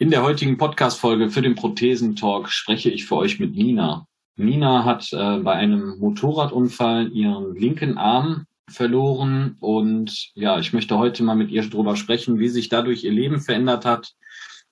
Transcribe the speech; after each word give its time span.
In 0.00 0.08
der 0.08 0.22
heutigen 0.22 0.56
Podcast-Folge 0.56 1.28
für 1.28 1.42
den 1.42 1.54
Prothesentalk 1.54 2.48
spreche 2.48 2.88
ich 2.88 3.04
für 3.04 3.16
euch 3.16 3.38
mit 3.38 3.54
Nina. 3.54 4.06
Nina 4.34 4.86
hat 4.86 5.12
äh, 5.12 5.40
bei 5.40 5.52
einem 5.52 5.98
Motorradunfall 5.98 7.12
ihren 7.12 7.54
linken 7.54 7.98
Arm 7.98 8.46
verloren 8.66 9.58
und 9.60 10.30
ja, 10.32 10.58
ich 10.58 10.72
möchte 10.72 10.96
heute 10.96 11.22
mal 11.22 11.36
mit 11.36 11.50
ihr 11.50 11.68
darüber 11.68 11.96
sprechen, 11.96 12.38
wie 12.38 12.48
sich 12.48 12.70
dadurch 12.70 13.04
ihr 13.04 13.12
Leben 13.12 13.42
verändert 13.42 13.84
hat, 13.84 14.14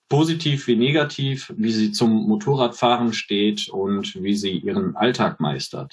positiv 0.08 0.66
wie 0.66 0.76
negativ, 0.76 1.52
wie 1.58 1.72
sie 1.72 1.92
zum 1.92 2.26
Motorradfahren 2.26 3.12
steht 3.12 3.68
und 3.68 4.14
wie 4.22 4.34
sie 4.34 4.52
ihren 4.52 4.96
Alltag 4.96 5.40
meistert. 5.40 5.92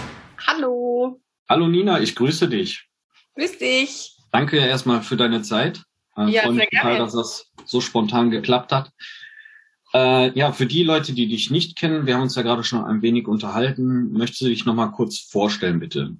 Hallo. 0.47 1.21
Hallo 1.49 1.67
Nina, 1.67 1.99
ich 1.99 2.15
grüße 2.15 2.47
dich. 2.47 2.87
Grüß 3.35 3.57
dich. 3.57 4.17
Danke 4.31 4.57
erstmal 4.57 5.01
für 5.01 5.17
deine 5.17 5.41
Zeit. 5.41 5.83
Äh, 6.17 6.29
ja, 6.29 6.43
freue 6.43 6.53
mich 6.53 6.69
total, 6.69 6.97
dass 6.97 7.13
das 7.13 7.51
so 7.65 7.81
spontan 7.81 8.31
geklappt 8.31 8.71
hat. 8.71 8.91
Äh, 9.93 10.37
ja, 10.37 10.51
für 10.51 10.65
die 10.65 10.83
Leute, 10.83 11.13
die 11.13 11.27
dich 11.27 11.51
nicht 11.51 11.77
kennen, 11.77 12.05
wir 12.05 12.15
haben 12.15 12.21
uns 12.21 12.35
ja 12.35 12.41
gerade 12.41 12.63
schon 12.63 12.83
ein 12.83 13.01
wenig 13.01 13.27
unterhalten. 13.27 14.13
Möchtest 14.13 14.41
du 14.41 14.45
dich 14.45 14.65
noch 14.65 14.73
mal 14.73 14.87
kurz 14.87 15.19
vorstellen, 15.19 15.79
bitte? 15.79 16.15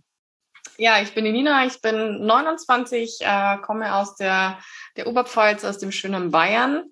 Ja, 0.78 1.02
ich 1.02 1.14
bin 1.14 1.26
die 1.26 1.32
Nina, 1.32 1.66
ich 1.66 1.80
bin 1.82 2.26
29, 2.26 3.20
äh, 3.22 3.58
komme 3.62 3.96
aus 3.96 4.16
der, 4.16 4.60
der 4.98 5.08
Oberpfalz, 5.08 5.64
aus 5.64 5.78
dem 5.78 5.92
schönen 5.92 6.32
Bayern. 6.32 6.86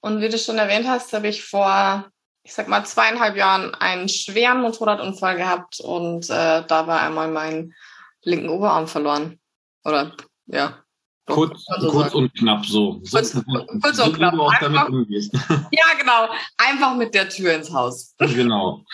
Und 0.00 0.20
wie 0.20 0.28
du 0.28 0.38
schon 0.38 0.58
erwähnt 0.58 0.86
hast, 0.86 1.12
habe 1.12 1.28
ich 1.28 1.42
vor, 1.42 2.11
ich 2.44 2.52
sag 2.52 2.68
mal, 2.68 2.84
zweieinhalb 2.84 3.36
Jahren 3.36 3.74
einen 3.74 4.08
schweren 4.08 4.62
Motorradunfall 4.62 5.36
gehabt 5.36 5.80
und 5.80 6.28
äh, 6.28 6.64
da 6.66 6.86
war 6.86 7.00
einmal 7.00 7.28
mein 7.30 7.74
linken 8.22 8.48
Oberarm 8.48 8.88
verloren. 8.88 9.38
Oder 9.84 10.12
ja, 10.46 10.82
Kurz, 11.26 11.64
kurz 11.88 12.14
und 12.14 12.34
knapp 12.34 12.66
so. 12.66 13.00
Kurz, 13.10 13.32
kurz 13.80 13.98
und 14.00 14.16
knapp. 14.16 14.34
Du 14.34 14.42
auch 14.42 14.52
einfach, 14.52 14.72
damit 14.72 14.88
umgehst. 14.88 15.32
Ja, 15.48 15.94
genau. 15.98 16.28
Einfach 16.56 16.96
mit 16.96 17.14
der 17.14 17.28
Tür 17.28 17.54
ins 17.54 17.72
Haus. 17.72 18.14
Genau. 18.18 18.84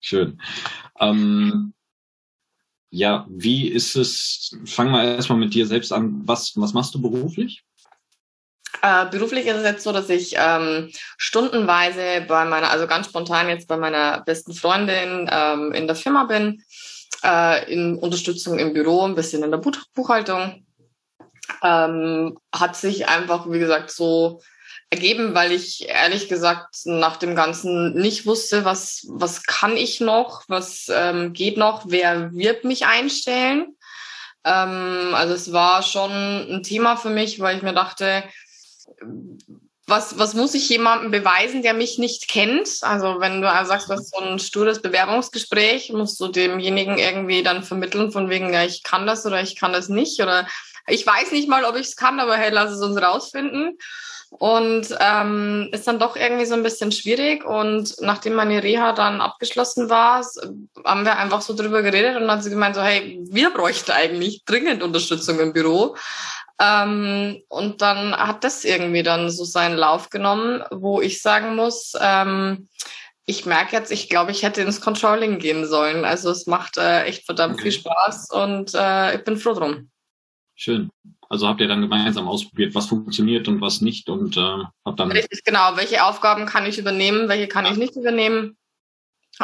Schön. 0.00 0.40
Ähm, 1.00 1.72
ja, 2.90 3.26
wie 3.30 3.68
ist 3.68 3.96
es? 3.96 4.56
Fangen 4.66 4.92
wir 4.92 5.02
erstmal 5.02 5.38
mit 5.38 5.54
dir 5.54 5.66
selbst 5.66 5.92
an. 5.92 6.20
Was, 6.28 6.52
was 6.56 6.74
machst 6.74 6.94
du 6.94 7.00
beruflich? 7.00 7.64
Äh, 8.82 9.06
beruflich 9.10 9.46
ist 9.46 9.56
es 9.56 9.64
jetzt 9.64 9.84
so, 9.84 9.92
dass 9.92 10.08
ich 10.08 10.34
ähm, 10.36 10.90
stundenweise 11.16 12.24
bei 12.26 12.44
meiner, 12.44 12.70
also 12.70 12.86
ganz 12.86 13.06
spontan 13.06 13.48
jetzt 13.48 13.68
bei 13.68 13.76
meiner 13.76 14.22
besten 14.22 14.52
Freundin 14.52 15.28
ähm, 15.30 15.72
in 15.72 15.86
der 15.86 15.96
Firma 15.96 16.24
bin, 16.24 16.62
äh, 17.24 17.72
in 17.72 17.96
Unterstützung 17.96 18.58
im 18.58 18.72
Büro, 18.72 19.04
ein 19.04 19.14
bisschen 19.14 19.42
in 19.42 19.50
der 19.50 19.58
Buch 19.58 19.76
Buchhaltung 19.94 20.66
ähm, 21.62 22.38
hat 22.52 22.76
sich 22.76 23.08
einfach, 23.08 23.50
wie 23.50 23.58
gesagt, 23.58 23.90
so 23.90 24.40
ergeben, 24.90 25.34
weil 25.34 25.52
ich 25.52 25.88
ehrlich 25.88 26.28
gesagt 26.28 26.76
nach 26.84 27.16
dem 27.16 27.34
Ganzen 27.34 27.94
nicht 27.94 28.26
wusste, 28.26 28.64
was, 28.64 29.06
was 29.08 29.42
kann 29.42 29.76
ich 29.76 30.00
noch, 30.00 30.44
was 30.48 30.86
ähm, 30.90 31.32
geht 31.32 31.56
noch, 31.56 31.84
wer 31.86 32.32
wird 32.32 32.64
mich 32.64 32.86
einstellen. 32.86 33.76
Ähm, 34.44 35.10
also 35.12 35.34
es 35.34 35.52
war 35.52 35.82
schon 35.82 36.12
ein 36.12 36.62
Thema 36.62 36.96
für 36.96 37.10
mich, 37.10 37.40
weil 37.40 37.56
ich 37.56 37.62
mir 37.62 37.74
dachte, 37.74 38.22
was, 39.86 40.18
was 40.18 40.34
muss 40.34 40.54
ich 40.54 40.68
jemandem 40.68 41.12
beweisen, 41.12 41.62
der 41.62 41.72
mich 41.72 41.98
nicht 41.98 42.28
kennt? 42.28 42.68
Also 42.82 43.20
wenn 43.20 43.40
du 43.40 43.50
also 43.50 43.68
sagst, 43.68 43.88
du 43.88 43.94
hast 43.94 44.10
so 44.10 44.20
ein 44.20 44.38
stures 44.40 44.82
Bewerbungsgespräch, 44.82 45.92
musst 45.92 46.18
du 46.20 46.26
demjenigen 46.28 46.98
irgendwie 46.98 47.44
dann 47.44 47.62
vermitteln 47.62 48.10
von 48.10 48.28
wegen, 48.28 48.52
ja, 48.52 48.64
ich 48.64 48.82
kann 48.82 49.06
das 49.06 49.24
oder 49.24 49.40
ich 49.40 49.54
kann 49.54 49.72
das 49.72 49.88
nicht 49.88 50.20
oder 50.20 50.48
ich 50.88 51.06
weiß 51.06 51.30
nicht 51.32 51.48
mal, 51.48 51.64
ob 51.64 51.76
ich 51.76 51.86
es 51.86 51.96
kann, 51.96 52.18
aber 52.18 52.36
hey, 52.36 52.50
lass 52.50 52.72
es 52.72 52.80
uns 52.80 53.00
rausfinden. 53.00 53.78
Und 54.28 54.88
ähm, 55.00 55.68
ist 55.72 55.86
dann 55.86 56.00
doch 56.00 56.16
irgendwie 56.16 56.46
so 56.46 56.54
ein 56.54 56.64
bisschen 56.64 56.90
schwierig. 56.90 57.44
Und 57.44 57.94
nachdem 58.00 58.34
meine 58.34 58.62
Reha 58.62 58.92
dann 58.92 59.20
abgeschlossen 59.20 59.88
war, 59.88 60.26
haben 60.84 61.04
wir 61.04 61.16
einfach 61.16 61.42
so 61.42 61.54
drüber 61.54 61.82
geredet 61.82 62.16
und 62.16 62.22
dann 62.22 62.32
hat 62.32 62.42
sie 62.42 62.50
gemeint, 62.50 62.74
so, 62.74 62.82
hey, 62.82 63.20
wir 63.30 63.50
bräuchten 63.50 63.92
eigentlich 63.92 64.44
dringend 64.44 64.82
Unterstützung 64.82 65.38
im 65.38 65.52
Büro. 65.52 65.96
Ähm, 66.58 67.42
und 67.48 67.82
dann 67.82 68.16
hat 68.16 68.44
das 68.44 68.64
irgendwie 68.64 69.02
dann 69.02 69.30
so 69.30 69.44
seinen 69.44 69.76
Lauf 69.76 70.08
genommen, 70.10 70.62
wo 70.70 71.00
ich 71.00 71.20
sagen 71.20 71.54
muss, 71.54 71.92
ähm, 72.00 72.68
ich 73.26 73.44
merke 73.44 73.76
jetzt, 73.76 73.90
ich 73.90 74.08
glaube, 74.08 74.30
ich 74.30 74.42
hätte 74.42 74.62
ins 74.62 74.80
Controlling 74.80 75.38
gehen 75.38 75.66
sollen. 75.66 76.04
Also 76.04 76.30
es 76.30 76.46
macht 76.46 76.78
äh, 76.78 77.02
echt 77.04 77.26
verdammt 77.26 77.54
okay. 77.54 77.64
viel 77.64 77.72
Spaß 77.72 78.30
und 78.30 78.72
äh, 78.74 79.16
ich 79.16 79.24
bin 79.24 79.36
froh 79.36 79.52
drum. 79.52 79.90
Schön. 80.54 80.90
Also 81.28 81.48
habt 81.48 81.60
ihr 81.60 81.68
dann 81.68 81.80
gemeinsam 81.82 82.28
ausprobiert, 82.28 82.74
was 82.74 82.86
funktioniert 82.86 83.48
und 83.48 83.60
was 83.60 83.80
nicht 83.80 84.08
und 84.08 84.36
äh, 84.36 84.64
habt 84.84 85.00
dann. 85.00 85.10
Richtig, 85.10 85.42
genau. 85.44 85.76
Welche 85.76 86.04
Aufgaben 86.04 86.46
kann 86.46 86.66
ich 86.66 86.78
übernehmen, 86.78 87.28
welche 87.28 87.48
kann 87.48 87.66
ich 87.66 87.76
nicht 87.76 87.96
übernehmen? 87.96 88.56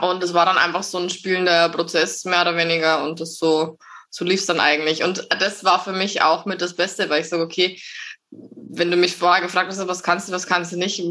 Und 0.01 0.23
es 0.23 0.33
war 0.33 0.47
dann 0.47 0.57
einfach 0.57 0.85
so 0.85 0.99
ein 0.99 1.11
spielender 1.11 1.69
Prozess, 1.69 2.25
mehr 2.25 2.43
oder 2.43 2.57
weniger. 2.57 3.05
Und 3.05 3.21
das 3.21 3.37
so, 3.37 3.79
so 4.13 4.25
lief 4.25 4.41
es 4.41 4.47
dann 4.47 4.61
eigentlich. 4.61 5.03
Und 5.03 5.27
das 5.41 5.65
war 5.65 5.83
für 5.83 5.93
mich 5.93 6.23
auch 6.23 6.45
mit 6.45 6.61
das 6.61 6.77
Beste, 6.77 7.09
weil 7.09 7.23
ich 7.23 7.29
sage, 7.29 7.43
okay, 7.43 7.81
wenn 8.31 8.91
du 8.91 8.97
mich 8.97 9.17
vorher 9.17 9.43
gefragt 9.43 9.71
hast, 9.71 9.89
was 9.89 10.03
kannst 10.03 10.29
du, 10.29 10.33
was 10.33 10.47
kannst 10.47 10.73
du 10.73 10.77
nicht, 10.77 11.03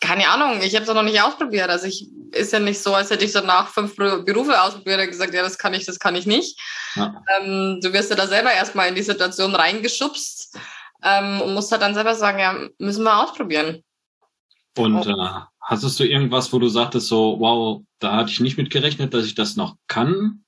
keine 0.00 0.28
Ahnung, 0.28 0.62
ich 0.62 0.74
habe 0.74 0.84
es 0.84 0.94
noch 0.94 1.02
nicht 1.02 1.20
ausprobiert. 1.20 1.68
Also 1.68 1.86
ich 1.86 2.08
ist 2.30 2.52
ja 2.52 2.60
nicht 2.60 2.80
so, 2.80 2.94
als 2.94 3.10
hätte 3.10 3.24
ich 3.24 3.32
danach 3.32 3.68
fünf 3.68 3.96
Berufe 3.96 4.60
ausprobiert 4.62 5.00
und 5.00 5.08
gesagt, 5.08 5.34
ja, 5.34 5.42
das 5.42 5.58
kann 5.58 5.74
ich, 5.74 5.84
das 5.84 5.98
kann 5.98 6.14
ich 6.14 6.26
nicht. 6.26 6.60
Ja. 6.94 7.22
Ähm, 7.40 7.80
du 7.82 7.92
wirst 7.92 8.10
ja 8.10 8.16
da 8.16 8.28
selber 8.28 8.52
erstmal 8.52 8.88
in 8.88 8.94
die 8.94 9.02
Situation 9.02 9.54
reingeschubst 9.54 10.56
ähm, 11.02 11.40
und 11.40 11.54
musst 11.54 11.72
halt 11.72 11.82
dann 11.82 11.94
selber 11.94 12.14
sagen, 12.14 12.38
ja, 12.38 12.68
müssen 12.78 13.02
wir 13.02 13.20
ausprobieren. 13.20 13.82
Und 14.76 15.06
oh. 15.06 15.10
äh, 15.10 15.40
hattest 15.60 15.98
du 15.98 16.04
irgendwas, 16.04 16.52
wo 16.52 16.60
du 16.60 16.68
sagtest, 16.68 17.08
so, 17.08 17.36
wow, 17.40 17.82
da 17.98 18.14
hatte 18.14 18.30
ich 18.30 18.38
nicht 18.38 18.58
mit 18.58 18.70
gerechnet, 18.70 19.12
dass 19.12 19.26
ich 19.26 19.34
das 19.34 19.56
noch 19.56 19.76
kann? 19.88 20.44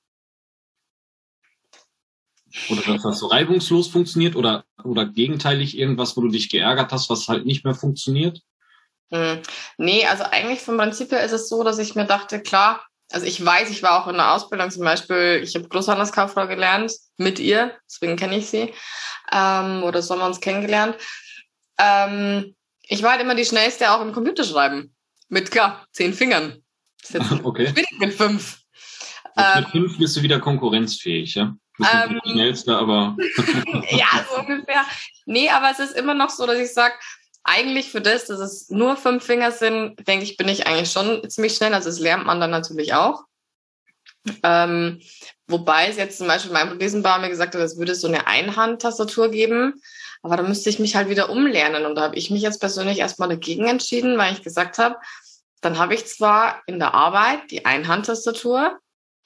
Oder 2.69 2.81
dass 2.81 3.03
das 3.03 3.19
so 3.19 3.27
reibungslos 3.27 3.87
funktioniert 3.87 4.35
oder, 4.35 4.65
oder 4.83 5.05
gegenteilig 5.05 5.77
irgendwas, 5.77 6.15
wo 6.17 6.21
du 6.21 6.29
dich 6.29 6.49
geärgert 6.49 6.91
hast, 6.91 7.09
was 7.09 7.27
halt 7.27 7.45
nicht 7.45 7.63
mehr 7.63 7.75
funktioniert? 7.75 8.41
Hm. 9.11 9.41
Nee, 9.77 10.05
also 10.05 10.23
eigentlich 10.23 10.61
vom 10.61 10.77
Prinzip 10.77 11.11
her 11.11 11.23
ist 11.23 11.33
es 11.33 11.49
so, 11.49 11.63
dass 11.63 11.79
ich 11.79 11.95
mir 11.95 12.05
dachte, 12.05 12.41
klar, 12.41 12.85
also 13.11 13.25
ich 13.25 13.43
weiß, 13.43 13.69
ich 13.69 13.83
war 13.83 14.01
auch 14.01 14.07
in 14.07 14.15
der 14.15 14.33
Ausbildung 14.33 14.71
zum 14.71 14.83
Beispiel, 14.83 15.41
ich 15.43 15.53
habe 15.55 15.67
Großhandelskauffrau 15.67 16.47
gelernt 16.47 16.93
mit 17.17 17.39
ihr, 17.39 17.75
deswegen 17.85 18.15
kenne 18.15 18.37
ich 18.37 18.47
sie, 18.47 18.73
ähm, 19.31 19.83
oder 19.83 20.01
so 20.01 20.13
haben 20.13 20.21
wir 20.21 20.27
uns 20.27 20.39
kennengelernt. 20.39 20.95
Ähm, 21.77 22.55
ich 22.83 23.03
war 23.03 23.11
halt 23.11 23.21
immer 23.21 23.35
die 23.35 23.45
schnellste 23.45 23.91
auch 23.91 24.01
im 24.01 24.13
Computerschreiben. 24.13 24.93
Mit 25.29 25.51
klar, 25.51 25.85
zehn 25.91 26.13
Fingern. 26.13 26.61
Das 27.01 27.11
ist 27.11 27.31
jetzt 27.31 27.31
okay. 27.45 27.67
schwierig 27.67 27.99
mit 27.99 28.13
fünf. 28.13 28.61
Mit, 29.35 29.45
ähm, 29.45 29.63
mit 29.63 29.69
fünf 29.69 29.97
bist 29.97 30.17
du 30.17 30.21
wieder 30.21 30.39
konkurrenzfähig, 30.39 31.35
ja? 31.35 31.55
Ähm, 31.79 32.19
schnellste, 32.25 32.75
aber. 32.75 33.17
ja, 33.89 34.07
so 34.29 34.41
ungefähr. 34.41 34.85
Nee, 35.25 35.49
aber 35.49 35.71
es 35.71 35.79
ist 35.79 35.95
immer 35.95 36.13
noch 36.13 36.29
so, 36.29 36.45
dass 36.45 36.59
ich 36.59 36.73
sage, 36.73 36.93
eigentlich 37.43 37.89
für 37.89 38.01
das, 38.01 38.25
dass 38.25 38.39
es 38.39 38.69
nur 38.69 38.97
fünf 38.97 39.23
Finger 39.23 39.51
sind, 39.51 40.07
denke 40.07 40.23
ich, 40.23 40.37
bin 40.37 40.47
ich 40.47 40.67
eigentlich 40.67 40.91
schon 40.91 41.27
ziemlich 41.29 41.55
schnell. 41.55 41.73
Also 41.73 41.89
das 41.89 41.99
lernt 41.99 42.25
man 42.25 42.39
dann 42.39 42.51
natürlich 42.51 42.93
auch. 42.93 43.23
Ähm, 44.43 45.01
wobei 45.47 45.87
es 45.87 45.97
jetzt 45.97 46.19
zum 46.19 46.27
Beispiel 46.27 46.51
mein 46.51 46.69
Prothesenbauer 46.69 47.19
mir 47.19 47.29
gesagt 47.29 47.55
hat, 47.55 47.61
es 47.61 47.77
würde 47.77 47.95
so 47.95 48.07
eine 48.07 48.27
Einhandtastatur 48.27 49.31
geben. 49.31 49.81
Aber 50.21 50.37
da 50.37 50.43
müsste 50.43 50.69
ich 50.69 50.77
mich 50.77 50.95
halt 50.95 51.09
wieder 51.09 51.29
umlernen. 51.29 51.85
Und 51.85 51.95
da 51.95 52.01
habe 52.03 52.15
ich 52.15 52.29
mich 52.29 52.43
jetzt 52.43 52.59
persönlich 52.59 52.99
erstmal 52.99 53.29
dagegen 53.29 53.65
entschieden, 53.65 54.17
weil 54.17 54.33
ich 54.33 54.43
gesagt 54.43 54.77
habe, 54.77 54.97
dann 55.61 55.79
habe 55.79 55.95
ich 55.95 56.05
zwar 56.05 56.61
in 56.67 56.79
der 56.79 56.93
Arbeit 56.93 57.49
die 57.49 57.65
Einhandtastatur, 57.65 58.79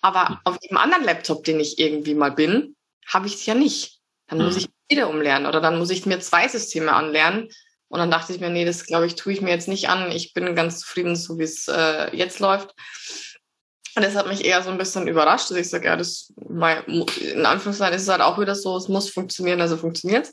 aber 0.05 0.39
auf 0.43 0.57
jedem 0.61 0.77
anderen 0.77 1.03
Laptop, 1.03 1.43
den 1.43 1.59
ich 1.59 1.79
irgendwie 1.79 2.13
mal 2.13 2.31
bin, 2.31 2.75
habe 3.07 3.27
ich 3.27 3.35
es 3.35 3.45
ja 3.45 3.55
nicht. 3.55 3.99
Dann 4.27 4.39
muss 4.39 4.55
mhm. 4.55 4.59
ich 4.59 4.69
wieder 4.89 5.09
umlernen 5.09 5.47
oder 5.47 5.61
dann 5.61 5.79
muss 5.79 5.89
ich 5.89 6.05
mir 6.05 6.19
zwei 6.19 6.47
Systeme 6.47 6.93
anlernen, 6.93 7.49
und 7.87 7.99
dann 7.99 8.11
dachte 8.11 8.33
ich 8.33 8.39
mir, 8.39 8.49
nee, 8.49 8.65
das 8.65 8.85
glaube 8.85 9.05
ich, 9.05 9.15
tue 9.15 9.33
ich 9.33 9.41
mir 9.41 9.51
jetzt 9.51 9.67
nicht 9.67 9.89
an. 9.89 10.11
Ich 10.11 10.33
bin 10.33 10.55
ganz 10.55 10.79
zufrieden, 10.79 11.15
so 11.15 11.37
wie 11.37 11.43
es 11.43 11.67
äh, 11.67 12.13
jetzt 12.15 12.39
läuft. 12.39 12.73
Und 13.95 14.03
das 14.03 14.15
hat 14.15 14.27
mich 14.27 14.43
eher 14.43 14.61
so 14.63 14.69
ein 14.69 14.77
bisschen 14.77 15.07
überrascht, 15.07 15.49
dass 15.49 15.57
ich 15.57 15.69
sage, 15.69 15.85
ja, 15.85 15.95
das 15.95 16.33
mein, 16.49 16.83
in 16.83 17.45
Anführungszeichen 17.45 17.95
ist 17.95 18.01
es 18.01 18.09
halt 18.09 18.21
auch 18.21 18.39
wieder 18.39 18.55
so, 18.55 18.75
es 18.75 18.89
muss 18.89 19.09
funktionieren, 19.09 19.61
also 19.61 19.77
funktioniert. 19.77 20.29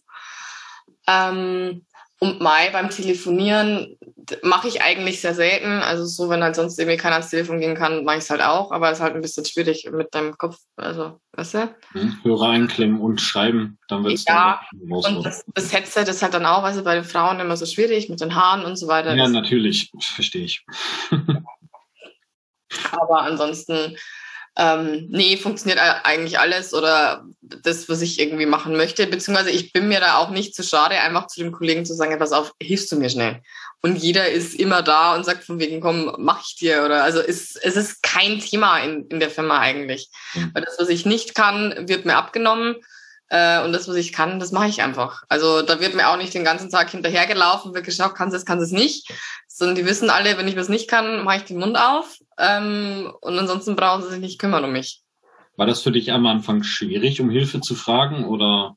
Ähm, 1.07 1.87
und 2.23 2.41
Mai 2.41 2.71
beim 2.71 2.89
Telefonieren, 2.89 3.99
mache 4.45 4.69
ich 4.69 4.81
eigentlich 4.81 5.21
sehr 5.21 5.35
selten. 5.35 5.83
Also 5.83 6.05
so, 6.05 6.29
wenn 6.29 6.41
halt 6.41 6.55
sonst 6.55 6.79
irgendwie 6.79 6.97
keiner 6.97 7.17
ans 7.17 7.31
Telefon 7.31 7.59
gehen 7.59 7.75
kann, 7.75 8.05
mache 8.05 8.19
ich 8.19 8.23
es 8.23 8.31
halt 8.31 8.43
auch, 8.43 8.71
aber 8.71 8.93
es 8.93 8.99
ist 8.99 9.03
halt 9.03 9.17
ein 9.17 9.23
bisschen 9.23 9.45
schwierig 9.45 9.91
mit 9.91 10.15
deinem 10.15 10.39
Kopf. 10.39 10.57
Also, 10.77 11.19
weißt 11.33 11.55
du? 11.55 11.75
Hm, 11.91 12.21
Hörer 12.23 12.51
einklemmen 12.51 13.01
und 13.01 13.21
schreiben, 13.21 13.77
dann 13.89 14.05
wird 14.05 14.15
es 14.15 14.25
Ja, 14.25 14.61
und 14.89 15.27
das, 15.27 15.45
das, 15.53 15.73
Headset 15.73 16.03
ist 16.03 16.23
halt 16.23 16.35
dann 16.35 16.47
auch, 16.47 16.63
weißt 16.63 16.79
du, 16.79 16.85
bei 16.85 16.95
den 16.95 17.03
Frauen 17.03 17.41
immer 17.41 17.57
so 17.57 17.67
schwierig 17.67 18.09
mit 18.09 18.21
den 18.21 18.37
Haaren 18.37 18.65
und 18.65 18.77
so 18.77 18.87
weiter. 18.87 19.17
Ja, 19.17 19.27
natürlich, 19.27 19.91
verstehe 19.99 20.45
ich. 20.45 20.65
aber 22.93 23.23
ansonsten 23.23 23.97
ähm, 24.57 25.09
nee, 25.11 25.37
funktioniert 25.37 25.81
eigentlich 25.81 26.39
alles 26.39 26.75
oder 26.75 27.25
das, 27.41 27.89
was 27.89 28.03
ich 28.03 28.21
irgendwie 28.21 28.47
machen 28.47 28.77
möchte. 28.77 29.07
Beziehungsweise 29.07 29.51
ich 29.51 29.73
bin 29.73 29.89
mir 29.89 30.01
da 30.01 30.19
auch 30.19 30.31
nicht 30.31 30.55
zu 30.55 30.63
schade, 30.63 30.97
einfach 30.97 31.27
zu 31.27 31.41
dem 31.41 31.53
Kollegen 31.53 31.87
zu 31.87 31.95
sagen, 31.95 32.19
pass 32.19 32.33
auf, 32.33 32.53
hilfst 32.61 32.93
du 32.93 32.97
mir 32.97 33.09
schnell. 33.09 33.41
Und 33.81 33.97
jeder 33.97 34.29
ist 34.29 34.55
immer 34.55 34.83
da 34.83 35.15
und 35.15 35.25
sagt 35.25 35.45
von 35.45 35.59
wegen, 35.59 35.81
komm, 35.81 36.15
mach 36.19 36.45
ich 36.47 36.57
dir. 36.57 36.85
Oder 36.85 37.03
also 37.03 37.21
ist, 37.21 37.59
es 37.65 37.77
ist 37.77 38.03
kein 38.03 38.39
Thema 38.39 38.79
in, 38.79 39.07
in 39.09 39.21
der 39.21 39.31
Firma 39.31 39.59
eigentlich. 39.59 40.09
Mhm. 40.35 40.51
Weil 40.55 40.65
das, 40.65 40.77
was 40.79 40.89
ich 40.89 41.05
nicht 41.05 41.35
kann, 41.35 41.89
wird 41.89 42.05
mir 42.05 42.17
abgenommen. 42.17 42.77
Äh, 43.33 43.65
und 43.65 43.73
das, 43.73 43.89
was 43.89 43.97
ich 43.97 44.13
kann, 44.13 44.39
das 44.39 44.53
mache 44.53 44.69
ich 44.69 44.83
einfach. 44.83 45.25
Also 45.31 45.63
da 45.63 45.81
wird 45.81 45.95
mir 45.95 46.11
auch 46.11 46.19
nicht 46.19 46.35
den 46.35 46.45
ganzen 46.45 46.69
Tag 46.69 46.91
hinterhergelaufen, 46.91 47.73
wird 47.73 47.87
geschaut, 47.87 48.15
kannst 48.15 48.35
du 48.35 48.37
es, 48.37 48.45
kannst 48.45 48.61
du 48.61 48.67
es 48.67 48.83
nicht. 48.83 49.11
Sondern 49.49 49.75
die 49.75 49.87
wissen 49.87 50.11
alle, 50.11 50.37
wenn 50.37 50.49
ich 50.49 50.57
was 50.57 50.69
nicht 50.69 50.87
kann, 50.87 51.25
mache 51.25 51.39
ich 51.39 51.45
den 51.45 51.59
Mund 51.59 51.79
auf. 51.79 52.19
Ähm, 52.39 53.11
und 53.23 53.39
ansonsten 53.39 53.75
brauchen 53.75 54.03
sie 54.03 54.11
sich 54.11 54.21
nicht 54.21 54.39
kümmern 54.39 54.65
um 54.65 54.73
mich. 54.73 55.01
War 55.57 55.65
das 55.65 55.81
für 55.81 55.93
dich 55.93 56.13
am 56.13 56.27
Anfang 56.27 56.63
schwierig, 56.63 57.23
um 57.23 57.31
Hilfe 57.31 57.63
zu 57.63 57.75
fragen 57.75 58.27
oder 58.27 58.77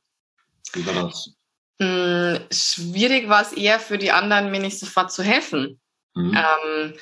wie 0.72 0.86
war 0.86 1.04
das? 1.04 1.34
Hm, 1.82 2.40
schwierig 2.50 3.28
war 3.28 3.42
es 3.42 3.52
eher 3.52 3.82
für 3.82 3.98
die 3.98 4.12
anderen, 4.12 4.52
mir 4.52 4.62
nicht 4.62 4.80
sofort 4.80 5.12
zu 5.12 5.22
helfen. 5.22 5.82
Mhm. 6.16 6.36
Ähm, 6.36 6.94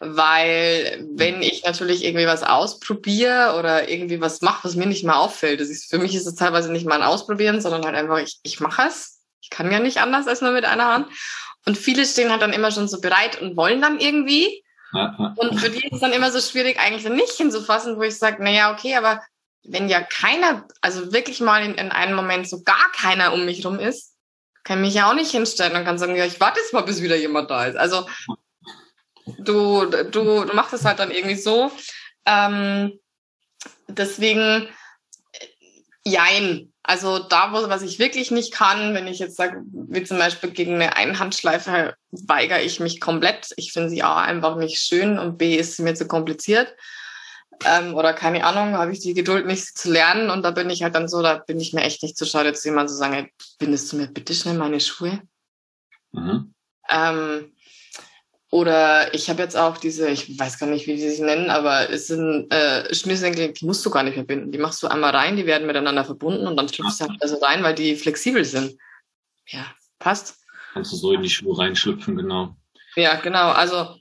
weil 0.00 1.06
wenn 1.10 1.42
ich 1.42 1.64
natürlich 1.64 2.04
irgendwie 2.04 2.26
was 2.26 2.42
ausprobiere 2.44 3.56
oder 3.58 3.88
irgendwie 3.88 4.20
was 4.20 4.42
mache, 4.42 4.64
was 4.64 4.76
mir 4.76 4.86
nicht 4.86 5.04
mehr 5.04 5.18
auffällt, 5.18 5.60
das 5.60 5.68
ist, 5.68 5.90
für 5.90 5.98
mich 5.98 6.14
ist 6.14 6.26
es 6.26 6.36
teilweise 6.36 6.70
nicht 6.70 6.86
mal 6.86 7.00
ein 7.00 7.08
Ausprobieren, 7.08 7.60
sondern 7.60 7.84
halt 7.84 7.96
einfach, 7.96 8.18
ich, 8.18 8.38
ich 8.42 8.60
mache 8.60 8.82
es. 8.86 9.20
Ich 9.40 9.50
kann 9.50 9.72
ja 9.72 9.80
nicht 9.80 9.98
anders 9.98 10.28
als 10.28 10.42
nur 10.42 10.52
mit 10.52 10.64
einer 10.64 10.86
Hand. 10.86 11.08
Und 11.66 11.76
viele 11.76 12.04
stehen 12.04 12.30
halt 12.30 12.42
dann 12.42 12.52
immer 12.52 12.70
schon 12.70 12.88
so 12.88 13.00
bereit 13.00 13.40
und 13.40 13.56
wollen 13.56 13.80
dann 13.80 13.98
irgendwie. 13.98 14.62
Und 15.36 15.58
für 15.58 15.70
die 15.70 15.84
ist 15.84 15.94
es 15.94 16.00
dann 16.00 16.12
immer 16.12 16.30
so 16.30 16.40
schwierig, 16.40 16.78
eigentlich 16.78 17.04
dann 17.04 17.16
nicht 17.16 17.32
hinzufassen, 17.32 17.96
wo 17.96 18.02
ich 18.02 18.18
sage, 18.18 18.42
naja, 18.42 18.72
okay, 18.72 18.96
aber 18.96 19.22
wenn 19.64 19.88
ja 19.88 20.00
keiner, 20.00 20.66
also 20.80 21.12
wirklich 21.12 21.40
mal 21.40 21.62
in, 21.62 21.74
in 21.74 21.90
einem 21.90 22.16
Moment 22.16 22.48
so 22.48 22.62
gar 22.62 22.90
keiner 22.92 23.32
um 23.32 23.44
mich 23.44 23.66
rum 23.66 23.78
ist, 23.78 24.14
kann 24.64 24.80
mich 24.80 24.94
ja 24.94 25.10
auch 25.10 25.14
nicht 25.14 25.30
hinstellen 25.30 25.76
und 25.76 25.84
kann 25.84 25.98
sagen, 25.98 26.16
ja, 26.16 26.24
ich 26.24 26.40
warte 26.40 26.60
jetzt 26.60 26.72
mal, 26.72 26.82
bis 26.82 27.02
wieder 27.02 27.16
jemand 27.16 27.50
da 27.50 27.66
ist. 27.66 27.76
Also 27.76 28.06
du, 29.38 29.86
du, 29.86 30.44
du 30.44 30.54
machst 30.54 30.72
es 30.72 30.84
halt 30.84 30.98
dann 30.98 31.10
irgendwie 31.10 31.36
so. 31.36 31.70
Ähm, 32.26 32.98
deswegen, 33.88 34.68
jein. 36.04 36.72
Also 36.82 37.18
da, 37.18 37.52
wo, 37.52 37.68
was 37.68 37.82
ich 37.82 37.98
wirklich 37.98 38.30
nicht 38.30 38.52
kann, 38.52 38.94
wenn 38.94 39.06
ich 39.06 39.18
jetzt 39.18 39.36
sage, 39.36 39.62
wie 39.70 40.04
zum 40.04 40.18
Beispiel 40.18 40.50
gegen 40.50 40.74
eine 40.74 40.96
Einhandschleife, 40.96 41.94
weigere 42.10 42.62
ich 42.62 42.80
mich 42.80 43.00
komplett. 43.00 43.50
Ich 43.56 43.72
finde 43.72 43.90
sie 43.90 44.02
A 44.02 44.22
einfach 44.22 44.56
nicht 44.56 44.80
schön 44.80 45.18
und 45.18 45.36
B 45.36 45.54
ist 45.54 45.76
sie 45.76 45.82
mir 45.82 45.94
zu 45.94 46.08
kompliziert. 46.08 46.74
Ähm, 47.64 47.94
oder 47.94 48.14
keine 48.14 48.44
Ahnung, 48.44 48.74
habe 48.74 48.92
ich 48.92 49.00
die 49.00 49.14
Geduld 49.14 49.46
nicht 49.46 49.76
zu 49.76 49.90
lernen 49.90 50.30
und 50.30 50.42
da 50.42 50.52
bin 50.52 50.70
ich 50.70 50.82
halt 50.82 50.94
dann 50.94 51.08
so, 51.08 51.22
da 51.22 51.38
bin 51.38 51.58
ich 51.58 51.72
mir 51.72 51.82
echt 51.82 52.02
nicht 52.02 52.16
zu 52.16 52.24
schade, 52.24 52.52
zu 52.52 52.68
jemandem 52.68 52.88
zu 52.88 52.94
sagen, 52.94 53.14
hey, 53.14 53.32
bindest 53.58 53.92
du 53.92 53.96
mir 53.96 54.06
bitte 54.06 54.32
schnell 54.32 54.54
meine 54.54 54.80
Schuhe? 54.80 55.20
Mhm. 56.12 56.54
Ähm, 56.88 57.52
oder 58.50 59.12
ich 59.14 59.28
habe 59.28 59.42
jetzt 59.42 59.56
auch 59.56 59.76
diese, 59.76 60.08
ich 60.08 60.38
weiß 60.38 60.58
gar 60.58 60.66
nicht, 60.66 60.86
wie 60.86 60.96
die 60.96 61.08
sich 61.08 61.20
nennen, 61.20 61.50
aber 61.50 61.90
es 61.90 62.06
sind 62.06 62.50
äh, 62.52 62.92
Schnürsenkel, 62.94 63.52
die 63.52 63.66
musst 63.66 63.84
du 63.84 63.90
gar 63.90 64.02
nicht 64.02 64.16
mehr 64.16 64.24
binden. 64.24 64.52
Die 64.52 64.58
machst 64.58 64.82
du 64.82 64.88
einmal 64.88 65.10
rein, 65.14 65.36
die 65.36 65.44
werden 65.44 65.66
miteinander 65.66 66.04
verbunden 66.04 66.46
und 66.46 66.56
dann 66.56 66.68
schlüpfst 66.68 67.00
du 67.00 67.08
halt 67.08 67.22
also 67.22 67.36
rein, 67.38 67.62
weil 67.62 67.74
die 67.74 67.94
flexibel 67.94 68.44
sind. 68.44 68.78
Ja, 69.48 69.66
passt. 69.98 70.36
Kannst 70.72 70.92
du 70.92 70.96
so 70.96 71.12
in 71.12 71.22
die 71.22 71.28
Schuhe 71.28 71.58
reinschlüpfen, 71.58 72.16
genau. 72.16 72.56
Ja, 72.96 73.16
genau. 73.16 73.50
Also 73.50 73.96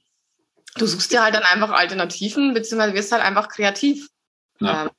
du 0.75 0.85
suchst 0.85 1.11
dir 1.11 1.23
halt 1.23 1.35
dann 1.35 1.43
einfach 1.43 1.71
Alternativen, 1.71 2.53
beziehungsweise 2.53 2.93
wirst 2.93 3.11
halt 3.11 3.23
einfach 3.23 3.49
kreativ. 3.49 4.07
Ja. 4.61 4.83
Ähm, 4.83 4.89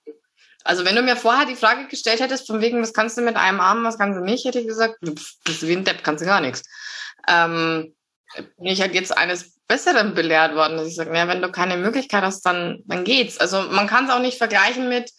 also 0.65 0.85
wenn 0.85 0.97
du 0.97 1.03
mir 1.03 1.17
vorher 1.17 1.47
die 1.47 1.57
Frage 1.57 1.89
gestellt 1.89 2.21
hättest, 2.21 2.47
von 2.47 2.61
wegen, 2.61 2.83
was 2.83 2.93
kannst 2.93 3.17
du 3.17 3.23
mit 3.23 3.37
einem 3.37 3.61
Arm, 3.61 3.85
was 3.85 3.97
kannst 3.97 4.19
du 4.19 4.25
nicht, 4.25 4.45
hätte 4.45 4.61
ich 4.61 4.67
gesagt, 4.67 4.99
pff, 5.03 5.37
bist 5.45 5.63
du 5.63 5.69
wie 5.69 5.73
ein 5.77 5.85
Depp, 5.85 6.05
kannst 6.05 6.23
du 6.23 6.27
gar 6.27 6.43
nichts. 6.43 6.63
Ähm, 7.27 7.95
bin 8.35 8.67
ich 8.67 8.81
halt 8.81 8.95
jetzt 8.95 9.17
eines 9.17 9.59
Besseren 9.67 10.15
belehrt 10.15 10.55
worden, 10.55 10.77
dass 10.77 10.89
ich 10.89 10.95
sage, 10.95 11.11
naja, 11.11 11.29
wenn 11.29 11.43
du 11.43 11.51
keine 11.51 11.77
Möglichkeit 11.77 12.23
hast, 12.23 12.43
dann, 12.43 12.83
dann 12.87 13.05
geht's. 13.05 13.39
Also 13.39 13.63
man 13.63 13.87
kann 13.87 14.07
es 14.07 14.11
auch 14.11 14.21
nicht 14.21 14.39
vergleichen 14.39 14.89
mit, 14.89 15.13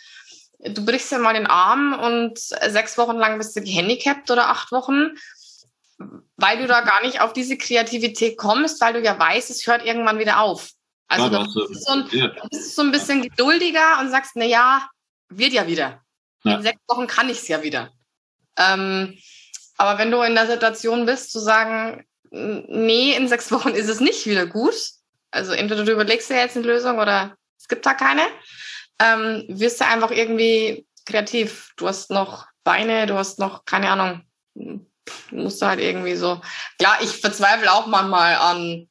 du 0.60 0.86
brichst 0.86 1.12
ja 1.12 1.20
mal 1.20 1.34
den 1.34 1.48
Arm 1.48 1.94
und 1.94 2.38
sechs 2.40 2.98
Wochen 2.98 3.18
lang 3.18 3.38
bist 3.38 3.56
du 3.56 3.62
gehandicapt 3.62 4.30
oder 4.32 4.50
acht 4.50 4.72
Wochen, 4.72 5.12
weil 6.38 6.58
du 6.58 6.68
da 6.68 6.82
gar 6.82 7.02
nicht 7.02 7.22
auf 7.22 7.34
diese 7.34 7.58
Kreativität 7.58 8.38
kommst, 8.38 8.82
weil 8.82 8.94
du 8.94 9.02
ja 9.02 9.18
weißt, 9.18 9.50
es 9.50 9.68
hört 9.68 9.86
irgendwann 9.86 10.20
wieder 10.20 10.40
auf. 10.40 10.70
Also 11.08 11.26
ja, 11.26 11.44
du, 11.44 11.68
bist 11.68 11.86
so 11.86 11.94
ein, 11.94 12.10
du 12.10 12.50
bist 12.50 12.76
so 12.76 12.82
ein 12.84 12.92
bisschen 12.92 13.22
geduldiger 13.22 14.00
und 14.00 14.12
sagst, 14.12 14.34
na 14.36 14.46
ja, 14.46 14.88
wird 15.30 15.54
ja 15.54 15.68
wieder. 15.68 16.02
Ja. 16.44 16.56
In 16.56 16.62
sechs 16.62 16.80
Wochen 16.88 17.08
kann 17.08 17.30
ich 17.30 17.40
es 17.40 17.48
ja 17.48 17.64
wieder. 17.64 17.92
Ähm, 18.58 19.18
aber 19.78 19.98
wenn 19.98 20.12
du 20.12 20.22
in 20.22 20.36
der 20.36 20.48
Situation 20.48 21.06
bist, 21.06 21.32
zu 21.32 21.40
sagen, 21.40 22.06
nee, 22.31 23.16
in 23.16 23.28
sechs 23.28 23.52
Wochen 23.52 23.70
ist 23.70 23.90
es 23.90 24.00
nicht 24.00 24.26
wieder 24.26 24.46
gut. 24.46 24.76
Also 25.31 25.54
entweder 25.54 25.84
du 25.84 25.92
überlegst 25.92 26.30
dir 26.30 26.38
jetzt 26.38 26.58
eine 26.58 26.66
Lösung 26.66 26.98
oder 27.00 27.36
es 27.58 27.68
gibt 27.68 27.86
da 27.86 27.94
keine. 27.94 28.24
Ähm, 29.00 29.46
wirst 29.48 29.80
du 29.80 29.86
einfach 29.86 30.12
irgendwie 30.12 30.86
kreativ. 31.06 31.72
Du 31.78 31.88
hast 31.88 32.12
noch 32.12 32.48
Beine, 32.64 33.06
du 33.06 33.16
hast 33.16 33.40
noch, 33.40 33.66
keine 33.66 33.90
Ahnung, 33.90 34.24
musst 35.31 35.62
du 35.62 35.66
halt 35.66 35.80
irgendwie 35.80 36.16
so. 36.16 36.42
Klar, 36.78 37.00
ich 37.02 37.10
verzweifle 37.10 37.72
auch 37.72 37.88
manchmal 37.88 38.36
an, 38.36 38.90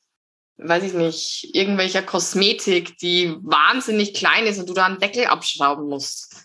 weiß 0.56 0.84
ich 0.84 0.92
nicht, 0.94 1.54
irgendwelcher 1.54 2.02
Kosmetik, 2.02 2.98
die 2.98 3.36
wahnsinnig 3.40 4.14
klein 4.14 4.46
ist 4.46 4.58
und 4.58 4.68
du 4.68 4.74
da 4.74 4.86
einen 4.86 4.98
Deckel 4.98 5.26
abschrauben 5.26 5.88
musst. 5.88 6.44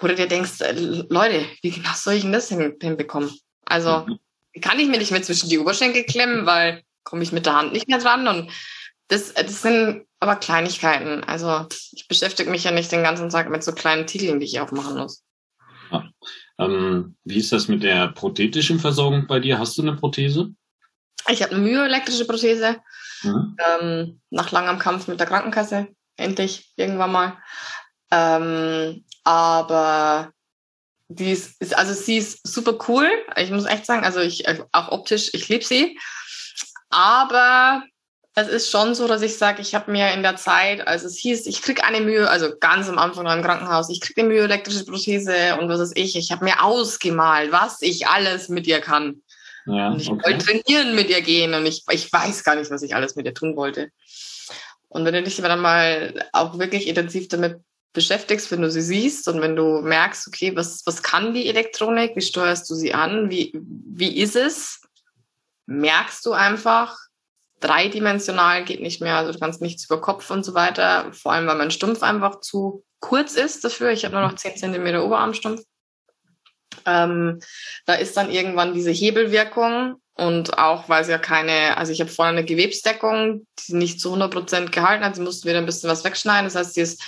Oder 0.00 0.14
dir 0.14 0.28
denkst, 0.28 0.60
äh, 0.60 0.72
Leute, 0.72 1.44
wie 1.62 1.70
genau 1.70 1.90
soll 1.94 2.14
ich 2.14 2.22
denn 2.22 2.32
das 2.32 2.48
hinbekommen? 2.48 3.36
Also, 3.64 4.04
mhm 4.06 4.18
kann 4.60 4.78
ich 4.78 4.88
mir 4.88 4.98
nicht 4.98 5.10
mehr 5.10 5.22
zwischen 5.22 5.48
die 5.48 5.58
Oberschenkel 5.58 6.04
klemmen, 6.04 6.46
weil 6.46 6.82
komme 7.04 7.22
ich 7.22 7.32
mit 7.32 7.46
der 7.46 7.56
Hand 7.56 7.72
nicht 7.72 7.88
mehr 7.88 7.98
dran. 7.98 8.28
Und 8.28 8.50
das, 9.08 9.34
das 9.34 9.62
sind 9.62 10.06
aber 10.20 10.36
Kleinigkeiten. 10.36 11.24
Also 11.24 11.66
ich 11.92 12.06
beschäftige 12.08 12.50
mich 12.50 12.64
ja 12.64 12.70
nicht 12.70 12.92
den 12.92 13.02
ganzen 13.02 13.30
Tag 13.30 13.50
mit 13.50 13.64
so 13.64 13.72
kleinen 13.72 14.06
Titeln, 14.06 14.40
die 14.40 14.46
ich 14.46 14.60
aufmachen 14.60 14.98
muss. 14.98 15.22
Ja. 15.90 16.08
Ähm, 16.58 17.16
wie 17.24 17.38
ist 17.38 17.52
das 17.52 17.68
mit 17.68 17.82
der 17.82 18.08
prothetischen 18.08 18.78
Versorgung 18.78 19.26
bei 19.26 19.40
dir? 19.40 19.58
Hast 19.58 19.78
du 19.78 19.82
eine 19.82 19.96
Prothese? 19.96 20.50
Ich 21.28 21.42
habe 21.42 21.54
eine 21.54 21.64
myoelektrische 21.64 22.26
Prothese. 22.26 22.76
Mhm. 23.22 23.56
Ähm, 23.80 24.20
nach 24.30 24.50
langem 24.50 24.78
Kampf 24.78 25.08
mit 25.08 25.20
der 25.20 25.26
Krankenkasse. 25.26 25.88
Endlich, 26.16 26.72
irgendwann 26.76 27.12
mal. 27.12 27.38
Ähm, 28.10 29.04
aber 29.24 30.32
die 31.08 31.32
ist, 31.32 31.74
also 31.74 31.94
sie 31.94 32.18
ist 32.18 32.46
super 32.46 32.78
cool. 32.88 33.08
Ich 33.36 33.50
muss 33.50 33.64
echt 33.64 33.86
sagen, 33.86 34.04
also 34.04 34.20
ich, 34.20 34.44
auch 34.72 34.88
optisch, 34.90 35.30
ich 35.32 35.48
liebe 35.48 35.64
sie. 35.64 35.98
Aber 36.90 37.82
es 38.34 38.48
ist 38.48 38.70
schon 38.70 38.94
so, 38.94 39.08
dass 39.08 39.22
ich 39.22 39.36
sage, 39.36 39.62
ich 39.62 39.74
habe 39.74 39.90
mir 39.90 40.12
in 40.12 40.22
der 40.22 40.36
Zeit, 40.36 40.86
als 40.86 41.02
es 41.04 41.16
hieß, 41.16 41.46
ich 41.46 41.62
krieg 41.62 41.82
eine 41.82 42.00
Mühe, 42.00 42.28
also 42.28 42.50
ganz 42.60 42.88
am 42.88 42.98
Anfang 42.98 43.26
im 43.26 43.42
Krankenhaus, 43.42 43.90
ich 43.90 44.00
krieg 44.00 44.18
eine 44.18 44.28
Mühe 44.28 44.42
elektrische 44.42 44.84
Prothese 44.84 45.56
und 45.58 45.68
was 45.68 45.80
ist 45.80 45.96
ich, 45.96 46.14
ich 46.14 46.30
habe 46.30 46.44
mir 46.44 46.62
ausgemalt, 46.62 47.52
was 47.52 47.82
ich 47.82 48.06
alles 48.06 48.48
mit 48.48 48.66
ihr 48.66 48.80
kann. 48.80 49.22
Ja, 49.66 49.88
und 49.88 50.00
ich 50.00 50.08
okay. 50.08 50.22
wollte 50.24 50.44
trainieren 50.44 50.94
mit 50.94 51.10
ihr 51.10 51.20
gehen 51.20 51.52
und 51.54 51.66
ich, 51.66 51.84
ich 51.90 52.12
weiß 52.12 52.44
gar 52.44 52.54
nicht, 52.54 52.70
was 52.70 52.82
ich 52.82 52.94
alles 52.94 53.16
mit 53.16 53.26
ihr 53.26 53.34
tun 53.34 53.56
wollte. 53.56 53.90
Und 54.88 55.04
wenn 55.04 55.14
du 55.14 55.22
dich 55.22 55.36
dann 55.36 55.60
mal 55.60 56.26
auch 56.32 56.58
wirklich 56.58 56.86
intensiv 56.86 57.28
damit 57.28 57.60
beschäftigst, 57.92 58.50
wenn 58.50 58.62
du 58.62 58.70
sie 58.70 58.82
siehst 58.82 59.28
und 59.28 59.40
wenn 59.40 59.56
du 59.56 59.80
merkst, 59.80 60.28
okay, 60.28 60.54
was, 60.54 60.82
was 60.86 61.02
kann 61.02 61.34
die 61.34 61.48
Elektronik, 61.48 62.14
wie 62.16 62.20
steuerst 62.20 62.68
du 62.70 62.74
sie 62.74 62.94
an, 62.94 63.30
wie, 63.30 63.52
wie 63.54 64.18
ist 64.18 64.36
es, 64.36 64.82
merkst 65.66 66.24
du 66.26 66.32
einfach, 66.32 66.96
dreidimensional 67.60 68.64
geht 68.64 68.80
nicht 68.80 69.00
mehr, 69.00 69.16
also 69.16 69.32
du 69.32 69.38
kannst 69.38 69.60
nichts 69.60 69.86
über 69.86 70.00
Kopf 70.00 70.30
und 70.30 70.44
so 70.44 70.54
weiter, 70.54 71.12
vor 71.12 71.32
allem 71.32 71.46
weil 71.46 71.56
mein 71.56 71.70
Stumpf 71.70 72.02
einfach 72.02 72.40
zu 72.40 72.84
kurz 73.00 73.34
ist 73.34 73.64
dafür. 73.64 73.90
Ich 73.90 74.04
habe 74.04 74.14
nur 74.14 74.24
noch 74.24 74.34
10 74.34 74.56
cm 74.56 74.96
Oberarmstumpf. 74.96 75.62
Ähm, 76.86 77.40
da 77.86 77.94
ist 77.94 78.16
dann 78.16 78.30
irgendwann 78.30 78.74
diese 78.74 78.90
Hebelwirkung 78.90 80.00
und 80.14 80.58
auch, 80.58 80.88
weil 80.88 81.02
es 81.02 81.08
ja 81.08 81.18
keine, 81.18 81.76
also 81.76 81.92
ich 81.92 82.00
habe 82.00 82.10
vorne 82.10 82.38
eine 82.38 82.44
Gewebsdeckung, 82.44 83.46
die 83.66 83.74
nicht 83.74 84.00
zu 84.00 84.14
100% 84.14 84.70
gehalten 84.70 85.04
hat, 85.04 85.16
sie 85.16 85.22
mussten 85.22 85.48
wieder 85.48 85.58
ein 85.58 85.66
bisschen 85.66 85.90
was 85.90 86.04
wegschneiden, 86.04 86.44
das 86.44 86.54
heißt, 86.54 86.74
sie 86.74 86.80
ist 86.80 87.02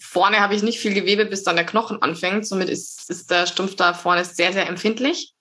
Vorne 0.00 0.40
habe 0.40 0.54
ich 0.54 0.62
nicht 0.62 0.80
viel 0.80 0.94
Gewebe, 0.94 1.26
bis 1.26 1.44
dann 1.44 1.56
der 1.56 1.66
Knochen 1.66 2.00
anfängt. 2.02 2.46
Somit 2.46 2.68
ist, 2.68 3.10
ist 3.10 3.30
der 3.30 3.46
Stumpf 3.46 3.76
da 3.76 3.94
vorne 3.94 4.24
sehr, 4.24 4.52
sehr 4.52 4.66
empfindlich. 4.66 5.34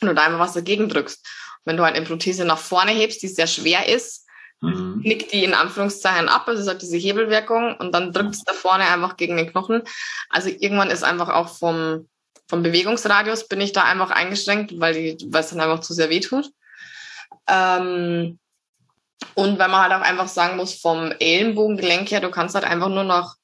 Und 0.00 0.08
du 0.08 0.14
da 0.14 0.22
einfach 0.22 0.38
was 0.38 0.54
dagegen 0.54 0.88
drückst. 0.88 1.26
wenn 1.64 1.76
du 1.76 1.84
halt 1.84 1.94
eine 1.94 2.06
Prothese 2.06 2.46
nach 2.46 2.58
vorne 2.58 2.92
hebst, 2.92 3.22
die 3.22 3.28
sehr 3.28 3.46
schwer 3.46 3.86
ist, 3.86 4.26
mhm. 4.60 5.00
nickt 5.04 5.32
die 5.32 5.44
in 5.44 5.52
Anführungszeichen 5.52 6.28
ab, 6.28 6.48
also 6.48 6.62
es 6.62 6.68
hat 6.68 6.80
diese 6.80 6.96
Hebelwirkung 6.96 7.76
und 7.76 7.92
dann 7.92 8.12
drückt 8.12 8.34
es 8.34 8.44
da 8.44 8.54
vorne 8.54 8.88
einfach 8.88 9.18
gegen 9.18 9.36
den 9.36 9.50
Knochen. 9.50 9.82
Also 10.30 10.48
irgendwann 10.48 10.90
ist 10.90 11.04
einfach 11.04 11.28
auch 11.28 11.48
vom, 11.48 12.08
vom 12.48 12.62
Bewegungsradius 12.62 13.46
bin 13.46 13.60
ich 13.60 13.72
da 13.72 13.84
einfach 13.84 14.10
eingeschränkt, 14.10 14.72
weil, 14.80 14.94
die, 14.94 15.26
weil 15.30 15.42
es 15.42 15.50
dann 15.50 15.60
einfach 15.60 15.80
zu 15.80 15.92
sehr 15.92 16.08
weh 16.08 16.20
tut. 16.20 16.50
Ähm, 17.46 18.38
und 19.34 19.58
weil 19.58 19.68
man 19.68 19.82
halt 19.82 19.92
auch 19.92 20.00
einfach 20.00 20.28
sagen 20.28 20.56
muss, 20.56 20.80
vom 20.80 21.12
Ellenbogengelenk 21.12 22.10
her, 22.10 22.20
du 22.20 22.30
kannst 22.30 22.54
halt 22.54 22.64
einfach 22.64 22.88
nur 22.88 23.04
nach 23.04 23.36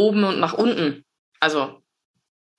oben 0.00 0.24
und 0.24 0.40
nach 0.40 0.54
unten. 0.54 1.04
Also, 1.40 1.82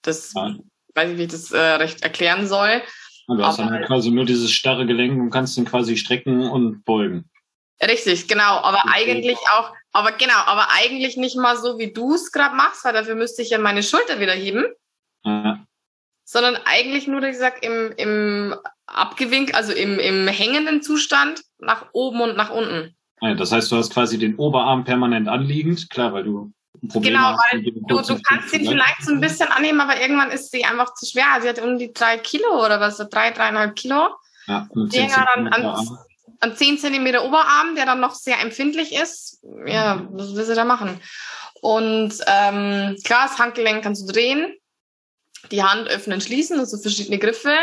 das 0.03 0.33
ja. 0.33 0.55
weiß 0.95 1.11
ich, 1.11 1.17
wie 1.17 1.23
ich 1.23 1.31
das 1.31 1.51
äh, 1.51 1.59
recht 1.59 2.03
erklären 2.03 2.47
soll. 2.47 2.81
Und 3.27 3.37
du 3.37 3.45
hast 3.45 3.59
aber, 3.59 3.71
dann 3.71 3.85
quasi 3.85 4.11
nur 4.11 4.25
dieses 4.25 4.51
starre 4.51 4.85
Gelenk 4.85 5.19
und 5.19 5.29
kannst 5.29 5.57
ihn 5.57 5.65
quasi 5.65 5.97
strecken 5.97 6.49
und 6.49 6.83
beugen. 6.85 7.29
Richtig, 7.81 8.27
genau. 8.27 8.61
Aber 8.61 8.83
eigentlich 8.87 9.37
auch, 9.53 9.73
aber 9.91 10.11
genau, 10.11 10.37
aber 10.45 10.67
eigentlich 10.71 11.17
nicht 11.17 11.35
mal 11.35 11.57
so, 11.57 11.79
wie 11.79 11.91
du 11.91 12.13
es 12.13 12.31
gerade 12.31 12.55
machst, 12.55 12.85
weil 12.85 12.93
dafür 12.93 13.15
müsste 13.15 13.41
ich 13.41 13.49
ja 13.49 13.57
meine 13.57 13.83
Schulter 13.83 14.19
wieder 14.19 14.33
heben. 14.33 14.65
Ja. 15.23 15.65
Sondern 16.23 16.57
eigentlich 16.65 17.07
nur, 17.07 17.21
wie 17.21 17.31
gesagt, 17.31 17.65
im, 17.65 17.91
im 17.97 18.55
abgewinkt, 18.85 19.55
also 19.55 19.73
im, 19.73 19.99
im 19.99 20.27
hängenden 20.27 20.81
Zustand 20.81 21.41
nach 21.59 21.87
oben 21.93 22.21
und 22.21 22.37
nach 22.37 22.51
unten. 22.51 22.95
Ja, 23.21 23.33
das 23.33 23.51
heißt, 23.51 23.71
du 23.71 23.75
hast 23.75 23.93
quasi 23.93 24.17
den 24.17 24.35
Oberarm 24.35 24.83
permanent 24.83 25.27
anliegend, 25.27 25.89
klar, 25.89 26.13
weil 26.13 26.23
du 26.23 26.51
Probleme 26.89 27.17
genau, 27.17 27.37
weil 27.51 27.61
du, 27.61 28.01
du 28.01 28.21
kannst 28.23 28.53
ihn 28.53 28.67
vielleicht 28.67 29.03
so 29.03 29.11
ein 29.11 29.21
bisschen 29.21 29.49
annehmen, 29.49 29.81
aber 29.81 30.01
irgendwann 30.01 30.31
ist 30.31 30.51
sie 30.51 30.65
einfach 30.65 30.93
zu 30.95 31.05
schwer. 31.05 31.25
Sie 31.41 31.47
hat 31.47 31.59
um 31.59 31.77
die 31.77 31.93
drei 31.93 32.17
Kilo 32.17 32.65
oder 32.65 32.79
was, 32.79 32.97
so 32.97 33.05
drei, 33.09 33.31
dreieinhalb 33.31 33.75
Kilo. 33.75 34.09
Ja, 34.47 34.67
und 34.71 34.91
die 34.91 35.07
dann 35.07 35.47
an, 35.47 35.97
an 36.39 36.55
zehn 36.55 36.79
Zentimeter 36.79 37.23
Oberarm, 37.23 37.75
der 37.75 37.85
dann 37.85 37.99
noch 37.99 38.15
sehr 38.15 38.39
empfindlich 38.41 38.93
ist. 38.95 39.43
Ja, 39.65 40.07
was 40.11 40.35
will 40.35 40.43
sie 40.43 40.55
da 40.55 40.65
machen? 40.65 40.99
Und 41.61 42.15
ähm, 42.25 42.97
klar, 43.03 43.27
das 43.27 43.37
Handgelenk 43.37 43.83
kannst 43.83 44.07
du 44.07 44.11
drehen, 44.11 44.51
die 45.51 45.63
Hand 45.63 45.87
öffnen, 45.87 46.19
schließen, 46.19 46.59
also 46.59 46.79
verschiedene 46.79 47.19
Griffe. 47.19 47.55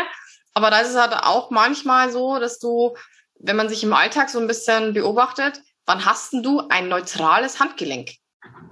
Aber 0.53 0.71
da 0.71 0.79
ist 0.79 0.91
es 0.91 0.97
halt 0.97 1.13
auch 1.13 1.51
manchmal 1.51 2.09
so, 2.09 2.39
dass 2.39 2.59
du, 2.59 2.95
wenn 3.39 3.57
man 3.57 3.67
sich 3.67 3.83
im 3.83 3.93
Alltag 3.93 4.29
so 4.29 4.39
ein 4.39 4.47
bisschen 4.47 4.93
beobachtet, 4.93 5.61
wann 5.85 6.05
hast 6.05 6.31
denn 6.31 6.43
du 6.43 6.61
ein 6.69 6.87
neutrales 6.87 7.59
Handgelenk? 7.59 8.11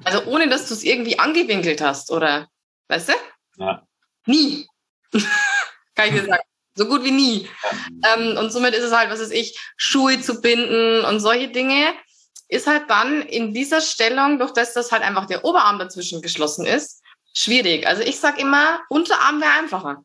Also 0.04 0.24
ohne, 0.26 0.48
dass 0.48 0.68
du 0.68 0.74
es 0.74 0.84
irgendwie 0.84 1.20
angewinkelt 1.20 1.82
hast, 1.82 2.12
oder? 2.12 2.48
Weißt 2.88 3.10
du? 3.10 3.14
Ja. 3.58 3.86
Nie. 4.26 4.68
Kann 5.96 6.08
ich 6.10 6.14
dir 6.14 6.26
sagen. 6.26 6.44
So 6.76 6.86
gut 6.86 7.04
wie 7.04 7.12
nie. 7.12 7.50
Ähm, 8.06 8.38
und 8.38 8.52
somit 8.52 8.76
ist 8.76 8.84
es 8.84 8.94
halt, 8.94 9.10
was 9.10 9.20
weiß 9.20 9.32
ich, 9.32 9.60
Schuhe 9.78 10.22
zu 10.22 10.42
binden 10.42 11.04
und 11.06 11.20
solche 11.20 11.50
Dinge, 11.50 11.94
ist 12.50 12.68
halt 12.68 12.90
dann 12.90 13.24
in 13.24 13.54
dieser 13.54 13.82
Stellung, 13.82 14.40
durch 14.40 14.54
das, 14.54 14.74
dass 14.74 14.92
halt 14.92 15.02
einfach 15.02 15.26
der 15.26 15.44
Oberarm 15.44 15.80
dazwischen 15.80 16.22
geschlossen 16.22 16.66
ist, 16.66 17.02
schwierig. 17.34 17.88
Also 17.88 18.04
ich 18.04 18.20
sag 18.20 18.40
immer, 18.40 18.82
Unterarm 18.90 19.42
wäre 19.42 19.52
einfacher. 19.52 20.04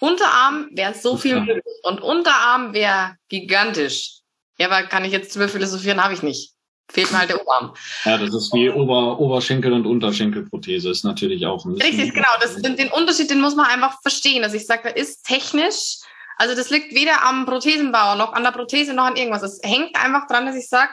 Unterarm 0.00 0.68
wäre 0.72 0.94
so 0.94 1.16
viel 1.16 1.40
möglich 1.40 1.74
und 1.84 2.02
Unterarm 2.02 2.74
wäre 2.74 3.16
gigantisch. 3.28 4.20
Ja, 4.58 4.66
aber 4.66 4.86
kann 4.86 5.04
ich 5.04 5.12
jetzt 5.12 5.34
drüber 5.34 5.48
philosophieren, 5.48 6.02
habe 6.02 6.14
ich 6.14 6.22
nicht. 6.22 6.53
Fehlt 6.90 7.10
mir 7.10 7.18
halt 7.18 7.30
der 7.30 7.40
Oberarm. 7.40 7.74
Ja, 8.04 8.18
das 8.18 8.34
ist 8.34 8.52
wie 8.52 8.68
Ober 8.68 9.18
Oberschenkel- 9.18 9.72
und 9.72 9.86
Unterschenkelprothese, 9.86 10.90
ist 10.90 11.04
natürlich 11.04 11.46
auch 11.46 11.64
ein. 11.64 11.80
Richtig, 11.80 12.14
genau. 12.14 12.28
Das, 12.40 12.56
den, 12.56 12.88
Unterschied, 12.90 13.30
den 13.30 13.40
muss 13.40 13.56
man 13.56 13.66
einfach 13.66 14.00
verstehen. 14.02 14.44
Also 14.44 14.56
ich 14.56 14.66
sage, 14.66 14.82
da 14.84 14.90
ist 14.90 15.24
technisch, 15.24 15.96
also 16.36 16.54
das 16.54 16.70
liegt 16.70 16.94
weder 16.94 17.24
am 17.24 17.46
Prothesenbauer 17.46 18.16
noch 18.16 18.32
an 18.32 18.42
der 18.42 18.50
Prothese 18.50 18.92
noch 18.92 19.04
an 19.04 19.16
irgendwas. 19.16 19.42
Es 19.42 19.60
hängt 19.62 19.96
einfach 19.96 20.26
dran, 20.26 20.46
dass 20.46 20.56
ich 20.56 20.68
sage, 20.68 20.92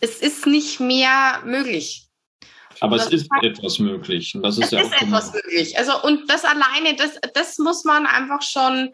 es 0.00 0.20
ist 0.20 0.46
nicht 0.46 0.80
mehr 0.80 1.42
möglich. 1.44 2.08
Aber 2.80 2.96
es 2.96 3.08
ist 3.08 3.28
halt, 3.30 3.44
etwas 3.44 3.78
möglich. 3.78 4.34
Und 4.34 4.42
das 4.42 4.56
ist 4.56 4.66
es 4.66 4.70
ja 4.70 4.80
ist 4.80 5.02
etwas 5.02 5.32
möglich. 5.32 5.76
Also, 5.76 6.00
und 6.02 6.30
das 6.30 6.44
alleine, 6.44 6.94
das, 6.96 7.18
das 7.34 7.58
muss 7.58 7.84
man 7.84 8.06
einfach 8.06 8.42
schon, 8.42 8.92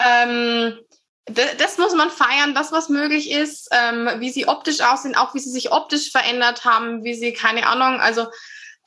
ähm, 0.00 0.78
das, 1.26 1.78
muss 1.78 1.94
man 1.94 2.10
feiern, 2.10 2.54
das, 2.54 2.72
was 2.72 2.88
möglich 2.88 3.30
ist, 3.30 3.68
ähm, 3.70 4.08
wie 4.18 4.30
sie 4.30 4.48
optisch 4.48 4.80
aussehen, 4.80 5.14
auch 5.14 5.34
wie 5.34 5.38
sie 5.38 5.50
sich 5.50 5.70
optisch 5.70 6.10
verändert 6.10 6.64
haben, 6.64 7.04
wie 7.04 7.14
sie, 7.14 7.32
keine 7.32 7.66
Ahnung, 7.66 8.00
also, 8.00 8.26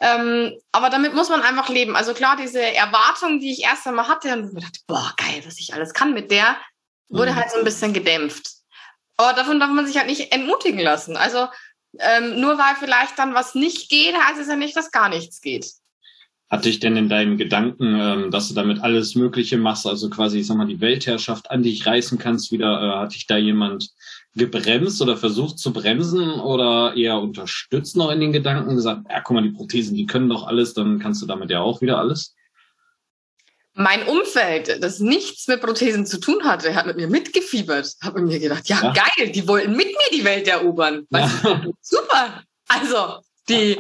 ähm, 0.02 0.54
aber 0.74 0.90
damit 0.90 1.14
muss 1.14 1.30
man 1.30 1.42
einfach 1.42 1.70
leben. 1.70 1.96
Also 1.96 2.14
klar, 2.14 2.36
diese 2.36 2.62
Erwartung, 2.62 3.40
die 3.40 3.54
ich 3.54 3.64
erst 3.64 3.88
einmal 3.88 4.10
hatte 4.10 4.34
und 4.34 4.54
mir 4.54 4.62
dachte, 4.62 4.80
boah, 4.88 5.14
geil, 5.16 5.42
was 5.46 5.60
ich 5.60 5.74
alles 5.74 5.94
kann 5.94 6.14
mit 6.14 6.32
der, 6.32 6.58
wurde 7.08 7.32
mhm. 7.32 7.36
halt 7.38 7.52
so 7.52 7.58
ein 7.58 7.64
bisschen 7.64 7.94
gedämpft. 7.94 8.50
Aber 9.16 9.34
davon 9.34 9.60
darf 9.60 9.70
man 9.70 9.88
sich 9.88 9.98
halt 9.98 10.08
nicht 10.08 10.34
entmutigen 10.34 10.80
lassen. 10.80 11.16
Also 11.16 11.48
ähm, 12.00 12.42
nur 12.42 12.58
weil 12.58 12.76
vielleicht 12.78 13.18
dann 13.18 13.34
was 13.34 13.56
nicht 13.56 13.90
geht, 13.90 14.16
heißt 14.16 14.40
es 14.40 14.48
ja 14.48 14.58
nicht, 14.58 14.76
dass 14.76 14.92
gar 14.92 15.08
nichts 15.08 15.40
geht. 15.40 15.72
Hat 16.50 16.66
dich 16.66 16.80
denn 16.80 16.96
in 16.96 17.10
deinen 17.10 17.38
Gedanken, 17.38 18.00
ähm, 18.00 18.32
dass 18.32 18.48
du 18.48 18.54
damit 18.54 18.82
alles 18.82 19.16
Mögliche 19.16 19.58
machst, 19.58 19.88
also 19.88 20.10
quasi, 20.10 20.40
ich 20.40 20.48
sag 20.48 20.58
mal, 20.58 20.68
die 20.68 20.80
Weltherrschaft 20.80 21.50
an 21.50 21.64
dich 21.64 21.86
reißen 21.86 22.20
kannst, 22.20 22.52
wieder, 22.52 22.82
äh, 22.82 23.00
hat 23.00 23.16
dich 23.16 23.26
da 23.26 23.38
jemand 23.38 23.90
gebremst 24.36 25.02
oder 25.02 25.18
versucht 25.18 25.58
zu 25.58 25.74
bremsen 25.74 26.30
oder 26.40 26.94
eher 26.96 27.20
unterstützt 27.20 27.96
noch 27.96 28.12
in 28.12 28.20
den 28.20 28.34
Gedanken, 28.34 28.76
gesagt, 28.76 29.02
ja, 29.10 29.22
guck 29.22 29.36
mal, 29.36 29.44
die 29.44 29.56
Prothesen, 29.56 29.96
die 29.96 30.06
können 30.06 30.30
doch 30.30 30.46
alles, 30.46 30.74
dann 30.74 31.00
kannst 31.00 31.22
du 31.22 31.26
damit 31.26 31.50
ja 31.50 31.62
auch 31.62 31.82
wieder 31.82 31.98
alles? 31.98 32.36
Mein 33.74 34.08
Umfeld, 34.08 34.82
das 34.82 35.00
nichts 35.00 35.48
mit 35.48 35.62
Prothesen 35.62 36.06
zu 36.06 36.20
tun 36.20 36.44
hatte, 36.44 36.76
hat 36.76 36.86
mit 36.86 36.96
mir 36.96 37.08
mitgefiebert, 37.08 37.96
hat 38.02 38.16
mit 38.16 38.26
mir 38.26 38.40
gedacht, 38.40 38.70
ja, 38.70 38.82
ja. 38.82 38.94
geil, 38.94 39.32
die 39.32 39.48
wollten 39.48 39.76
mit 39.76 39.88
mir 39.88 40.18
die 40.18 40.24
Welt 40.24 40.48
erobern. 40.48 41.06
Ja. 41.10 41.30
Super. 41.82 42.44
Also, 42.68 43.20
die, 43.50 43.78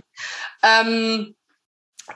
ähm, 0.63 1.33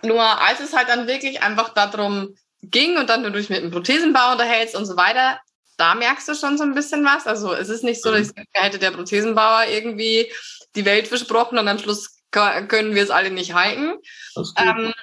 nur 0.03 0.21
als 0.21 0.59
es 0.59 0.75
halt 0.75 0.89
dann 0.89 1.07
wirklich 1.07 1.41
einfach 1.41 1.69
darum 1.69 2.35
ging 2.61 2.97
und 2.97 3.09
dann 3.09 3.23
du 3.23 3.31
dich 3.31 3.49
mit 3.49 3.61
dem 3.61 3.71
Prothesenbau 3.71 4.33
unterhältst 4.33 4.75
und 4.75 4.85
so 4.85 4.97
weiter, 4.97 5.39
da 5.77 5.95
merkst 5.95 6.27
du 6.27 6.35
schon 6.35 6.57
so 6.57 6.63
ein 6.63 6.75
bisschen 6.75 7.05
was. 7.05 7.25
Also 7.25 7.53
es 7.53 7.69
ist 7.69 7.83
nicht 7.83 8.01
so, 8.01 8.11
dass 8.11 8.29
ich 8.29 8.35
mhm. 8.35 8.43
hätte 8.53 8.79
der 8.79 8.91
Prothesenbauer 8.91 9.65
irgendwie 9.69 10.31
die 10.75 10.85
Welt 10.85 11.07
versprochen 11.07 11.57
und 11.57 11.67
am 11.67 11.79
Schluss 11.79 12.17
können 12.31 12.93
wir 12.95 13.03
es 13.03 13.09
alle 13.09 13.31
nicht 13.31 13.53
halten. 13.53 13.95
Ähm, 14.57 14.93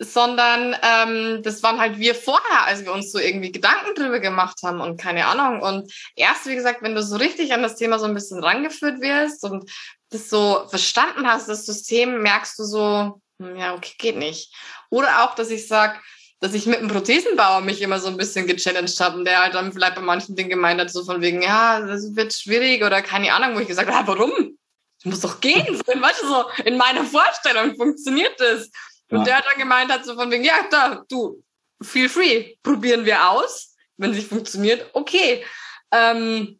sondern 0.00 0.76
ähm, 0.82 1.42
das 1.42 1.62
waren 1.62 1.78
halt 1.78 1.98
wir 1.98 2.16
vorher, 2.16 2.64
als 2.64 2.84
wir 2.84 2.92
uns 2.92 3.12
so 3.12 3.18
irgendwie 3.18 3.52
Gedanken 3.52 3.94
drüber 3.94 4.18
gemacht 4.18 4.58
haben 4.64 4.80
und 4.80 5.00
keine 5.00 5.26
Ahnung. 5.26 5.62
Und 5.62 5.92
erst, 6.16 6.46
wie 6.46 6.56
gesagt, 6.56 6.82
wenn 6.82 6.96
du 6.96 7.02
so 7.02 7.16
richtig 7.16 7.52
an 7.52 7.62
das 7.62 7.76
Thema 7.76 7.98
so 7.98 8.06
ein 8.06 8.14
bisschen 8.14 8.42
rangeführt 8.42 9.00
wirst 9.00 9.44
und 9.44 9.70
das 10.10 10.28
so 10.28 10.66
verstanden 10.68 11.26
hast, 11.26 11.48
das 11.48 11.64
System, 11.64 12.22
merkst 12.22 12.58
du 12.58 12.64
so, 12.64 13.20
ja, 13.38 13.74
okay, 13.74 13.94
geht 13.98 14.16
nicht. 14.16 14.54
Oder 14.90 15.24
auch, 15.24 15.34
dass 15.34 15.50
ich 15.50 15.66
sage, 15.66 15.98
dass 16.40 16.54
ich 16.54 16.66
mit 16.66 16.78
einem 16.78 16.88
Prothesenbauer 16.88 17.62
mich 17.62 17.80
immer 17.80 17.98
so 17.98 18.08
ein 18.08 18.16
bisschen 18.16 18.46
gechallenged 18.46 19.00
habe 19.00 19.18
und 19.18 19.24
der 19.24 19.40
halt 19.40 19.54
dann 19.54 19.72
vielleicht 19.72 19.94
bei 19.94 20.02
manchen 20.02 20.36
Dingen 20.36 20.50
gemeint 20.50 20.80
hat, 20.80 20.90
so 20.90 21.04
von 21.04 21.20
wegen, 21.20 21.42
ja, 21.42 21.80
das 21.80 22.14
wird 22.14 22.32
schwierig 22.32 22.84
oder 22.84 23.02
keine 23.02 23.32
Ahnung, 23.32 23.56
wo 23.56 23.60
ich 23.60 23.68
gesagt 23.68 23.90
habe, 23.90 23.98
ja, 23.98 24.06
warum? 24.06 24.58
Das 25.02 25.04
muss 25.04 25.20
doch 25.20 25.40
gehen. 25.40 25.66
weißt 25.86 26.22
du, 26.22 26.26
so 26.26 26.44
in 26.64 26.76
meiner 26.76 27.04
Vorstellung 27.04 27.74
funktioniert 27.76 28.38
das. 28.38 28.70
Und 29.10 29.18
ja. 29.18 29.24
der 29.24 29.36
hat 29.38 29.44
dann 29.50 29.58
gemeint 29.58 29.90
hat, 29.90 30.04
so 30.04 30.14
von 30.14 30.30
wegen, 30.30 30.44
ja, 30.44 30.66
da, 30.70 31.04
du, 31.08 31.42
feel 31.82 32.08
free, 32.08 32.56
probieren 32.62 33.04
wir 33.04 33.30
aus. 33.30 33.74
Wenn 33.96 34.10
es 34.10 34.16
nicht 34.16 34.28
funktioniert, 34.28 34.90
okay. 34.92 35.44
Ähm, 35.92 36.58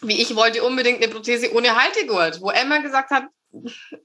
wie 0.00 0.20
ich 0.20 0.34
wollte 0.34 0.62
unbedingt 0.62 1.02
eine 1.02 1.12
Prothese 1.12 1.52
ohne 1.54 1.80
Haltegurt, 1.80 2.40
wo 2.40 2.50
Emma 2.50 2.78
gesagt 2.78 3.10
hat, 3.10 3.24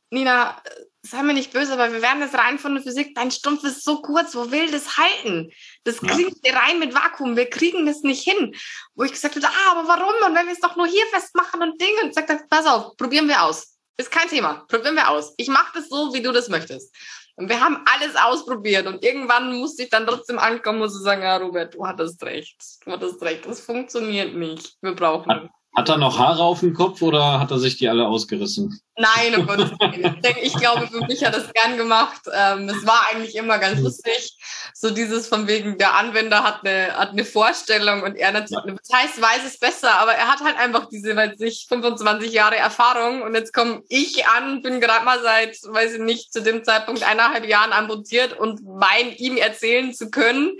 Nina, 0.09 0.59
sei 1.03 1.21
mir 1.21 1.33
nicht 1.33 1.53
böse, 1.53 1.73
aber 1.73 1.91
wir 1.91 2.01
werden 2.01 2.21
das 2.21 2.33
rein 2.33 2.57
von 2.57 2.73
der 2.73 2.83
Physik, 2.83 3.13
dein 3.15 3.31
Stumpf 3.31 3.63
ist 3.63 3.83
so 3.83 4.01
kurz, 4.01 4.35
wo 4.35 4.51
will 4.51 4.71
das 4.71 4.97
halten? 4.97 5.51
Das 5.83 5.99
kriegt 5.99 6.45
ja. 6.45 6.57
rein 6.57 6.79
mit 6.79 6.95
Vakuum, 6.95 7.35
wir 7.35 7.49
kriegen 7.49 7.85
das 7.85 8.01
nicht 8.01 8.23
hin. 8.23 8.55
Wo 8.95 9.03
ich 9.03 9.11
gesagt 9.11 9.35
habe, 9.35 9.47
ah, 9.47 9.71
aber 9.71 9.87
warum? 9.87 10.15
Und 10.27 10.35
wenn 10.35 10.47
wir 10.47 10.53
es 10.53 10.59
doch 10.59 10.75
nur 10.75 10.87
hier 10.87 11.05
festmachen 11.07 11.61
und 11.61 11.79
Dinge 11.79 12.01
und 12.03 12.13
sagt, 12.13 12.49
pass 12.49 12.65
auf, 12.65 12.97
probieren 12.97 13.27
wir 13.27 13.43
aus. 13.43 13.77
Ist 13.97 14.11
kein 14.11 14.27
Thema, 14.27 14.65
probieren 14.67 14.95
wir 14.95 15.09
aus. 15.09 15.33
Ich 15.37 15.47
mache 15.47 15.73
das 15.75 15.89
so, 15.89 16.13
wie 16.13 16.21
du 16.21 16.31
das 16.31 16.49
möchtest. 16.49 16.93
Und 17.37 17.49
wir 17.49 17.59
haben 17.59 17.83
alles 17.85 18.15
ausprobiert 18.15 18.87
und 18.87 19.03
irgendwann 19.03 19.57
musste 19.57 19.83
ich 19.83 19.89
dann 19.89 20.07
trotzdem 20.07 20.39
ankommen 20.39 20.81
und 20.81 20.89
sagen, 20.89 21.21
ja, 21.21 21.35
Robert, 21.35 21.75
du 21.75 21.85
hattest 21.85 22.23
recht, 22.23 22.55
du 22.85 22.91
hattest 22.91 23.21
recht, 23.21 23.45
das 23.45 23.59
funktioniert 23.59 24.33
nicht. 24.33 24.75
Wir 24.81 24.95
brauchen 24.95 25.49
hat 25.75 25.89
er 25.89 25.98
noch 25.98 26.17
Haare 26.17 26.44
auf 26.44 26.62
dem 26.62 26.74
Kopf 26.74 27.01
oder 27.01 27.39
hat 27.39 27.51
er 27.51 27.60
sich 27.60 27.77
die 27.77 27.89
alle 27.89 28.08
ausgerissen? 28.08 28.79
Nein, 28.98 29.36
um 29.36 29.46
Gottes 29.46 29.72
Willen. 29.72 30.22
Ich 30.41 30.53
glaube, 30.53 30.88
für 30.88 31.05
mich 31.05 31.25
hat 31.25 31.34
er 31.34 31.44
es 31.44 31.51
gern 31.51 31.75
gemacht. 31.75 32.22
Ähm, 32.34 32.70
es 32.70 32.86
war 32.88 33.08
eigentlich 33.12 33.36
immer 33.36 33.60
ganz 33.60 33.82
lustig. 33.82 34.38
So 34.74 34.89
dieses 34.89 35.27
von 35.27 35.48
wegen, 35.48 35.77
der 35.77 35.96
Anwender 35.96 36.44
hat 36.44 36.65
eine, 36.65 36.94
hat 36.94 37.10
eine 37.10 37.25
Vorstellung 37.25 38.03
und 38.03 38.15
er 38.15 38.32
natürlich, 38.32 38.63
ja. 38.65 38.74
das 38.74 38.98
heißt, 38.98 39.22
weiß 39.22 39.46
es 39.46 39.60
besser, 39.60 39.96
aber 39.96 40.13
er 40.13 40.29
hat 40.29 40.41
halt 40.41 40.58
einfach 40.58 40.88
diese, 40.88 41.13
weiß 41.13 41.39
ich, 41.41 41.65
25 41.67 42.32
Jahre 42.32 42.55
Erfahrung 42.55 43.22
und 43.22 43.36
jetzt 43.36 43.53
komme 43.53 43.84
ich 43.89 44.25
an, 44.27 44.62
bin 44.62 44.79
gerade 44.79 45.03
mal 45.03 45.22
seit, 45.22 45.58
weiß 45.63 45.96
ich 45.96 46.01
nicht, 46.01 46.32
zu 46.32 46.41
dem 46.41 46.63
Zeitpunkt 46.63 47.03
eineinhalb 47.03 47.46
Jahren 47.46 47.74
amputiert 47.74 48.38
und 48.39 48.62
mein 48.63 49.13
ihm 49.17 49.36
erzählen 49.36 49.94
zu 49.94 50.10
können, 50.10 50.55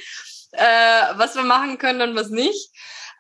äh, 0.52 1.02
was 1.16 1.36
wir 1.36 1.44
machen 1.44 1.78
können 1.78 2.10
und 2.10 2.16
was 2.18 2.30
nicht. 2.30 2.72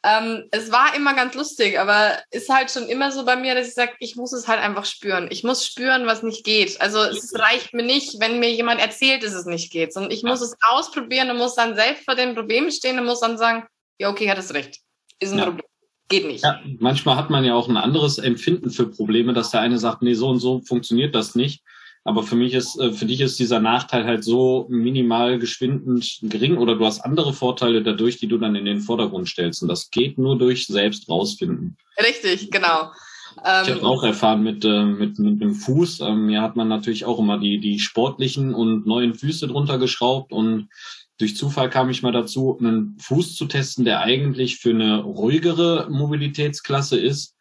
Ähm, 0.08 0.44
es 0.52 0.72
war 0.72 0.96
immer 0.96 1.16
ganz 1.16 1.34
lustig, 1.34 1.80
aber 1.80 2.20
ist 2.30 2.48
halt 2.50 2.70
schon 2.70 2.88
immer 2.88 3.12
so 3.12 3.26
bei 3.26 3.36
mir, 3.36 3.56
dass 3.56 3.68
ich 3.68 3.74
sage, 3.74 3.94
ich 4.00 4.16
muss 4.16 4.34
es 4.34 4.48
halt 4.48 4.60
einfach 4.60 4.86
spüren. 4.86 5.28
Ich 5.32 5.44
muss 5.44 5.66
spüren, 5.66 6.06
was 6.06 6.22
nicht 6.22 6.44
geht. 6.44 6.80
Also 6.80 7.00
es 7.00 7.34
reicht 7.40 7.74
mir 7.74 7.82
nicht, 7.82 8.20
wenn 8.20 8.40
mir 8.40 8.54
jemand 8.54 8.80
erzählt, 8.80 9.24
dass 9.24 9.34
es 9.34 9.48
nicht 9.48 9.72
geht, 9.72 9.94
sondern 9.94 10.12
ich 10.12 10.22
muss 10.22 10.42
es 10.42 10.56
ausprobieren 10.62 11.32
und 11.32 11.38
muss 11.38 11.56
dann 11.56 11.76
selbst 11.76 12.06
vor 12.06 12.14
dem 12.14 12.36
Problem 12.36 12.70
stehen 12.70 13.00
und 13.00 13.06
muss 13.06 13.22
dann 13.22 13.40
sagen, 13.40 13.66
ja, 13.98 14.10
okay, 14.10 14.30
hat 14.30 14.38
es 14.38 14.54
recht. 14.54 14.80
Ist 15.20 15.32
ein 15.32 15.40
ja. 15.40 15.46
Problem. 15.46 15.66
Geht 16.08 16.28
nicht. 16.28 16.44
Ja, 16.44 16.62
manchmal 16.78 17.16
hat 17.16 17.32
man 17.32 17.44
ja 17.44 17.56
auch 17.56 17.68
ein 17.68 17.78
anderes 17.78 18.20
Empfinden 18.20 18.70
für 18.70 18.88
Probleme, 18.88 19.34
dass 19.34 19.50
der 19.50 19.62
eine 19.62 19.80
sagt, 19.80 20.04
nee, 20.04 20.14
so 20.14 20.30
und 20.30 20.38
so 20.38 20.62
funktioniert 20.62 21.16
das 21.16 21.34
nicht. 21.34 21.64
Aber 22.08 22.22
für 22.22 22.36
mich 22.36 22.54
ist, 22.54 22.80
äh, 22.80 22.92
für 22.92 23.08
dich 23.08 23.20
ist 23.20 23.40
dieser 23.40 23.60
Nachteil 23.60 24.06
halt 24.06 24.24
so 24.24 24.68
minimal 24.70 25.40
geschwindend 25.40 26.20
gering 26.22 26.58
oder 26.58 26.76
du 26.76 26.86
hast 26.86 27.02
andere 27.02 27.34
Vorteile 27.34 27.82
dadurch, 27.82 28.18
die 28.18 28.28
du 28.28 28.38
dann 28.38 28.56
in 28.56 28.66
den 28.66 28.80
Vordergrund 28.80 29.28
stellst. 29.28 29.64
Und 29.64 29.70
das 29.70 29.90
geht 29.90 30.20
nur 30.20 30.38
durch 30.38 30.68
selbst 30.68 31.10
rausfinden. 31.10 31.76
Richtig, 32.00 32.52
genau. 32.52 32.92
Ich 33.38 33.70
habe 33.70 33.80
ähm, 33.80 33.84
auch 33.86 34.04
erfahren 34.04 34.44
mit, 34.44 34.64
äh, 34.64 34.86
mit, 34.86 35.20
mit 35.20 35.42
dem 35.42 35.56
Fuß. 35.56 36.02
Ähm, 36.02 36.28
mir 36.28 36.42
hat 36.42 36.56
man 36.56 36.68
natürlich 36.68 37.06
auch 37.06 37.20
immer 37.20 37.40
die, 37.40 37.60
die 37.60 37.80
sportlichen 37.80 38.54
und 38.54 38.86
neuen 38.86 39.16
Füße 39.16 39.48
drunter 39.48 39.78
geschraubt 39.78 40.32
und 40.32 40.70
durch 41.18 41.36
Zufall 41.36 41.70
kam 41.70 41.90
ich 41.90 42.02
mal 42.02 42.12
dazu, 42.12 42.58
einen 42.60 42.98
Fuß 43.00 43.36
zu 43.36 43.46
testen, 43.46 43.86
der 43.86 44.02
eigentlich 44.02 44.58
für 44.58 44.72
eine 44.72 45.02
ruhigere 45.02 45.88
Mobilitätsklasse 45.90 47.00
ist, 47.00 47.35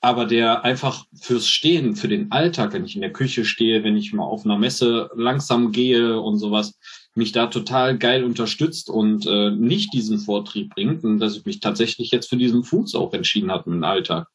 aber 0.00 0.24
der 0.24 0.64
einfach 0.64 1.04
fürs 1.20 1.48
Stehen, 1.48 1.94
für 1.94 2.08
den 2.08 2.32
Alltag, 2.32 2.72
wenn 2.72 2.84
ich 2.84 2.94
in 2.94 3.02
der 3.02 3.12
Küche 3.12 3.44
stehe, 3.44 3.84
wenn 3.84 3.96
ich 3.96 4.12
mal 4.12 4.24
auf 4.24 4.44
einer 4.44 4.58
Messe 4.58 5.10
langsam 5.14 5.72
gehe 5.72 6.18
und 6.18 6.38
sowas, 6.38 6.78
mich 7.14 7.32
da 7.32 7.48
total 7.48 7.98
geil 7.98 8.24
unterstützt 8.24 8.88
und 8.88 9.26
äh, 9.26 9.50
nicht 9.50 9.92
diesen 9.92 10.18
Vortrieb 10.18 10.74
bringt 10.74 11.04
und 11.04 11.18
dass 11.18 11.36
ich 11.36 11.44
mich 11.44 11.60
tatsächlich 11.60 12.10
jetzt 12.10 12.30
für 12.30 12.36
diesen 12.36 12.64
Fuß 12.64 12.94
auch 12.94 13.12
entschieden 13.12 13.50
habe 13.50 13.70
im 13.70 13.84
Alltag. 13.84 14.26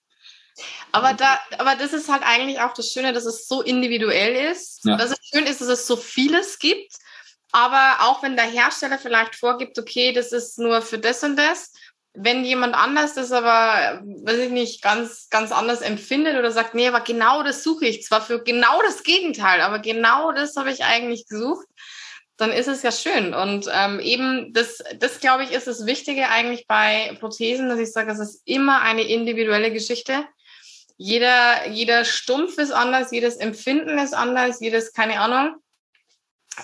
Aber 0.91 1.13
da, 1.13 1.39
aber 1.57 1.75
das 1.75 1.93
ist 1.93 2.09
halt 2.09 2.21
eigentlich 2.23 2.59
auch 2.59 2.73
das 2.73 2.91
Schöne, 2.91 3.11
dass 3.11 3.25
es 3.25 3.47
so 3.47 3.61
individuell 3.61 4.51
ist. 4.51 4.85
Ja. 4.85 4.97
Dass 4.97 5.11
es 5.11 5.17
schön 5.33 5.45
ist, 5.45 5.61
dass 5.61 5.67
es 5.67 5.87
so 5.87 5.97
vieles 5.97 6.59
gibt 6.59 6.95
aber 7.55 7.99
auch 8.01 8.21
wenn 8.21 8.35
der 8.35 8.51
Hersteller 8.51 8.97
vielleicht 8.97 9.33
vorgibt, 9.33 9.79
okay, 9.79 10.11
das 10.11 10.33
ist 10.33 10.59
nur 10.59 10.81
für 10.81 10.99
das 10.99 11.23
und 11.23 11.37
das, 11.37 11.71
wenn 12.15 12.45
jemand 12.45 12.75
anders 12.75 13.13
das 13.13 13.31
aber, 13.31 14.01
weiß 14.03 14.37
ich 14.39 14.51
nicht, 14.51 14.81
ganz, 14.81 15.29
ganz 15.29 15.51
anders 15.51 15.81
empfindet 15.81 16.37
oder 16.37 16.51
sagt, 16.51 16.73
nee, 16.73 16.87
aber 16.87 17.01
genau 17.01 17.43
das 17.43 17.63
suche 17.63 17.85
ich, 17.85 18.03
zwar 18.03 18.21
für 18.21 18.43
genau 18.43 18.81
das 18.83 19.03
Gegenteil, 19.03 19.61
aber 19.61 19.79
genau 19.79 20.31
das 20.31 20.55
habe 20.55 20.71
ich 20.71 20.83
eigentlich 20.83 21.27
gesucht, 21.27 21.67
dann 22.37 22.51
ist 22.51 22.67
es 22.67 22.83
ja 22.83 22.91
schön. 22.91 23.33
Und 23.33 23.69
ähm, 23.71 23.99
eben 23.99 24.53
das, 24.53 24.79
das 24.99 25.19
glaube 25.19 25.43
ich, 25.43 25.51
ist 25.51 25.67
das 25.67 25.85
Wichtige 25.85 26.29
eigentlich 26.29 26.67
bei 26.67 27.15
Prothesen, 27.19 27.69
dass 27.69 27.79
ich 27.79 27.91
sage, 27.91 28.11
es 28.11 28.19
ist 28.19 28.41
immer 28.45 28.81
eine 28.81 29.03
individuelle 29.03 29.71
Geschichte. 29.71 30.25
Jeder, 30.97 31.67
jeder 31.67 32.05
Stumpf 32.05 32.57
ist 32.57 32.71
anders, 32.71 33.11
jedes 33.11 33.37
Empfinden 33.37 33.97
ist 33.99 34.13
anders, 34.13 34.59
jedes, 34.61 34.93
keine 34.93 35.19
Ahnung 35.19 35.55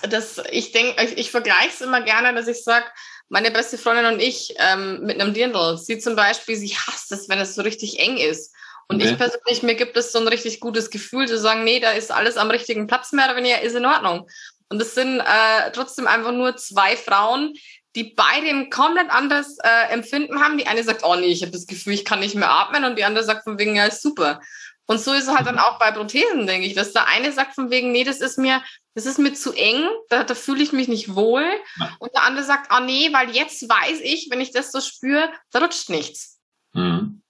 das, 0.02 0.40
ich 0.50 0.72
denke, 0.72 1.02
ich, 1.04 1.18
ich 1.18 1.30
vergleiche 1.30 1.68
es 1.68 1.80
immer 1.80 2.02
gerne, 2.02 2.34
dass 2.34 2.48
ich 2.48 2.64
sage, 2.64 2.86
meine 3.32 3.50
beste 3.50 3.78
Freundin 3.78 4.04
und 4.04 4.20
ich 4.20 4.54
ähm, 4.58 5.00
mit 5.04 5.18
einem 5.18 5.32
Dirndl, 5.32 5.78
sie 5.78 5.98
zum 5.98 6.14
Beispiel, 6.14 6.54
sie 6.54 6.76
hasst 6.76 7.10
es, 7.12 7.30
wenn 7.30 7.38
es 7.38 7.54
so 7.54 7.62
richtig 7.62 7.98
eng 7.98 8.18
ist. 8.18 8.54
Und 8.88 8.96
okay. 8.96 9.12
ich 9.12 9.16
persönlich, 9.16 9.62
mir 9.62 9.74
gibt 9.74 9.96
es 9.96 10.12
so 10.12 10.18
ein 10.18 10.28
richtig 10.28 10.60
gutes 10.60 10.90
Gefühl 10.90 11.26
zu 11.26 11.38
sagen, 11.38 11.64
nee, 11.64 11.80
da 11.80 11.92
ist 11.92 12.12
alles 12.12 12.36
am 12.36 12.50
richtigen 12.50 12.86
Platz, 12.86 13.10
mehr 13.12 13.24
oder 13.24 13.36
weniger 13.36 13.62
ist 13.62 13.74
in 13.74 13.86
Ordnung. 13.86 14.28
Und 14.68 14.82
es 14.82 14.94
sind 14.94 15.20
äh, 15.20 15.70
trotzdem 15.72 16.06
einfach 16.06 16.32
nur 16.32 16.58
zwei 16.58 16.94
Frauen, 16.94 17.54
die 17.96 18.12
beide 18.14 18.48
ein 18.48 18.68
komplett 18.68 19.08
anderes 19.08 19.56
äh, 19.64 19.90
Empfinden 19.90 20.42
haben. 20.42 20.58
Die 20.58 20.66
eine 20.66 20.84
sagt, 20.84 21.02
oh 21.02 21.16
nee, 21.16 21.28
ich 21.28 21.40
habe 21.40 21.52
das 21.52 21.66
Gefühl, 21.66 21.94
ich 21.94 22.04
kann 22.04 22.20
nicht 22.20 22.34
mehr 22.34 22.50
atmen. 22.50 22.84
Und 22.84 22.98
die 22.98 23.04
andere 23.04 23.24
sagt 23.24 23.44
von 23.44 23.58
wegen, 23.58 23.76
ja, 23.76 23.86
ist 23.86 24.02
super. 24.02 24.42
Und 24.92 24.98
so 24.98 25.12
ist 25.14 25.24
es 25.24 25.34
halt 25.34 25.46
dann 25.46 25.58
auch 25.58 25.78
bei 25.78 25.90
Prothesen, 25.90 26.46
denke 26.46 26.66
ich, 26.66 26.74
dass 26.74 26.92
der 26.92 27.06
eine 27.08 27.32
sagt 27.32 27.54
von 27.54 27.70
wegen, 27.70 27.92
nee, 27.92 28.04
das 28.04 28.20
ist 28.20 28.36
mir, 28.36 28.62
das 28.94 29.06
ist 29.06 29.18
mir 29.18 29.32
zu 29.32 29.52
eng, 29.54 29.88
da, 30.10 30.22
da 30.22 30.34
fühle 30.34 30.62
ich 30.62 30.72
mich 30.72 30.86
nicht 30.86 31.14
wohl. 31.14 31.46
Und 31.98 32.14
der 32.14 32.24
andere 32.24 32.44
sagt, 32.44 32.70
ah 32.70 32.78
oh 32.80 32.84
nee, 32.84 33.10
weil 33.12 33.30
jetzt 33.30 33.66
weiß 33.66 34.00
ich, 34.02 34.28
wenn 34.30 34.42
ich 34.42 34.52
das 34.52 34.70
so 34.70 34.80
spüre, 34.82 35.32
da 35.50 35.60
rutscht 35.60 35.88
nichts. 35.88 36.40
Mhm. 36.74 37.22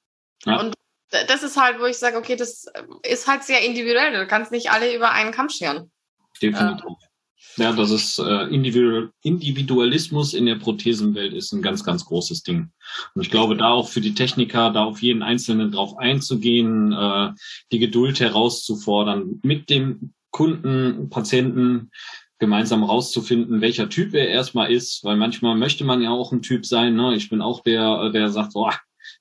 Ja. 0.44 0.58
Und 0.58 0.74
das 1.10 1.42
ist 1.44 1.56
halt, 1.56 1.78
wo 1.78 1.84
ich 1.84 1.98
sage, 1.98 2.16
okay, 2.16 2.34
das 2.34 2.66
ist 3.04 3.28
halt 3.28 3.44
sehr 3.44 3.60
individuell. 3.60 4.12
Du 4.12 4.26
kannst 4.26 4.50
nicht 4.50 4.72
alle 4.72 4.94
über 4.94 5.12
einen 5.12 5.30
Kamm 5.30 5.48
scheren. 5.48 5.92
Definitiv. 6.40 6.84
Äh. 6.84 7.11
Ja, 7.56 7.72
das 7.72 7.90
ist 7.90 8.18
äh, 8.18 8.44
Individualismus 8.46 10.32
in 10.32 10.46
der 10.46 10.54
Prothesenwelt 10.54 11.34
ist 11.34 11.52
ein 11.52 11.60
ganz, 11.60 11.84
ganz 11.84 12.04
großes 12.04 12.42
Ding. 12.42 12.70
Und 13.14 13.22
ich 13.22 13.30
glaube, 13.30 13.56
da 13.56 13.70
auch 13.70 13.88
für 13.88 14.00
die 14.00 14.14
Techniker, 14.14 14.70
da 14.70 14.84
auf 14.84 15.02
jeden 15.02 15.22
Einzelnen 15.22 15.70
drauf 15.70 15.98
einzugehen, 15.98 16.92
äh, 16.92 17.30
die 17.70 17.78
Geduld 17.78 18.20
herauszufordern, 18.20 19.40
mit 19.42 19.68
dem 19.68 20.14
Kunden, 20.30 21.10
Patienten 21.10 21.90
gemeinsam 22.38 22.82
rauszufinden, 22.82 23.60
welcher 23.60 23.88
Typ 23.88 24.14
er 24.14 24.28
erstmal 24.28 24.72
ist, 24.72 25.04
weil 25.04 25.16
manchmal 25.16 25.54
möchte 25.54 25.84
man 25.84 26.02
ja 26.02 26.10
auch 26.10 26.32
ein 26.32 26.42
Typ 26.42 26.66
sein. 26.66 26.96
Ne? 26.96 27.14
Ich 27.14 27.28
bin 27.28 27.42
auch 27.42 27.62
der, 27.62 28.10
der 28.10 28.30
sagt, 28.30 28.52
oh, 28.54 28.70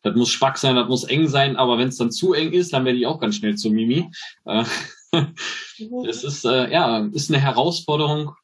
das 0.01 0.15
muss 0.15 0.29
schwach 0.29 0.55
sein, 0.55 0.75
das 0.75 0.87
muss 0.87 1.03
eng 1.03 1.27
sein, 1.27 1.55
aber 1.55 1.77
wenn 1.77 1.89
es 1.89 1.97
dann 1.97 2.11
zu 2.11 2.33
eng 2.33 2.53
ist, 2.53 2.73
dann 2.73 2.85
werde 2.85 2.97
ich 2.97 3.05
auch 3.05 3.19
ganz 3.19 3.35
schnell 3.35 3.55
zu 3.55 3.69
Mimi. 3.69 4.09
Äh, 4.45 4.63
das 5.11 6.23
ist 6.23 6.45
äh, 6.45 6.71
ja 6.71 7.05
ist 7.11 7.29
eine 7.29 7.41
Herausforderung, 7.41 8.35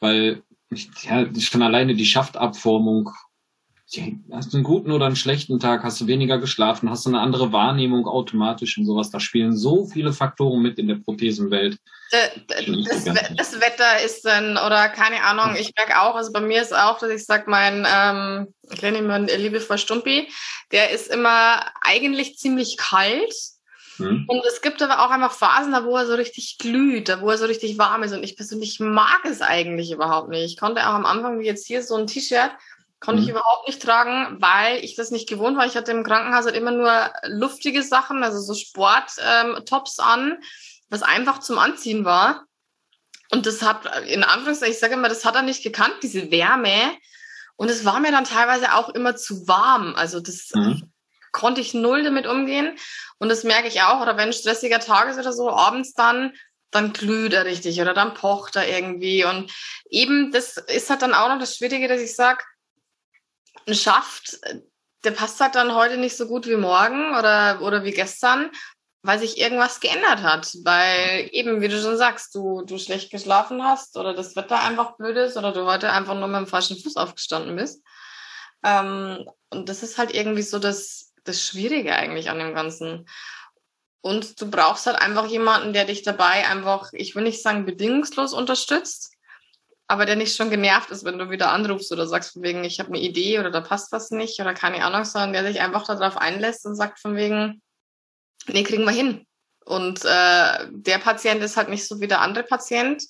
weil 0.00 0.42
ich, 0.70 0.88
ja, 1.04 1.26
schon 1.40 1.62
alleine 1.62 1.94
die 1.94 2.06
Schaftabformung 2.06 3.10
hast 4.30 4.52
du 4.52 4.58
einen 4.58 4.64
guten 4.64 4.92
oder 4.92 5.06
einen 5.06 5.16
schlechten 5.16 5.58
Tag, 5.58 5.82
hast 5.82 6.00
du 6.00 6.06
weniger 6.06 6.38
geschlafen, 6.38 6.90
hast 6.90 7.06
du 7.06 7.10
eine 7.10 7.20
andere 7.20 7.52
Wahrnehmung 7.52 8.06
automatisch 8.06 8.76
und 8.76 8.84
sowas. 8.84 9.10
Da 9.10 9.18
spielen 9.18 9.56
so 9.56 9.86
viele 9.86 10.12
Faktoren 10.12 10.60
mit 10.60 10.78
in 10.78 10.88
der 10.88 10.96
Prothesenwelt. 10.96 11.78
Das, 12.10 13.04
das, 13.04 13.60
Wetter 13.60 14.02
ist 14.04 14.26
dann, 14.26 14.58
oder 14.58 14.90
keine 14.90 15.22
Ahnung, 15.22 15.56
ich 15.58 15.72
merke 15.74 16.02
auch, 16.02 16.14
also 16.16 16.32
bei 16.32 16.40
mir 16.42 16.60
ist 16.60 16.74
auch, 16.74 16.98
dass 16.98 17.10
ich 17.10 17.24
sage, 17.24 17.44
mein, 17.46 17.86
ähm, 17.90 18.54
ich 18.70 18.82
nenne 18.82 18.98
ihn 18.98 19.40
liebevoll 19.40 19.78
Stumpi, 19.78 20.28
der 20.70 20.90
ist 20.90 21.08
immer 21.08 21.64
eigentlich 21.80 22.36
ziemlich 22.36 22.76
kalt. 22.76 23.32
Hm. 23.98 24.24
Und 24.26 24.44
es 24.46 24.62
gibt 24.62 24.82
aber 24.82 25.04
auch 25.04 25.10
einfach 25.10 25.32
Phasen, 25.32 25.72
da 25.72 25.84
wo 25.84 25.96
er 25.96 26.06
so 26.06 26.14
richtig 26.14 26.58
glüht, 26.58 27.08
da 27.08 27.20
wo 27.20 27.30
er 27.30 27.38
so 27.38 27.46
richtig 27.46 27.78
warm 27.78 28.02
ist. 28.02 28.12
Und 28.12 28.22
ich 28.22 28.36
persönlich 28.36 28.80
mag 28.80 29.24
es 29.24 29.42
eigentlich 29.42 29.92
überhaupt 29.92 30.28
nicht. 30.28 30.44
Ich 30.44 30.56
konnte 30.56 30.82
auch 30.88 30.94
am 30.94 31.06
Anfang, 31.06 31.40
wie 31.40 31.46
jetzt 31.46 31.66
hier, 31.66 31.82
so 31.82 31.96
ein 31.96 32.06
T-Shirt, 32.06 32.52
Konnte 33.00 33.22
mhm. 33.22 33.28
ich 33.28 33.30
überhaupt 33.30 33.68
nicht 33.68 33.80
tragen, 33.80 34.40
weil 34.40 34.84
ich 34.84 34.96
das 34.96 35.10
nicht 35.10 35.28
gewohnt 35.28 35.56
war. 35.56 35.66
Ich 35.66 35.76
hatte 35.76 35.92
im 35.92 36.02
Krankenhaus 36.02 36.46
halt 36.46 36.56
immer 36.56 36.72
nur 36.72 37.12
luftige 37.26 37.82
Sachen, 37.82 38.24
also 38.24 38.40
so 38.40 38.54
Sporttops 38.54 39.98
ähm, 39.98 40.04
an, 40.04 40.38
was 40.88 41.02
einfach 41.02 41.38
zum 41.38 41.58
Anziehen 41.58 42.04
war. 42.04 42.44
Und 43.30 43.46
das 43.46 43.62
hat, 43.62 43.86
in 44.08 44.24
Anführungszeichen, 44.24 44.72
ich 44.72 44.80
sage 44.80 44.94
immer, 44.94 45.08
das 45.08 45.24
hat 45.24 45.36
er 45.36 45.42
nicht 45.42 45.62
gekannt, 45.62 45.94
diese 46.02 46.30
Wärme. 46.30 46.96
Und 47.56 47.70
es 47.70 47.84
war 47.84 48.00
mir 48.00 48.10
dann 48.10 48.24
teilweise 48.24 48.74
auch 48.74 48.88
immer 48.88 49.14
zu 49.14 49.46
warm. 49.46 49.94
Also 49.94 50.18
das 50.18 50.50
mhm. 50.54 50.90
Konnte 51.38 51.60
ich 51.60 51.72
null 51.72 52.02
damit 52.02 52.26
umgehen. 52.26 52.76
Und 53.18 53.28
das 53.28 53.44
merke 53.44 53.68
ich 53.68 53.80
auch. 53.82 54.00
Oder 54.00 54.16
wenn 54.16 54.32
stressiger 54.32 54.80
Tag 54.80 55.08
ist 55.08 55.18
oder 55.18 55.32
so, 55.32 55.50
abends 55.50 55.94
dann, 55.94 56.32
dann 56.70 56.92
glüht 56.92 57.32
er 57.32 57.44
richtig 57.44 57.80
oder 57.80 57.94
dann 57.94 58.14
pocht 58.14 58.56
er 58.56 58.68
irgendwie. 58.68 59.24
Und 59.24 59.50
eben, 59.88 60.32
das 60.32 60.56
ist 60.56 60.90
halt 60.90 61.02
dann 61.02 61.14
auch 61.14 61.28
noch 61.28 61.38
das 61.38 61.56
Schwierige, 61.56 61.88
dass 61.88 62.00
ich 62.00 62.14
sage, 62.14 62.44
ein 63.66 63.74
Schaft, 63.74 64.38
der 65.04 65.12
passt 65.12 65.40
halt 65.40 65.54
dann 65.54 65.74
heute 65.74 65.96
nicht 65.96 66.16
so 66.16 66.26
gut 66.26 66.46
wie 66.46 66.56
morgen 66.56 67.16
oder, 67.16 67.60
oder 67.62 67.84
wie 67.84 67.92
gestern, 67.92 68.50
weil 69.02 69.20
sich 69.20 69.38
irgendwas 69.38 69.78
geändert 69.78 70.22
hat. 70.22 70.52
Weil 70.64 71.28
eben, 71.32 71.60
wie 71.60 71.68
du 71.68 71.80
schon 71.80 71.96
sagst, 71.96 72.34
du, 72.34 72.62
du 72.62 72.78
schlecht 72.78 73.10
geschlafen 73.10 73.62
hast 73.62 73.96
oder 73.96 74.12
das 74.12 74.34
Wetter 74.34 74.60
einfach 74.60 74.96
blöd 74.96 75.16
ist 75.16 75.36
oder 75.36 75.52
du 75.52 75.66
heute 75.66 75.92
einfach 75.92 76.14
nur 76.14 76.26
mit 76.26 76.38
dem 76.38 76.46
falschen 76.48 76.76
Fuß 76.76 76.96
aufgestanden 76.96 77.54
bist. 77.54 77.82
Ähm, 78.64 79.24
und 79.50 79.68
das 79.68 79.82
ist 79.82 79.98
halt 79.98 80.12
irgendwie 80.12 80.42
so 80.42 80.58
das, 80.58 81.07
das 81.24 81.44
Schwierige 81.44 81.94
eigentlich 81.94 82.30
an 82.30 82.38
dem 82.38 82.54
Ganzen. 82.54 83.06
Und 84.00 84.40
du 84.40 84.50
brauchst 84.50 84.86
halt 84.86 84.96
einfach 84.96 85.26
jemanden, 85.26 85.72
der 85.72 85.84
dich 85.84 86.02
dabei 86.02 86.46
einfach, 86.46 86.90
ich 86.92 87.14
will 87.14 87.24
nicht 87.24 87.42
sagen 87.42 87.66
bedingungslos 87.66 88.32
unterstützt, 88.32 89.12
aber 89.88 90.04
der 90.06 90.16
nicht 90.16 90.36
schon 90.36 90.50
genervt 90.50 90.90
ist, 90.90 91.04
wenn 91.04 91.18
du 91.18 91.30
wieder 91.30 91.50
anrufst 91.50 91.90
oder 91.92 92.06
sagst 92.06 92.34
von 92.34 92.42
wegen, 92.42 92.62
ich 92.62 92.78
habe 92.78 92.90
eine 92.90 93.00
Idee 93.00 93.38
oder 93.40 93.50
da 93.50 93.60
passt 93.60 93.90
was 93.90 94.10
nicht 94.10 94.38
oder 94.38 94.54
keine 94.54 94.84
Ahnung, 94.84 95.04
sondern 95.04 95.32
der 95.32 95.44
sich 95.44 95.60
einfach 95.60 95.86
darauf 95.86 96.16
einlässt 96.16 96.66
und 96.66 96.76
sagt 96.76 97.00
von 97.00 97.16
wegen, 97.16 97.62
nee, 98.46 98.62
kriegen 98.62 98.84
wir 98.84 98.92
hin. 98.92 99.26
Und 99.64 100.04
äh, 100.04 100.66
der 100.70 100.98
Patient 100.98 101.42
ist 101.42 101.56
halt 101.56 101.68
nicht 101.68 101.86
so 101.86 102.00
wie 102.00 102.08
der 102.08 102.20
andere 102.20 102.44
Patient. 102.44 103.02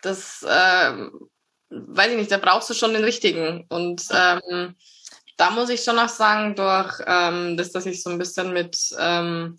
Das 0.00 0.42
äh, 0.42 1.08
weiß 1.70 2.10
ich 2.10 2.16
nicht, 2.16 2.30
da 2.30 2.38
brauchst 2.38 2.70
du 2.70 2.74
schon 2.74 2.92
den 2.92 3.04
richtigen. 3.04 3.66
Und 3.68 4.04
ähm, 4.10 4.74
da 5.42 5.50
muss 5.50 5.70
ich 5.70 5.82
schon 5.82 5.96
noch 5.96 6.08
sagen, 6.08 6.54
durch 6.54 7.00
ähm, 7.04 7.56
das, 7.56 7.72
dass 7.72 7.84
ich 7.84 8.00
so 8.00 8.10
ein 8.10 8.18
bisschen 8.18 8.52
mit 8.52 8.78
ähm, 8.96 9.58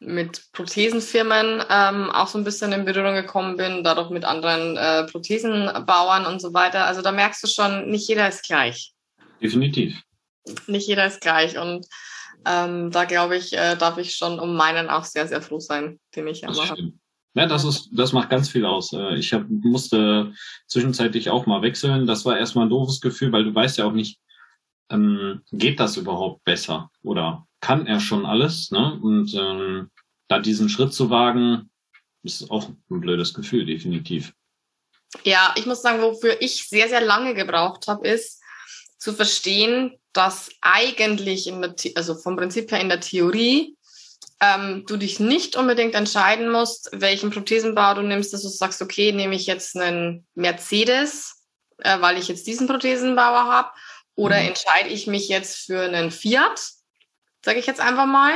mit 0.00 0.50
Prothesenfirmen 0.52 1.62
ähm, 1.68 2.10
auch 2.10 2.26
so 2.26 2.38
ein 2.38 2.44
bisschen 2.44 2.72
in 2.72 2.86
Berührung 2.86 3.14
gekommen 3.14 3.58
bin, 3.58 3.84
dadurch 3.84 4.08
mit 4.08 4.24
anderen 4.24 4.78
äh, 4.78 5.04
Prothesenbauern 5.04 6.24
und 6.24 6.40
so 6.40 6.54
weiter. 6.54 6.86
Also 6.86 7.02
da 7.02 7.12
merkst 7.12 7.42
du 7.42 7.48
schon, 7.48 7.90
nicht 7.90 8.08
jeder 8.08 8.26
ist 8.28 8.44
gleich. 8.44 8.94
Definitiv. 9.42 10.00
nicht 10.66 10.88
jeder 10.88 11.04
ist 11.04 11.20
gleich. 11.20 11.58
Und 11.58 11.86
ähm, 12.46 12.90
da 12.90 13.04
glaube 13.04 13.36
ich, 13.36 13.52
äh, 13.52 13.76
darf 13.76 13.98
ich 13.98 14.16
schon 14.16 14.40
um 14.40 14.56
meinen 14.56 14.88
auch 14.88 15.04
sehr, 15.04 15.28
sehr 15.28 15.42
froh 15.42 15.60
sein, 15.60 16.00
den 16.16 16.28
ich 16.28 16.44
immer 16.44 16.66
habe. 16.66 16.92
Ja, 17.34 17.44
das 17.44 17.64
ist, 17.64 17.90
das 17.92 18.14
macht 18.14 18.30
ganz 18.30 18.48
viel 18.48 18.64
aus. 18.64 18.94
Äh, 18.94 19.16
ich 19.16 19.34
hab, 19.34 19.50
musste 19.50 20.32
zwischenzeitlich 20.66 21.28
auch 21.28 21.44
mal 21.44 21.60
wechseln. 21.60 22.06
Das 22.06 22.24
war 22.24 22.38
erstmal 22.38 22.64
ein 22.64 22.70
doofes 22.70 23.02
Gefühl, 23.02 23.32
weil 23.32 23.44
du 23.44 23.54
weißt 23.54 23.76
ja 23.76 23.84
auch 23.84 23.92
nicht, 23.92 24.18
ähm, 24.90 25.42
geht 25.52 25.80
das 25.80 25.96
überhaupt 25.96 26.44
besser 26.44 26.90
oder 27.02 27.46
kann 27.60 27.86
er 27.86 28.00
schon 28.00 28.26
alles? 28.26 28.70
Ne? 28.70 28.98
Und 29.00 29.34
ähm, 29.34 29.90
da 30.28 30.38
diesen 30.38 30.68
Schritt 30.68 30.92
zu 30.92 31.10
wagen, 31.10 31.70
ist 32.22 32.50
auch 32.50 32.68
ein 32.68 33.00
blödes 33.00 33.34
Gefühl, 33.34 33.64
definitiv. 33.64 34.32
Ja, 35.24 35.54
ich 35.56 35.66
muss 35.66 35.82
sagen, 35.82 36.02
wofür 36.02 36.40
ich 36.40 36.68
sehr, 36.68 36.88
sehr 36.88 37.00
lange 37.00 37.34
gebraucht 37.34 37.88
habe, 37.88 38.06
ist 38.06 38.40
zu 38.98 39.12
verstehen, 39.12 39.98
dass 40.12 40.50
eigentlich 40.60 41.46
in 41.46 41.62
der, 41.62 41.74
also 41.94 42.14
vom 42.14 42.36
Prinzip 42.36 42.70
her 42.70 42.80
in 42.80 42.88
der 42.88 43.00
Theorie 43.00 43.76
ähm, 44.40 44.84
du 44.86 44.96
dich 44.96 45.20
nicht 45.20 45.56
unbedingt 45.56 45.94
entscheiden 45.94 46.50
musst, 46.50 46.90
welchen 46.92 47.30
Prothesenbau 47.30 47.94
du 47.94 48.02
nimmst, 48.02 48.32
dass 48.32 48.42
du 48.42 48.48
sagst, 48.48 48.80
okay, 48.82 49.12
nehme 49.12 49.34
ich 49.34 49.46
jetzt 49.46 49.76
einen 49.76 50.26
Mercedes, 50.34 51.46
äh, 51.78 52.00
weil 52.00 52.18
ich 52.18 52.28
jetzt 52.28 52.46
diesen 52.46 52.66
Prothesenbauer 52.66 53.44
habe, 53.44 53.70
oder 54.20 54.38
mhm. 54.38 54.48
entscheide 54.48 54.90
ich 54.90 55.06
mich 55.06 55.28
jetzt 55.28 55.66
für 55.66 55.80
einen 55.80 56.10
Fiat, 56.10 56.60
sage 57.44 57.58
ich 57.58 57.66
jetzt 57.66 57.80
einfach 57.80 58.06
mal, 58.06 58.34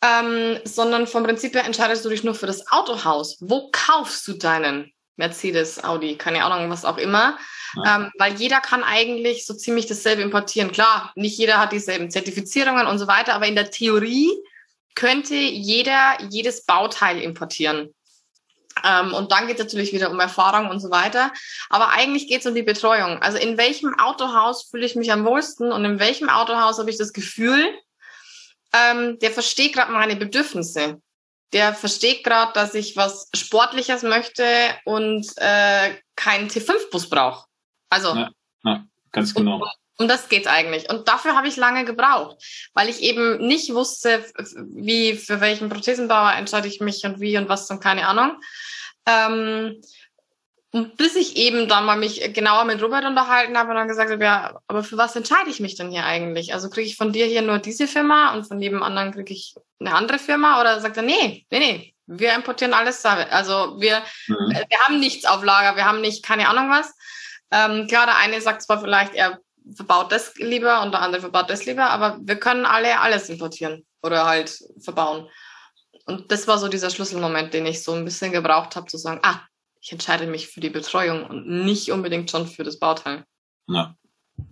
ähm, 0.00 0.60
sondern 0.64 1.06
vom 1.06 1.24
Prinzip 1.24 1.54
her 1.54 1.64
entscheidest 1.64 2.04
du 2.04 2.08
dich 2.08 2.24
nur 2.24 2.34
für 2.34 2.46
das 2.46 2.70
Autohaus. 2.70 3.36
Wo 3.40 3.70
kaufst 3.72 4.26
du 4.28 4.34
deinen 4.34 4.92
Mercedes, 5.16 5.82
Audi, 5.82 6.16
keine 6.16 6.44
Ahnung, 6.44 6.70
was 6.70 6.84
auch 6.84 6.98
immer? 6.98 7.36
Ja. 7.84 7.96
Ähm, 7.96 8.10
weil 8.18 8.34
jeder 8.34 8.60
kann 8.60 8.84
eigentlich 8.84 9.44
so 9.44 9.54
ziemlich 9.54 9.86
dasselbe 9.86 10.22
importieren. 10.22 10.70
Klar, 10.70 11.12
nicht 11.16 11.36
jeder 11.36 11.58
hat 11.58 11.72
dieselben 11.72 12.10
Zertifizierungen 12.10 12.86
und 12.86 12.98
so 12.98 13.06
weiter, 13.06 13.34
aber 13.34 13.46
in 13.46 13.56
der 13.56 13.70
Theorie 13.70 14.30
könnte 14.94 15.34
jeder 15.34 16.18
jedes 16.30 16.64
Bauteil 16.64 17.20
importieren. 17.20 17.92
Ähm, 18.84 19.14
und 19.14 19.32
dann 19.32 19.46
geht 19.46 19.58
es 19.58 19.64
natürlich 19.64 19.92
wieder 19.92 20.10
um 20.10 20.20
Erfahrung 20.20 20.68
und 20.68 20.80
so 20.80 20.90
weiter. 20.90 21.32
Aber 21.68 21.90
eigentlich 21.90 22.28
geht 22.28 22.40
es 22.40 22.46
um 22.46 22.54
die 22.54 22.62
Betreuung. 22.62 23.20
Also 23.22 23.38
in 23.38 23.58
welchem 23.58 23.98
Autohaus 23.98 24.68
fühle 24.70 24.86
ich 24.86 24.96
mich 24.96 25.12
am 25.12 25.24
wohlsten 25.24 25.72
und 25.72 25.84
in 25.84 25.98
welchem 25.98 26.28
Autohaus 26.28 26.78
habe 26.78 26.90
ich 26.90 26.98
das 26.98 27.12
Gefühl, 27.12 27.64
ähm, 28.72 29.18
der 29.18 29.30
versteht 29.30 29.74
gerade 29.74 29.92
meine 29.92 30.16
Bedürfnisse. 30.16 31.00
Der 31.52 31.74
versteht 31.74 32.24
gerade, 32.24 32.52
dass 32.54 32.74
ich 32.74 32.96
was 32.96 33.28
Sportliches 33.34 34.02
möchte 34.02 34.44
und 34.86 35.26
äh, 35.36 35.94
keinen 36.16 36.48
T5-Bus 36.48 37.10
brauche. 37.10 37.46
Also 37.90 38.14
ja, 38.14 38.30
ja, 38.64 38.84
ganz 39.10 39.34
genau. 39.34 39.56
Und, 39.56 39.70
um 40.02 40.08
das 40.08 40.28
geht's 40.28 40.46
eigentlich. 40.46 40.90
Und 40.90 41.08
dafür 41.08 41.36
habe 41.36 41.48
ich 41.48 41.56
lange 41.56 41.84
gebraucht, 41.84 42.36
weil 42.74 42.88
ich 42.88 43.00
eben 43.00 43.38
nicht 43.46 43.72
wusste, 43.72 44.24
wie, 44.74 45.14
für 45.14 45.40
welchen 45.40 45.68
Prothesenbauer 45.68 46.32
entscheide 46.32 46.68
ich 46.68 46.80
mich 46.80 47.04
und 47.04 47.20
wie 47.20 47.38
und 47.38 47.48
was 47.48 47.70
und 47.70 47.80
keine 47.80 48.06
Ahnung. 48.06 48.32
Ähm, 49.06 49.80
und 50.74 50.96
bis 50.96 51.16
ich 51.16 51.36
eben 51.36 51.68
dann 51.68 51.84
mal 51.84 51.98
mich 51.98 52.32
genauer 52.32 52.64
mit 52.64 52.82
Robert 52.82 53.04
unterhalten 53.04 53.58
habe 53.58 53.70
und 53.70 53.76
dann 53.76 53.88
gesagt 53.88 54.10
habe, 54.10 54.24
ja, 54.24 54.58
aber 54.66 54.82
für 54.82 54.96
was 54.96 55.14
entscheide 55.14 55.50
ich 55.50 55.60
mich 55.60 55.74
denn 55.74 55.90
hier 55.90 56.04
eigentlich? 56.04 56.54
Also 56.54 56.70
kriege 56.70 56.86
ich 56.86 56.96
von 56.96 57.12
dir 57.12 57.26
hier 57.26 57.42
nur 57.42 57.58
diese 57.58 57.86
Firma 57.86 58.32
und 58.32 58.44
von 58.44 58.58
jedem 58.58 58.82
anderen 58.82 59.12
kriege 59.12 59.34
ich 59.34 59.54
eine 59.80 59.94
andere 59.94 60.18
Firma? 60.18 60.62
Oder 60.62 60.80
sagt 60.80 60.96
er, 60.96 61.02
nee, 61.02 61.44
nee, 61.50 61.58
nee, 61.58 61.94
wir 62.06 62.34
importieren 62.34 62.72
alles. 62.72 63.04
Also 63.04 63.78
wir, 63.80 64.02
mhm. 64.26 64.48
wir 64.48 64.78
haben 64.86 64.98
nichts 64.98 65.26
auf 65.26 65.44
Lager, 65.44 65.76
wir 65.76 65.84
haben 65.84 66.00
nicht, 66.00 66.24
keine 66.24 66.48
Ahnung 66.48 66.70
was. 66.70 66.94
Ähm, 67.50 67.86
klar, 67.86 68.06
der 68.06 68.16
eine 68.16 68.40
sagt 68.40 68.62
zwar 68.62 68.80
vielleicht, 68.80 69.14
er 69.14 69.38
verbaut 69.64 70.12
das 70.12 70.34
lieber 70.36 70.82
und 70.82 70.92
der 70.92 71.02
andere 71.02 71.20
verbaut 71.20 71.50
das 71.50 71.66
lieber, 71.66 71.90
aber 71.90 72.18
wir 72.22 72.36
können 72.36 72.66
alle 72.66 73.00
alles 73.00 73.28
importieren 73.28 73.84
oder 74.02 74.26
halt 74.26 74.58
verbauen. 74.80 75.28
Und 76.06 76.32
das 76.32 76.48
war 76.48 76.58
so 76.58 76.68
dieser 76.68 76.90
Schlüsselmoment, 76.90 77.54
den 77.54 77.66
ich 77.66 77.82
so 77.82 77.92
ein 77.92 78.04
bisschen 78.04 78.32
gebraucht 78.32 78.74
habe, 78.76 78.86
zu 78.86 78.98
sagen, 78.98 79.20
ah, 79.22 79.40
ich 79.80 79.92
entscheide 79.92 80.26
mich 80.26 80.48
für 80.48 80.60
die 80.60 80.70
Betreuung 80.70 81.24
und 81.26 81.46
nicht 81.46 81.90
unbedingt 81.90 82.30
schon 82.30 82.46
für 82.46 82.64
das 82.64 82.78
Bauteil. 82.78 83.24
Ja, 83.68 83.96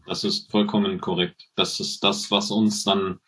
das 0.07 0.25
ist 0.25 0.51
vollkommen 0.51 1.01
korrekt. 1.01 1.49
Das 1.57 1.81
ist 1.81 2.03
das, 2.03 2.31
was 2.31 2.51
uns 2.51 2.85
dann 2.85 3.19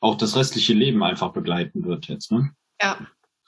auch 0.00 0.16
das 0.16 0.36
restliche 0.36 0.72
Leben 0.72 1.02
einfach 1.02 1.32
begleiten 1.32 1.84
wird 1.84 2.08
jetzt. 2.08 2.32
Ne? 2.32 2.52
Ja. 2.80 2.98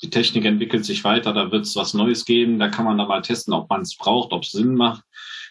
Die 0.03 0.11
Technik 0.11 0.45
entwickelt 0.45 0.85
sich 0.85 1.05
weiter, 1.05 1.33
da 1.33 1.51
wird 1.53 1.65
es 1.65 1.77
was 1.77 1.95
Neues 1.95 2.25
geben, 2.25 2.59
da 2.59 2.69
kann 2.69 2.85
man 2.85 2.99
da 2.99 3.07
mal 3.07 3.23
testen, 3.23 3.55
ob 3.55 3.71
man 3.71 3.83
es 3.83 3.97
braucht, 3.97 4.33
ob 4.33 4.43
es 4.43 4.51
Sinn 4.51 4.75
macht 4.75 5.05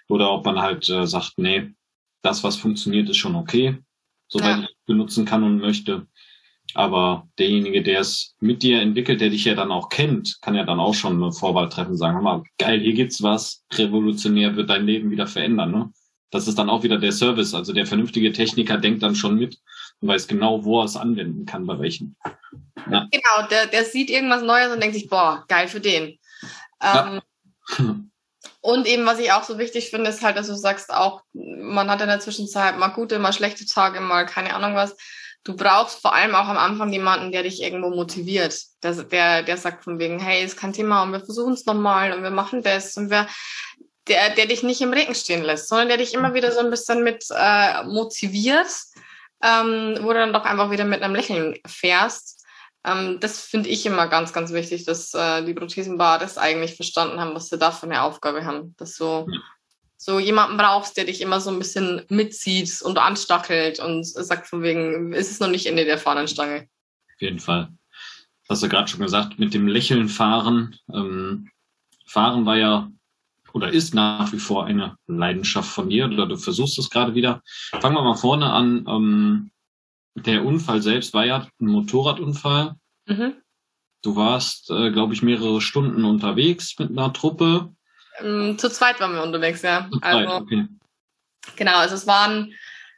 oder 0.09 0.29
ob 0.31 0.45
man 0.45 0.59
halt 0.59 0.89
äh, 0.89 1.07
sagt, 1.07 1.33
nee, 1.37 1.73
das, 2.21 2.43
was 2.43 2.55
funktioniert, 2.55 3.09
ist 3.09 3.17
schon 3.17 3.35
okay, 3.35 3.77
soweit 4.27 4.57
ja. 4.57 4.63
ich 4.63 4.75
benutzen 4.85 5.25
kann 5.25 5.43
und 5.43 5.57
möchte. 5.57 6.07
Aber 6.73 7.27
derjenige, 7.37 7.83
der 7.83 7.99
es 7.99 8.35
mit 8.39 8.63
dir 8.63 8.81
entwickelt, 8.81 9.19
der 9.19 9.29
dich 9.29 9.45
ja 9.45 9.55
dann 9.55 9.71
auch 9.71 9.89
kennt, 9.89 10.37
kann 10.41 10.55
ja 10.55 10.63
dann 10.63 10.79
auch 10.79 10.93
schon 10.93 11.21
eine 11.21 11.31
Vorwahl 11.31 11.69
treffen, 11.69 11.97
sagen, 11.97 12.15
hör 12.15 12.21
mal, 12.21 12.43
geil, 12.57 12.79
hier 12.79 12.93
gibt's 12.93 13.21
was, 13.21 13.65
revolutionär 13.73 14.55
wird 14.55 14.69
dein 14.69 14.85
Leben 14.85 15.11
wieder 15.11 15.27
verändern. 15.27 15.71
Ne? 15.71 15.91
Das 16.29 16.47
ist 16.47 16.57
dann 16.57 16.69
auch 16.69 16.83
wieder 16.83 16.97
der 16.97 17.11
Service. 17.11 17.53
Also 17.53 17.73
der 17.73 17.85
vernünftige 17.85 18.31
Techniker 18.31 18.77
denkt 18.77 19.03
dann 19.03 19.15
schon 19.15 19.35
mit 19.37 19.57
und 19.99 20.07
weiß 20.07 20.27
genau, 20.27 20.63
wo 20.63 20.79
er 20.79 20.85
es 20.85 20.95
anwenden 20.95 21.45
kann, 21.45 21.65
bei 21.65 21.77
welchen. 21.79 22.15
Ja. 22.89 23.07
Genau, 23.11 23.47
der, 23.49 23.67
der 23.67 23.83
sieht 23.83 24.09
irgendwas 24.09 24.41
Neues 24.41 24.73
und 24.73 24.81
denkt 24.81 24.95
sich, 24.95 25.09
boah, 25.09 25.43
geil 25.47 25.67
für 25.67 25.81
den. 25.81 26.17
Ähm, 26.81 27.21
ja. 27.21 27.21
Und 28.61 28.85
eben, 28.85 29.05
was 29.07 29.19
ich 29.19 29.31
auch 29.31 29.43
so 29.43 29.57
wichtig 29.57 29.89
finde, 29.89 30.11
ist 30.11 30.21
halt, 30.21 30.37
dass 30.37 30.47
du 30.47 30.53
sagst, 30.53 30.93
auch, 30.93 31.23
man 31.33 31.89
hat 31.89 32.01
in 32.01 32.07
der 32.07 32.19
Zwischenzeit 32.19 32.77
mal 32.77 32.89
gute, 32.89 33.17
mal 33.17 33.33
schlechte 33.33 33.65
Tage, 33.65 33.99
mal 33.99 34.25
keine 34.27 34.55
Ahnung 34.55 34.75
was. 34.75 34.95
Du 35.43 35.55
brauchst 35.55 35.99
vor 35.99 36.13
allem 36.13 36.35
auch 36.35 36.47
am 36.47 36.57
Anfang 36.57 36.93
jemanden, 36.93 37.31
der 37.31 37.41
dich 37.41 37.63
irgendwo 37.63 37.89
motiviert. 37.89 38.55
Der, 38.83 38.93
der, 38.93 39.41
der 39.41 39.57
sagt 39.57 39.83
von 39.83 39.97
wegen, 39.97 40.19
hey, 40.19 40.43
ist 40.43 40.57
kein 40.57 40.73
Thema 40.73 41.01
und 41.01 41.11
wir 41.11 41.19
versuchen 41.19 41.53
es 41.53 41.65
nochmal 41.65 42.13
und 42.13 42.21
wir 42.21 42.29
machen 42.29 42.61
das 42.61 42.95
und 42.97 43.09
wir, 43.09 43.27
der, 44.07 44.29
der 44.35 44.45
dich 44.45 44.61
nicht 44.61 44.81
im 44.81 44.93
Regen 44.93 45.15
stehen 45.15 45.41
lässt, 45.41 45.67
sondern 45.67 45.87
der 45.87 45.97
dich 45.97 46.13
immer 46.13 46.35
wieder 46.35 46.51
so 46.51 46.59
ein 46.59 46.69
bisschen 46.69 47.03
mit 47.03 47.25
äh, 47.31 47.83
motiviert, 47.85 48.69
ähm, 49.41 49.97
wo 50.01 50.09
du 50.09 50.19
dann 50.19 50.33
doch 50.33 50.45
einfach 50.45 50.69
wieder 50.69 50.85
mit 50.85 51.01
einem 51.01 51.15
Lächeln 51.15 51.57
fährst 51.65 52.40
ähm, 52.83 53.19
das 53.19 53.41
finde 53.41 53.69
ich 53.69 53.85
immer 53.85 54.07
ganz, 54.07 54.33
ganz 54.33 54.51
wichtig, 54.51 54.85
dass 54.85 55.13
äh, 55.13 55.43
die 55.45 55.53
Prothesenbar 55.53 56.19
das 56.19 56.37
eigentlich 56.37 56.75
verstanden 56.75 57.19
haben, 57.19 57.35
was 57.35 57.49
sie 57.49 57.57
da 57.57 57.71
für 57.71 57.85
eine 57.85 58.01
Aufgabe 58.01 58.45
haben. 58.45 58.75
Dass 58.77 58.95
du 58.95 59.27
so 59.97 60.19
jemanden 60.19 60.57
brauchst, 60.57 60.97
der 60.97 61.05
dich 61.05 61.21
immer 61.21 61.39
so 61.39 61.51
ein 61.51 61.59
bisschen 61.59 62.01
mitzieht 62.09 62.81
und 62.81 62.97
anstachelt 62.97 63.79
und 63.79 64.03
sagt 64.03 64.47
von 64.47 64.63
wegen, 64.63 65.13
ist 65.13 65.29
es 65.29 65.39
noch 65.39 65.49
nicht 65.49 65.67
Ende 65.67 65.85
der 65.85 65.99
Fahnenstange. 65.99 66.67
Auf 67.15 67.21
jeden 67.21 67.39
Fall. 67.39 67.69
Das 68.47 68.57
hast 68.57 68.63
du 68.63 68.69
gerade 68.69 68.87
schon 68.87 69.01
gesagt, 69.01 69.37
mit 69.37 69.53
dem 69.53 69.67
Lächeln 69.67 70.09
fahren. 70.09 70.75
Ähm, 70.91 71.51
fahren 72.07 72.45
war 72.47 72.57
ja 72.57 72.89
oder 73.53 73.71
ist 73.71 73.93
nach 73.93 74.31
wie 74.31 74.39
vor 74.39 74.65
eine 74.65 74.95
Leidenschaft 75.07 75.69
von 75.69 75.89
dir 75.89 76.05
oder 76.05 76.25
du 76.25 76.37
versuchst 76.37 76.79
es 76.79 76.89
gerade 76.89 77.13
wieder. 77.13 77.43
Fangen 77.79 77.95
wir 77.95 78.01
mal 78.01 78.15
vorne 78.15 78.51
an. 78.51 78.85
Ähm, 78.87 79.50
der 80.15 80.45
Unfall 80.45 80.81
selbst 80.81 81.13
war 81.13 81.25
ja 81.25 81.47
ein 81.59 81.67
Motorradunfall. 81.67 82.75
Mhm. 83.05 83.33
Du 84.01 84.15
warst, 84.15 84.69
äh, 84.71 84.91
glaube 84.91 85.13
ich, 85.13 85.21
mehrere 85.21 85.61
Stunden 85.61 86.05
unterwegs 86.05 86.77
mit 86.79 86.89
einer 86.89 87.13
Truppe. 87.13 87.73
Ähm, 88.19 88.57
zu 88.57 88.69
zweit 88.69 88.99
waren 88.99 89.13
wir 89.13 89.23
unterwegs, 89.23 89.61
ja. 89.61 89.87
Zu 89.91 89.99
zweit, 89.99 90.27
also, 90.27 90.35
okay. 90.35 90.67
Genau, 91.55 91.77
also 91.77 91.95
es 91.95 92.07
war 92.07 92.27
ein 92.27 92.53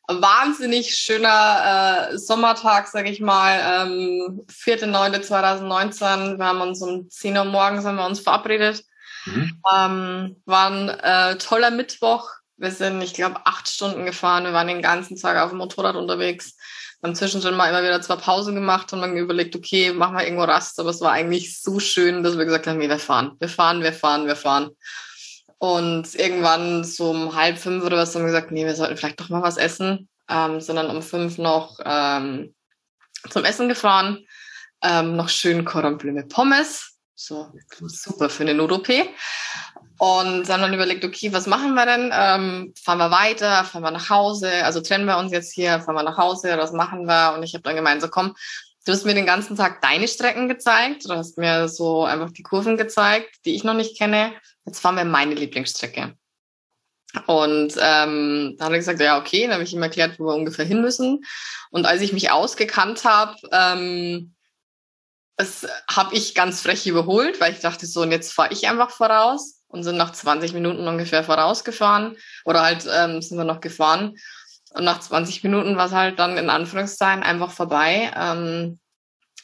wahnsinnig 0.08 0.95
schöner 0.95 2.10
äh, 2.12 2.17
Sommertag, 2.17 2.88
sage 2.88 3.10
ich 3.10 3.21
mal, 3.21 3.88
ähm, 3.88 4.41
4.9.2019. 4.49 6.38
Wir 6.38 6.45
haben 6.45 6.62
uns 6.62 6.82
um 6.82 7.10
10 7.10 7.38
Uhr 7.38 7.45
morgens 7.45 7.86
haben 7.86 7.97
wir 7.97 8.06
uns 8.06 8.19
verabredet. 8.19 8.84
Mhm. 9.26 9.62
Ähm, 9.73 10.41
war 10.45 10.69
ein 10.69 10.89
äh, 10.89 11.38
toller 11.38 11.71
Mittwoch. 11.71 12.30
Wir 12.58 12.71
sind, 12.71 13.02
ich 13.02 13.13
glaube, 13.13 13.45
acht 13.45 13.67
Stunden 13.69 14.06
gefahren. 14.06 14.43
Wir 14.43 14.54
waren 14.54 14.67
den 14.67 14.82
ganzen 14.82 15.17
Tag 15.17 15.38
auf 15.38 15.49
dem 15.49 15.60
Motorrad 15.60 15.95
unterwegs 15.95 16.58
haben 17.04 17.16
zwischendrin 17.16 17.56
mal 17.56 17.70
immer 17.70 17.84
wieder 17.84 18.02
zwei 18.02 18.16
Pausen 18.16 18.56
gemacht 18.56 18.94
und 18.94 19.02
dann 19.02 19.18
überlegt, 19.18 19.56
okay, 19.56 19.92
machen 19.92 20.16
wir 20.16 20.24
irgendwo 20.24 20.44
Rast. 20.44 20.80
Aber 20.80 20.89
es 20.89 21.02
war 21.02 21.12
eigentlich 21.12 21.60
so 21.62 21.80
schön, 21.80 22.24
dass 22.24 22.38
wir 22.38 22.46
gesagt 22.46 22.66
haben, 22.66 22.78
nee, 22.78 22.88
wir 22.88 23.00
fahren, 23.00 23.36
wir 23.39 23.50
fahren, 23.50 23.84
wir 23.84 23.94
fahren, 23.94 24.26
wir 24.26 24.38
fahren. 24.38 24.72
Und 25.58 26.16
irgendwann 26.16 26.84
so 26.84 27.12
um 27.12 27.36
halb 27.36 27.58
fünf 27.58 27.84
oder 27.84 27.98
was 27.98 28.16
haben 28.16 28.22
wir 28.22 28.28
gesagt, 28.28 28.52
nee, 28.52 28.66
wir 28.66 28.76
sollten 28.76 28.98
vielleicht 28.98 29.20
doch 29.20 29.30
mal 29.30 29.42
was 29.42 29.58
essen. 29.58 30.08
Ähm, 30.30 30.62
sind 30.62 30.78
dann 30.78 30.89
um 30.89 31.02
fünf 31.02 31.38
noch 31.38 31.80
ähm, 31.84 32.56
zum 33.30 33.44
Essen 33.44 33.68
gefahren. 33.68 34.26
Ähm, 34.82 35.16
noch 35.16 35.30
schön 35.30 35.66
Cordon 35.66 35.98
Bleu 35.98 36.13
mit 36.13 36.30
Pommes. 36.30 36.98
So 37.16 37.52
super 37.80 38.30
für 38.30 38.44
eine 38.44 38.54
Not-OP. 38.54 38.89
Und 40.04 40.50
haben 40.50 40.62
dann 40.62 40.74
überlegt, 40.74 41.06
okay, 41.06 41.32
was 41.32 41.48
machen 41.48 41.76
wir 41.76 41.86
denn? 41.86 42.12
Ähm, 42.13 42.74
fahren 42.76 42.98
wir 42.98 43.10
weiter, 43.10 43.63
fahren 43.63 43.84
wir 43.84 43.92
nach 43.92 44.10
Hause, 44.10 44.52
also 44.66 44.82
trennen 44.82 45.06
wir 45.06 45.18
uns 45.18 45.32
jetzt 45.32 45.54
hier, 45.54 45.80
fahren 45.80 45.96
wir 45.96 46.04
nach 46.04 46.18
Hause, 46.18 46.50
oder 46.50 46.63
was 46.63 46.74
machen 46.74 47.06
wir? 47.06 47.34
Und 47.34 47.44
ich 47.44 47.54
habe 47.54 47.62
dann 47.62 47.78
gemeint, 47.78 48.02
so 48.02 48.10
komm, 48.10 48.36
du 48.86 48.92
hast 48.92 49.06
mir 49.06 49.13
den 49.13 49.26
ganzen 49.26 49.56
Tag 49.56 49.82
deine 49.82 50.10
Strecken 50.10 50.50
gezeigt, 50.50 51.06
du 51.06 51.13
hast 51.13 51.38
mir 51.38 51.70
so 51.70 52.04
einfach 52.04 52.32
die 52.32 52.44
Kurven 52.44 52.76
gezeigt, 52.76 53.30
die 53.46 53.56
ich 53.56 53.63
noch 53.63 53.76
nicht 53.76 53.98
kenne. 53.98 54.34
Jetzt 54.66 54.82
fahren 54.82 54.98
wir 54.98 55.06
meine 55.06 55.36
Lieblingsstrecke. 55.36 56.18
Und 57.26 57.74
ähm, 57.80 58.56
dann 58.58 58.66
hat 58.66 58.74
er 58.74 58.80
gesagt, 58.80 59.00
ja, 59.00 59.18
okay, 59.18 59.44
dann 59.44 59.54
habe 59.54 59.63
ich 59.63 59.74
ihm 59.74 59.84
erklärt, 59.84 60.20
wo 60.20 60.26
wir 60.26 60.36
ungefähr 60.36 60.66
hin 60.66 60.82
müssen. 60.82 61.24
Und 61.72 61.86
als 61.86 62.02
ich 62.02 62.12
mich 62.12 62.30
ausgekannt 62.30 63.06
habe, 63.06 63.38
ähm, 63.54 64.36
das 65.38 65.66
habe 65.89 66.13
ich 66.13 66.36
ganz 66.36 66.60
frech 66.60 66.86
überholt, 66.88 67.39
weil 67.39 67.54
ich 67.54 67.62
dachte 67.62 67.86
so, 67.86 68.02
und 68.02 68.12
jetzt 68.12 68.34
fahre 68.34 68.52
ich 68.52 68.68
einfach 68.68 68.89
voraus 68.89 69.62
und 69.74 69.84
sind 69.84 69.98
nach 69.98 70.14
20 70.14 70.54
Minuten 70.54 70.88
ungefähr 70.88 71.24
vorausgefahren 71.24 72.16
oder 72.46 72.62
halt 72.62 72.88
ähm, 72.90 73.22
sind 73.24 73.40
wir 73.40 73.44
noch 73.44 73.60
gefahren. 73.60 74.16
Und 74.76 74.84
nach 74.84 75.00
20 75.00 75.44
Minuten 75.44 75.78
war 75.78 75.88
es 75.88 75.92
halt 75.92 76.20
dann 76.20 76.38
in 76.38 76.52
Anführungszeichen 76.52 77.24
einfach 77.24 77.52
vorbei. 77.52 78.12
Ähm, 78.16 78.80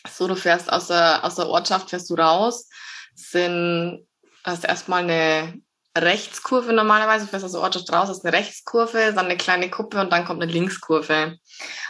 so, 0.07 0.27
du 0.27 0.35
fährst 0.35 0.71
aus 0.71 0.87
der, 0.87 1.23
aus 1.23 1.35
der 1.35 1.47
Ortschaft, 1.47 1.89
fährst 1.89 2.11
du 2.11 2.13
raus, 2.13 2.69
sind, 3.15 4.07
hast 4.43 4.65
erstmal 4.65 5.03
eine 5.03 5.59
Rechtskurve 5.97 6.73
normalerweise, 6.73 7.25
du 7.25 7.31
fährst 7.31 7.45
aus 7.45 7.53
der 7.53 7.61
Ortschaft 7.61 7.91
raus, 7.91 8.09
hast 8.09 8.23
eine 8.23 8.37
Rechtskurve, 8.37 9.13
dann 9.15 9.25
eine 9.25 9.37
kleine 9.37 9.71
Kuppe 9.71 9.99
und 9.99 10.11
dann 10.11 10.25
kommt 10.25 10.43
eine 10.43 10.51
Linkskurve. 10.51 11.37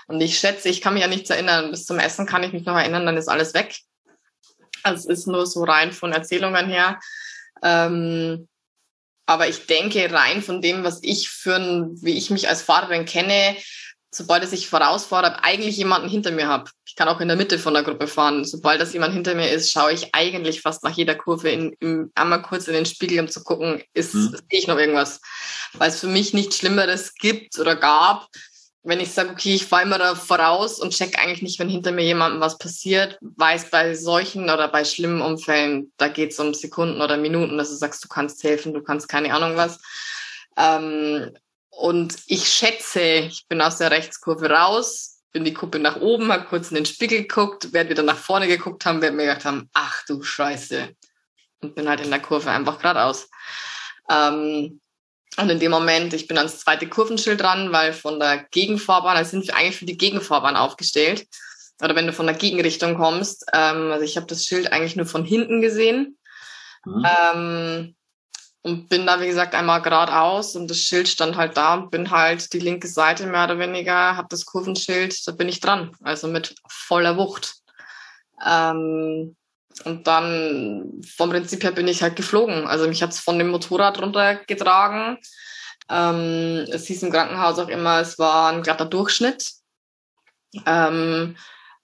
Und 0.08 0.22
ich 0.22 0.40
schätze, 0.40 0.70
ich 0.70 0.80
kann 0.80 0.94
mich 0.94 1.04
ja 1.04 1.10
nichts 1.10 1.30
erinnern, 1.30 1.72
bis 1.72 1.86
zum 1.86 2.00
Essen 2.00 2.26
kann 2.26 2.44
ich 2.44 2.54
mich 2.54 2.66
noch 2.66 2.78
erinnern, 2.78 3.06
dann 3.06 3.18
ist 3.18 3.28
alles 3.28 3.54
weg. 3.54 3.76
Also 4.84 5.10
es 5.10 5.20
ist 5.20 5.28
nur 5.28 5.46
so 5.46 5.66
rein 5.66 5.92
von 5.92 6.14
Erzählungen 6.14 6.68
her. 6.68 7.00
Ähm, 7.64 8.48
aber 9.26 9.48
ich 9.48 9.68
denke, 9.68 10.12
rein 10.12 10.42
von 10.42 10.62
dem, 10.62 10.84
was 10.84 11.00
ich 11.04 11.30
für 11.30 11.56
ein, 11.56 11.92
wie 12.02 12.18
ich 12.18 12.32
mich 12.32 12.50
als 12.50 12.64
Fahrerin 12.64 13.06
kenne, 13.06 13.56
sobald 14.12 14.44
es 14.44 14.50
sich 14.50 14.68
vorausfordert, 14.68 15.40
eigentlich 15.44 15.78
jemanden 15.78 16.10
hinter 16.10 16.32
mir 16.32 16.48
habe. 16.48 16.72
Ich 16.88 16.96
kann 16.96 17.08
auch 17.08 17.22
in 17.22 17.28
der 17.28 17.38
Mitte 17.38 17.60
von 17.60 17.76
der 17.76 17.84
Gruppe 17.84 18.08
fahren. 18.08 18.44
Sobald 18.44 18.82
das 18.82 18.94
jemand 18.94 19.14
hinter 19.14 19.36
mir 19.36 19.52
ist, 19.52 19.72
schaue 19.72 19.94
ich 19.94 20.16
eigentlich 20.16 20.62
fast 20.62 20.84
nach 20.84 20.96
jeder 20.98 21.14
Kurve 21.16 21.50
in, 21.50 21.76
in, 21.80 22.12
einmal 22.16 22.42
kurz 22.42 22.68
in 22.68 22.74
den 22.74 22.88
Spiegel, 22.88 23.20
um 23.20 23.28
zu 23.28 23.44
gucken, 23.44 23.84
ist, 23.94 24.16
mhm. 24.16 24.36
sehe 24.50 24.60
ich 24.60 24.68
noch 24.68 24.80
irgendwas. 24.80 25.22
Weil 25.74 25.90
es 25.90 26.00
für 26.00 26.08
mich 26.08 26.34
nichts 26.34 26.58
Schlimmeres 26.58 27.14
gibt 27.14 27.60
oder 27.60 27.76
gab, 27.76 28.28
wenn 28.84 29.00
ich 29.00 29.12
sage, 29.12 29.32
okay, 29.32 29.56
ich 29.56 29.66
fahre 29.66 29.84
immer 29.84 29.98
da 29.98 30.16
voraus 30.16 30.80
und 30.80 30.94
check 30.94 31.20
eigentlich 31.20 31.42
nicht, 31.42 31.60
wenn 31.60 31.70
hinter 31.70 31.92
mir 31.92 32.06
jemandem 32.06 32.40
was 32.40 32.58
passiert, 32.58 33.18
weiß 33.22 33.70
bei 33.70 33.94
solchen 33.94 34.50
oder 34.50 34.70
bei 34.70 34.86
schlimmen 34.86 35.22
Unfällen, 35.22 35.92
da 35.98 36.08
geht 36.08 36.32
es 36.32 36.40
um 36.40 36.54
Sekunden 36.54 37.02
oder 37.02 37.18
Minuten, 37.18 37.58
dass 37.58 37.70
du 37.70 37.76
sagst, 37.76 38.04
du 38.04 38.08
kannst 38.08 38.44
helfen, 38.44 38.74
du 38.74 38.82
kannst 38.82 39.10
keine 39.10 39.34
Ahnung 39.34 39.58
was. 39.58 39.80
Ähm, 40.58 41.32
und 41.70 42.16
ich 42.28 42.48
schätze, 42.48 43.02
ich 43.02 43.48
bin 43.48 43.62
aus 43.62 43.78
der 43.78 43.92
Rechtskurve 43.92 44.50
raus, 44.50 45.22
bin 45.32 45.44
die 45.44 45.54
Kuppe 45.54 45.80
nach 45.80 45.98
oben, 45.98 46.32
habe 46.32 46.46
kurz 46.46 46.70
in 46.70 46.76
den 46.76 46.86
Spiegel 46.86 47.22
geguckt, 47.22 47.74
werde 47.74 47.92
wieder 47.92 48.04
nach 48.04 48.18
vorne 48.18 48.48
geguckt 48.48 48.86
haben, 48.86 49.02
werde 49.02 49.16
mir 49.16 49.28
gedacht 49.28 49.46
haben, 49.46 49.70
ach 49.74 50.06
du 50.08 50.24
Scheiße. 50.24 50.90
Und 51.62 51.76
bin 51.76 51.90
halt 51.90 52.02
in 52.02 52.10
der 52.10 52.22
Kurve 52.22 52.50
einfach 52.50 52.80
geradeaus. 52.80 53.30
Ähm, 54.10 54.80
und 55.38 55.50
in 55.50 55.60
dem 55.60 55.72
Moment, 55.72 56.14
ich 56.14 56.28
bin 56.28 56.38
ans 56.38 56.60
zweite 56.60 56.88
Kurvenschild 56.88 57.40
dran, 57.42 57.72
weil 57.72 57.94
von 57.94 58.20
der 58.20 58.46
Gegenfahrbahn, 58.52 59.16
also 59.16 59.32
sind 59.32 59.48
wir 59.48 59.56
eigentlich 59.56 59.78
für 59.78 59.86
die 59.86 59.98
Gegenfahrbahn 59.98 60.56
aufgestellt. 60.56 61.28
Oder 61.82 61.96
wenn 61.96 62.08
du 62.08 62.14
von 62.14 62.26
der 62.26 62.36
Gegenrichtung 62.36 62.96
kommst, 62.96 63.46
ähm, 63.54 63.92
also 63.92 64.04
ich 64.04 64.18
habe 64.18 64.28
das 64.28 64.44
Schild 64.44 64.72
eigentlich 64.72 64.96
nur 64.96 65.06
von 65.06 65.24
hinten 65.24 65.62
gesehen. 65.62 66.18
Mhm. 66.86 67.06
Ähm, 67.34 67.96
und 68.62 68.90
bin 68.90 69.06
da, 69.06 69.22
wie 69.22 69.28
gesagt, 69.28 69.56
einmal 69.56 69.82
geradeaus 69.82 70.56
und 70.56 70.70
das 70.70 70.80
Schild 70.80 71.08
stand 71.08 71.38
halt 71.38 71.56
da 71.56 71.76
und 71.76 71.92
bin 71.92 72.12
halt 72.12 72.52
die 72.52 72.60
linke 72.60 72.90
Seite 72.90 73.26
mehr 73.26 73.46
oder 73.46 73.58
weniger, 73.58 74.18
habe 74.18 74.28
das 74.30 74.46
Kurvenschild, 74.46 75.26
da 75.26 75.32
bin 75.32 75.48
ich 75.48 75.62
dran, 75.62 75.96
also 76.04 76.28
mit 76.28 76.56
voller 76.68 77.16
Wucht. 77.16 77.56
Ähm, 78.46 79.38
und 79.86 80.08
dann 80.08 81.02
vom 81.16 81.30
Prinzip 81.30 81.64
her 81.64 81.72
bin 81.72 81.88
ich 81.88 82.02
halt 82.02 82.16
geflogen. 82.16 82.68
Also 82.68 82.88
mich 82.88 83.02
hat's 83.02 83.20
von 83.20 83.38
dem 83.40 83.50
Motorrad 83.50 84.02
runtergetragen. 84.02 85.18
Ähm, 85.90 86.66
es 86.72 86.86
hieß 86.86 87.04
im 87.04 87.12
Krankenhaus 87.12 87.60
auch 87.60 87.70
immer, 87.70 88.00
es 88.00 88.20
war 88.20 88.52
ein 88.52 88.62
glatter 88.62 88.86
Durchschnitt. 88.86 89.52
Ähm, 90.66 91.36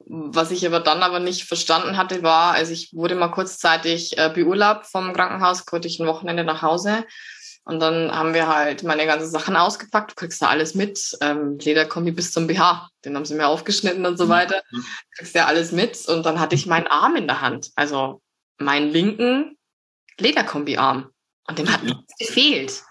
was 0.08 0.51
ich 0.51 0.65
aber 0.67 0.79
dann 0.79 1.01
aber 1.01 1.19
nicht 1.19 1.45
verstanden 1.45 1.97
hatte, 1.97 2.21
war, 2.21 2.53
also 2.53 2.71
ich 2.71 2.93
wurde 2.93 3.15
mal 3.15 3.29
kurzzeitig 3.29 4.17
äh, 4.17 4.29
beurlaubt 4.34 4.86
vom 4.86 5.13
Krankenhaus, 5.13 5.65
konnte 5.65 5.88
ich 5.88 5.99
ein 5.99 6.08
Wochenende 6.08 6.43
nach 6.43 6.62
Hause 6.62 7.05
und 7.65 7.80
dann 7.80 8.15
haben 8.15 8.36
wir 8.36 8.47
halt 8.47 8.84
meine 8.84 9.08
ganzen 9.08 9.30
Sachen 9.30 9.56
ausgepackt. 9.56 10.12
Du 10.12 10.15
kriegst 10.15 10.39
da 10.39 10.49
alles 10.49 10.75
mit. 10.75 11.17
Ähm, 11.21 11.58
Lederkombi 11.58 12.12
bis 12.12 12.32
zum 12.32 12.45
BH. 12.45 12.89
Den 13.04 13.15
haben 13.15 13.25
sie 13.25 13.34
mir 13.34 13.47
aufgeschnitten 13.47 14.06
und 14.06 14.17
so 14.17 14.25
mhm. 14.25 14.30
weiter. 14.30 14.62
Du 14.71 14.82
kriegst 15.17 15.34
ja 15.34 15.47
alles 15.47 15.71
mit. 15.71 16.08
Und 16.08 16.28
dann 16.28 16.39
hatte 16.39 16.54
ich 16.54 16.67
meinen 16.67 16.86
Arm 16.86 17.15
in 17.15 17.25
der 17.25 17.41
Hand. 17.41 17.71
Also 17.75 18.21
meinen 18.60 18.91
linken 18.91 19.58
Lederkombi-Arm. 20.19 21.10
Und 21.47 21.58
dem 21.58 21.73
hat 21.73 21.84
nichts 21.84 22.13
gefehlt. 22.19 22.84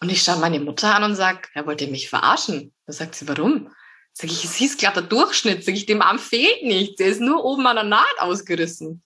Und 0.00 0.10
ich 0.10 0.22
schaue 0.22 0.38
meine 0.38 0.60
Mutter 0.60 0.94
an 0.94 1.04
und 1.04 1.14
sag, 1.14 1.50
er 1.52 1.66
wollte 1.66 1.86
mich 1.88 2.08
verarschen. 2.08 2.72
Da 2.86 2.94
sagt 2.94 3.14
sie, 3.14 3.28
warum? 3.28 3.70
Sag 4.14 4.30
ich, 4.30 4.42
es 4.42 4.54
hieß 4.54 4.78
glatter 4.78 5.02
Durchschnitt. 5.02 5.64
Sag 5.64 5.74
ich, 5.74 5.84
dem 5.84 6.00
Arm 6.00 6.18
fehlt 6.18 6.62
nichts. 6.62 6.96
Der 6.96 7.08
ist 7.08 7.20
nur 7.20 7.44
oben 7.44 7.66
an 7.66 7.76
der 7.76 7.84
Naht 7.84 8.18
ausgerissen. 8.20 9.02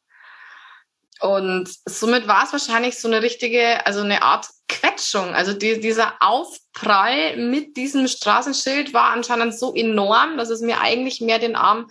Und 1.23 1.69
somit 1.85 2.27
war 2.27 2.45
es 2.45 2.53
wahrscheinlich 2.53 2.99
so 2.99 3.07
eine 3.07 3.23
richtige, 3.23 3.87
also 3.87 4.01
eine 4.01 4.23
Art 4.23 4.49
Quetschung. 4.69 5.35
Also 5.35 5.53
die, 5.53 5.79
dieser 5.79 6.15
Aufprall 6.19 7.37
mit 7.37 7.77
diesem 7.77 8.09
Straßenschild 8.09 8.93
war 8.93 9.11
anscheinend 9.11 9.57
so 9.57 9.73
enorm, 9.73 10.37
dass 10.37 10.51
es 10.51 10.63
mir 10.63 10.81
eigentlich 10.81 11.21
mehr 11.21 11.39
den 11.39 11.55
Arm 11.55 11.89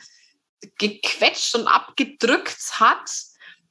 gequetscht 0.78 1.56
und 1.56 1.66
abgedrückt 1.68 2.74
hat. 2.80 3.10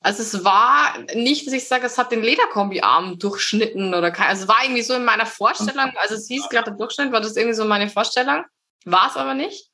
Also 0.01 0.23
es 0.23 0.45
war 0.45 0.95
nicht, 1.15 1.47
dass 1.47 1.53
ich 1.53 1.69
sage, 1.69 1.85
es 1.85 1.99
hat 1.99 2.11
den 2.11 2.23
Lederkombi-Arm 2.23 3.19
durchschnitten 3.19 3.93
oder 3.93 4.11
kein, 4.11 4.29
also 4.29 4.45
es 4.45 4.49
war 4.49 4.65
irgendwie 4.65 4.81
so 4.81 4.95
in 4.95 5.05
meiner 5.05 5.27
Vorstellung, 5.27 5.93
also 5.97 6.15
es 6.15 6.27
hieß 6.27 6.49
gerade 6.49 6.73
Durchschnitt, 6.73 7.13
war 7.13 7.21
das 7.21 7.37
irgendwie 7.37 7.55
so 7.55 7.67
meine 7.67 7.91
Vorstellung, 7.91 8.47
war 8.87 9.11
es 9.11 9.17
aber 9.17 9.35
nicht. 9.35 9.69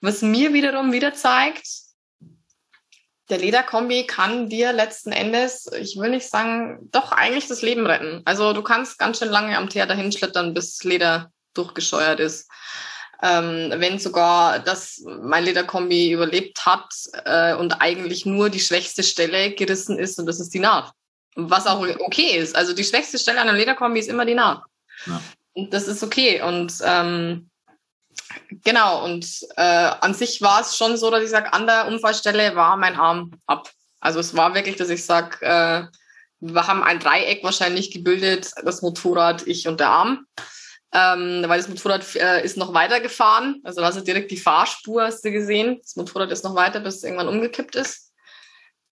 Was 0.00 0.22
mir 0.22 0.52
wiederum 0.52 0.90
wieder 0.92 1.14
zeigt, 1.14 1.68
der 3.30 3.38
Lederkombi 3.38 4.06
kann 4.06 4.48
dir 4.48 4.72
letzten 4.72 5.12
Endes, 5.12 5.70
ich 5.78 5.96
will 5.96 6.10
nicht 6.10 6.28
sagen, 6.28 6.88
doch 6.90 7.12
eigentlich 7.12 7.46
das 7.46 7.62
Leben 7.62 7.86
retten. 7.86 8.22
Also 8.24 8.52
du 8.52 8.62
kannst 8.62 8.98
ganz 8.98 9.18
schön 9.18 9.28
lange 9.28 9.56
am 9.56 9.68
Teer 9.68 9.86
dahin 9.86 10.12
schlittern, 10.12 10.54
bis 10.54 10.82
Leder 10.82 11.30
durchgescheuert 11.54 12.20
ist. 12.20 12.50
Ähm, 13.22 13.72
wenn 13.76 13.98
sogar 13.98 14.60
das 14.60 15.02
mein 15.04 15.44
Lederkombi 15.44 16.10
überlebt 16.10 16.64
hat 16.64 16.90
äh, 17.24 17.54
und 17.54 17.82
eigentlich 17.82 18.24
nur 18.24 18.48
die 18.48 18.60
schwächste 18.60 19.02
Stelle 19.02 19.52
gerissen 19.52 19.98
ist 19.98 20.18
und 20.18 20.26
das 20.26 20.40
ist 20.40 20.54
die 20.54 20.58
Naht. 20.58 20.90
Was 21.36 21.66
auch 21.66 21.86
okay 22.00 22.36
ist. 22.36 22.56
Also 22.56 22.72
die 22.72 22.84
schwächste 22.84 23.18
Stelle 23.18 23.40
an 23.40 23.48
einem 23.48 23.58
Lederkombi 23.58 24.00
ist 24.00 24.08
immer 24.08 24.24
die 24.24 24.34
Naht. 24.34 24.62
Ja. 25.06 25.20
Und 25.52 25.74
das 25.74 25.86
ist 25.86 26.02
okay. 26.02 26.40
Und 26.42 26.72
ähm, 26.82 27.49
Genau, 28.64 29.04
und 29.04 29.26
äh, 29.56 29.62
an 30.00 30.14
sich 30.14 30.40
war 30.42 30.60
es 30.60 30.76
schon 30.76 30.96
so, 30.96 31.10
dass 31.10 31.22
ich 31.22 31.30
sage, 31.30 31.52
an 31.52 31.66
der 31.66 31.86
Unfallstelle 31.86 32.54
war 32.56 32.76
mein 32.76 32.96
Arm 32.96 33.32
ab. 33.46 33.70
Also 34.00 34.20
es 34.20 34.36
war 34.36 34.54
wirklich, 34.54 34.76
dass 34.76 34.90
ich 34.90 35.04
sage, 35.04 35.44
äh, 35.44 35.84
wir 36.40 36.66
haben 36.66 36.82
ein 36.82 37.00
Dreieck 37.00 37.44
wahrscheinlich 37.44 37.90
gebildet, 37.90 38.50
das 38.64 38.82
Motorrad, 38.82 39.46
ich 39.46 39.68
und 39.68 39.80
der 39.80 39.90
Arm. 39.90 40.26
Ähm, 40.92 41.44
weil 41.46 41.60
das 41.60 41.68
Motorrad 41.68 42.16
äh, 42.16 42.44
ist 42.44 42.56
noch 42.56 42.74
weiter 42.74 43.00
gefahren. 43.00 43.60
Also 43.62 43.84
hast 43.84 43.96
du 43.96 44.00
direkt 44.00 44.30
die 44.30 44.36
Fahrspur, 44.36 45.04
hast 45.04 45.24
du 45.24 45.30
gesehen. 45.30 45.78
Das 45.82 45.94
Motorrad 45.94 46.32
ist 46.32 46.42
noch 46.42 46.56
weiter, 46.56 46.80
bis 46.80 46.96
es 46.96 47.04
irgendwann 47.04 47.28
umgekippt 47.28 47.76
ist. 47.76 48.12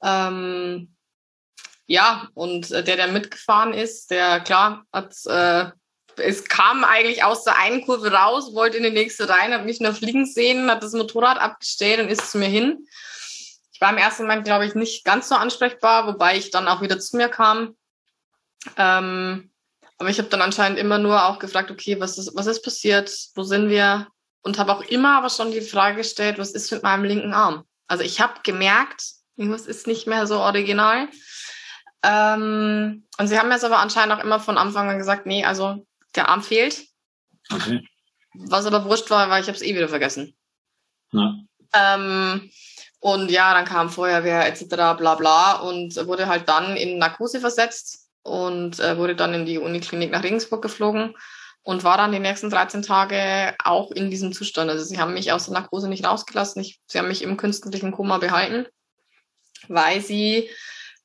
Ähm, 0.02 0.94
ja, 1.87 2.28
und 2.35 2.70
äh, 2.70 2.85
der, 2.85 2.96
der 2.96 3.09
mitgefahren 3.09 3.72
ist, 3.72 4.11
der 4.11 4.40
klar 4.40 4.85
hat 4.92 5.14
äh, 5.26 5.70
es 6.18 6.44
kam 6.44 6.85
eigentlich 6.85 7.24
aus 7.24 7.44
der 7.44 7.57
einen 7.57 7.85
Kurve 7.85 8.12
raus, 8.12 8.54
wollte 8.54 8.76
in 8.76 8.83
die 8.83 8.90
nächste 8.90 9.28
rein, 9.28 9.52
hat 9.52 9.64
mich 9.64 9.81
nur 9.81 9.94
fliegen 9.94 10.26
sehen, 10.26 10.70
hat 10.70 10.83
das 10.83 10.92
Motorrad 10.92 11.38
abgestellt 11.38 12.00
und 12.00 12.09
ist 12.09 12.31
zu 12.31 12.38
mir 12.38 12.48
hin. 12.48 12.87
Ich 13.72 13.81
war 13.81 13.90
im 13.90 13.98
ersten 13.98 14.24
Moment, 14.24 14.44
glaube 14.44 14.66
ich, 14.66 14.74
nicht 14.74 15.04
ganz 15.04 15.28
so 15.28 15.37
ansprechbar, 15.37 16.07
wobei 16.07 16.37
ich 16.37 16.50
dann 16.50 16.68
auch 16.68 16.83
wieder 16.83 16.98
zu 16.98 17.16
mir 17.16 17.28
kam. 17.28 17.76
Ähm, 18.76 19.50
aber 19.98 20.11
ich 20.11 20.18
habe 20.18 20.28
dann 20.28 20.42
anscheinend 20.42 20.78
immer 20.78 20.98
nur 20.98 21.26
auch 21.26 21.38
gefragt, 21.38 21.70
okay, 21.70 22.00
was 22.00 22.18
ist, 22.18 22.35
was 22.35 22.46
ist 22.46 22.62
passiert? 22.62 23.11
Wo 23.35 23.42
sind 23.42 23.68
wir? 23.68 24.09
Und 24.42 24.59
habe 24.59 24.72
auch 24.72 24.83
immer 24.83 25.18
aber 25.18 25.31
schon 25.31 25.50
die 25.50 25.61
Frage 25.61 25.98
gestellt, 25.98 26.38
was 26.38 26.52
ist 26.52 26.70
mit 26.72 26.83
meinem 26.83 27.04
linken 27.04 27.35
Arm? 27.35 27.64
Also 27.87 28.04
ich 28.04 28.20
habe 28.20 28.40
gemerkt, 28.44 29.02
irgendwas 29.37 29.66
ist 29.66 29.87
nicht 29.87 30.07
mehr 30.07 30.26
so 30.26 30.38
original. 30.38 31.09
Ähm, 32.02 33.07
und 33.18 33.26
sie 33.26 33.38
haben 33.38 33.48
mir 33.48 33.62
aber 33.62 33.78
anscheinend 33.78 34.14
auch 34.14 34.22
immer 34.22 34.38
von 34.38 34.59
Anfang 34.59 34.88
an 34.88 34.98
gesagt, 34.98 35.26
nee, 35.26 35.44
also 35.44 35.87
der 36.14 36.29
Arm 36.29 36.42
fehlt. 36.42 36.87
Okay. 37.51 37.87
Was 38.35 38.66
aber 38.66 38.85
wurscht 38.85 39.11
war, 39.11 39.31
weil 39.31 39.42
ich 39.42 39.49
habe 39.49 39.57
es 39.57 39.62
eh 39.62 39.75
wieder 39.75 39.88
vergessen. 39.88 40.37
Ähm, 41.73 42.51
und 43.01 43.31
ja, 43.31 43.55
dann 43.55 43.64
kam 43.64 43.90
Feuerwehr 43.90 44.47
etc. 44.47 44.66
bla 44.97 45.14
bla 45.14 45.53
und 45.61 45.94
wurde 46.07 46.27
halt 46.29 46.49
dann 46.49 46.77
in 46.77 46.99
Narkose 46.99 47.40
versetzt 47.40 48.11
und 48.23 48.81
äh, 48.81 48.97
wurde 48.97 49.14
dann 49.14 49.35
in 49.35 49.47
die 49.47 49.59
Uniklinik 49.59 50.11
nach 50.11 50.23
Regensburg 50.23 50.62
geflogen 50.62 51.14
und 51.62 51.85
war 51.85 51.97
dann 51.97 52.12
die 52.12 52.18
nächsten 52.18 52.51
13 52.51 52.83
Tage 52.83 53.55
auch 53.62 53.90
in 53.90 54.11
diesem 54.11 54.33
Zustand. 54.33 54.71
Also 54.71 54.85
sie 54.85 54.99
haben 54.99 55.14
mich 55.14 55.33
aus 55.33 55.44
der 55.44 55.55
Narkose 55.55 55.88
nicht 55.88 56.05
rausgelassen, 56.05 56.62
ich, 56.62 56.81
sie 56.87 56.99
haben 56.99 57.09
mich 57.09 57.23
im 57.23 57.37
künstlichen 57.37 57.92
Koma 57.92 58.18
behalten, 58.18 58.66
weil 59.68 60.01
sie 60.01 60.51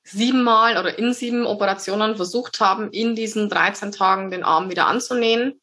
siebenmal 0.04 0.78
oder 0.78 0.98
in 0.98 1.13
sieben 1.13 1.46
Operationen 1.46 2.16
versucht 2.16 2.60
haben, 2.60 2.92
in 2.92 3.16
diesen 3.16 3.50
13 3.50 3.92
Tagen 3.92 4.32
den 4.32 4.44
Arm 4.44 4.70
wieder 4.70 4.88
anzunähen, 4.88 5.62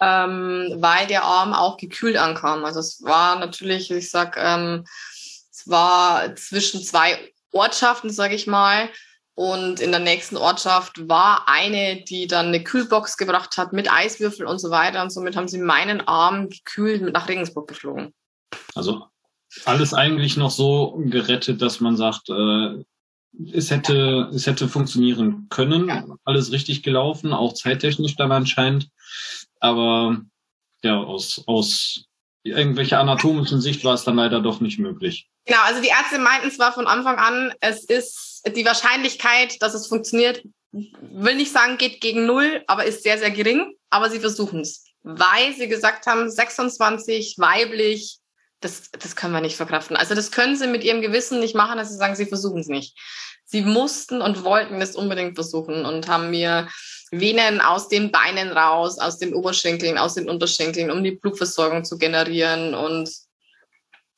ähm, 0.00 0.76
weil 0.78 1.06
der 1.06 1.24
Arm 1.24 1.54
auch 1.54 1.76
gekühlt 1.76 2.16
ankam. 2.16 2.64
Also 2.64 2.80
es 2.80 3.02
war 3.02 3.38
natürlich, 3.38 3.90
ich 3.90 4.10
sag, 4.10 4.36
ähm, 4.36 4.84
es 5.50 5.68
war 5.68 6.34
zwischen 6.36 6.82
zwei 6.82 7.18
Ortschaften, 7.52 8.10
sage 8.10 8.34
ich 8.34 8.46
mal. 8.46 8.90
Und 9.34 9.78
in 9.78 9.92
der 9.92 10.00
nächsten 10.00 10.36
Ortschaft 10.36 11.08
war 11.08 11.48
eine, 11.48 12.02
die 12.02 12.26
dann 12.26 12.46
eine 12.46 12.64
Kühlbox 12.64 13.16
gebracht 13.16 13.56
hat 13.56 13.72
mit 13.72 13.90
Eiswürfel 13.90 14.44
und 14.44 14.58
so 14.58 14.70
weiter. 14.70 15.00
Und 15.00 15.10
somit 15.10 15.36
haben 15.36 15.46
sie 15.46 15.58
meinen 15.58 16.00
Arm 16.00 16.48
gekühlt 16.48 17.02
mit 17.02 17.14
nach 17.14 17.28
Regensburg 17.28 17.68
geflogen. 17.68 18.12
Also 18.74 19.06
alles 19.64 19.94
eigentlich 19.94 20.36
noch 20.36 20.50
so 20.50 21.00
gerettet, 21.06 21.62
dass 21.62 21.78
man 21.78 21.96
sagt, 21.96 22.28
äh, 22.30 22.84
es 23.52 23.70
hätte, 23.70 24.30
es 24.34 24.46
hätte 24.46 24.68
funktionieren 24.68 25.46
können. 25.50 26.16
Alles 26.24 26.52
richtig 26.52 26.82
gelaufen, 26.82 27.32
auch 27.32 27.54
zeittechnisch 27.54 28.16
dann 28.16 28.32
anscheinend. 28.32 28.88
Aber 29.60 30.20
ja, 30.82 30.98
aus, 30.98 31.42
aus 31.46 32.04
irgendwelcher 32.42 33.00
anatomischen 33.00 33.60
Sicht 33.60 33.84
war 33.84 33.94
es 33.94 34.04
dann 34.04 34.16
leider 34.16 34.40
doch 34.40 34.60
nicht 34.60 34.78
möglich. 34.78 35.28
Genau, 35.46 35.60
also 35.64 35.80
die 35.80 35.88
Ärzte 35.88 36.18
meinten 36.18 36.50
zwar 36.50 36.72
von 36.72 36.86
Anfang 36.86 37.16
an, 37.16 37.52
es 37.60 37.84
ist 37.84 38.42
die 38.54 38.64
Wahrscheinlichkeit, 38.64 39.60
dass 39.60 39.74
es 39.74 39.86
funktioniert, 39.86 40.42
will 40.72 41.36
nicht 41.36 41.52
sagen, 41.52 41.78
geht 41.78 42.00
gegen 42.00 42.26
null, 42.26 42.62
aber 42.66 42.84
ist 42.84 43.02
sehr, 43.02 43.18
sehr 43.18 43.30
gering. 43.30 43.74
Aber 43.90 44.10
sie 44.10 44.20
versuchen 44.20 44.60
es, 44.60 44.84
weil 45.02 45.54
sie 45.54 45.68
gesagt 45.68 46.06
haben, 46.06 46.30
26 46.30 47.36
weiblich, 47.38 48.18
das, 48.60 48.90
das 48.90 49.16
können 49.16 49.32
wir 49.32 49.40
nicht 49.40 49.56
verkraften. 49.56 49.96
Also 49.96 50.14
das 50.14 50.30
können 50.30 50.56
sie 50.56 50.66
mit 50.66 50.84
ihrem 50.84 51.00
Gewissen 51.00 51.40
nicht 51.40 51.54
machen, 51.54 51.78
dass 51.78 51.90
sie 51.90 51.96
sagen, 51.96 52.16
sie 52.16 52.26
versuchen 52.26 52.60
es 52.60 52.68
nicht. 52.68 52.98
Sie 53.44 53.62
mussten 53.62 54.20
und 54.20 54.44
wollten 54.44 54.80
es 54.82 54.94
unbedingt 54.94 55.34
versuchen 55.34 55.86
und 55.86 56.08
haben 56.08 56.30
mir 56.30 56.68
Venen 57.10 57.60
aus 57.60 57.88
den 57.88 58.10
Beinen 58.10 58.50
raus, 58.50 58.98
aus 58.98 59.18
den 59.18 59.32
Oberschenkeln, 59.32 59.96
aus 59.96 60.14
den 60.14 60.28
Unterschenkeln, 60.28 60.90
um 60.90 61.02
die 61.02 61.12
Blutversorgung 61.12 61.84
zu 61.84 61.96
generieren 61.96 62.74
und 62.74 63.10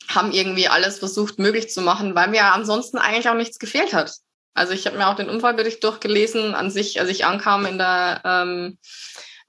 haben 0.08 0.32
irgendwie 0.32 0.66
alles 0.66 0.98
versucht 0.98 1.38
möglich 1.38 1.70
zu 1.70 1.82
machen, 1.82 2.16
weil 2.16 2.28
mir 2.28 2.52
ansonsten 2.52 2.98
eigentlich 2.98 3.28
auch 3.28 3.34
nichts 3.34 3.60
gefehlt 3.60 3.92
hat. 3.92 4.12
Also 4.54 4.72
ich 4.72 4.86
habe 4.86 4.96
mir 4.98 5.06
auch 5.06 5.14
den 5.14 5.30
Unfallbericht 5.30 5.84
durchgelesen 5.84 6.54
an 6.54 6.70
sich, 6.70 6.98
als 6.98 7.08
ich 7.08 7.24
ankam 7.24 7.66
in 7.66 7.78
der 7.78 8.22
ähm, 8.24 8.78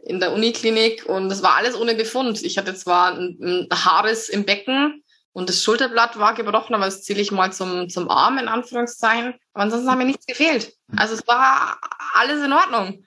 in 0.03 0.19
der 0.19 0.33
Uniklinik 0.33 1.05
und 1.05 1.31
es 1.31 1.43
war 1.43 1.55
alles 1.55 1.75
ohne 1.75 1.95
Befund. 1.95 2.41
Ich 2.43 2.57
hatte 2.57 2.73
zwar 2.75 3.13
ein, 3.13 3.37
ein 3.41 3.67
Haares 3.71 4.29
im 4.29 4.45
Becken 4.45 5.03
und 5.33 5.47
das 5.47 5.63
Schulterblatt 5.63 6.19
war 6.19 6.33
gebrochen, 6.33 6.75
aber 6.75 6.85
das 6.85 7.03
zähle 7.03 7.21
ich 7.21 7.31
mal 7.31 7.53
zum, 7.53 7.89
zum 7.89 8.09
Arm 8.09 8.37
in 8.37 8.47
Anführungszeichen. 8.47 9.35
Aber 9.53 9.63
ansonsten 9.63 9.89
hat 9.89 9.97
mir 9.97 10.05
nichts 10.05 10.25
gefehlt. 10.25 10.73
Also 10.95 11.13
es 11.13 11.27
war 11.27 11.79
alles 12.15 12.43
in 12.43 12.51
Ordnung. 12.51 13.05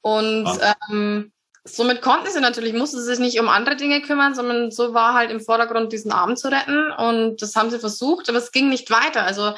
Und 0.00 0.46
ah. 0.46 0.74
ähm, 0.90 1.32
somit 1.64 2.02
konnten 2.02 2.30
sie 2.30 2.40
natürlich, 2.40 2.72
mussten 2.72 2.98
sie 2.98 3.04
sich 3.04 3.18
nicht 3.18 3.38
um 3.38 3.48
andere 3.48 3.76
Dinge 3.76 4.00
kümmern, 4.00 4.34
sondern 4.34 4.70
so 4.70 4.94
war 4.94 5.14
halt 5.14 5.30
im 5.30 5.40
Vordergrund, 5.40 5.92
diesen 5.92 6.10
Arm 6.10 6.36
zu 6.36 6.48
retten. 6.48 6.90
Und 6.90 7.40
das 7.40 7.54
haben 7.54 7.70
sie 7.70 7.78
versucht, 7.78 8.28
aber 8.28 8.38
es 8.38 8.50
ging 8.50 8.68
nicht 8.68 8.90
weiter. 8.90 9.22
Also 9.22 9.54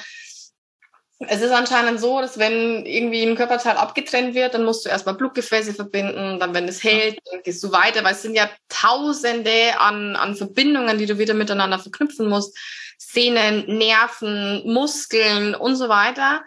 es 1.29 1.43
ist 1.43 1.51
anscheinend 1.51 2.01
so, 2.01 2.21
dass 2.21 2.39
wenn 2.39 2.87
irgendwie 2.87 3.23
ein 3.23 3.37
Körperteil 3.37 3.77
abgetrennt 3.77 4.35
wird, 4.35 4.55
dann 4.55 4.65
musst 4.65 4.85
du 4.85 4.89
erstmal 4.89 5.15
Blutgefäße 5.15 5.75
verbinden, 5.75 6.39
dann 6.41 6.55
wenn 6.55 6.69
es 6.69 6.83
hält, 6.83 7.19
dann 7.31 7.43
gehst 7.43 7.63
du 7.63 7.73
weiter, 7.73 8.05
weil 8.05 8.15
es 8.15 8.23
sind 8.23 8.35
ja 8.35 8.49
tausende 8.69 9.79
an, 9.79 10.17
an 10.17 10.37
Verbindungen, 10.37 10.99
die 10.99 11.07
du 11.07 11.19
wieder 11.19 11.35
miteinander 11.35 11.79
verknüpfen 11.79 12.29
musst. 12.29 12.57
Sehnen, 12.99 13.65
Nerven, 13.79 14.63
Muskeln 14.65 15.55
und 15.55 15.77
so 15.77 15.89
weiter. 15.89 16.43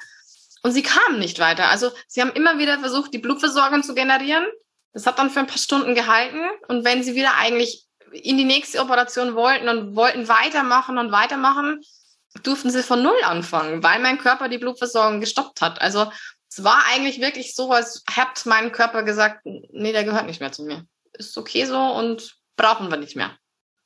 Und 0.64 0.72
sie 0.72 0.84
kamen 0.84 1.20
nicht 1.20 1.40
weiter. 1.40 1.70
Also 1.70 1.92
sie 2.08 2.22
haben 2.22 2.32
immer 2.32 2.58
wieder 2.58 2.80
versucht, 2.80 3.14
die 3.14 3.20
Blutversorgung 3.20 3.84
zu 3.84 3.94
generieren. 3.94 4.46
Das 4.94 5.06
hat 5.06 5.20
dann 5.20 5.30
für 5.30 5.40
ein 5.40 5.48
paar 5.48 5.58
Stunden 5.58 5.94
gehalten. 5.94 6.40
Und 6.68 6.86
wenn 6.86 7.04
sie 7.04 7.14
wieder 7.14 7.38
eigentlich 7.38 7.86
in 8.12 8.38
die 8.38 8.46
nächste 8.46 8.80
Operation 8.80 9.36
wollten 9.36 9.68
und 9.70 9.96
wollten 9.96 10.28
weitermachen 10.28 10.98
und 10.98 11.12
weitermachen, 11.12 11.82
durften 12.44 12.70
sie 12.70 12.84
von 12.84 13.02
Null 13.02 13.24
anfangen, 13.24 13.84
weil 13.84 14.00
mein 14.00 14.18
Körper 14.18 14.50
die 14.50 14.58
Blutversorgung 14.58 15.20
gestoppt 15.20 15.62
hat. 15.62 15.82
Also 15.82 16.12
es 16.50 16.64
war 16.64 16.84
eigentlich 16.92 17.20
wirklich 17.20 17.56
so, 17.56 17.72
als 17.72 18.04
hat 18.10 18.46
mein 18.46 18.72
Körper 18.72 19.04
gesagt, 19.04 19.42
nee, 19.44 19.92
der 19.92 20.04
gehört 20.04 20.26
nicht 20.26 20.40
mehr 20.40 20.52
zu 20.52 20.64
mir. 20.64 20.86
Ist 21.14 21.38
okay 21.38 21.66
so 21.66 21.80
und 21.80 22.36
brauchen 22.56 22.90
wir 22.90 22.98
nicht 22.98 23.16
mehr. 23.16 23.32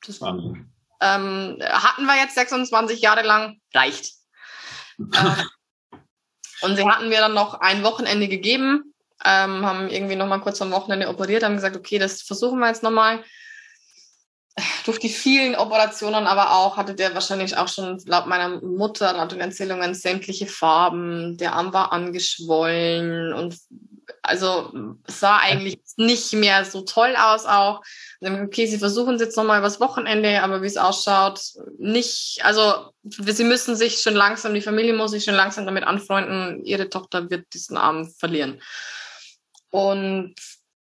Das, 0.06 0.20
ähm, 0.22 1.58
hatten 1.62 2.06
wir 2.06 2.18
jetzt 2.18 2.36
26 2.36 3.02
Jahre 3.02 3.24
lang, 3.24 3.60
reicht. 3.74 4.14
ähm, 5.00 5.50
und 6.62 6.76
sie 6.76 6.88
hatten 6.88 7.10
mir 7.10 7.20
dann 7.20 7.34
noch 7.34 7.56
ein 7.56 7.84
Wochenende 7.84 8.28
gegeben, 8.28 8.94
ähm, 9.24 9.66
haben 9.66 9.90
irgendwie 9.90 10.16
noch 10.16 10.28
mal 10.28 10.42
kurz 10.42 10.62
am 10.62 10.72
Wochenende 10.72 11.08
operiert, 11.08 11.44
haben 11.44 11.56
gesagt, 11.56 11.78
okay, 11.78 12.00
das 12.00 12.22
versuchen 12.22 12.60
wir 12.60 12.68
jetzt 12.68 12.84
noch 12.84 12.92
mal. 12.92 13.24
Durch 14.86 15.00
die 15.00 15.10
vielen 15.10 15.56
Operationen 15.56 16.28
aber 16.28 16.52
auch 16.52 16.78
hatte 16.78 16.96
der 16.96 17.14
wahrscheinlich 17.14 17.58
auch 17.58 17.68
schon 17.68 18.02
laut 18.06 18.28
meiner 18.28 18.62
Mutter 18.62 19.14
laut 19.14 19.32
den 19.32 19.42
Erzählungen 19.42 19.94
sämtliche 19.94 20.48
Farben. 20.48 21.38
Der 21.38 21.54
Arm 21.54 21.74
war 21.74 21.92
angeschwollen 21.92 23.34
und 23.34 23.58
also 24.22 24.72
sah 25.08 25.38
eigentlich 25.38 25.80
nicht 25.98 26.34
mehr 26.34 26.66
so 26.66 26.82
toll 26.82 27.16
aus 27.18 27.46
auch. 27.46 27.82
Okay, 28.22 28.66
sie 28.66 28.80
versuchen 28.80 29.16
es 29.16 29.22
jetzt 29.22 29.38
nochmal 29.38 29.60
übers 29.60 29.80
Wochenende, 29.80 30.42
aber 30.44 30.62
wie 30.62 30.68
es 30.68 30.78
ausschaut, 30.78 31.42
nicht, 31.78 32.40
also 32.44 32.92
sie 33.04 33.44
müssen 33.44 33.76
sich 33.76 34.02
schon 34.02 34.16
langsam, 34.16 34.54
die 34.54 34.62
Familie 34.62 34.94
muss 34.94 35.12
sich 35.12 35.24
schon 35.24 35.36
langsam 35.36 35.66
damit 35.66 35.84
anfreunden, 35.84 36.64
ihre 36.66 36.90
Tochter 36.90 37.30
wird 37.30 37.54
diesen 37.54 37.78
Arm 37.78 38.10
verlieren. 38.10 38.62
Und 39.70 40.36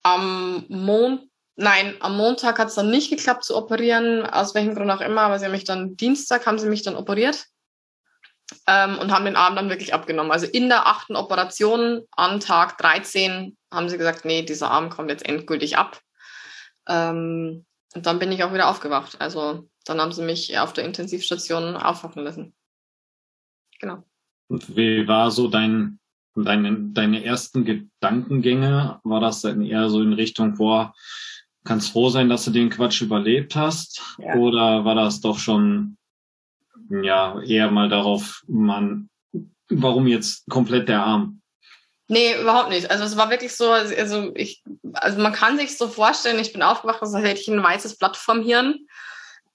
am 0.02 0.64
Montag, 0.68 1.26
nein, 1.56 1.96
am 2.00 2.16
Montag 2.16 2.58
hat 2.58 2.68
es 2.68 2.74
dann 2.74 2.90
nicht 2.90 3.10
geklappt 3.10 3.44
zu 3.44 3.56
operieren, 3.56 4.24
aus 4.24 4.54
welchem 4.54 4.74
Grund 4.74 4.90
auch 4.90 5.00
immer, 5.00 5.22
aber 5.22 5.38
sie 5.38 5.46
haben 5.46 5.52
mich 5.52 5.64
dann, 5.64 5.96
Dienstag 5.96 6.46
haben 6.46 6.58
sie 6.58 6.68
mich 6.68 6.82
dann 6.82 6.96
operiert 6.96 7.46
ähm, 8.66 8.98
und 8.98 9.10
haben 9.10 9.24
den 9.24 9.36
Arm 9.36 9.56
dann 9.56 9.70
wirklich 9.70 9.94
abgenommen. 9.94 10.32
Also 10.32 10.46
in 10.46 10.68
der 10.68 10.86
achten 10.86 11.16
Operation 11.16 12.02
an 12.12 12.40
Tag 12.40 12.78
13 12.78 13.56
haben 13.72 13.88
sie 13.88 13.98
gesagt, 13.98 14.24
nee, 14.24 14.42
dieser 14.42 14.70
Arm 14.70 14.90
kommt 14.90 15.10
jetzt 15.10 15.26
endgültig 15.26 15.76
ab. 15.76 16.00
Ähm, 16.88 17.64
und 17.94 18.06
dann 18.06 18.18
bin 18.18 18.30
ich 18.30 18.44
auch 18.44 18.52
wieder 18.52 18.68
aufgewacht. 18.68 19.20
Also 19.20 19.68
dann 19.84 20.00
haben 20.00 20.12
sie 20.12 20.22
mich 20.22 20.58
auf 20.58 20.72
der 20.72 20.84
Intensivstation 20.84 21.76
aufwachen 21.76 22.22
lassen. 22.22 22.54
Genau. 23.80 24.04
Und 24.48 24.76
wie 24.76 25.08
war 25.08 25.30
so 25.30 25.48
dein, 25.48 25.98
deine, 26.34 26.76
deine 26.92 27.24
ersten 27.24 27.64
Gedankengänge? 27.64 29.00
War 29.02 29.20
das 29.20 29.42
dann 29.42 29.62
eher 29.62 29.88
so 29.88 30.02
in 30.02 30.12
Richtung, 30.12 30.54
boah, 30.54 30.94
kannst 31.66 31.92
froh 31.92 32.08
sein, 32.08 32.28
dass 32.28 32.44
du 32.44 32.50
den 32.50 32.70
Quatsch 32.70 33.02
überlebt 33.02 33.54
hast? 33.54 34.02
Ja. 34.18 34.36
Oder 34.36 34.84
war 34.84 34.94
das 34.94 35.20
doch 35.20 35.38
schon 35.38 35.96
ja 36.90 37.40
eher 37.42 37.70
mal 37.70 37.88
darauf, 37.88 38.42
man, 38.46 39.08
warum 39.68 40.06
jetzt 40.06 40.48
komplett 40.48 40.88
der 40.88 41.02
Arm? 41.02 41.42
Nee, 42.08 42.40
überhaupt 42.40 42.68
nicht. 42.68 42.90
Also 42.90 43.04
es 43.04 43.16
war 43.16 43.30
wirklich 43.30 43.56
so, 43.56 43.70
also 43.70 44.30
ich, 44.36 44.62
also 44.92 45.20
man 45.20 45.32
kann 45.32 45.58
sich 45.58 45.76
so 45.76 45.88
vorstellen, 45.88 46.38
ich 46.38 46.52
bin 46.52 46.62
aufgewacht, 46.62 47.02
als 47.02 47.14
hätte 47.14 47.40
ich 47.40 47.48
ein 47.48 47.62
weißes 47.62 47.98
Blatt 47.98 48.16
vom 48.16 48.42
Hirn. 48.42 48.86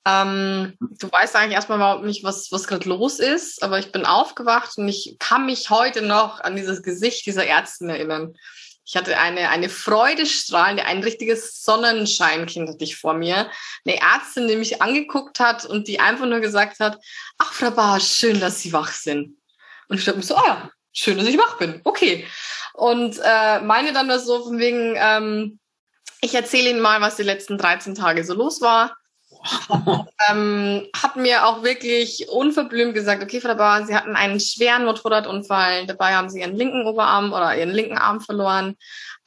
Ähm, 0.05 0.73
du 0.79 1.11
weißt 1.11 1.35
eigentlich 1.35 1.53
erstmal 1.53 1.77
überhaupt 1.77 2.03
nicht, 2.03 2.23
was, 2.23 2.51
was 2.51 2.67
gerade 2.67 2.89
los 2.89 3.19
ist, 3.19 3.63
aber 3.63 3.79
ich 3.79 3.91
bin 3.91 4.05
aufgewacht 4.05 4.77
und 4.77 4.87
ich 4.89 5.15
kann 5.19 5.45
mich 5.45 5.69
heute 5.69 6.01
noch 6.01 6.41
an 6.41 6.55
dieses 6.55 6.81
Gesicht 6.81 7.25
dieser 7.25 7.45
Ärztin 7.45 7.89
erinnern. 7.89 8.33
Ich 8.91 8.97
hatte 8.97 9.17
eine, 9.17 9.47
eine 9.47 9.69
freudestrahlende, 9.69 10.83
ein 10.83 11.01
richtiges 11.01 11.63
Sonnenscheinkind 11.63 12.67
hatte 12.67 12.83
ich 12.83 12.97
vor 12.97 13.13
mir. 13.13 13.49
Eine 13.85 14.01
Ärztin, 14.01 14.49
die 14.49 14.57
mich 14.57 14.81
angeguckt 14.81 15.39
hat 15.39 15.65
und 15.65 15.87
die 15.87 16.01
einfach 16.01 16.25
nur 16.25 16.41
gesagt 16.41 16.81
hat, 16.81 16.97
ach, 17.37 17.53
Frau 17.53 17.71
Bar, 17.71 18.01
schön, 18.01 18.41
dass 18.41 18.59
Sie 18.59 18.73
wach 18.73 18.91
sind. 18.91 19.37
Und 19.87 19.97
ich 19.97 20.03
dachte 20.03 20.17
mir 20.17 20.25
so, 20.25 20.35
ah 20.35 20.43
ja, 20.45 20.71
schön, 20.91 21.17
dass 21.17 21.25
ich 21.25 21.37
wach 21.37 21.57
bin. 21.57 21.79
Okay. 21.85 22.27
Und 22.73 23.17
äh, 23.23 23.61
meine 23.61 23.93
dann 23.93 24.07
nur 24.07 24.19
so 24.19 24.43
von 24.43 24.59
wegen, 24.59 24.95
ähm, 24.97 25.59
ich 26.19 26.35
erzähle 26.35 26.71
Ihnen 26.71 26.81
mal, 26.81 26.99
was 26.99 27.15
die 27.15 27.23
letzten 27.23 27.57
13 27.57 27.95
Tage 27.95 28.25
so 28.25 28.33
los 28.33 28.59
war 28.59 28.97
ähm, 30.29 30.87
hat 30.95 31.15
mir 31.15 31.47
auch 31.47 31.63
wirklich 31.63 32.29
unverblümt 32.29 32.93
gesagt, 32.93 33.23
okay, 33.23 33.41
Frau 33.41 33.55
Bauer, 33.55 33.85
Sie 33.85 33.95
hatten 33.95 34.15
einen 34.15 34.39
schweren 34.39 34.85
Motorradunfall, 34.85 35.87
dabei 35.87 36.15
haben 36.15 36.29
Sie 36.29 36.41
Ihren 36.41 36.55
linken 36.55 36.85
Oberarm 36.85 37.33
oder 37.33 37.57
Ihren 37.57 37.71
linken 37.71 37.97
Arm 37.97 38.21
verloren. 38.21 38.75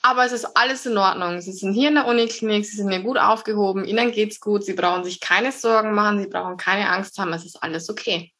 Aber 0.02 0.24
es 0.24 0.32
ist 0.32 0.44
alles 0.56 0.84
in 0.84 0.98
Ordnung. 0.98 1.40
Sie 1.40 1.52
sind 1.52 1.72
hier 1.72 1.88
in 1.88 1.94
der 1.94 2.06
Uniklinik, 2.06 2.66
Sie 2.66 2.76
sind 2.76 2.90
hier 2.90 3.00
gut 3.00 3.18
aufgehoben, 3.18 3.84
Ihnen 3.84 4.12
geht's 4.12 4.38
gut, 4.40 4.64
Sie 4.64 4.74
brauchen 4.74 5.04
sich 5.04 5.20
keine 5.20 5.50
Sorgen 5.50 5.94
machen, 5.94 6.20
Sie 6.20 6.28
brauchen 6.28 6.56
keine 6.56 6.90
Angst 6.90 7.18
haben, 7.18 7.32
es 7.32 7.44
ist 7.44 7.62
alles 7.62 7.88
okay. 7.88 8.32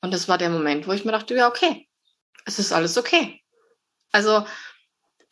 Und 0.00 0.14
das 0.14 0.28
war 0.28 0.38
der 0.38 0.50
Moment, 0.50 0.86
wo 0.86 0.92
ich 0.92 1.04
mir 1.04 1.12
dachte, 1.12 1.34
ja, 1.34 1.48
okay, 1.48 1.88
es 2.44 2.58
ist 2.58 2.72
alles 2.72 2.96
okay. 2.96 3.42
Also 4.12 4.46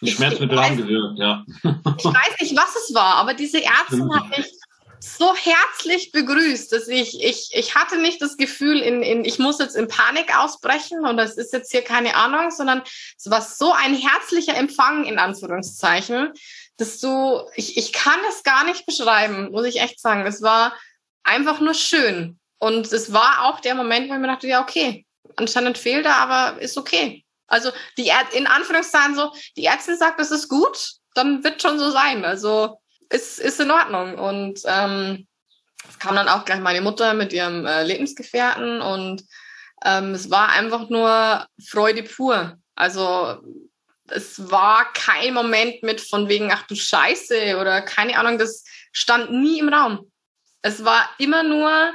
die 0.03 0.11
Schmerzmittel 0.11 0.63
haben 0.63 0.77
gewirkt, 0.77 1.19
ja. 1.19 1.45
ich 1.47 2.05
weiß 2.05 2.41
nicht, 2.41 2.57
was 2.57 2.77
es 2.77 2.95
war, 2.95 3.15
aber 3.15 3.33
diese 3.33 3.65
Ärztin 3.65 4.13
hat 4.15 4.29
mich 4.29 4.47
so 5.07 5.35
herzlich 5.35 6.13
begrüßt, 6.13 6.73
dass 6.73 6.89
ich, 6.89 7.23
ich, 7.23 7.51
ich 7.53 7.75
hatte 7.75 7.99
nicht 7.99 8.21
das 8.21 8.37
Gefühl, 8.37 8.81
in, 8.81 9.03
in, 9.03 9.25
ich 9.25 9.39
muss 9.39 9.59
jetzt 9.59 9.77
in 9.77 9.89
Panik 9.89 10.37
ausbrechen 10.37 11.07
und 11.07 11.17
das 11.17 11.37
ist 11.37 11.53
jetzt 11.53 11.71
hier 11.71 11.83
keine 11.83 12.17
Ahnung, 12.17 12.51
sondern 12.51 12.83
es 13.17 13.31
war 13.31 13.41
so 13.41 13.73
ein 13.73 13.95
herzlicher 13.95 14.55
Empfang 14.55 15.05
in 15.05 15.19
Anführungszeichen, 15.19 16.33
dass 16.77 16.99
du, 16.99 17.43
ich, 17.55 17.77
ich 17.77 17.93
kann 17.93 18.19
es 18.29 18.43
gar 18.43 18.65
nicht 18.65 18.87
beschreiben, 18.87 19.51
muss 19.51 19.67
ich 19.67 19.81
echt 19.81 20.01
sagen. 20.01 20.27
Es 20.27 20.43
war 20.43 20.75
einfach 21.23 21.61
nur 21.61 21.75
schön. 21.75 22.39
Und 22.59 22.93
es 22.93 23.13
war 23.13 23.45
auch 23.45 23.61
der 23.61 23.75
Moment, 23.75 24.09
wo 24.09 24.15
ich 24.15 24.21
mir 24.21 24.27
dachte, 24.27 24.49
ja, 24.49 24.63
okay, 24.63 25.07
anscheinend 25.37 25.79
fehlt 25.79 26.07
er, 26.07 26.17
aber 26.17 26.61
ist 26.61 26.77
okay. 26.77 27.25
Also 27.47 27.71
die 27.97 28.11
in 28.33 28.47
Anführungszeichen 28.47 29.15
so, 29.15 29.33
die 29.57 29.67
Ärztin 29.67 29.97
sagt, 29.97 30.19
das 30.19 30.31
ist 30.31 30.49
gut, 30.49 30.93
dann 31.15 31.45
wird 31.45 31.63
schon 31.63 31.79
so 31.79 31.91
sein. 31.91 32.25
Also 32.25 32.81
ist, 33.11 33.39
ist 33.39 33.61
in 33.61 33.71
Ordnung. 33.71 34.19
Und 34.19 34.61
ähm, 34.67 35.27
es 35.89 35.99
kam 35.99 36.17
dann 36.17 36.29
auch 36.29 36.45
gleich 36.45 36.61
meine 36.61 36.81
Mutter 36.81 37.15
mit 37.15 37.33
ihrem 37.33 37.67
äh, 37.67 37.85
Lebensgefährten 37.85 38.81
und 38.81 39.23
ähm, 39.85 40.15
es 40.15 40.31
war 40.31 40.51
einfach 40.51 40.89
nur 40.89 41.47
Freude 41.65 42.03
pur. 42.03 42.59
Also 42.75 43.41
es 44.09 44.51
war 44.51 44.93
kein 44.93 45.35
Moment 45.35 45.83
mit 45.83 46.01
von 46.01 46.29
wegen, 46.29 46.53
ach 46.53 46.67
du 46.67 46.75
Scheiße 46.75 47.59
oder 47.61 47.83
keine 47.83 48.19
Ahnung, 48.19 48.39
das 48.39 48.65
stand 48.93 49.33
nie 49.33 49.59
im 49.59 49.69
Raum. 49.69 50.11
Es 50.63 50.85
war 50.85 51.09
immer 51.19 51.43
nur 51.43 51.93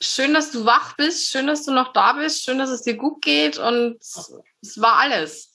schön, 0.00 0.34
dass 0.34 0.50
du 0.50 0.64
wach 0.64 0.96
bist, 0.96 1.30
schön, 1.30 1.46
dass 1.46 1.64
du 1.64 1.72
noch 1.72 1.92
da 1.92 2.12
bist, 2.14 2.44
schön, 2.44 2.58
dass 2.58 2.70
es 2.70 2.82
dir 2.82 2.96
gut 2.96 3.22
geht 3.22 3.58
und 3.58 3.98
es 4.00 4.80
war 4.80 4.98
alles. 4.98 5.52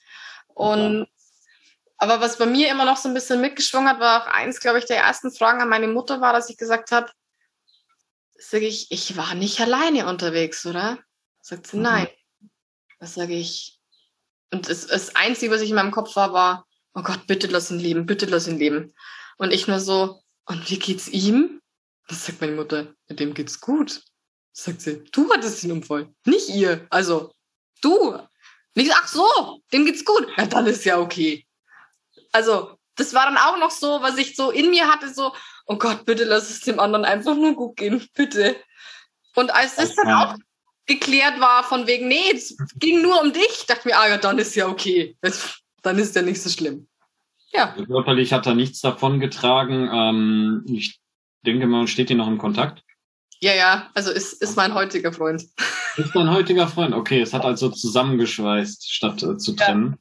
Und 0.47 1.07
aber 1.97 2.21
was 2.21 2.37
bei 2.37 2.45
mir 2.45 2.69
immer 2.69 2.85
noch 2.85 2.97
so 2.97 3.07
ein 3.07 3.13
bisschen 3.13 3.41
mitgeschwungen 3.41 3.89
hat, 3.89 3.99
war 3.99 4.23
auch 4.23 4.27
eins, 4.27 4.59
glaube 4.59 4.79
ich, 4.79 4.85
der 4.85 4.97
ersten 4.97 5.31
Fragen 5.31 5.61
an 5.61 5.69
meine 5.69 5.87
Mutter 5.87 6.21
war, 6.21 6.33
dass 6.33 6.49
ich 6.49 6.57
gesagt 6.57 6.91
habe, 6.91 7.11
sage 8.37 8.67
ich, 8.67 8.91
ich 8.91 9.15
war 9.15 9.35
nicht 9.35 9.59
alleine 9.61 10.07
unterwegs, 10.07 10.65
oder? 10.65 10.99
Sagt 11.41 11.67
sie, 11.67 11.77
mhm. 11.77 11.83
nein. 11.83 12.07
Was 12.99 13.15
sage 13.15 13.33
ich? 13.33 13.79
Und 14.51 14.69
das, 14.69 14.87
das 14.87 15.15
Einzige, 15.15 15.53
was 15.53 15.61
ich 15.61 15.69
in 15.69 15.75
meinem 15.75 15.91
Kopf 15.91 16.15
war, 16.15 16.33
war, 16.33 16.67
oh 16.93 17.01
Gott, 17.01 17.25
bitte 17.27 17.47
lass 17.47 17.71
ihn 17.71 17.79
leben, 17.79 18.05
bitte 18.05 18.25
lass 18.25 18.47
ihn 18.47 18.59
leben. 18.59 18.93
Und 19.37 19.51
ich 19.51 19.67
nur 19.67 19.79
so, 19.79 20.21
und 20.45 20.69
wie 20.69 20.79
geht's 20.79 21.07
ihm? 21.07 21.61
Das 22.07 22.25
sagt 22.25 22.41
meine 22.41 22.53
Mutter, 22.53 22.93
mit 23.07 23.19
dem 23.19 23.33
geht's 23.33 23.59
gut. 23.59 24.03
Sagt 24.51 24.81
sie, 24.81 25.03
du 25.05 25.31
hattest 25.31 25.63
den 25.63 25.71
Unfall, 25.71 26.13
nicht 26.25 26.49
ihr. 26.49 26.85
Also, 26.89 27.33
du. 27.81 28.19
Nicht, 28.75 28.91
ach 28.93 29.07
so, 29.07 29.61
dem 29.71 29.85
geht's 29.85 30.05
gut. 30.05 30.27
Ja, 30.37 30.45
dann 30.45 30.67
ist 30.67 30.83
ja 30.85 30.99
okay 30.99 31.45
also 32.33 32.77
das 32.95 33.13
war 33.13 33.25
dann 33.25 33.37
auch 33.37 33.57
noch 33.57 33.71
so, 33.71 34.01
was 34.01 34.17
ich 34.17 34.35
so 34.35 34.51
in 34.51 34.69
mir 34.69 34.87
hatte, 34.87 35.11
so, 35.13 35.33
oh 35.65 35.77
Gott, 35.77 36.05
bitte 36.05 36.25
lass 36.25 36.49
es 36.49 36.61
dem 36.61 36.79
anderen 36.79 37.05
einfach 37.05 37.35
nur 37.35 37.55
gut 37.55 37.77
gehen, 37.77 38.05
bitte. 38.15 38.55
Und 39.35 39.53
als 39.53 39.75
das 39.75 39.95
dann 39.95 40.13
auch 40.13 40.35
geklärt 40.85 41.39
war, 41.39 41.63
von 41.63 41.87
wegen, 41.87 42.07
nee, 42.07 42.31
es 42.33 42.55
ging 42.75 43.01
nur 43.01 43.21
um 43.21 43.33
dich, 43.33 43.65
dachte 43.67 43.87
mir, 43.87 43.97
ah 43.97 44.07
ja, 44.07 44.17
dann 44.17 44.37
ist 44.37 44.55
ja 44.55 44.67
okay. 44.67 45.17
dann 45.81 45.97
ist 45.97 46.15
ja 46.15 46.21
nicht 46.21 46.41
so 46.41 46.49
schlimm. 46.49 46.87
Ja. 47.51 47.75
Körperlich 47.85 48.33
hat 48.33 48.47
er 48.47 48.55
nichts 48.55 48.81
davon 48.81 49.19
getragen. 49.19 49.89
Ähm, 49.93 50.65
ich 50.67 50.99
denke 51.45 51.67
mal, 51.67 51.87
steht 51.87 52.09
ihr 52.09 52.15
noch 52.15 52.27
in 52.27 52.37
Kontakt? 52.37 52.83
Ja, 53.39 53.53
ja, 53.53 53.89
also 53.93 54.11
ist, 54.11 54.41
ist 54.41 54.55
mein 54.55 54.73
heutiger 54.73 55.11
Freund. 55.11 55.43
Ist 55.97 56.15
mein 56.15 56.31
heutiger 56.31 56.67
Freund, 56.67 56.93
okay. 56.93 57.21
Es 57.21 57.33
hat 57.33 57.43
also 57.43 57.69
zusammengeschweißt, 57.69 58.91
statt 58.91 59.21
äh, 59.21 59.37
zu 59.37 59.53
trennen. 59.55 59.97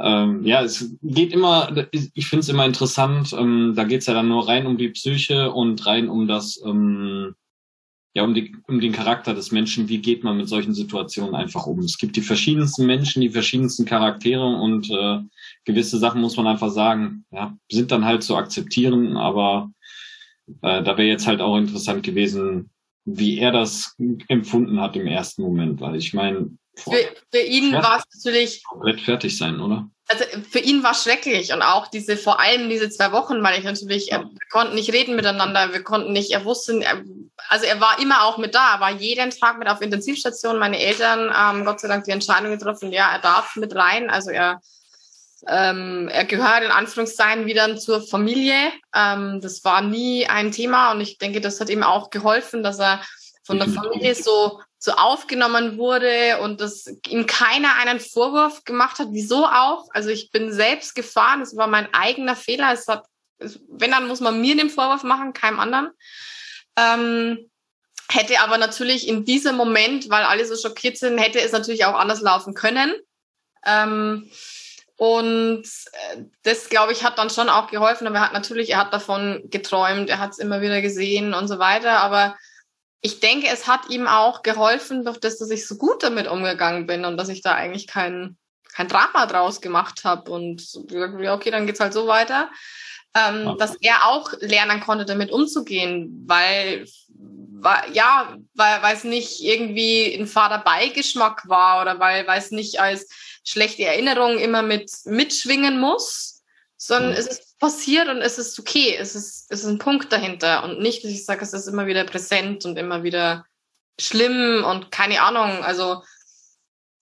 Ähm, 0.00 0.44
ja, 0.44 0.62
es 0.62 0.92
geht 1.02 1.32
immer, 1.32 1.86
ich 1.92 2.26
finde 2.26 2.40
es 2.40 2.48
immer 2.48 2.66
interessant, 2.66 3.32
ähm, 3.32 3.74
da 3.76 3.84
geht 3.84 4.00
es 4.00 4.06
ja 4.06 4.14
dann 4.14 4.28
nur 4.28 4.48
rein 4.48 4.66
um 4.66 4.76
die 4.76 4.88
Psyche 4.88 5.52
und 5.52 5.86
rein 5.86 6.08
um 6.08 6.26
das, 6.26 6.60
ähm, 6.66 7.34
ja, 8.14 8.24
um, 8.24 8.34
die, 8.34 8.56
um 8.66 8.80
den 8.80 8.92
Charakter 8.92 9.34
des 9.34 9.52
Menschen, 9.52 9.88
wie 9.88 9.98
geht 9.98 10.24
man 10.24 10.36
mit 10.36 10.48
solchen 10.48 10.74
Situationen 10.74 11.34
einfach 11.34 11.66
um. 11.66 11.80
Es 11.80 11.98
gibt 11.98 12.16
die 12.16 12.22
verschiedensten 12.22 12.86
Menschen, 12.86 13.22
die 13.22 13.30
verschiedensten 13.30 13.84
Charaktere 13.84 14.44
und 14.44 14.90
äh, 14.90 15.20
gewisse 15.64 15.98
Sachen 15.98 16.20
muss 16.20 16.36
man 16.36 16.46
einfach 16.46 16.70
sagen, 16.70 17.24
ja, 17.30 17.56
sind 17.70 17.92
dann 17.92 18.04
halt 18.04 18.22
zu 18.24 18.36
akzeptieren, 18.36 19.16
aber 19.16 19.70
äh, 20.62 20.82
da 20.82 20.96
wäre 20.96 21.08
jetzt 21.08 21.26
halt 21.26 21.40
auch 21.40 21.56
interessant 21.56 22.02
gewesen, 22.02 22.70
wie 23.04 23.38
er 23.38 23.52
das 23.52 23.96
empfunden 24.28 24.80
hat 24.80 24.96
im 24.96 25.06
ersten 25.06 25.42
Moment, 25.42 25.80
weil 25.80 25.96
ich 25.96 26.14
meine, 26.14 26.50
für, 26.76 27.14
für 27.30 27.40
ihn 27.40 27.72
war 27.72 27.98
es 27.98 28.16
natürlich. 28.16 28.64
Komplett 28.64 29.00
fertig 29.00 29.36
sein, 29.36 29.60
oder? 29.60 29.88
Also 30.06 30.24
für 30.50 30.58
ihn 30.58 30.82
war 30.82 30.90
es 30.90 31.02
schrecklich 31.02 31.52
und 31.54 31.62
auch 31.62 31.86
diese, 31.86 32.18
vor 32.18 32.38
allem 32.38 32.68
diese 32.68 32.90
zwei 32.90 33.10
Wochen, 33.12 33.42
weil 33.42 33.58
ich 33.58 33.64
natürlich, 33.64 34.08
ja. 34.08 34.18
wir 34.18 34.48
konnten 34.50 34.74
nicht 34.74 34.92
reden 34.92 35.16
miteinander, 35.16 35.72
wir 35.72 35.82
konnten 35.82 36.12
nicht, 36.12 36.30
er 36.32 36.44
wusste, 36.44 36.78
er, 36.82 37.02
also 37.48 37.64
er 37.64 37.80
war 37.80 37.98
immer 38.00 38.24
auch 38.24 38.36
mit 38.36 38.54
da, 38.54 38.74
er 38.74 38.80
war 38.80 38.90
jeden 38.90 39.30
Tag 39.30 39.58
mit 39.58 39.66
auf 39.66 39.80
Intensivstation. 39.80 40.58
Meine 40.58 40.78
Eltern 40.78 41.32
haben 41.32 41.64
Gott 41.64 41.80
sei 41.80 41.88
Dank 41.88 42.04
die 42.04 42.10
Entscheidung 42.10 42.50
getroffen, 42.50 42.92
ja, 42.92 43.12
er 43.12 43.20
darf 43.20 43.56
mit 43.56 43.74
rein, 43.74 44.10
also 44.10 44.30
er, 44.30 44.60
ähm, 45.48 46.08
er 46.12 46.26
gehört 46.26 46.64
in 46.64 46.70
Anführungszeichen 46.70 47.46
wieder 47.46 47.74
zur 47.76 48.02
Familie. 48.02 48.72
Ähm, 48.94 49.40
das 49.40 49.64
war 49.64 49.80
nie 49.80 50.26
ein 50.26 50.52
Thema 50.52 50.92
und 50.92 51.00
ich 51.00 51.16
denke, 51.16 51.40
das 51.40 51.60
hat 51.60 51.70
ihm 51.70 51.82
auch 51.82 52.10
geholfen, 52.10 52.62
dass 52.62 52.78
er 52.78 53.00
von 53.44 53.58
der 53.58 53.68
Familie 53.68 54.14
so 54.14 54.60
so 54.84 54.92
aufgenommen 54.92 55.78
wurde 55.78 56.40
und 56.40 56.60
dass 56.60 56.86
ihm 57.08 57.26
keiner 57.26 57.74
einen 57.76 58.00
Vorwurf 58.00 58.64
gemacht 58.64 58.98
hat. 58.98 59.08
Wieso 59.12 59.46
auch? 59.46 59.88
Also 59.92 60.10
ich 60.10 60.30
bin 60.30 60.52
selbst 60.52 60.94
gefahren, 60.94 61.40
es 61.40 61.56
war 61.56 61.66
mein 61.66 61.92
eigener 61.94 62.36
Fehler. 62.36 62.70
Es 62.70 62.86
hat, 62.86 63.06
wenn, 63.38 63.92
dann 63.92 64.06
muss 64.06 64.20
man 64.20 64.40
mir 64.42 64.56
den 64.56 64.68
Vorwurf 64.68 65.02
machen, 65.02 65.32
keinem 65.32 65.58
anderen. 65.58 65.90
Ähm, 66.76 67.50
hätte 68.10 68.40
aber 68.40 68.58
natürlich 68.58 69.08
in 69.08 69.24
diesem 69.24 69.56
Moment, 69.56 70.10
weil 70.10 70.24
alle 70.24 70.44
so 70.44 70.54
schockiert 70.54 70.98
sind, 70.98 71.16
hätte 71.16 71.40
es 71.40 71.52
natürlich 71.52 71.86
auch 71.86 71.94
anders 71.94 72.20
laufen 72.20 72.52
können. 72.52 72.92
Ähm, 73.64 74.30
und 74.96 75.64
äh, 75.64 76.24
das, 76.42 76.68
glaube 76.68 76.92
ich, 76.92 77.02
hat 77.04 77.16
dann 77.16 77.30
schon 77.30 77.48
auch 77.48 77.68
geholfen. 77.70 78.06
Aber 78.06 78.16
er 78.16 78.26
hat 78.26 78.34
natürlich, 78.34 78.70
er 78.70 78.80
hat 78.80 78.92
davon 78.92 79.44
geträumt, 79.46 80.10
er 80.10 80.18
hat 80.18 80.32
es 80.32 80.38
immer 80.38 80.60
wieder 80.60 80.82
gesehen 80.82 81.32
und 81.32 81.48
so 81.48 81.58
weiter. 81.58 82.00
Aber 82.00 82.36
ich 83.04 83.20
denke, 83.20 83.48
es 83.48 83.66
hat 83.66 83.90
ihm 83.90 84.06
auch 84.06 84.42
geholfen, 84.42 85.04
durch 85.04 85.18
das, 85.18 85.36
dass 85.36 85.50
ich 85.50 85.68
so 85.68 85.76
gut 85.76 86.02
damit 86.02 86.26
umgegangen 86.26 86.86
bin 86.86 87.04
und 87.04 87.18
dass 87.18 87.28
ich 87.28 87.42
da 87.42 87.54
eigentlich 87.54 87.86
kein, 87.86 88.38
kein 88.72 88.88
Drama 88.88 89.26
draus 89.26 89.60
gemacht 89.60 90.04
habe 90.04 90.30
und 90.30 90.66
ja, 90.88 91.34
okay, 91.34 91.50
dann 91.50 91.66
geht's 91.66 91.80
halt 91.80 91.92
so 91.92 92.06
weiter. 92.06 92.50
Ähm, 93.14 93.44
ja. 93.44 93.54
Dass 93.56 93.74
er 93.82 94.06
auch 94.06 94.32
lernen 94.40 94.80
konnte, 94.80 95.04
damit 95.04 95.30
umzugehen, 95.30 96.24
weil, 96.26 96.86
weil 97.10 97.92
ja, 97.92 98.38
weil, 98.54 98.82
weil 98.82 98.96
es 98.96 99.04
nicht 99.04 99.44
irgendwie 99.44 100.14
ein 100.14 100.26
Vaterbeigeschmack 100.26 101.46
war 101.46 101.82
oder 101.82 102.00
weil, 102.00 102.26
weil 102.26 102.38
es 102.38 102.52
nicht 102.52 102.80
als 102.80 103.10
schlechte 103.44 103.84
Erinnerung 103.84 104.38
immer 104.38 104.62
mit 104.62 104.90
mitschwingen 105.04 105.78
muss, 105.78 106.33
sondern 106.76 107.12
mhm. 107.12 107.18
es 107.18 107.26
ist 107.26 107.58
passiert 107.58 108.08
und 108.08 108.18
es 108.18 108.38
ist 108.38 108.58
okay. 108.58 108.96
Es 108.98 109.14
ist, 109.14 109.50
es 109.50 109.60
ist 109.60 109.66
ein 109.66 109.78
Punkt 109.78 110.12
dahinter 110.12 110.64
und 110.64 110.80
nicht, 110.80 111.04
dass 111.04 111.10
ich 111.10 111.24
sage, 111.24 111.42
es 111.42 111.52
ist 111.52 111.66
immer 111.66 111.86
wieder 111.86 112.04
präsent 112.04 112.64
und 112.64 112.76
immer 112.76 113.02
wieder 113.02 113.46
schlimm 113.98 114.64
und 114.64 114.90
keine 114.90 115.22
Ahnung. 115.22 115.62
Also 115.62 116.02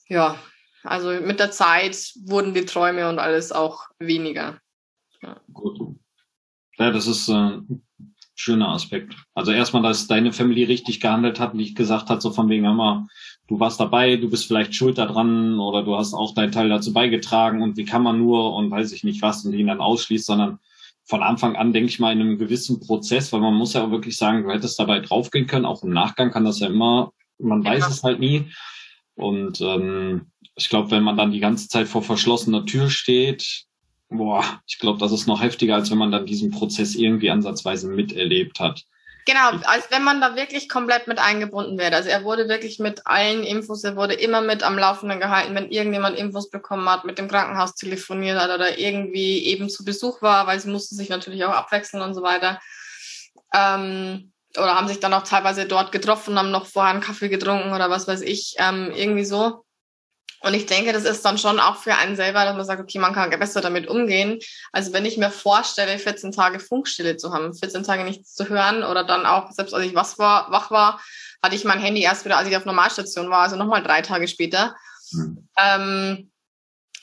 ja, 0.08 0.38
also 0.84 1.10
mit 1.20 1.40
der 1.40 1.50
Zeit 1.50 2.12
wurden 2.24 2.54
die 2.54 2.66
Träume 2.66 3.08
und 3.08 3.18
alles 3.18 3.52
auch 3.52 3.86
weniger. 3.98 4.60
Ja. 5.22 5.40
Gut. 5.52 5.78
Ja, 6.78 6.90
das 6.90 7.06
ist 7.06 7.28
äh, 7.28 7.32
ein 7.32 7.86
schöner 8.34 8.70
Aspekt. 8.70 9.14
Also 9.34 9.52
erstmal, 9.52 9.82
dass 9.82 10.06
deine 10.06 10.32
Family 10.32 10.64
richtig 10.64 11.00
gehandelt 11.00 11.38
hat, 11.38 11.54
nicht 11.54 11.76
gesagt 11.76 12.08
hat, 12.08 12.22
so 12.22 12.32
von 12.32 12.48
wegen, 12.48 12.64
immer, 12.64 13.06
du 13.52 13.60
warst 13.60 13.78
dabei, 13.78 14.16
du 14.16 14.30
bist 14.30 14.46
vielleicht 14.46 14.74
schuld 14.74 14.96
daran 14.96 15.60
oder 15.60 15.82
du 15.82 15.94
hast 15.94 16.14
auch 16.14 16.32
deinen 16.32 16.52
Teil 16.52 16.70
dazu 16.70 16.94
beigetragen 16.94 17.60
und 17.60 17.76
wie 17.76 17.84
kann 17.84 18.02
man 18.02 18.16
nur 18.16 18.54
und 18.54 18.70
weiß 18.70 18.92
ich 18.92 19.04
nicht 19.04 19.20
was 19.20 19.44
und 19.44 19.52
ihn 19.52 19.66
dann 19.66 19.80
ausschließt, 19.80 20.24
sondern 20.24 20.58
von 21.04 21.22
Anfang 21.22 21.54
an, 21.56 21.74
denke 21.74 21.90
ich 21.90 21.98
mal, 21.98 22.12
in 22.12 22.22
einem 22.22 22.38
gewissen 22.38 22.80
Prozess, 22.80 23.30
weil 23.30 23.40
man 23.40 23.52
muss 23.52 23.74
ja 23.74 23.84
auch 23.84 23.90
wirklich 23.90 24.16
sagen, 24.16 24.44
du 24.44 24.50
hättest 24.50 24.78
dabei 24.78 25.00
draufgehen 25.00 25.46
können, 25.46 25.66
auch 25.66 25.82
im 25.82 25.90
Nachgang 25.90 26.30
kann 26.30 26.46
das 26.46 26.60
ja 26.60 26.68
immer, 26.68 27.12
man 27.38 27.62
weiß 27.62 27.80
ja. 27.80 27.88
es 27.88 28.02
halt 28.02 28.20
nie. 28.20 28.46
Und 29.16 29.60
ähm, 29.60 30.28
ich 30.54 30.70
glaube, 30.70 30.90
wenn 30.90 31.02
man 31.02 31.18
dann 31.18 31.32
die 31.32 31.40
ganze 31.40 31.68
Zeit 31.68 31.88
vor 31.88 32.02
verschlossener 32.02 32.64
Tür 32.64 32.88
steht, 32.88 33.66
boah, 34.08 34.42
ich 34.66 34.78
glaube, 34.78 34.98
das 34.98 35.12
ist 35.12 35.26
noch 35.26 35.42
heftiger, 35.42 35.74
als 35.74 35.90
wenn 35.90 35.98
man 35.98 36.10
dann 36.10 36.24
diesen 36.24 36.52
Prozess 36.52 36.94
irgendwie 36.94 37.28
ansatzweise 37.28 37.90
miterlebt 37.90 38.60
hat. 38.60 38.84
Genau, 39.24 39.50
als 39.64 39.90
wenn 39.90 40.02
man 40.02 40.20
da 40.20 40.34
wirklich 40.34 40.68
komplett 40.68 41.06
mit 41.06 41.18
eingebunden 41.18 41.78
wäre. 41.78 41.94
Also 41.94 42.08
er 42.08 42.24
wurde 42.24 42.48
wirklich 42.48 42.80
mit 42.80 43.06
allen 43.06 43.44
Infos, 43.44 43.84
er 43.84 43.94
wurde 43.94 44.14
immer 44.14 44.40
mit 44.40 44.64
am 44.64 44.76
Laufenden 44.76 45.20
gehalten, 45.20 45.54
wenn 45.54 45.70
irgendjemand 45.70 46.18
Infos 46.18 46.50
bekommen 46.50 46.88
hat, 46.88 47.04
mit 47.04 47.18
dem 47.18 47.28
Krankenhaus 47.28 47.74
telefoniert 47.76 48.40
hat 48.40 48.50
oder 48.50 48.78
irgendwie 48.78 49.44
eben 49.46 49.68
zu 49.68 49.84
Besuch 49.84 50.22
war, 50.22 50.46
weil 50.48 50.58
sie 50.58 50.70
mussten 50.70 50.96
sich 50.96 51.08
natürlich 51.08 51.44
auch 51.44 51.52
abwechseln 51.52 52.02
und 52.02 52.14
so 52.14 52.22
weiter. 52.22 52.60
Ähm, 53.54 54.32
oder 54.56 54.74
haben 54.74 54.88
sich 54.88 55.00
dann 55.00 55.14
auch 55.14 55.22
teilweise 55.22 55.66
dort 55.66 55.92
getroffen, 55.92 56.38
haben 56.38 56.50
noch 56.50 56.66
vorher 56.66 56.92
einen 56.92 57.00
Kaffee 57.00 57.28
getrunken 57.28 57.72
oder 57.72 57.90
was 57.90 58.08
weiß 58.08 58.22
ich, 58.22 58.56
ähm, 58.58 58.90
irgendwie 58.94 59.24
so. 59.24 59.64
Und 60.42 60.54
ich 60.54 60.66
denke, 60.66 60.92
das 60.92 61.04
ist 61.04 61.24
dann 61.24 61.38
schon 61.38 61.60
auch 61.60 61.76
für 61.76 61.94
einen 61.94 62.16
selber, 62.16 62.44
dass 62.44 62.56
man 62.56 62.64
sagt, 62.64 62.82
okay, 62.82 62.98
man 62.98 63.14
kann 63.14 63.30
besser 63.30 63.60
damit 63.60 63.88
umgehen. 63.88 64.40
Also 64.72 64.92
wenn 64.92 65.04
ich 65.04 65.16
mir 65.16 65.30
vorstelle, 65.30 65.98
14 65.98 66.32
Tage 66.32 66.58
Funkstille 66.58 67.16
zu 67.16 67.32
haben, 67.32 67.54
14 67.54 67.84
Tage 67.84 68.04
nichts 68.04 68.34
zu 68.34 68.48
hören 68.48 68.82
oder 68.82 69.04
dann 69.04 69.24
auch, 69.24 69.52
selbst 69.52 69.72
als 69.72 69.86
ich 69.86 69.94
was 69.94 70.18
war, 70.18 70.50
wach 70.50 70.70
war, 70.70 71.00
hatte 71.42 71.54
ich 71.54 71.64
mein 71.64 71.80
Handy 71.80 72.02
erst 72.02 72.24
wieder, 72.24 72.36
als 72.36 72.48
ich 72.48 72.56
auf 72.56 72.64
Normalstation 72.64 73.30
war, 73.30 73.40
also 73.40 73.56
nochmal 73.56 73.82
drei 73.82 74.02
Tage 74.02 74.26
später. 74.26 74.74
Mhm. 75.12 75.48
Ähm, 75.58 76.30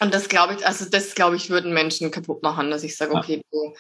und 0.02 0.14
das 0.14 0.30
glaube 0.30 0.56
ich, 0.56 0.66
also 0.66 0.86
das 0.86 1.16
glaube 1.16 1.36
ich, 1.36 1.50
würden 1.50 1.74
Menschen 1.74 2.12
kaputt 2.12 2.42
machen, 2.42 2.72
dass 2.72 2.84
ich 2.84 2.96
sage, 2.96 3.14
okay, 3.14 3.42
du, 3.52 3.74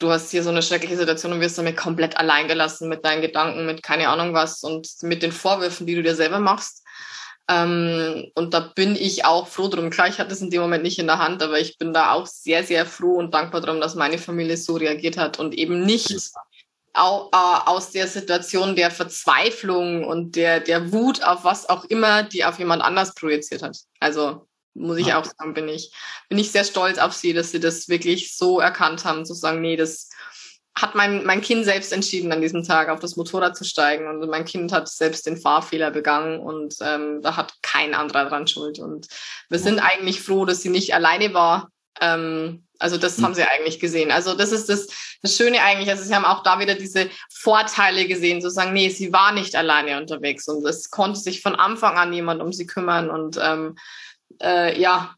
du 0.00 0.10
hast 0.10 0.30
hier 0.30 0.42
so 0.42 0.50
eine 0.50 0.62
schreckliche 0.62 0.96
Situation 0.96 1.32
und 1.32 1.40
wirst 1.40 1.58
damit 1.58 1.76
komplett 1.76 2.16
allein 2.16 2.48
gelassen 2.48 2.88
mit 2.88 3.04
deinen 3.04 3.22
Gedanken, 3.22 3.66
mit 3.66 3.82
keine 3.82 4.08
Ahnung 4.08 4.34
was 4.34 4.62
und 4.62 4.88
mit 5.02 5.22
den 5.22 5.32
Vorwürfen, 5.32 5.86
die 5.86 5.94
du 5.94 6.02
dir 6.02 6.16
selber 6.16 6.40
machst. 6.40 6.79
Ähm, 7.50 8.30
und 8.36 8.54
da 8.54 8.60
bin 8.60 8.94
ich 8.94 9.24
auch 9.24 9.48
froh 9.48 9.66
drum. 9.66 9.90
Klar, 9.90 10.06
ich 10.06 10.20
hatte 10.20 10.32
es 10.32 10.40
in 10.40 10.50
dem 10.50 10.62
Moment 10.62 10.84
nicht 10.84 11.00
in 11.00 11.08
der 11.08 11.18
Hand, 11.18 11.42
aber 11.42 11.58
ich 11.58 11.78
bin 11.78 11.92
da 11.92 12.12
auch 12.12 12.26
sehr, 12.26 12.62
sehr 12.62 12.86
froh 12.86 13.16
und 13.16 13.34
dankbar 13.34 13.60
drum, 13.60 13.80
dass 13.80 13.96
meine 13.96 14.18
Familie 14.18 14.56
so 14.56 14.76
reagiert 14.76 15.16
hat 15.16 15.40
und 15.40 15.54
eben 15.54 15.84
nicht 15.84 16.14
au, 16.94 17.28
äh, 17.32 17.68
aus 17.68 17.90
der 17.90 18.06
Situation 18.06 18.76
der 18.76 18.92
Verzweiflung 18.92 20.04
und 20.04 20.36
der, 20.36 20.60
der 20.60 20.92
Wut 20.92 21.24
auf 21.24 21.42
was 21.42 21.68
auch 21.68 21.84
immer, 21.86 22.22
die 22.22 22.44
auf 22.44 22.60
jemand 22.60 22.82
anders 22.82 23.14
projiziert 23.16 23.62
hat. 23.62 23.76
Also 23.98 24.46
muss 24.74 24.98
ich 24.98 25.12
auch 25.12 25.24
sagen, 25.24 25.52
bin 25.52 25.68
ich, 25.68 25.92
bin 26.28 26.38
ich 26.38 26.52
sehr 26.52 26.64
stolz 26.64 26.98
auf 26.98 27.12
sie, 27.12 27.32
dass 27.32 27.50
sie 27.50 27.58
das 27.58 27.88
wirklich 27.88 28.36
so 28.36 28.60
erkannt 28.60 29.04
haben, 29.04 29.26
zu 29.26 29.34
sagen, 29.34 29.60
nee, 29.60 29.74
das, 29.74 30.08
hat 30.80 30.94
mein, 30.94 31.24
mein 31.24 31.40
Kind 31.40 31.64
selbst 31.64 31.92
entschieden, 31.92 32.32
an 32.32 32.40
diesem 32.40 32.64
Tag 32.64 32.88
auf 32.88 33.00
das 33.00 33.16
Motorrad 33.16 33.56
zu 33.56 33.64
steigen. 33.64 34.08
Und 34.08 34.28
mein 34.30 34.44
Kind 34.44 34.72
hat 34.72 34.88
selbst 34.88 35.26
den 35.26 35.36
Fahrfehler 35.36 35.90
begangen 35.90 36.40
und 36.40 36.76
ähm, 36.80 37.20
da 37.22 37.36
hat 37.36 37.54
kein 37.62 37.94
anderer 37.94 38.26
dran 38.26 38.46
Schuld. 38.46 38.78
Und 38.78 39.08
wir 39.48 39.58
sind 39.58 39.78
eigentlich 39.78 40.22
froh, 40.22 40.44
dass 40.44 40.62
sie 40.62 40.70
nicht 40.70 40.94
alleine 40.94 41.34
war. 41.34 41.70
Ähm, 42.00 42.64
also 42.78 42.96
das 42.96 43.18
mhm. 43.18 43.24
haben 43.24 43.34
sie 43.34 43.42
eigentlich 43.42 43.78
gesehen. 43.78 44.10
Also 44.10 44.34
das 44.34 44.52
ist 44.52 44.68
das, 44.68 44.88
das 45.22 45.36
Schöne 45.36 45.62
eigentlich. 45.62 45.90
Also 45.90 46.02
sie 46.02 46.14
haben 46.14 46.24
auch 46.24 46.42
da 46.42 46.58
wieder 46.58 46.74
diese 46.74 47.10
Vorteile 47.32 48.06
gesehen, 48.06 48.40
zu 48.40 48.50
sagen, 48.50 48.72
nee, 48.72 48.88
sie 48.88 49.12
war 49.12 49.32
nicht 49.32 49.54
alleine 49.54 49.98
unterwegs 49.98 50.48
und 50.48 50.66
es 50.66 50.90
konnte 50.90 51.20
sich 51.20 51.42
von 51.42 51.54
Anfang 51.54 51.98
an 51.98 52.12
jemand 52.12 52.40
um 52.40 52.52
sie 52.52 52.66
kümmern. 52.66 53.10
Und 53.10 53.38
ähm, 53.42 53.76
äh, 54.42 54.80
ja, 54.80 55.14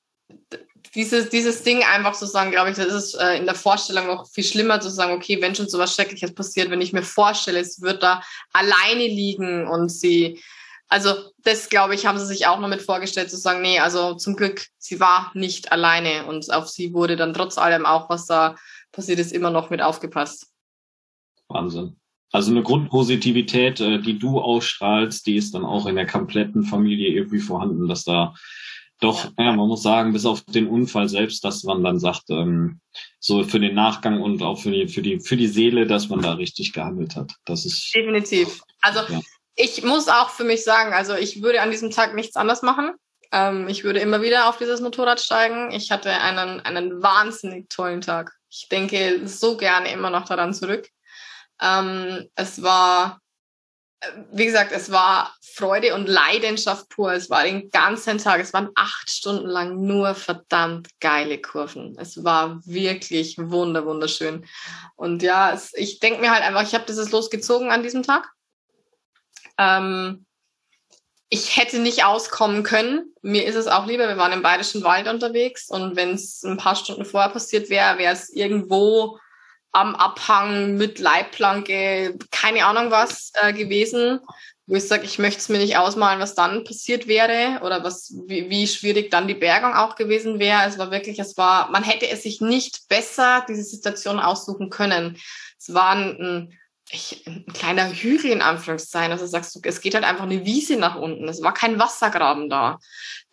dieses, 0.95 1.29
dieses 1.29 1.63
Ding 1.63 1.83
einfach 1.83 2.15
zu 2.15 2.27
sagen, 2.27 2.51
glaube 2.51 2.71
ich, 2.71 2.77
das 2.77 2.93
ist 2.93 3.15
äh, 3.15 3.37
in 3.37 3.47
der 3.47 3.55
Vorstellung 3.55 4.07
noch 4.07 4.29
viel 4.29 4.45
schlimmer 4.45 4.81
zu 4.81 4.91
sagen, 4.91 5.13
okay, 5.13 5.41
wenn 5.41 5.55
schon 5.55 5.69
so 5.69 5.79
was 5.79 5.95
Schreckliches 5.95 6.35
passiert, 6.35 6.71
wenn 6.71 6.81
ich 6.81 6.93
mir 6.93 7.03
vorstelle, 7.03 7.61
es 7.61 7.81
wird 7.81 8.03
da 8.03 8.23
alleine 8.53 9.07
liegen 9.07 9.67
und 9.69 9.91
sie, 9.91 10.41
also 10.89 11.15
das, 11.39 11.69
glaube 11.69 11.95
ich, 11.95 12.07
haben 12.07 12.19
sie 12.19 12.27
sich 12.27 12.47
auch 12.47 12.61
noch 12.61 12.69
mit 12.69 12.83
vorgestellt, 12.83 13.31
zu 13.31 13.37
sagen, 13.37 13.63
nee, 13.63 13.79
also 13.79 14.15
zum 14.15 14.37
Glück, 14.37 14.67
sie 14.79 15.01
war 15.01 15.31
nicht 15.35 15.73
alleine 15.73 16.27
und 16.27 16.53
auf 16.53 16.69
sie 16.69 16.93
wurde 16.93 17.17
dann 17.17 17.35
trotz 17.35 17.59
allem 17.59 17.87
auch, 17.87 18.11
was 18.11 18.27
da 18.27 18.57
passiert 18.93 19.19
ist, 19.19 19.33
immer 19.33 19.51
noch 19.51 19.71
mit 19.71 19.81
aufgepasst. 19.81 20.49
Wahnsinn. 21.49 21.97
Also 22.33 22.51
eine 22.51 22.63
Grundpositivität, 22.63 23.81
äh, 23.81 24.01
die 24.01 24.19
du 24.19 24.41
ausstrahlst, 24.41 25.27
die 25.27 25.37
ist 25.37 25.55
dann 25.55 25.65
auch 25.65 25.87
in 25.87 25.97
der 25.97 26.07
kompletten 26.07 26.65
Familie 26.65 27.09
irgendwie 27.09 27.41
vorhanden, 27.41 27.89
dass 27.89 28.05
da 28.05 28.35
doch, 29.03 29.25
ja. 29.37 29.53
man 29.53 29.69
muss 29.69 29.83
sagen, 29.83 30.13
bis 30.13 30.25
auf 30.25 30.45
den 30.45 30.69
Unfall 30.69 31.09
selbst, 31.09 31.45
dass 31.45 31.65
man 31.65 31.83
dann 31.83 31.99
sagt, 31.99 32.31
ähm, 32.31 32.81
so 33.19 33.43
für 33.43 33.59
den 33.59 33.75
Nachgang 33.75 34.23
und 34.23 34.43
auch 34.43 34.61
für 34.61 34.71
die, 34.71 34.87
für 34.87 35.03
die, 35.03 35.19
für 35.19 35.37
die 35.37 35.49
Seele, 35.49 35.87
dass 35.87 36.09
man 36.09 36.23
da 36.23 36.35
richtig 36.35 36.73
gehandelt 36.73 37.17
hat. 37.17 37.33
Das 37.45 37.67
ist. 37.67 37.93
Definitiv. 37.93 38.61
Also, 38.81 39.01
ja. 39.13 39.21
ich 39.57 39.83
muss 39.83 40.09
auch 40.09 40.31
für 40.31 40.45
mich 40.45 40.63
sagen, 40.63 40.93
also 40.93 41.15
ich 41.15 41.43
würde 41.43 41.63
an 41.63 41.73
diesem 41.73 41.91
Tag 41.91 42.15
nichts 42.15 42.37
anders 42.37 42.63
machen. 42.63 42.93
Ähm, 43.33 43.67
ich 43.67 43.83
würde 43.83 43.99
immer 43.99 44.23
wieder 44.23 44.49
auf 44.49 44.59
dieses 44.59 44.81
Motorrad 44.81 45.21
steigen. 45.21 45.73
Ich 45.73 45.91
hatte 45.91 46.11
einen, 46.13 46.61
einen 46.61 47.03
wahnsinnig 47.03 47.69
tollen 47.69 48.03
Tag. 48.03 48.33
Ich 48.51 48.69
denke 48.71 49.23
so 49.27 49.57
gerne 49.57 49.91
immer 49.91 50.11
noch 50.11 50.27
daran 50.27 50.55
zurück. 50.55 50.89
Ähm, 51.61 52.29
es 52.37 52.63
war 52.63 53.22
wie 54.33 54.47
gesagt, 54.47 54.73
es 54.73 54.91
war 54.91 55.35
Freude 55.41 55.95
und 55.95 56.09
Leidenschaft 56.09 56.89
pur. 56.89 57.13
Es 57.13 57.31
war 57.31 57.45
den 57.45 57.71
ganzen 57.71 58.19
Tag, 58.19 58.41
es 58.41 58.53
waren 58.53 58.71
acht 58.75 59.11
Stunden 59.11 59.47
lang 59.47 59.81
nur 59.87 60.15
verdammt 60.15 60.89
geile 61.01 61.41
Kurven. 61.41 61.97
Es 61.99 62.25
war 62.25 62.61
wirklich 62.65 63.37
wunder, 63.39 63.87
wunderschön. 63.87 64.45
Und 64.97 65.23
ja, 65.23 65.53
es, 65.53 65.73
ich 65.75 66.01
denke 66.01 66.21
mir 66.21 66.33
halt 66.33 66.43
einfach, 66.43 66.63
ich 66.63 66.75
habe 66.75 66.85
dieses 66.87 67.13
losgezogen 67.13 67.71
an 67.71 67.83
diesem 67.83 68.03
Tag. 68.03 68.31
Ähm, 69.59 70.27
ich 71.29 71.57
hätte 71.57 71.79
nicht 71.79 72.05
auskommen 72.05 72.63
können. 72.63 73.15
Mir 73.23 73.47
ist 73.47 73.55
es 73.55 73.67
auch 73.67 73.87
lieber, 73.87 74.09
wir 74.09 74.19
waren 74.19 74.33
im 74.33 74.43
Bayerischen 74.43 74.83
Wald 74.83 75.09
unterwegs 75.09 75.71
und 75.71 75.97
wenn 75.97 76.15
es 76.15 76.43
ein 76.43 76.59
paar 76.59 76.77
Stunden 76.77 77.05
vorher 77.05 77.31
passiert 77.31 77.71
wäre, 77.71 77.99
wäre 77.99 78.13
es 78.13 78.31
irgendwo 78.31 79.19
am 79.73 79.95
Abhang 79.95 80.77
mit 80.77 80.99
Leitplanke, 80.99 82.19
keine 82.31 82.67
Ahnung 82.67 82.91
was 82.91 83.33
äh, 83.41 83.53
gewesen, 83.53 84.21
wo 84.67 84.77
ich 84.77 84.87
sage, 84.87 85.05
ich 85.05 85.19
möchte 85.19 85.41
es 85.41 85.49
mir 85.49 85.59
nicht 85.59 85.77
ausmalen, 85.77 86.21
was 86.21 86.35
dann 86.35 86.65
passiert 86.65 87.09
wäre 87.09 87.61
oder 87.65 87.83
was, 87.83 88.15
wie, 88.27 88.49
wie 88.49 88.67
schwierig 88.67 89.11
dann 89.11 89.27
die 89.27 89.35
Bergung 89.35 89.75
auch 89.75 89.97
gewesen 89.97 90.39
wäre. 90.39 90.63
Es 90.67 90.79
war 90.79 90.91
wirklich, 90.91 91.19
es 91.19 91.37
war, 91.37 91.71
man 91.71 91.83
hätte 91.83 92.09
es 92.09 92.23
sich 92.23 92.41
nicht 92.41 92.89
besser 92.89 93.45
diese 93.49 93.65
Situation 93.65 94.21
aussuchen 94.21 94.71
können. 94.71 95.19
Es 95.59 95.75
war 95.75 95.97
ein, 95.97 96.57
ich, 96.93 97.27
ein 97.27 97.47
kleiner 97.55 97.91
Hügel 97.91 98.31
in 98.31 98.43
Anführungszeichen. 98.43 99.13
Also 99.13 99.27
sagst 99.27 99.55
du, 99.55 99.61
es 99.65 99.81
geht 99.81 99.95
halt 99.95 100.05
einfach 100.05 100.25
eine 100.25 100.45
Wiese 100.45 100.77
nach 100.77 100.95
unten. 100.95 101.27
Es 101.27 101.43
war 101.43 101.55
kein 101.55 101.79
Wassergraben 101.79 102.51
da. 102.51 102.79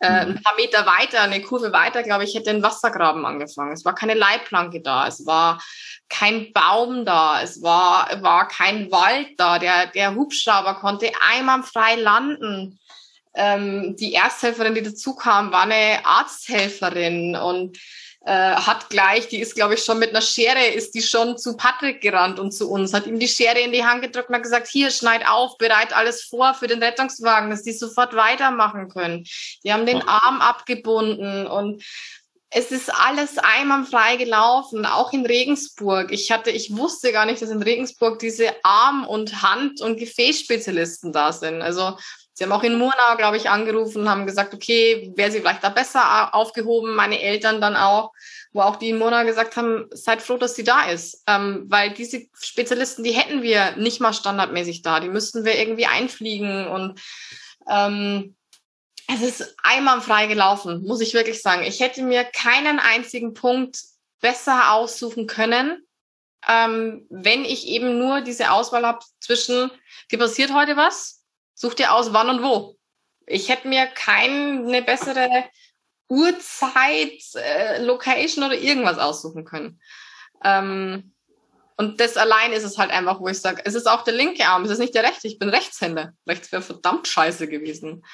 Äh, 0.00 0.24
mhm. 0.24 0.32
ein 0.32 0.42
paar 0.42 0.56
Meter 0.56 0.86
weiter, 0.86 1.20
eine 1.20 1.42
Kurve 1.42 1.72
weiter, 1.72 2.02
glaube 2.02 2.24
ich, 2.24 2.34
hätte 2.34 2.50
ein 2.50 2.62
Wassergraben 2.62 3.26
angefangen. 3.26 3.72
Es 3.72 3.84
war 3.84 3.94
keine 3.94 4.14
Leitplanke 4.14 4.80
da. 4.80 5.06
Es 5.06 5.26
war 5.26 5.62
kein 6.08 6.52
Baum 6.54 7.04
da, 7.04 7.42
es 7.42 7.62
war, 7.62 8.22
war 8.22 8.48
kein 8.48 8.90
Wald 8.90 9.28
da. 9.36 9.58
Der, 9.58 9.86
der 9.88 10.14
Hubschrauber 10.14 10.76
konnte 10.76 11.12
einwandfrei 11.30 11.96
landen. 11.96 12.78
Ähm, 13.34 13.94
die 13.96 14.14
Ersthelferin, 14.14 14.74
die 14.74 14.82
dazu 14.82 15.14
kam, 15.14 15.52
war 15.52 15.62
eine 15.62 16.04
Arzthelferin 16.04 17.36
und 17.36 17.78
äh, 18.26 18.32
hat 18.32 18.90
gleich, 18.90 19.28
die 19.28 19.40
ist, 19.40 19.54
glaube 19.54 19.74
ich, 19.74 19.84
schon 19.84 19.98
mit 19.98 20.10
einer 20.10 20.20
Schere, 20.20 20.66
ist 20.66 20.94
die 20.94 21.02
schon 21.02 21.38
zu 21.38 21.56
Patrick 21.56 22.02
gerannt 22.02 22.38
und 22.38 22.52
zu 22.52 22.70
uns, 22.70 22.92
hat 22.92 23.06
ihm 23.06 23.18
die 23.18 23.28
Schere 23.28 23.60
in 23.60 23.72
die 23.72 23.84
Hand 23.84 24.02
gedrückt 24.02 24.28
und 24.28 24.34
hat 24.34 24.42
gesagt, 24.42 24.68
hier, 24.68 24.90
schneid 24.90 25.26
auf, 25.26 25.56
bereit 25.56 25.96
alles 25.96 26.24
vor 26.24 26.52
für 26.54 26.66
den 26.66 26.82
Rettungswagen, 26.82 27.50
dass 27.50 27.62
die 27.62 27.72
sofort 27.72 28.14
weitermachen 28.14 28.90
können. 28.90 29.24
Die 29.64 29.72
haben 29.72 29.86
den 29.86 30.02
Arm 30.02 30.40
abgebunden 30.42 31.46
und 31.46 31.82
es 32.52 32.72
ist 32.72 32.92
alles 32.92 33.38
einwandfrei 33.38 34.16
gelaufen, 34.16 34.84
auch 34.84 35.12
in 35.12 35.24
Regensburg. 35.24 36.10
Ich 36.10 36.32
hatte, 36.32 36.50
ich 36.50 36.76
wusste 36.76 37.12
gar 37.12 37.24
nicht, 37.24 37.40
dass 37.40 37.50
in 37.50 37.62
Regensburg 37.62 38.18
diese 38.18 38.52
Arm- 38.64 39.06
und 39.06 39.40
Hand- 39.40 39.80
und 39.80 39.98
Gefäßspezialisten 39.98 41.12
da 41.12 41.32
sind. 41.32 41.62
Also 41.62 41.96
sie 42.40 42.44
haben 42.44 42.52
auch 42.52 42.62
in 42.62 42.78
Murnau, 42.78 43.16
glaube 43.18 43.36
ich, 43.36 43.50
angerufen, 43.50 44.08
haben 44.08 44.24
gesagt, 44.24 44.54
okay, 44.54 45.12
wäre 45.14 45.30
sie 45.30 45.40
vielleicht 45.40 45.62
da 45.62 45.68
besser 45.68 46.34
aufgehoben, 46.34 46.94
meine 46.94 47.20
Eltern 47.20 47.60
dann 47.60 47.76
auch, 47.76 48.12
wo 48.54 48.62
auch 48.62 48.76
die 48.76 48.88
in 48.88 48.98
Murnau 48.98 49.26
gesagt 49.26 49.58
haben, 49.58 49.84
seid 49.90 50.22
froh, 50.22 50.38
dass 50.38 50.54
sie 50.54 50.64
da 50.64 50.88
ist. 50.88 51.22
Ähm, 51.26 51.66
weil 51.68 51.92
diese 51.92 52.22
Spezialisten, 52.40 53.04
die 53.04 53.12
hätten 53.12 53.42
wir 53.42 53.76
nicht 53.76 54.00
mal 54.00 54.14
standardmäßig 54.14 54.80
da. 54.80 55.00
Die 55.00 55.10
müssten 55.10 55.44
wir 55.44 55.58
irgendwie 55.58 55.84
einfliegen 55.84 56.66
und 56.66 56.98
ähm, 57.68 58.34
es 59.06 59.20
ist 59.20 59.56
einwandfrei 59.62 60.26
gelaufen, 60.26 60.82
muss 60.86 61.02
ich 61.02 61.12
wirklich 61.12 61.42
sagen. 61.42 61.62
Ich 61.64 61.80
hätte 61.80 62.02
mir 62.02 62.24
keinen 62.24 62.78
einzigen 62.78 63.34
Punkt 63.34 63.76
besser 64.22 64.72
aussuchen 64.72 65.26
können, 65.26 65.86
ähm, 66.48 67.06
wenn 67.10 67.44
ich 67.44 67.66
eben 67.66 67.98
nur 67.98 68.22
diese 68.22 68.50
Auswahl 68.50 68.86
habe 68.86 69.00
zwischen, 69.20 69.70
dir 70.10 70.18
passiert 70.18 70.54
heute 70.54 70.78
was, 70.78 71.19
such 71.60 71.74
dir 71.74 71.92
aus, 71.92 72.14
wann 72.14 72.30
und 72.30 72.42
wo. 72.42 72.78
Ich 73.26 73.50
hätte 73.50 73.68
mir 73.68 73.86
keine 73.86 74.80
bessere 74.80 75.44
Uhrzeit, 76.08 77.20
äh, 77.34 77.82
Location 77.82 78.44
oder 78.44 78.56
irgendwas 78.56 78.98
aussuchen 78.98 79.44
können. 79.44 79.78
Ähm, 80.42 81.12
und 81.76 82.00
das 82.00 82.16
allein 82.16 82.52
ist 82.52 82.64
es 82.64 82.78
halt 82.78 82.90
einfach, 82.90 83.20
wo 83.20 83.28
ich 83.28 83.40
sage, 83.40 83.62
es 83.64 83.74
ist 83.74 83.86
auch 83.86 84.04
der 84.04 84.14
linke 84.14 84.46
Arm, 84.46 84.64
es 84.64 84.70
ist 84.70 84.78
nicht 84.78 84.94
der 84.94 85.02
rechte, 85.02 85.28
ich 85.28 85.38
bin 85.38 85.50
Rechtshänder. 85.50 86.14
Rechts 86.26 86.50
wäre 86.50 86.62
verdammt 86.62 87.06
scheiße 87.06 87.46
gewesen. 87.46 88.04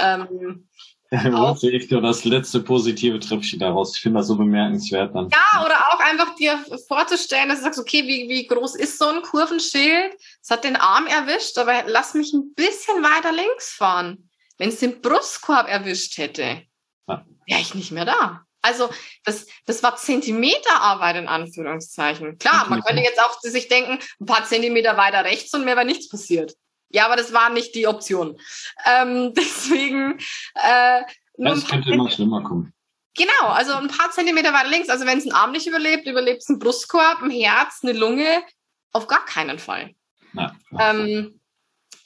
Ähm, 0.00 0.68
auch, 1.34 1.62
ich 1.62 1.88
dir 1.88 2.00
das 2.02 2.24
letzte 2.24 2.60
positive 2.60 3.18
Tröpfchen 3.18 3.58
daraus. 3.58 3.96
Ich 3.96 4.02
finde 4.02 4.18
das 4.18 4.26
so 4.26 4.36
bemerkenswert 4.36 5.14
dann. 5.14 5.30
Ja, 5.30 5.64
oder 5.64 5.76
auch 5.88 6.00
einfach 6.00 6.34
dir 6.34 6.58
vorzustellen, 6.86 7.48
dass 7.48 7.58
du 7.58 7.64
sagst, 7.64 7.78
okay, 7.78 8.02
wie, 8.06 8.28
wie 8.28 8.46
groß 8.46 8.76
ist 8.76 8.98
so 8.98 9.06
ein 9.06 9.22
Kurvenschild? 9.22 10.14
Es 10.42 10.50
hat 10.50 10.64
den 10.64 10.76
Arm 10.76 11.06
erwischt, 11.06 11.56
aber 11.56 11.84
lass 11.86 12.12
mich 12.12 12.32
ein 12.34 12.52
bisschen 12.54 13.02
weiter 13.02 13.32
links 13.32 13.72
fahren. 13.72 14.28
Wenn 14.58 14.68
es 14.68 14.80
den 14.80 15.00
Brustkorb 15.00 15.68
erwischt 15.68 16.18
hätte, 16.18 16.62
ja. 17.08 17.24
wäre 17.46 17.60
ich 17.60 17.74
nicht 17.74 17.92
mehr 17.92 18.04
da. 18.04 18.42
Also 18.60 18.90
das, 19.24 19.46
das 19.64 19.82
war 19.82 19.96
Zentimeterarbeit 19.96 21.16
in 21.16 21.28
Anführungszeichen. 21.28 22.38
Klar, 22.38 22.68
man 22.68 22.82
könnte 22.82 23.02
jetzt 23.02 23.22
auch 23.22 23.40
sich 23.40 23.68
denken, 23.68 23.98
ein 24.20 24.26
paar 24.26 24.44
Zentimeter 24.44 24.96
weiter 24.96 25.24
rechts 25.24 25.54
und 25.54 25.64
mir 25.64 25.76
wäre 25.76 25.86
nichts 25.86 26.08
passiert. 26.08 26.54
Ja, 26.90 27.06
aber 27.06 27.16
das 27.16 27.32
war 27.32 27.50
nicht 27.50 27.74
die 27.74 27.86
Option. 27.86 28.38
Ähm, 28.86 29.32
deswegen, 29.36 30.18
äh, 30.54 31.02
das 31.36 31.66
könnte 31.66 31.92
immer 31.92 32.10
schlimmer 32.10 32.42
kommen. 32.42 32.72
Genau, 33.16 33.48
also 33.48 33.74
ein 33.74 33.88
paar 33.88 34.10
Zentimeter 34.12 34.52
weiter 34.52 34.68
links. 34.68 34.88
Also 34.88 35.04
wenn 35.04 35.18
es 35.18 35.26
ein 35.26 35.32
Arm 35.32 35.52
nicht 35.52 35.66
überlebt, 35.66 36.06
überlebt 36.06 36.42
es 36.42 36.48
ein 36.48 36.58
Brustkorb, 36.58 37.20
ein 37.22 37.30
Herz, 37.30 37.80
eine 37.82 37.92
Lunge. 37.92 38.42
Auf 38.92 39.06
gar 39.06 39.24
keinen 39.24 39.58
Fall. 39.58 39.94
Ja, 40.32 40.54
ähm, 40.78 41.38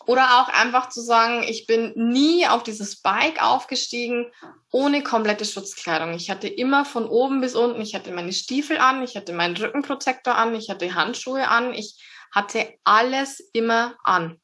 oder 0.06 0.40
auch 0.40 0.48
einfach 0.48 0.88
zu 0.88 1.00
sagen, 1.00 1.44
ich 1.44 1.66
bin 1.66 1.92
nie 1.94 2.46
auf 2.46 2.62
dieses 2.62 3.02
Bike 3.02 3.42
aufgestiegen 3.42 4.32
ohne 4.70 5.02
komplette 5.02 5.44
Schutzkleidung. 5.44 6.14
Ich 6.14 6.30
hatte 6.30 6.48
immer 6.48 6.84
von 6.84 7.06
oben 7.06 7.40
bis 7.40 7.54
unten, 7.54 7.80
ich 7.80 7.94
hatte 7.94 8.10
meine 8.12 8.32
Stiefel 8.32 8.78
an, 8.78 9.02
ich 9.02 9.16
hatte 9.16 9.32
meinen 9.32 9.56
Rückenprotektor 9.56 10.34
an, 10.34 10.54
ich 10.54 10.70
hatte 10.70 10.94
Handschuhe 10.94 11.46
an, 11.48 11.72
ich 11.74 12.02
hatte 12.32 12.74
alles 12.84 13.38
immer 13.52 13.94
an. 14.02 14.40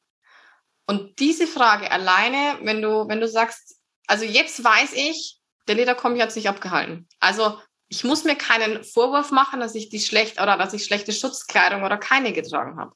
Und 0.89 1.19
diese 1.19 1.45
Frage 1.45 1.91
alleine, 1.91 2.57
wenn 2.63 2.81
du, 2.81 3.07
wenn 3.07 3.21
du 3.21 3.27
sagst, 3.27 3.75
also 4.07 4.25
jetzt 4.25 4.63
weiß 4.63 4.93
ich, 4.93 5.37
der 5.67 5.75
Lederkombi 5.75 6.19
hat 6.19 6.31
sich 6.31 6.49
abgehalten. 6.49 7.07
Also 7.19 7.59
ich 7.89 8.03
muss 8.03 8.23
mir 8.23 8.35
keinen 8.35 8.83
Vorwurf 8.83 9.29
machen, 9.29 9.59
dass 9.59 9.75
ich 9.75 9.89
die 9.89 9.99
schlecht 9.99 10.41
oder 10.41 10.57
dass 10.57 10.73
ich 10.73 10.83
schlechte 10.83 11.11
Schutzkleidung 11.11 11.83
oder 11.83 11.99
keine 11.99 12.33
getragen 12.33 12.79
habe. 12.79 12.93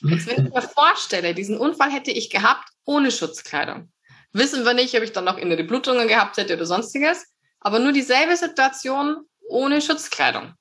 Jetzt, 0.00 0.26
wenn 0.26 0.46
ich 0.46 0.52
mir 0.52 0.60
vorstelle, 0.74 1.34
diesen 1.34 1.56
Unfall 1.56 1.92
hätte 1.92 2.10
ich 2.10 2.30
gehabt 2.30 2.68
ohne 2.84 3.12
Schutzkleidung. 3.12 3.92
Wissen 4.32 4.64
wir 4.64 4.74
nicht, 4.74 4.96
ob 4.96 5.04
ich 5.04 5.12
dann 5.12 5.24
noch 5.24 5.38
innere 5.38 5.62
Blutungen 5.62 6.08
gehabt 6.08 6.38
hätte 6.38 6.56
oder 6.56 6.66
sonstiges, 6.66 7.26
aber 7.60 7.78
nur 7.78 7.92
dieselbe 7.92 8.36
Situation 8.36 9.18
ohne 9.48 9.80
Schutzkleidung. 9.80 10.52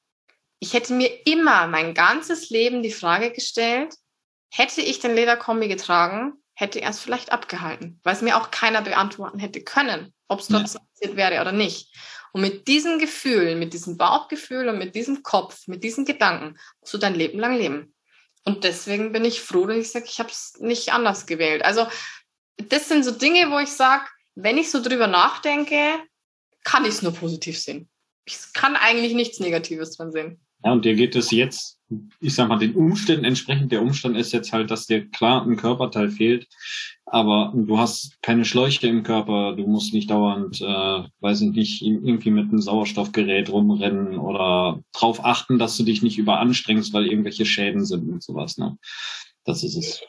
Ich 0.60 0.76
hätte 0.76 0.94
mir 0.94 1.26
immer 1.26 1.66
mein 1.66 1.96
ganzes 1.96 2.52
Leben 2.52 2.84
die 2.84 2.92
Frage 2.92 3.32
gestellt, 3.32 3.96
hätte 4.52 4.82
ich 4.82 5.00
den 5.00 5.16
Lederkombi 5.16 5.68
getragen, 5.68 6.44
hätte 6.56 6.82
er 6.82 6.90
es 6.90 7.00
vielleicht 7.00 7.32
abgehalten, 7.32 8.00
weil 8.04 8.16
es 8.16 8.22
mir 8.22 8.38
auch 8.38 8.50
keiner 8.50 8.82
beantworten 8.82 9.40
hätte 9.40 9.62
können, 9.62 10.14
ob 10.28 10.40
es 10.40 10.48
trotzdem 10.48 10.82
ja. 10.82 10.88
passiert 10.94 11.18
wäre 11.18 11.42
oder 11.42 11.52
nicht. 11.52 11.94
Und 12.32 12.42
mit 12.42 12.68
diesem 12.68 13.00
Gefühl, 13.00 13.56
mit 13.56 13.74
diesem 13.74 13.98
Bauchgefühl 13.98 14.68
und 14.68 14.78
mit 14.78 14.96
diesem 14.96 15.24
Kopf, 15.24 15.68
mit 15.68 15.84
diesen 15.84 16.06
Gedanken 16.06 16.58
musst 16.82 16.94
du 16.94 16.98
dein 16.98 17.16
Leben 17.16 17.40
lang 17.40 17.58
leben. 17.58 17.94
Und 18.44 18.64
deswegen 18.64 19.12
bin 19.12 19.26
ich 19.26 19.42
froh, 19.42 19.66
dass 19.66 19.78
ich 19.78 19.92
sage, 19.92 20.06
ich 20.08 20.20
habe 20.20 20.30
es 20.30 20.56
nicht 20.60 20.94
anders 20.94 21.26
gewählt. 21.26 21.64
Also 21.64 21.88
das 22.58 22.88
sind 22.88 23.04
so 23.04 23.12
Dinge, 23.12 23.52
wo 23.52 23.60
ich 23.60 23.70
sage, 23.70 24.06
wenn 24.36 24.58
ich 24.58 24.70
so 24.70 24.82
drüber 24.82 25.08
nachdenke, 25.08 26.00
kann 26.64 26.84
ich 26.84 26.92
es 26.92 27.02
nur 27.02 27.14
positiv 27.14 27.60
sehen. 27.60 27.90
Ich 28.26 28.38
kann 28.54 28.76
eigentlich 28.76 29.14
nichts 29.14 29.40
Negatives 29.40 29.98
dran 29.98 30.12
sehen. 30.12 30.40
Ja, 30.64 30.72
und 30.72 30.84
dir 30.84 30.96
geht 30.96 31.16
es 31.16 31.32
jetzt, 31.32 31.80
ich 32.20 32.36
sag 32.36 32.48
mal, 32.48 32.58
den 32.58 32.76
Umständen 32.76 33.26
entsprechend. 33.26 33.72
Der 33.72 33.82
Umstand 33.82 34.18
ist 34.18 34.32
jetzt 34.32 34.54
halt, 34.54 34.72
dass 34.72 34.88
dir 34.88 35.10
klar 35.10 35.46
ein 35.46 35.58
Körperteil 35.58 36.10
fehlt, 36.10 36.48
aber 37.06 37.54
du 37.56 37.78
hast 37.78 38.22
keine 38.22 38.46
Schläuche 38.46 38.88
im 38.88 39.04
Körper, 39.04 39.56
du 39.56 39.68
musst 39.68 39.94
nicht 39.94 40.10
dauernd, 40.10 40.62
äh, 40.62 41.04
weiß 41.20 41.42
ich 41.42 41.52
nicht, 41.52 41.82
irgendwie 41.82 42.32
mit 42.32 42.50
einem 42.50 42.62
Sauerstoffgerät 42.62 43.50
rumrennen 43.50 44.18
oder 44.18 44.82
drauf 44.94 45.24
achten, 45.24 45.60
dass 45.60 45.78
du 45.78 45.84
dich 45.84 46.02
nicht 46.02 46.18
überanstrengst, 46.18 46.94
weil 46.94 47.08
irgendwelche 47.08 47.46
Schäden 47.46 47.86
sind 47.86 48.10
und 48.10 48.24
sowas. 48.24 48.58
Ne? 48.58 48.78
Das 49.44 49.64
ist 49.64 49.76
es. 49.76 50.02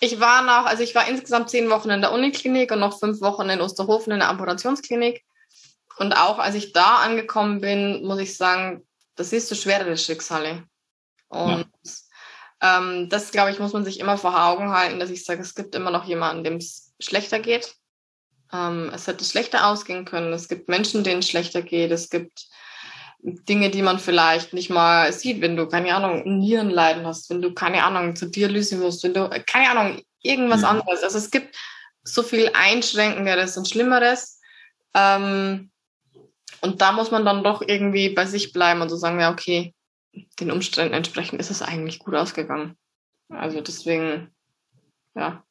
Ich 0.00 0.18
war 0.18 0.42
noch, 0.42 0.66
also 0.66 0.82
ich 0.82 0.96
war 0.96 1.08
insgesamt 1.08 1.50
zehn 1.50 1.70
Wochen 1.70 1.90
in 1.90 2.00
der 2.00 2.12
Uniklinik 2.12 2.72
und 2.72 2.80
noch 2.80 2.98
fünf 2.98 3.20
Wochen 3.20 3.48
in 3.48 3.60
Osterhofen 3.60 4.12
in 4.12 4.18
der 4.18 4.30
Amputationsklinik. 4.30 5.22
Und 5.98 6.12
auch 6.12 6.40
als 6.40 6.56
ich 6.56 6.72
da 6.72 6.96
angekommen 6.96 7.60
bin, 7.60 8.04
muss 8.04 8.18
ich 8.18 8.36
sagen, 8.36 8.82
das 9.14 9.32
ist 9.32 9.48
so 9.48 9.54
schwerere 9.54 9.96
Schicksale. 9.96 10.64
Und 11.32 11.66
ja. 12.60 12.78
ähm, 12.78 13.08
das, 13.08 13.32
glaube 13.32 13.50
ich, 13.50 13.58
muss 13.58 13.72
man 13.72 13.84
sich 13.84 13.98
immer 13.98 14.18
vor 14.18 14.38
Augen 14.44 14.70
halten, 14.70 15.00
dass 15.00 15.10
ich 15.10 15.24
sage, 15.24 15.40
es 15.40 15.54
gibt 15.54 15.74
immer 15.74 15.90
noch 15.90 16.04
jemanden, 16.04 16.44
dem 16.44 16.56
es 16.56 16.92
schlechter 17.00 17.40
geht. 17.40 17.74
Ähm, 18.52 18.90
es 18.94 19.06
hätte 19.06 19.24
schlechter 19.24 19.66
ausgehen 19.66 20.04
können. 20.04 20.32
Es 20.32 20.48
gibt 20.48 20.68
Menschen, 20.68 21.04
denen 21.04 21.20
es 21.20 21.28
schlechter 21.28 21.62
geht. 21.62 21.90
Es 21.90 22.10
gibt 22.10 22.48
Dinge, 23.22 23.70
die 23.70 23.82
man 23.82 23.98
vielleicht 23.98 24.52
nicht 24.52 24.68
mal 24.68 25.12
sieht, 25.12 25.40
wenn 25.40 25.56
du, 25.56 25.66
keine 25.68 25.94
Ahnung, 25.94 26.38
Nierenleiden 26.38 27.06
hast, 27.06 27.30
wenn 27.30 27.40
du, 27.40 27.54
keine 27.54 27.82
Ahnung, 27.84 28.14
zur 28.14 28.28
Dialyse 28.28 28.76
musst, 28.76 29.02
wenn 29.04 29.14
du, 29.14 29.30
keine 29.46 29.70
Ahnung, 29.70 30.02
irgendwas 30.20 30.62
ja. 30.62 30.68
anderes. 30.68 31.02
Also 31.02 31.18
es 31.18 31.30
gibt 31.30 31.56
so 32.04 32.22
viel 32.22 32.50
Einschränkenderes 32.52 33.56
und 33.56 33.68
Schlimmeres. 33.68 34.38
Ähm, 34.94 35.70
und 36.60 36.82
da 36.82 36.92
muss 36.92 37.10
man 37.10 37.24
dann 37.24 37.42
doch 37.42 37.62
irgendwie 37.66 38.10
bei 38.10 38.26
sich 38.26 38.52
bleiben 38.52 38.82
und 38.82 38.90
so 38.90 38.96
sagen, 38.96 39.18
ja, 39.18 39.32
okay, 39.32 39.74
den 40.40 40.50
Umständen 40.50 40.94
entsprechend 40.94 41.40
ist 41.40 41.50
es 41.50 41.62
eigentlich 41.62 41.98
gut 41.98 42.14
ausgegangen. 42.14 42.76
Also 43.28 43.60
deswegen, 43.60 44.30
ja. 45.14 45.44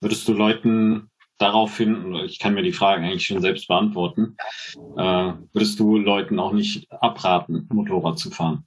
Würdest 0.00 0.26
du 0.28 0.32
Leuten 0.32 1.10
daraufhin, 1.38 2.14
ich 2.26 2.38
kann 2.38 2.54
mir 2.54 2.62
die 2.62 2.72
Frage 2.72 3.02
eigentlich 3.02 3.26
schon 3.26 3.40
selbst 3.40 3.68
beantworten, 3.68 4.36
äh, 4.96 5.32
würdest 5.52 5.80
du 5.80 5.96
Leuten 5.96 6.38
auch 6.38 6.52
nicht 6.52 6.90
abraten, 6.92 7.66
Motorrad 7.72 8.18
zu 8.18 8.30
fahren? 8.30 8.66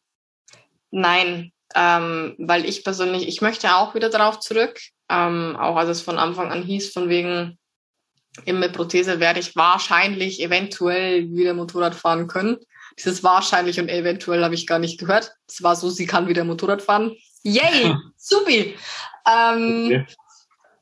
Nein, 0.89 1.51
ähm, 1.76 2.36
weil 2.38 2.66
ich 2.66 2.84
persönlich, 2.84 3.28
ich 3.28 3.41
möchte 3.41 3.76
auch 3.76 3.95
wieder 3.95 4.09
darauf 4.09 4.39
zurück, 4.39 4.80
ähm, 5.09 5.55
auch 5.55 5.76
als 5.76 5.89
es 5.89 6.01
von 6.01 6.18
Anfang 6.18 6.51
an 6.51 6.64
hieß, 6.64 6.91
von 6.91 7.09
wegen, 7.09 7.57
mit 8.45 8.74
Prothese 8.74 9.20
werde 9.20 9.39
ich 9.39 9.55
wahrscheinlich 9.55 10.41
eventuell 10.41 11.32
wieder 11.32 11.53
Motorrad 11.53 11.93
fahren 11.93 12.28
können. 12.28 12.57
Dieses 12.98 13.24
wahrscheinlich 13.24 13.80
und 13.80 13.89
eventuell 13.89 14.44
habe 14.44 14.56
ich 14.56 14.68
gar 14.68 14.80
nicht 14.80 15.00
gehört. 15.00 15.34
Es 15.48 15.64
war 15.64 15.76
so, 15.76 15.89
sie 15.89 16.06
kann 16.06 16.28
wieder 16.28 16.44
Motorrad 16.44 16.82
fahren. 16.82 17.16
Yay, 17.44 17.96
supi. 18.18 18.78
Ähm, 19.28 19.86
okay. 19.86 20.06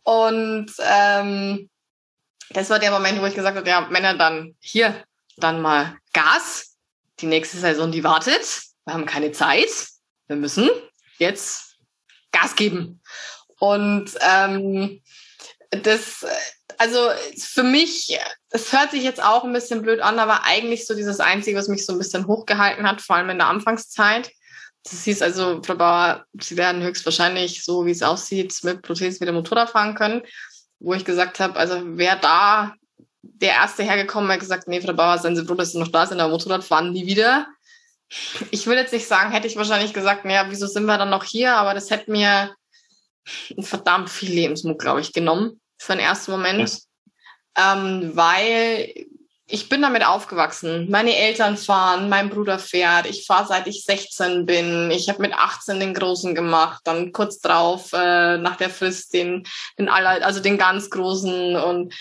Und 0.04 0.72
ähm, 0.80 1.70
das 2.50 2.70
war 2.70 2.80
der 2.80 2.92
Moment, 2.92 3.22
wo 3.22 3.26
ich 3.26 3.36
gesagt 3.36 3.58
habe, 3.58 3.70
ja, 3.70 3.82
Männer, 3.82 4.16
dann 4.16 4.56
hier, 4.60 5.04
dann 5.38 5.62
mal 5.62 5.98
Gas. 6.14 6.78
Die 7.20 7.28
nächste 7.28 7.58
Saison, 7.58 7.92
die 7.92 8.04
wartet. 8.04 8.64
Wir 8.86 8.94
haben 8.94 9.06
keine 9.06 9.32
Zeit. 9.32 9.70
Wir 10.28 10.36
müssen 10.36 10.70
jetzt 11.18 11.78
Gas 12.32 12.56
geben. 12.56 13.02
Und 13.60 14.12
ähm, 14.22 15.02
das 15.70 16.26
also 16.82 17.12
für 17.38 17.62
mich, 17.62 18.18
es 18.50 18.74
hört 18.74 18.90
sich 18.90 19.04
jetzt 19.04 19.24
auch 19.24 19.44
ein 19.44 19.54
bisschen 19.54 19.84
blöd 19.84 20.00
an, 20.00 20.18
aber 20.18 20.46
eigentlich 20.46 20.88
so 20.88 20.96
dieses 20.96 21.20
Einzige, 21.20 21.56
was 21.56 21.68
mich 21.68 21.86
so 21.86 21.94
ein 21.94 22.00
bisschen 22.00 22.26
hochgehalten 22.26 22.90
hat, 22.90 23.02
vor 23.02 23.18
allem 23.18 23.30
in 23.30 23.38
der 23.38 23.50
Anfangszeit. 23.50 24.32
Das 24.84 25.04
hieß 25.04 25.22
also, 25.22 25.62
Frau 25.64 25.76
Bauer, 25.76 26.26
Sie 26.42 26.58
werden 26.58 26.82
höchstwahrscheinlich, 26.82 27.64
so 27.64 27.86
wie 27.86 27.92
es 27.92 28.02
aussieht, 28.02 28.58
mit 28.64 28.82
Prothesen 28.82 29.22
wieder 29.22 29.32
Motorrad 29.32 29.70
fahren 29.70 29.94
können. 29.94 30.24
Wo 30.80 30.96
ich 30.96 31.06
gesagt 31.06 31.40
habe, 31.40 31.56
also 31.56 31.80
wer 31.86 32.16
da 32.16 32.74
der 33.22 33.52
Erste 33.52 33.84
hergekommen 33.84 34.32
hat 34.32 34.40
gesagt, 34.40 34.68
nee, 34.68 34.82
Frau 34.82 34.94
Bauer, 34.94 35.20
seien 35.20 35.36
Sie 35.36 35.46
froh, 35.46 35.54
dass 35.54 35.74
Sie 35.74 35.80
noch 35.80 35.90
da 35.90 36.08
sind, 36.08 36.20
aber 36.20 36.32
Motorrad 36.32 36.64
fahren 36.64 36.94
nie 36.94 37.06
wieder. 37.06 37.46
Ich 38.50 38.66
will 38.66 38.78
jetzt 38.78 38.92
nicht 38.92 39.08
sagen, 39.08 39.30
hätte 39.30 39.46
ich 39.46 39.56
wahrscheinlich 39.56 39.94
gesagt, 39.94 40.26
naja, 40.26 40.48
wieso 40.50 40.66
sind 40.66 40.86
wir 40.86 40.98
dann 40.98 41.12
noch 41.12 41.26
hier? 41.26 41.54
Aber 41.54 41.76
das 41.76 41.92
hätte 41.92 42.10
mir 42.10 42.56
verdammt 43.60 44.10
viel 44.10 44.32
Lebensmut, 44.32 44.80
glaube 44.80 45.02
ich, 45.02 45.14
genommen 45.14 45.61
für 45.82 45.94
den 45.94 46.02
ersten 46.02 46.32
Moment, 46.32 46.80
ähm, 47.58 48.12
weil 48.14 48.94
ich 49.48 49.68
bin 49.68 49.82
damit 49.82 50.06
aufgewachsen. 50.06 50.90
Meine 50.90 51.16
Eltern 51.16 51.58
fahren, 51.58 52.08
mein 52.08 52.30
Bruder 52.30 52.60
fährt. 52.60 53.08
Ich 53.08 53.26
fahre 53.26 53.48
seit 53.48 53.68
ich 53.68 53.84
16 53.84 54.46
bin. 54.46 54.92
Ich 54.92 55.10
habe 55.10 55.22
mit 55.22 55.34
18 55.34 55.80
den 55.80 55.94
Großen 55.94 56.36
gemacht, 56.36 56.82
dann 56.86 57.12
kurz 57.12 57.40
drauf 57.40 57.92
äh, 57.94 58.38
nach 58.38 58.56
der 58.58 58.70
Frist 58.70 59.14
den, 59.14 59.44
den 59.78 59.90
aller, 59.90 60.26
also 60.26 60.40
den 60.40 60.58
ganz 60.58 60.90
Großen 60.90 61.56
und 61.56 61.94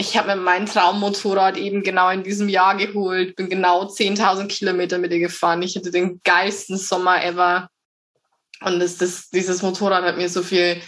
ich 0.00 0.16
habe 0.16 0.28
mir 0.28 0.36
mein 0.36 0.66
Traummotorrad 0.66 1.56
eben 1.56 1.82
genau 1.82 2.08
in 2.10 2.22
diesem 2.22 2.48
Jahr 2.48 2.76
geholt, 2.76 3.34
bin 3.34 3.50
genau 3.50 3.86
10.000 3.86 4.46
Kilometer 4.46 4.98
mit 4.98 5.12
ihr 5.12 5.18
gefahren. 5.18 5.60
Ich 5.62 5.74
hatte 5.74 5.90
den 5.90 6.20
geilsten 6.22 6.78
Sommer 6.78 7.24
ever. 7.24 7.68
Und 8.60 8.78
das, 8.78 8.96
das, 8.96 9.28
dieses 9.30 9.60
Motorrad 9.60 10.04
hat 10.04 10.16
mir 10.16 10.28
so 10.28 10.44
viel 10.44 10.80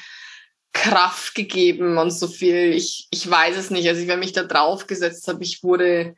Kraft 0.73 1.35
gegeben 1.35 1.99
und 1.99 2.11
so 2.11 2.29
viel. 2.29 2.73
Ich, 2.73 3.09
ich 3.11 3.29
weiß 3.29 3.57
es 3.57 3.71
nicht. 3.71 3.89
Also, 3.89 4.07
wenn 4.07 4.21
mich 4.21 4.33
da 4.33 4.45
drauf 4.45 4.87
gesetzt 4.87 5.27
habe, 5.29 5.43
ich 5.43 5.63
wurde 5.63 6.15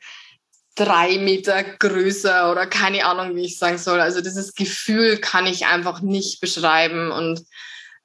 drei 0.75 1.17
Meter 1.17 1.63
größer 1.63 2.51
oder 2.51 2.65
keine 2.65 3.05
Ahnung, 3.05 3.35
wie 3.35 3.45
ich 3.45 3.57
sagen 3.57 3.77
soll. 3.77 3.99
Also, 3.99 4.21
dieses 4.21 4.53
Gefühl 4.53 5.17
kann 5.17 5.45
ich 5.47 5.65
einfach 5.65 6.01
nicht 6.01 6.39
beschreiben. 6.39 7.11
Und 7.11 7.41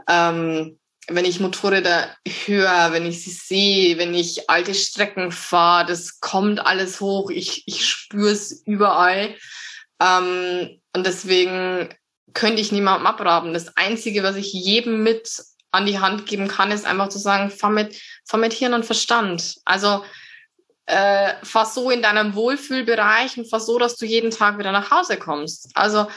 ähm, 0.08 0.78
wenn 1.08 1.24
ich 1.24 1.40
Motorräder 1.40 2.14
höre, 2.26 2.92
wenn 2.92 3.06
ich 3.06 3.24
sie 3.24 3.30
sehe, 3.30 3.98
wenn 3.98 4.14
ich 4.14 4.48
alte 4.48 4.74
Strecken 4.74 5.32
fahre, 5.32 5.86
das 5.86 6.20
kommt 6.20 6.64
alles 6.64 7.00
hoch. 7.00 7.30
Ich, 7.30 7.62
ich 7.66 7.86
spüre 7.86 8.30
es 8.30 8.62
überall. 8.66 9.34
Ähm, 10.00 10.80
und 10.94 11.06
deswegen 11.06 11.88
könnte 12.34 12.60
ich 12.60 12.72
niemandem 12.72 13.06
abraten. 13.06 13.54
Das 13.54 13.76
Einzige, 13.76 14.22
was 14.22 14.36
ich 14.36 14.52
jedem 14.52 15.02
mit 15.02 15.30
an 15.70 15.86
die 15.86 15.98
Hand 15.98 16.26
geben 16.26 16.48
kann, 16.48 16.70
ist 16.70 16.86
einfach 16.86 17.08
zu 17.08 17.18
sagen, 17.18 17.50
fahr 17.50 17.70
mit, 17.70 18.00
fahr 18.26 18.40
mit 18.40 18.52
Hirn 18.52 18.74
und 18.74 18.86
Verstand. 18.86 19.56
Also 19.64 20.04
äh, 20.86 21.34
fahr 21.42 21.66
so 21.66 21.90
in 21.90 22.02
deinem 22.02 22.34
Wohlfühlbereich 22.34 23.36
und 23.36 23.50
fahr 23.50 23.60
so, 23.60 23.78
dass 23.78 23.96
du 23.96 24.06
jeden 24.06 24.30
Tag 24.30 24.58
wieder 24.58 24.72
nach 24.72 24.90
Hause 24.90 25.18
kommst. 25.18 25.70
Also 25.74 26.08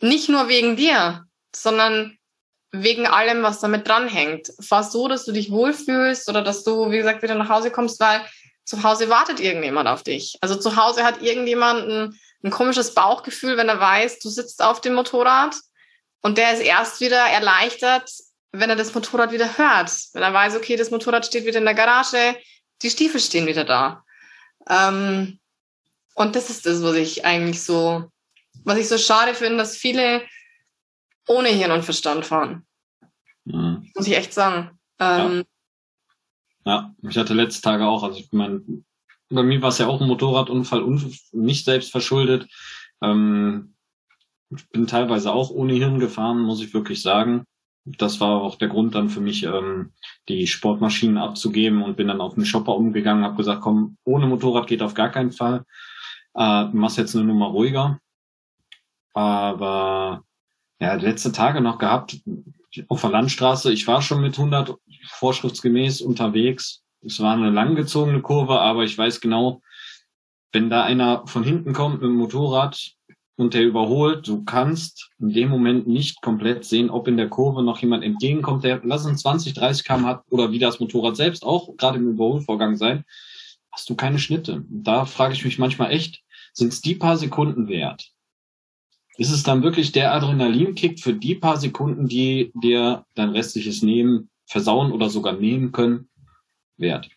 nicht 0.00 0.28
nur 0.28 0.48
wegen 0.48 0.76
dir, 0.76 1.24
sondern 1.54 2.18
wegen 2.72 3.06
allem, 3.06 3.42
was 3.42 3.60
damit 3.60 3.88
dranhängt. 3.88 4.52
Fahr 4.60 4.82
so, 4.82 5.08
dass 5.08 5.24
du 5.24 5.32
dich 5.32 5.50
wohlfühlst 5.50 6.28
oder 6.28 6.42
dass 6.42 6.64
du, 6.64 6.90
wie 6.90 6.98
gesagt, 6.98 7.22
wieder 7.22 7.36
nach 7.36 7.48
Hause 7.48 7.70
kommst, 7.70 8.00
weil 8.00 8.20
Zu 8.66 8.82
Hause 8.82 9.10
wartet 9.10 9.40
irgendjemand 9.40 9.88
auf 9.88 10.02
dich. 10.02 10.38
Also 10.40 10.56
zu 10.56 10.76
Hause 10.76 11.04
hat 11.04 11.20
irgendjemand 11.20 11.86
ein, 11.86 12.18
ein 12.42 12.50
komisches 12.50 12.94
Bauchgefühl, 12.94 13.56
wenn 13.58 13.68
er 13.68 13.78
weiß, 13.78 14.20
du 14.20 14.30
sitzt 14.30 14.62
auf 14.62 14.80
dem 14.80 14.94
Motorrad 14.94 15.54
und 16.22 16.38
der 16.38 16.54
ist 16.54 16.62
erst 16.62 17.00
wieder 17.00 17.18
erleichtert, 17.26 18.10
wenn 18.54 18.70
er 18.70 18.76
das 18.76 18.94
Motorrad 18.94 19.32
wieder 19.32 19.58
hört. 19.58 19.90
Wenn 20.12 20.22
er 20.22 20.32
weiß, 20.32 20.56
okay, 20.56 20.76
das 20.76 20.90
Motorrad 20.90 21.26
steht 21.26 21.44
wieder 21.44 21.58
in 21.58 21.64
der 21.64 21.74
Garage, 21.74 22.36
die 22.82 22.90
Stiefel 22.90 23.20
stehen 23.20 23.46
wieder 23.46 23.64
da. 23.64 24.04
Ähm, 24.68 25.40
und 26.14 26.36
das 26.36 26.50
ist 26.50 26.64
das, 26.64 26.82
was 26.82 26.94
ich 26.94 27.24
eigentlich 27.24 27.62
so, 27.62 28.10
was 28.64 28.78
ich 28.78 28.88
so 28.88 28.98
schade 28.98 29.34
finde, 29.34 29.58
dass 29.58 29.76
viele 29.76 30.22
ohne 31.26 31.48
Hirn 31.48 31.72
und 31.72 31.84
Verstand 31.84 32.24
fahren. 32.24 32.64
Mhm. 33.44 33.90
Muss 33.94 34.06
ich 34.06 34.16
echt 34.16 34.32
sagen. 34.32 34.78
Ähm, 35.00 35.44
ja. 36.64 36.72
ja. 36.72 37.08
ich 37.08 37.18
hatte 37.18 37.34
letzte 37.34 37.62
Tage 37.62 37.86
auch, 37.86 38.04
also 38.04 38.18
ich 38.18 38.30
meine, 38.32 38.62
bei 39.30 39.42
mir 39.42 39.60
war 39.62 39.70
es 39.70 39.78
ja 39.78 39.88
auch 39.88 40.00
ein 40.00 40.06
Motorradunfall 40.06 40.82
und 40.82 41.18
nicht 41.32 41.64
selbst 41.64 41.90
verschuldet. 41.90 42.48
Ähm, 43.02 43.74
ich 44.56 44.68
bin 44.68 44.86
teilweise 44.86 45.32
auch 45.32 45.50
ohne 45.50 45.72
Hirn 45.72 45.98
gefahren, 45.98 46.40
muss 46.40 46.62
ich 46.62 46.72
wirklich 46.72 47.02
sagen. 47.02 47.44
Das 47.84 48.20
war 48.20 48.40
auch 48.40 48.56
der 48.56 48.68
Grund 48.68 48.94
dann 48.94 49.10
für 49.10 49.20
mich, 49.20 49.42
ähm, 49.44 49.92
die 50.28 50.46
Sportmaschinen 50.46 51.18
abzugeben 51.18 51.82
und 51.82 51.96
bin 51.96 52.08
dann 52.08 52.20
auf 52.20 52.34
den 52.34 52.46
Shopper 52.46 52.74
umgegangen, 52.74 53.24
habe 53.24 53.36
gesagt, 53.36 53.60
komm, 53.60 53.98
ohne 54.04 54.26
Motorrad 54.26 54.66
geht 54.66 54.82
auf 54.82 54.94
gar 54.94 55.10
keinen 55.10 55.32
Fall. 55.32 55.64
Äh, 56.34 56.64
machst 56.66 56.98
jetzt 56.98 57.14
eine 57.14 57.24
Nummer 57.24 57.46
ruhiger. 57.46 58.00
Aber 59.12 60.24
ja, 60.80 60.94
letzte 60.94 61.30
Tage 61.32 61.60
noch 61.60 61.78
gehabt 61.78 62.20
auf 62.88 63.00
der 63.00 63.10
Landstraße. 63.10 63.72
Ich 63.72 63.86
war 63.86 64.02
schon 64.02 64.20
mit 64.20 64.38
100 64.38 64.74
vorschriftsgemäß 65.06 66.00
unterwegs. 66.00 66.82
Es 67.02 67.20
war 67.20 67.34
eine 67.34 67.50
langgezogene 67.50 68.22
Kurve, 68.22 68.60
aber 68.60 68.84
ich 68.84 68.96
weiß 68.96 69.20
genau, 69.20 69.62
wenn 70.52 70.70
da 70.70 70.84
einer 70.84 71.26
von 71.26 71.44
hinten 71.44 71.72
kommt 71.72 71.96
mit 71.96 72.04
dem 72.04 72.16
Motorrad 72.16 72.94
und 73.36 73.54
der 73.54 73.64
überholt, 73.64 74.26
du 74.28 74.44
kannst 74.44 75.10
in 75.18 75.30
dem 75.30 75.48
Moment 75.48 75.86
nicht 75.86 76.22
komplett 76.22 76.64
sehen, 76.64 76.90
ob 76.90 77.08
in 77.08 77.16
der 77.16 77.28
Kurve 77.28 77.62
noch 77.62 77.78
jemand 77.80 78.04
entgegenkommt, 78.04 78.64
der 78.64 78.80
lass 78.84 79.06
uns 79.06 79.22
20, 79.22 79.54
30 79.54 79.84
km 79.84 80.04
hat 80.06 80.24
oder 80.30 80.52
wie 80.52 80.58
das 80.58 80.80
Motorrad 80.80 81.16
selbst 81.16 81.44
auch 81.44 81.76
gerade 81.76 81.98
im 81.98 82.10
Überholvorgang 82.10 82.76
sein, 82.76 83.04
hast 83.72 83.90
du 83.90 83.96
keine 83.96 84.18
Schnitte. 84.18 84.64
Da 84.68 85.04
frage 85.04 85.34
ich 85.34 85.44
mich 85.44 85.58
manchmal 85.58 85.90
echt, 85.90 86.22
sind 86.52 86.72
es 86.72 86.80
die 86.80 86.94
paar 86.94 87.16
Sekunden 87.16 87.68
wert? 87.68 88.14
ist 89.16 89.30
es 89.30 89.42
dann 89.42 89.62
wirklich 89.62 89.92
der 89.92 90.12
Adrenalinkick 90.12 91.00
für 91.00 91.14
die 91.14 91.34
paar 91.34 91.56
Sekunden, 91.56 92.08
die 92.08 92.52
dir 92.54 93.04
dein 93.14 93.30
restliches 93.30 93.82
Nehmen 93.82 94.30
versauen 94.46 94.92
oder 94.92 95.08
sogar 95.08 95.34
nehmen 95.34 95.72
können, 95.72 96.08
wert. 96.76 97.08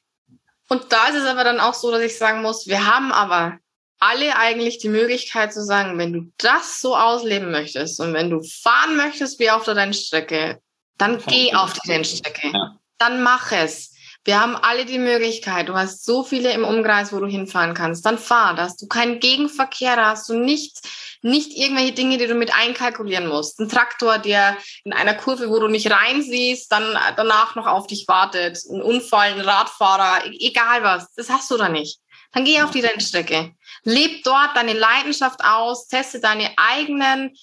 Und 0.70 0.86
da 0.90 1.08
ist 1.08 1.16
es 1.16 1.26
aber 1.26 1.44
dann 1.44 1.60
auch 1.60 1.74
so, 1.74 1.92
dass 1.92 2.02
ich 2.02 2.18
sagen 2.18 2.42
muss, 2.42 2.68
wir 2.68 2.86
haben 2.86 3.12
aber 3.12 3.58
alle 4.00 4.36
eigentlich 4.36 4.78
die 4.78 4.90
Möglichkeit 4.90 5.54
zu 5.54 5.64
sagen, 5.64 5.98
wenn 5.98 6.14
du 6.14 6.32
das 6.38 6.82
so 6.82 6.96
ausleben 6.96 7.52
möchtest 7.52 8.00
und 8.00 8.14
wenn 8.14 8.30
du 8.30 8.44
fahren 8.44 8.96
möchtest 8.96 9.40
wie 9.40 9.50
auf 9.50 9.64
der 9.64 9.76
Rennstrecke, 9.76 10.62
dann 10.98 11.22
geh 11.28 11.54
auf 11.54 11.74
die 11.74 11.92
Rennstrecke. 11.92 12.50
Ja. 12.54 12.78
Dann 12.98 13.22
mach 13.22 13.52
es. 13.52 13.94
Wir 14.24 14.42
haben 14.42 14.56
alle 14.56 14.86
die 14.86 15.00
Möglichkeit. 15.00 15.70
Du 15.70 15.76
hast 15.76 16.04
so 16.04 16.24
viele 16.24 16.52
im 16.52 16.66
Umkreis, 16.66 17.14
wo 17.14 17.20
du 17.20 17.28
hinfahren 17.28 17.74
kannst. 17.74 18.06
Dann 18.06 18.18
fahr. 18.18 18.56
Da 18.56 18.64
hast 18.64 18.82
du 18.82 18.88
keinen 18.88 19.20
Gegenverkehr, 19.20 19.96
da 19.96 20.10
hast 20.10 20.28
du 20.30 20.34
nichts 20.34 20.82
nicht 21.22 21.58
irgendwelche 21.58 21.94
Dinge, 21.94 22.18
die 22.18 22.28
du 22.28 22.36
mit 22.36 22.54
einkalkulieren 22.54 23.28
musst. 23.28 23.60
Ein 23.60 23.70
Traktor, 23.70 24.20
der 24.20 24.58
in 24.84 24.94
einer 24.94 25.14
Kurve, 25.14 25.50
wo 25.50 25.60
du 25.60 25.68
nicht 25.68 25.92
reinsiehst, 25.92 26.72
dann 26.72 26.98
danach 27.16 27.56
noch 27.56 27.68
auf 27.68 27.88
dich 27.88 28.08
wartet. 28.08 28.60
Ein 28.70 28.82
Unfall, 28.82 29.34
ein 29.34 29.42
Radfahrer, 29.42 30.26
e-, 30.26 30.48
egal 30.48 30.84
was. 30.84 31.14
Das 31.16 31.30
hast 31.30 31.50
du 31.52 31.58
da 31.58 31.70
nicht. 31.70 32.00
Dann 32.34 32.46
geh 32.46 32.62
auf 32.62 32.72
die 32.72 32.82
Rennstrecke. 32.82 33.54
Leb 33.84 34.24
dort 34.24 34.56
deine 34.56 34.74
Leidenschaft 34.74 35.44
aus, 35.44 35.88
teste 35.88 36.20
deine 36.20 36.52
eigenen 36.58 37.36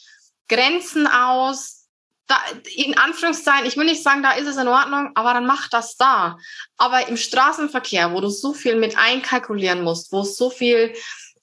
Grenzen 0.49 1.07
aus. 1.07 1.87
Da, 2.27 2.37
in 2.75 2.97
Anführungszeichen, 2.97 3.67
ich 3.67 3.77
will 3.77 3.85
nicht 3.85 4.03
sagen, 4.03 4.23
da 4.23 4.33
ist 4.33 4.47
es 4.47 4.57
in 4.57 4.69
Ordnung, 4.69 5.11
aber 5.15 5.35
dann 5.35 5.47
mach 5.47 5.69
das 5.69 5.97
da. 5.97 6.39
Aber 6.79 7.09
im 7.09 7.17
Straßenverkehr, 7.17 8.13
wo 8.13 8.21
du 8.21 8.29
so 8.31 8.55
viel 8.55 8.77
mit 8.77 8.97
einkalkulieren 8.97 9.83
musst, 9.83 10.11
wo 10.11 10.23
so 10.23 10.49
viel 10.49 10.95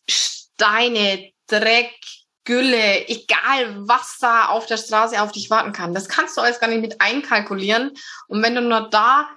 Steine, 0.09 1.31
Dreck, 1.47 1.93
Gülle, 2.43 3.07
egal 3.07 3.87
was 3.87 4.17
da 4.19 4.47
auf 4.47 4.65
der 4.65 4.77
Straße 4.77 5.21
auf 5.21 5.31
dich 5.31 5.49
warten 5.49 5.73
kann. 5.73 5.93
Das 5.93 6.09
kannst 6.09 6.35
du 6.35 6.41
alles 6.41 6.59
gar 6.59 6.67
nicht 6.67 6.81
mit 6.81 6.99
einkalkulieren. 6.99 7.91
Und 8.27 8.41
wenn 8.41 8.55
du 8.55 8.61
nur 8.61 8.89
da 8.89 9.29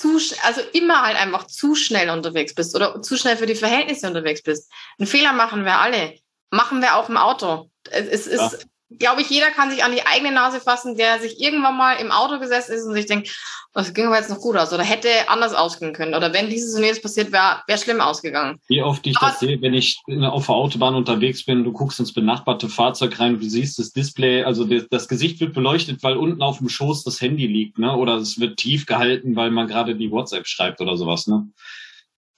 zu, 0.00 0.18
also 0.44 0.62
immer 0.72 1.02
halt 1.02 1.16
einfach 1.16 1.46
zu 1.46 1.74
schnell 1.74 2.08
unterwegs 2.08 2.54
bist 2.54 2.74
oder 2.74 3.02
zu 3.02 3.18
schnell 3.18 3.36
für 3.36 3.46
die 3.46 3.54
Verhältnisse 3.54 4.06
unterwegs 4.06 4.42
bist. 4.42 4.72
Einen 4.98 5.06
Fehler 5.06 5.34
machen 5.34 5.64
wir 5.64 5.78
alle. 5.78 6.14
Machen 6.50 6.80
wir 6.80 6.96
auch 6.96 7.08
im 7.10 7.18
Auto. 7.18 7.70
Es 7.90 8.26
ist, 8.26 8.66
glaube 8.98 9.22
ich, 9.22 9.30
jeder 9.30 9.50
kann 9.50 9.70
sich 9.70 9.84
an 9.84 9.92
die 9.92 10.04
eigene 10.04 10.32
Nase 10.32 10.60
fassen, 10.60 10.96
der 10.96 11.20
sich 11.20 11.40
irgendwann 11.40 11.76
mal 11.76 11.94
im 11.94 12.10
Auto 12.10 12.38
gesessen 12.38 12.72
ist 12.72 12.84
und 12.84 12.94
sich 12.94 13.06
denkt, 13.06 13.30
das 13.72 13.94
ging 13.94 14.06
aber 14.06 14.16
jetzt 14.16 14.30
noch 14.30 14.40
gut 14.40 14.56
aus 14.56 14.72
oder 14.72 14.82
hätte 14.82 15.08
anders 15.28 15.54
ausgehen 15.54 15.92
können. 15.92 16.14
Oder 16.14 16.32
wenn 16.32 16.50
dieses 16.50 16.74
und 16.74 16.82
jenes 16.82 17.00
passiert 17.00 17.30
wäre, 17.30 17.62
wäre 17.68 17.78
schlimm 17.78 18.00
ausgegangen. 18.00 18.58
Wie 18.66 18.82
oft 18.82 19.06
ich 19.06 19.16
aber 19.18 19.28
das 19.28 19.38
sehe, 19.38 19.62
wenn 19.62 19.74
ich 19.74 20.00
auf 20.22 20.46
der 20.46 20.54
Autobahn 20.56 20.96
unterwegs 20.96 21.44
bin, 21.44 21.62
du 21.62 21.72
guckst 21.72 22.00
ins 22.00 22.12
benachbarte 22.12 22.68
Fahrzeug 22.68 23.20
rein, 23.20 23.38
du 23.38 23.48
siehst 23.48 23.78
das 23.78 23.92
Display, 23.92 24.42
also 24.42 24.64
das 24.64 25.06
Gesicht 25.06 25.38
wird 25.38 25.54
beleuchtet, 25.54 26.02
weil 26.02 26.16
unten 26.16 26.42
auf 26.42 26.58
dem 26.58 26.68
Schoß 26.68 27.04
das 27.04 27.20
Handy 27.20 27.46
liegt, 27.46 27.78
ne? 27.78 27.94
Oder 27.94 28.16
es 28.16 28.40
wird 28.40 28.56
tief 28.56 28.86
gehalten, 28.86 29.36
weil 29.36 29.52
man 29.52 29.68
gerade 29.68 29.94
die 29.94 30.10
WhatsApp 30.10 30.48
schreibt 30.48 30.80
oder 30.80 30.96
sowas, 30.96 31.28
ne? 31.28 31.48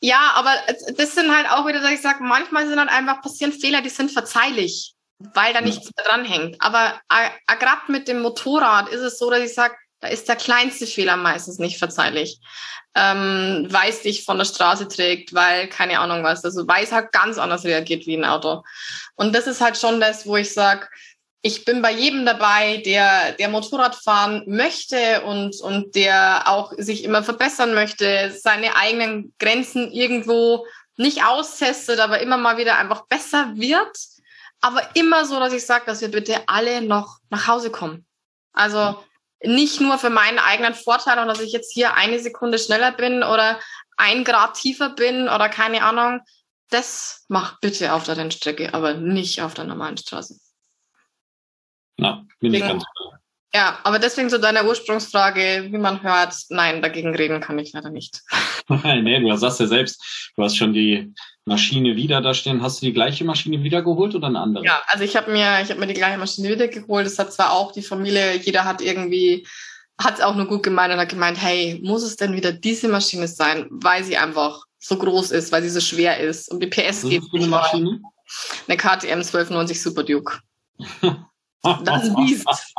Ja, 0.00 0.32
aber 0.34 0.50
das 0.96 1.14
sind 1.14 1.34
halt 1.34 1.48
auch 1.50 1.66
wieder, 1.66 1.80
dass 1.80 1.92
ich 1.92 2.03
sage, 2.03 2.24
manchmal 2.24 2.66
sind 2.66 2.76
dann 2.76 2.88
einfach 2.88 3.22
passieren 3.22 3.53
Fehler, 3.53 3.80
die 3.80 3.88
sind 3.88 4.11
verzeihlich 4.11 4.94
weil 5.35 5.53
da 5.53 5.61
nichts 5.61 5.91
mehr 5.97 6.05
dranhängt. 6.07 6.57
Aber 6.61 7.01
gerade 7.47 7.81
mit 7.89 8.09
dem 8.09 8.23
Motorrad 8.23 8.89
ist 8.89 9.01
es 9.01 9.18
so, 9.18 9.31
dass 9.31 9.41
ich 9.41 9.55
sage, 9.55 9.75
da 10.01 10.09
ist 10.09 10.29
der 10.29 10.37
kleinste 10.37 10.87
Fehler 10.87 11.16
meistens 11.16 11.59
nicht 11.59 11.79
verzeihlich. 11.79 12.41
Ähm, 12.95 13.68
weil 13.70 13.89
es 13.89 14.03
dich 14.03 14.25
von 14.25 14.37
der 14.37 14.45
Straße 14.45 14.87
trägt, 14.87 15.33
weil 15.33 15.66
keine 15.68 15.99
Ahnung 16.01 16.23
was. 16.25 16.45
Also 16.45 16.68
weil 16.68 16.85
es 16.85 16.93
halt 16.93 17.12
ganz 17.12 17.39
anders 17.39 17.64
reagiert 17.64 18.07
wie 18.07 18.16
ein 18.16 18.25
Auto. 18.25 18.62
Und 19.14 19.35
das 19.35 19.47
ist 19.47 19.62
halt 19.62 19.79
schon 19.79 20.01
das, 20.01 20.27
wo 20.27 20.37
ich 20.37 20.53
sage, 20.53 20.89
ich 21.41 21.64
bin 21.64 21.83
bei 21.83 21.93
jedem 21.93 22.25
dabei, 22.25 22.83
der, 22.85 23.33
der 23.33 23.49
Motorrad 23.49 23.97
fahren 23.97 24.45
möchte 24.47 25.23
und, 25.23 25.61
und 25.61 25.95
der 25.97 26.45
auch 26.47 26.73
sich 26.77 27.03
immer 27.03 27.25
verbessern 27.25 27.75
möchte, 27.75 28.33
seine 28.39 28.77
eigenen 28.77 29.35
Grenzen 29.39 29.91
irgendwo 29.91 30.66
nicht 30.97 31.25
austestet, 31.25 31.99
aber 31.99 32.20
immer 32.20 32.37
mal 32.37 32.59
wieder 32.59 32.79
einfach 32.79 33.07
besser 33.07 33.53
wird 33.55 33.97
aber 34.62 34.94
immer 34.94 35.26
so, 35.26 35.38
dass 35.38 35.52
ich 35.52 35.66
sage, 35.66 35.84
dass 35.86 36.00
wir 36.00 36.10
bitte 36.10 36.48
alle 36.48 36.80
noch 36.80 37.18
nach 37.28 37.46
Hause 37.48 37.70
kommen. 37.70 38.06
Also 38.52 39.02
nicht 39.42 39.80
nur 39.80 39.98
für 39.98 40.10
meinen 40.10 40.38
eigenen 40.38 40.74
Vorteil 40.74 41.18
und 41.18 41.26
dass 41.26 41.40
ich 41.40 41.52
jetzt 41.52 41.72
hier 41.72 41.94
eine 41.94 42.20
Sekunde 42.20 42.58
schneller 42.58 42.92
bin 42.92 43.22
oder 43.22 43.60
ein 43.96 44.24
Grad 44.24 44.54
tiefer 44.54 44.90
bin 44.90 45.28
oder 45.28 45.48
keine 45.48 45.82
Ahnung. 45.82 46.20
Das 46.70 47.24
macht 47.28 47.60
bitte 47.60 47.92
auf 47.92 48.04
der 48.04 48.16
Rennstrecke, 48.16 48.72
aber 48.72 48.94
nicht 48.94 49.42
auf 49.42 49.54
der 49.54 49.64
normalen 49.64 49.96
Straße. 49.96 50.38
Na, 51.98 52.24
bin 52.40 52.54
ich 52.54 52.60
ganz 52.60 52.84
klar. 52.84 53.22
Ja, 53.55 53.78
aber 53.84 53.98
deswegen 53.98 54.30
zu 54.30 54.40
deiner 54.40 54.64
Ursprungsfrage, 54.64 55.68
wie 55.70 55.78
man 55.78 56.03
hört, 56.03 56.34
nein, 56.48 56.80
dagegen 56.80 57.14
reden 57.14 57.40
kann 57.40 57.59
ich 57.59 57.72
leider 57.72 57.90
nicht. 57.90 58.22
nee, 58.68 59.20
du 59.20 59.36
sagst 59.36 59.61
ja 59.61 59.66
selbst, 59.66 60.32
du 60.36 60.42
hast 60.42 60.57
schon 60.57 60.72
die 60.72 61.12
Maschine 61.44 61.94
wieder 61.94 62.22
da 62.22 62.32
stehen. 62.32 62.62
Hast 62.62 62.80
du 62.80 62.86
die 62.86 62.94
gleiche 62.94 63.24
Maschine 63.24 63.62
wiedergeholt 63.62 64.14
oder 64.14 64.28
eine 64.28 64.40
andere? 64.40 64.64
Ja, 64.64 64.80
also 64.86 65.05
ich 65.05 65.16
habe 65.16 65.30
mir, 65.30 65.61
ich 65.61 65.68
habe 65.68 65.80
mir 65.80 65.86
die 65.86 65.94
gleiche 65.94 66.16
Maschine 66.16 66.48
wiedergeholt. 66.48 67.05
Das 67.05 67.18
hat 67.18 67.32
zwar 67.32 67.53
auch 67.53 67.72
die 67.72 67.82
Familie, 67.82 68.36
jeder 68.36 68.64
hat 68.64 68.80
irgendwie, 68.80 69.46
hat 69.98 70.14
es 70.14 70.24
auch 70.24 70.34
nur 70.34 70.46
gut 70.46 70.62
gemeint 70.62 70.94
und 70.94 71.00
hat 71.00 71.11
gemeint, 71.11 71.36
hey, 71.40 71.78
muss 71.82 72.05
es 72.05 72.16
denn 72.16 72.34
wieder 72.34 72.53
diese 72.53 72.88
Maschine 72.88 73.28
sein, 73.28 73.66
weil 73.70 74.03
sie 74.03 74.16
einfach 74.16 74.64
so 74.78 74.96
groß 74.96 75.30
ist, 75.30 75.53
weil 75.53 75.62
sie 75.62 75.70
so 75.70 75.80
schwer 75.80 76.18
ist 76.18 76.50
und 76.50 76.62
die 76.62 76.68
PS 76.68 77.03
geht. 77.03 77.22
Eine 77.34 77.46
Maschine? 77.48 78.00
Eine 78.66 78.76
KTM 78.78 79.20
1290 79.20 79.82
Super 79.82 80.05
Duke. 80.05 80.38
Das 81.62 82.14
Biest. 82.14 82.46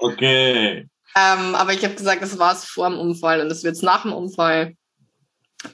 okay. 0.00 0.88
Ähm, 1.16 1.54
aber 1.54 1.72
ich 1.72 1.84
habe 1.84 1.94
gesagt, 1.94 2.22
das 2.22 2.38
war 2.38 2.52
es 2.52 2.64
vor 2.64 2.90
dem 2.90 2.98
Unfall 2.98 3.40
und 3.40 3.48
das 3.48 3.62
wird 3.62 3.76
es 3.76 3.82
nach 3.82 4.02
dem 4.02 4.12
Unfall. 4.12 4.74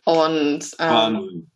Und 0.04 0.64
ähm, 0.78 1.50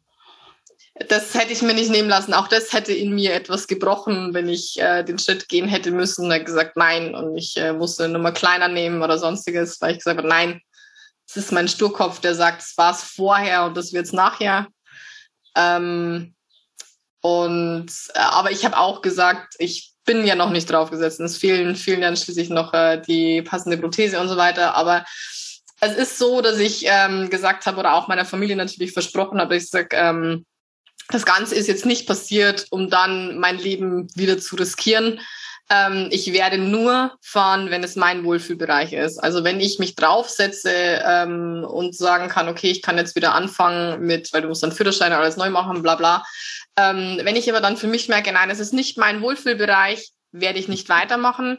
das 1.09 1.35
hätte 1.35 1.53
ich 1.53 1.63
mir 1.63 1.75
nicht 1.75 1.91
nehmen 1.91 2.09
lassen. 2.09 2.35
Auch 2.35 2.49
das 2.49 2.73
hätte 2.73 2.93
in 2.93 3.15
mir 3.15 3.35
etwas 3.35 3.67
gebrochen, 3.67 4.33
wenn 4.33 4.49
ich 4.49 4.81
äh, 4.81 5.03
den 5.03 5.19
Schritt 5.19 5.49
gehen 5.49 5.69
hätte 5.69 5.91
müssen. 5.91 6.31
Er 6.31 6.41
gesagt, 6.41 6.77
nein. 6.77 7.15
Und 7.15 7.37
ich 7.37 7.57
äh, 7.57 7.73
musste 7.73 8.05
eine 8.05 8.15
Nummer 8.15 8.33
kleiner 8.33 8.69
nehmen 8.69 9.03
oder 9.03 9.19
sonstiges, 9.19 9.81
weil 9.81 9.93
ich 9.93 9.99
gesagt 9.99 10.19
habe, 10.19 10.29
nein, 10.29 10.61
das 11.27 11.37
ist 11.37 11.53
mein 11.53 11.69
Sturkopf, 11.69 12.21
der 12.21 12.35
sagt, 12.35 12.63
es 12.63 12.77
war 12.77 12.93
es 12.93 13.03
vorher 13.03 13.65
und 13.65 13.77
das 13.77 13.93
wird 13.93 14.07
es 14.07 14.13
nachher. 14.13 14.69
Ähm, 15.57 16.35
und 17.25 17.87
äh, 18.13 18.19
aber 18.19 18.51
ich 18.51 18.67
habe 18.67 18.77
auch 18.77 19.01
gesagt, 19.01 19.55
ich 19.59 19.95
bin 20.05 20.27
ja 20.27 20.35
noch 20.35 20.51
nicht 20.51 20.71
draufgesetzt. 20.71 21.21
Es 21.21 21.39
fehlen, 21.39 21.75
fehlen 21.75 22.03
dann 22.03 22.19
schließlich 22.19 22.51
noch 22.51 22.75
äh, 22.75 23.01
die 23.01 23.41
passende 23.41 23.79
Prothese 23.79 24.21
und 24.21 24.29
so 24.29 24.37
weiter. 24.37 24.75
Aber 24.75 25.07
es 25.81 25.97
ist 25.97 26.19
so, 26.19 26.43
dass 26.43 26.59
ich 26.59 26.85
ähm, 26.87 27.31
gesagt 27.31 27.65
habe 27.65 27.79
oder 27.79 27.95
auch 27.95 28.09
meiner 28.09 28.27
Familie 28.27 28.57
natürlich 28.57 28.93
versprochen 28.93 29.41
habe, 29.41 29.57
ich 29.57 29.71
sage, 29.71 29.97
ähm, 29.97 30.45
das 31.09 31.25
Ganze 31.25 31.55
ist 31.55 31.67
jetzt 31.67 31.87
nicht 31.87 32.07
passiert, 32.07 32.67
um 32.69 32.91
dann 32.91 33.39
mein 33.39 33.57
Leben 33.57 34.07
wieder 34.15 34.39
zu 34.39 34.57
riskieren. 34.57 35.19
Ähm, 35.71 36.09
ich 36.11 36.33
werde 36.33 36.59
nur 36.59 37.17
fahren, 37.23 37.71
wenn 37.71 37.83
es 37.83 37.97
mein 37.97 38.25
Wohlfühlbereich 38.25 38.93
ist. 38.93 39.19
Also 39.19 39.45
wenn 39.45 39.61
ich 39.61 39.79
mich 39.79 39.95
draufsetze 39.95 40.71
ähm, 41.07 41.65
und 41.65 41.97
sagen 41.97 42.29
kann, 42.29 42.49
okay, 42.49 42.71
ich 42.71 42.83
kann 42.83 42.99
jetzt 42.99 43.17
wieder 43.17 43.35
anfangen 43.35 44.01
mit, 44.01 44.33
weil 44.33 44.43
du 44.43 44.49
musst 44.49 44.63
dann 44.63 44.73
Führerschein 44.73 45.13
alles 45.13 45.37
neu 45.37 45.51
machen, 45.51 45.83
bla 45.83 45.95
bla. 45.95 46.25
Ähm, 46.77 47.19
wenn 47.23 47.37
ich 47.37 47.49
aber 47.49 47.61
dann 47.61 47.77
für 47.77 47.87
mich 47.87 48.09
merke, 48.09 48.33
nein, 48.33 48.51
es 48.51 48.61
ist 48.61 48.75
nicht 48.75 48.99
mein 48.99 49.23
Wohlfühlbereich, 49.23 50.11
werde 50.33 50.59
ich 50.59 50.69
nicht 50.69 50.89
weitermachen. 50.89 51.59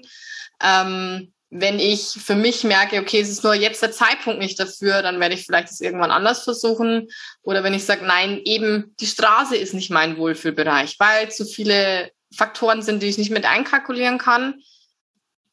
Ähm, 0.61 1.31
wenn 1.49 1.79
ich 1.79 2.01
für 2.01 2.35
mich 2.35 2.63
merke, 2.63 2.99
okay, 2.99 3.21
es 3.21 3.29
ist 3.29 3.43
nur 3.43 3.53
jetzt 3.53 3.81
der 3.81 3.91
Zeitpunkt 3.91 4.39
nicht 4.39 4.59
dafür, 4.59 5.01
dann 5.01 5.19
werde 5.19 5.35
ich 5.35 5.45
vielleicht 5.45 5.69
es 5.69 5.79
irgendwann 5.79 6.11
anders 6.11 6.43
versuchen. 6.43 7.07
Oder 7.43 7.63
wenn 7.63 7.73
ich 7.73 7.85
sage, 7.85 8.05
nein, 8.05 8.41
eben 8.43 8.93
die 8.99 9.05
Straße 9.05 9.55
ist 9.55 9.73
nicht 9.73 9.89
mein 9.89 10.17
Wohlfühlbereich, 10.17 10.95
weil 10.99 11.31
zu 11.31 11.45
viele 11.45 12.11
Faktoren 12.35 12.81
sind, 12.81 13.01
die 13.01 13.07
ich 13.07 13.17
nicht 13.17 13.31
mit 13.31 13.45
einkalkulieren 13.45 14.17
kann, 14.17 14.61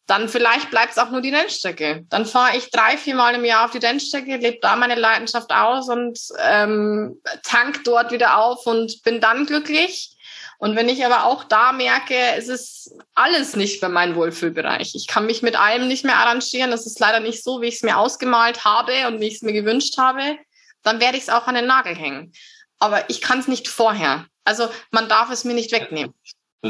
dann 0.06 0.28
vielleicht 0.28 0.70
bleibt 0.70 0.92
es 0.92 0.98
auch 0.98 1.10
nur 1.10 1.20
die 1.20 1.34
Rennstrecke. 1.34 2.04
Dann 2.08 2.26
fahre 2.26 2.56
ich 2.56 2.70
drei, 2.70 2.96
vier 2.96 3.14
Mal 3.14 3.34
im 3.34 3.44
Jahr 3.44 3.64
auf 3.64 3.70
die 3.70 3.78
Rennstrecke, 3.78 4.36
lebe 4.36 4.58
da 4.60 4.76
meine 4.76 4.96
Leidenschaft 4.96 5.52
aus 5.52 5.88
und 5.88 6.18
ähm, 6.40 7.20
tank 7.44 7.84
dort 7.84 8.10
wieder 8.10 8.36
auf 8.38 8.66
und 8.66 9.02
bin 9.04 9.20
dann 9.20 9.46
glücklich. 9.46 10.16
Und 10.58 10.76
wenn 10.76 10.88
ich 10.88 11.04
aber 11.04 11.24
auch 11.24 11.44
da 11.44 11.72
merke, 11.72 12.14
es 12.36 12.48
ist 12.48 12.92
alles 13.14 13.56
nicht 13.56 13.80
für 13.80 13.88
meinen 13.88 14.14
Wohlfühlbereich. 14.14 14.94
Ich 14.94 15.08
kann 15.08 15.26
mich 15.26 15.42
mit 15.42 15.56
allem 15.56 15.88
nicht 15.88 16.04
mehr 16.04 16.18
arrangieren. 16.18 16.70
Das 16.70 16.86
ist 16.86 17.00
leider 17.00 17.20
nicht 17.20 17.42
so, 17.42 17.60
wie 17.60 17.66
ich 17.66 17.76
es 17.76 17.82
mir 17.82 17.96
ausgemalt 17.96 18.64
habe 18.64 18.92
und 19.08 19.18
wie 19.20 19.26
ich 19.26 19.36
es 19.36 19.42
mir 19.42 19.52
gewünscht 19.52 19.98
habe. 19.98 20.38
Dann 20.82 21.00
werde 21.00 21.16
ich 21.16 21.24
es 21.24 21.30
auch 21.30 21.46
an 21.46 21.54
den 21.54 21.66
Nagel 21.66 21.96
hängen. 21.96 22.32
Aber 22.78 23.08
ich 23.10 23.20
kann 23.20 23.40
es 23.40 23.48
nicht 23.48 23.66
vorher. 23.66 24.26
Also 24.44 24.68
man 24.90 25.08
darf 25.08 25.30
es 25.30 25.44
mir 25.44 25.54
nicht 25.54 25.72
wegnehmen. 25.72 26.14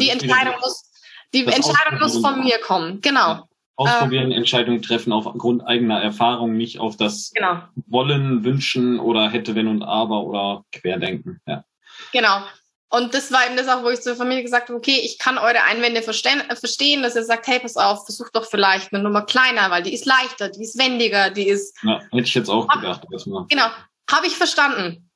Die 0.00 0.08
Entscheidung 0.08 0.54
muss, 0.60 0.90
die 1.34 1.46
Entscheidung 1.46 2.00
muss 2.00 2.18
von 2.18 2.42
mir 2.42 2.58
kommen. 2.58 3.00
Genau. 3.00 3.48
Ausprobieren, 3.76 4.30
ähm, 4.30 4.38
Entscheidungen 4.38 4.82
treffen 4.82 5.12
aufgrund 5.12 5.66
eigener 5.66 6.00
Erfahrung, 6.00 6.56
nicht 6.56 6.78
auf 6.78 6.96
das 6.96 7.32
genau. 7.34 7.62
Wollen, 7.86 8.44
Wünschen 8.44 9.00
oder 9.00 9.30
hätte, 9.30 9.54
wenn 9.54 9.66
und 9.66 9.82
aber 9.82 10.24
oder 10.24 10.64
Querdenken. 10.72 11.40
Ja. 11.46 11.64
Genau. 12.12 12.42
Und 12.90 13.14
das 13.14 13.32
war 13.32 13.46
eben 13.46 13.56
das 13.56 13.68
auch, 13.68 13.82
wo 13.82 13.88
ich 13.88 14.02
zur 14.02 14.14
Familie 14.14 14.42
gesagt 14.42 14.68
habe, 14.68 14.76
okay, 14.76 15.00
ich 15.02 15.18
kann 15.18 15.38
eure 15.38 15.62
Einwände 15.62 16.02
verstehen, 16.02 16.42
verstehen, 16.54 17.02
dass 17.02 17.16
ihr 17.16 17.24
sagt, 17.24 17.46
hey, 17.46 17.58
pass 17.58 17.78
auf, 17.78 18.04
versuch 18.04 18.28
doch 18.34 18.44
vielleicht 18.44 18.92
eine 18.92 19.02
Nummer 19.02 19.22
kleiner, 19.22 19.70
weil 19.70 19.82
die 19.82 19.94
ist 19.94 20.04
leichter, 20.04 20.50
die 20.50 20.62
ist 20.62 20.78
wendiger, 20.78 21.30
die 21.30 21.48
ist. 21.48 21.74
Ja, 21.82 22.02
hätte 22.10 22.24
ich 22.24 22.34
jetzt 22.34 22.50
auch 22.50 22.68
gedacht. 22.68 23.02
Erstmal. 23.10 23.46
Genau, 23.48 23.68
habe 24.10 24.26
ich 24.26 24.36
verstanden. 24.36 25.10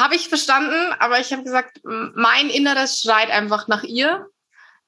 Habe 0.00 0.14
ich 0.14 0.28
verstanden, 0.28 0.94
aber 0.98 1.20
ich 1.20 1.30
habe 1.30 1.44
gesagt, 1.44 1.80
mein 1.82 2.48
Inneres 2.48 3.00
schreit 3.00 3.30
einfach 3.30 3.68
nach 3.68 3.82
ihr. 3.82 4.26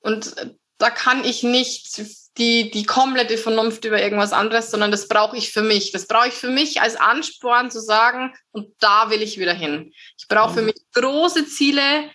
Und 0.01 0.35
da 0.79 0.89
kann 0.89 1.23
ich 1.23 1.43
nicht 1.43 2.03
die, 2.39 2.71
die 2.71 2.85
komplette 2.85 3.37
Vernunft 3.37 3.85
über 3.85 4.03
irgendwas 4.03 4.33
anderes, 4.33 4.71
sondern 4.71 4.91
das 4.91 5.09
brauche 5.09 5.37
ich 5.37 5.53
für 5.53 5.61
mich. 5.61 5.93
Das 5.93 6.07
brauche 6.07 6.29
ich 6.29 6.35
für 6.35 6.49
mich 6.49 6.81
als 6.81 6.97
Ansporn 6.97 7.71
zu 7.71 7.81
sagen, 7.81 8.33
und 8.53 8.75
da 8.81 9.11
will 9.11 9.21
ich 9.21 9.39
wieder 9.39 9.53
hin. 9.53 9.93
Ich 10.17 10.29
brauche 10.29 10.55
für 10.55 10.63
mich 10.63 10.77
große 10.95 11.47
Ziele, 11.47 12.11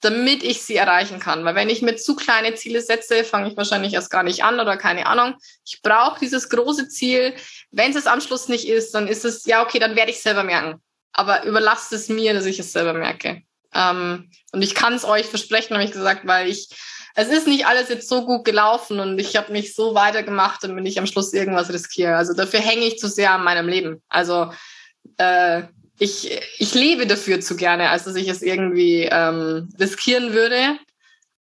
damit 0.00 0.42
ich 0.42 0.60
sie 0.60 0.76
erreichen 0.76 1.20
kann. 1.20 1.46
Weil 1.46 1.54
wenn 1.54 1.70
ich 1.70 1.80
mir 1.80 1.96
zu 1.96 2.14
kleine 2.14 2.54
Ziele 2.56 2.82
setze, 2.82 3.24
fange 3.24 3.48
ich 3.48 3.56
wahrscheinlich 3.56 3.94
erst 3.94 4.10
gar 4.10 4.22
nicht 4.22 4.44
an 4.44 4.60
oder 4.60 4.76
keine 4.76 5.06
Ahnung. 5.06 5.36
Ich 5.64 5.80
brauche 5.80 6.20
dieses 6.20 6.50
große 6.50 6.88
Ziel. 6.88 7.34
Wenn 7.70 7.96
es 7.96 8.06
am 8.06 8.20
Schluss 8.20 8.48
nicht 8.48 8.68
ist, 8.68 8.94
dann 8.94 9.08
ist 9.08 9.24
es, 9.24 9.46
ja, 9.46 9.62
okay, 9.62 9.78
dann 9.78 9.96
werde 9.96 10.10
ich 10.10 10.18
es 10.18 10.22
selber 10.22 10.44
merken. 10.44 10.82
Aber 11.14 11.44
überlasst 11.44 11.92
es 11.92 12.08
mir, 12.08 12.34
dass 12.34 12.44
ich 12.44 12.58
es 12.58 12.72
selber 12.72 12.92
merke. 12.92 13.42
Ähm, 13.72 14.30
und 14.52 14.62
ich 14.62 14.74
kann 14.74 14.94
es 14.94 15.04
euch 15.04 15.26
versprechen, 15.26 15.74
habe 15.74 15.84
ich 15.84 15.92
gesagt, 15.92 16.26
weil 16.26 16.48
ich 16.48 16.68
es 17.16 17.28
ist 17.28 17.46
nicht 17.46 17.66
alles 17.66 17.88
jetzt 17.88 18.08
so 18.08 18.26
gut 18.26 18.44
gelaufen 18.44 18.98
und 18.98 19.18
ich 19.20 19.36
habe 19.36 19.52
nicht 19.52 19.76
so 19.76 19.94
weitergemacht, 19.94 20.64
damit 20.64 20.86
ich 20.86 20.98
am 20.98 21.06
Schluss 21.06 21.32
irgendwas 21.32 21.72
riskiere. 21.72 22.16
Also 22.16 22.34
dafür 22.34 22.58
hänge 22.60 22.84
ich 22.84 22.98
zu 22.98 23.08
sehr 23.08 23.30
an 23.30 23.44
meinem 23.44 23.68
Leben. 23.68 24.02
Also 24.08 24.52
äh, 25.18 25.62
ich, 25.98 26.40
ich 26.58 26.74
lebe 26.74 27.06
dafür 27.06 27.40
zu 27.40 27.56
gerne, 27.56 27.90
als 27.90 28.04
dass 28.04 28.16
ich 28.16 28.26
es 28.26 28.42
irgendwie 28.42 29.08
ähm, 29.10 29.68
riskieren 29.78 30.32
würde. 30.32 30.76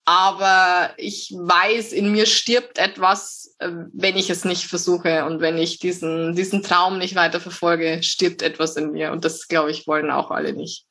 Aber 0.09 0.89
ich 0.97 1.31
weiß, 1.37 1.93
in 1.93 2.11
mir 2.11 2.25
stirbt 2.25 2.79
etwas, 2.79 3.55
äh, 3.59 3.69
wenn 3.93 4.17
ich 4.17 4.31
es 4.31 4.43
nicht 4.43 4.63
versuche 4.63 5.23
und 5.25 5.39
wenn 5.39 5.59
ich 5.59 5.77
diesen, 5.77 6.33
diesen 6.35 6.63
Traum 6.63 6.97
nicht 6.97 7.13
weiter 7.13 7.39
verfolge, 7.39 7.99
stirbt 8.01 8.41
etwas 8.41 8.75
in 8.75 8.91
mir. 8.91 9.11
Und 9.11 9.23
das, 9.23 9.47
glaube 9.47 9.69
ich, 9.69 9.85
wollen 9.85 10.09
auch 10.09 10.31
alle 10.31 10.53
nicht. 10.53 10.85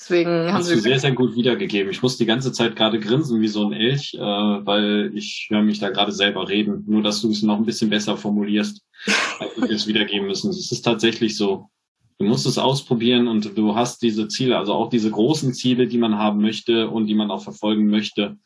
Deswegen 0.00 0.30
haben 0.30 0.58
Hast 0.58 0.68
sie 0.68 0.78
sehr, 0.78 1.00
sehr 1.00 1.10
gut 1.10 1.34
wiedergegeben. 1.34 1.90
Ich 1.90 2.02
muss 2.02 2.18
die 2.18 2.24
ganze 2.24 2.52
Zeit 2.52 2.76
gerade 2.76 3.00
grinsen 3.00 3.40
wie 3.40 3.48
so 3.48 3.66
ein 3.66 3.72
Elch, 3.72 4.14
äh, 4.14 4.20
weil 4.20 5.10
ich 5.12 5.48
höre 5.50 5.62
mich 5.62 5.80
da 5.80 5.90
gerade 5.90 6.12
selber 6.12 6.48
reden. 6.48 6.84
Nur, 6.86 7.02
dass 7.02 7.20
du 7.20 7.32
es 7.32 7.42
noch 7.42 7.56
ein 7.56 7.66
bisschen 7.66 7.90
besser 7.90 8.16
formulierst, 8.16 8.80
als 9.40 9.56
wir 9.56 9.70
es 9.70 9.88
wiedergeben 9.88 10.28
müssen. 10.28 10.50
Es 10.50 10.70
ist 10.70 10.82
tatsächlich 10.82 11.36
so. 11.36 11.68
Du 12.22 12.28
musst 12.28 12.46
es 12.46 12.56
ausprobieren 12.56 13.26
und 13.26 13.58
du 13.58 13.74
hast 13.74 14.00
diese 14.00 14.28
Ziele, 14.28 14.56
also 14.56 14.74
auch 14.74 14.90
diese 14.90 15.10
großen 15.10 15.54
Ziele, 15.54 15.88
die 15.88 15.98
man 15.98 16.18
haben 16.18 16.40
möchte 16.40 16.88
und 16.88 17.08
die 17.08 17.16
man 17.16 17.32
auch 17.32 17.42
verfolgen 17.42 17.88
möchte. 17.88 18.36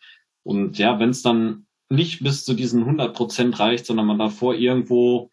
Und 0.45 0.79
ja, 0.79 0.99
wenn 0.99 1.11
es 1.11 1.21
dann 1.21 1.67
nicht 1.91 2.25
bis 2.25 2.47
zu 2.47 2.55
diesen 2.55 2.85
100 2.85 3.15
Prozent 3.15 3.59
reicht, 3.59 3.85
sondern 3.85 4.07
man 4.07 4.19
davor 4.19 4.55
irgendwo 4.55 5.31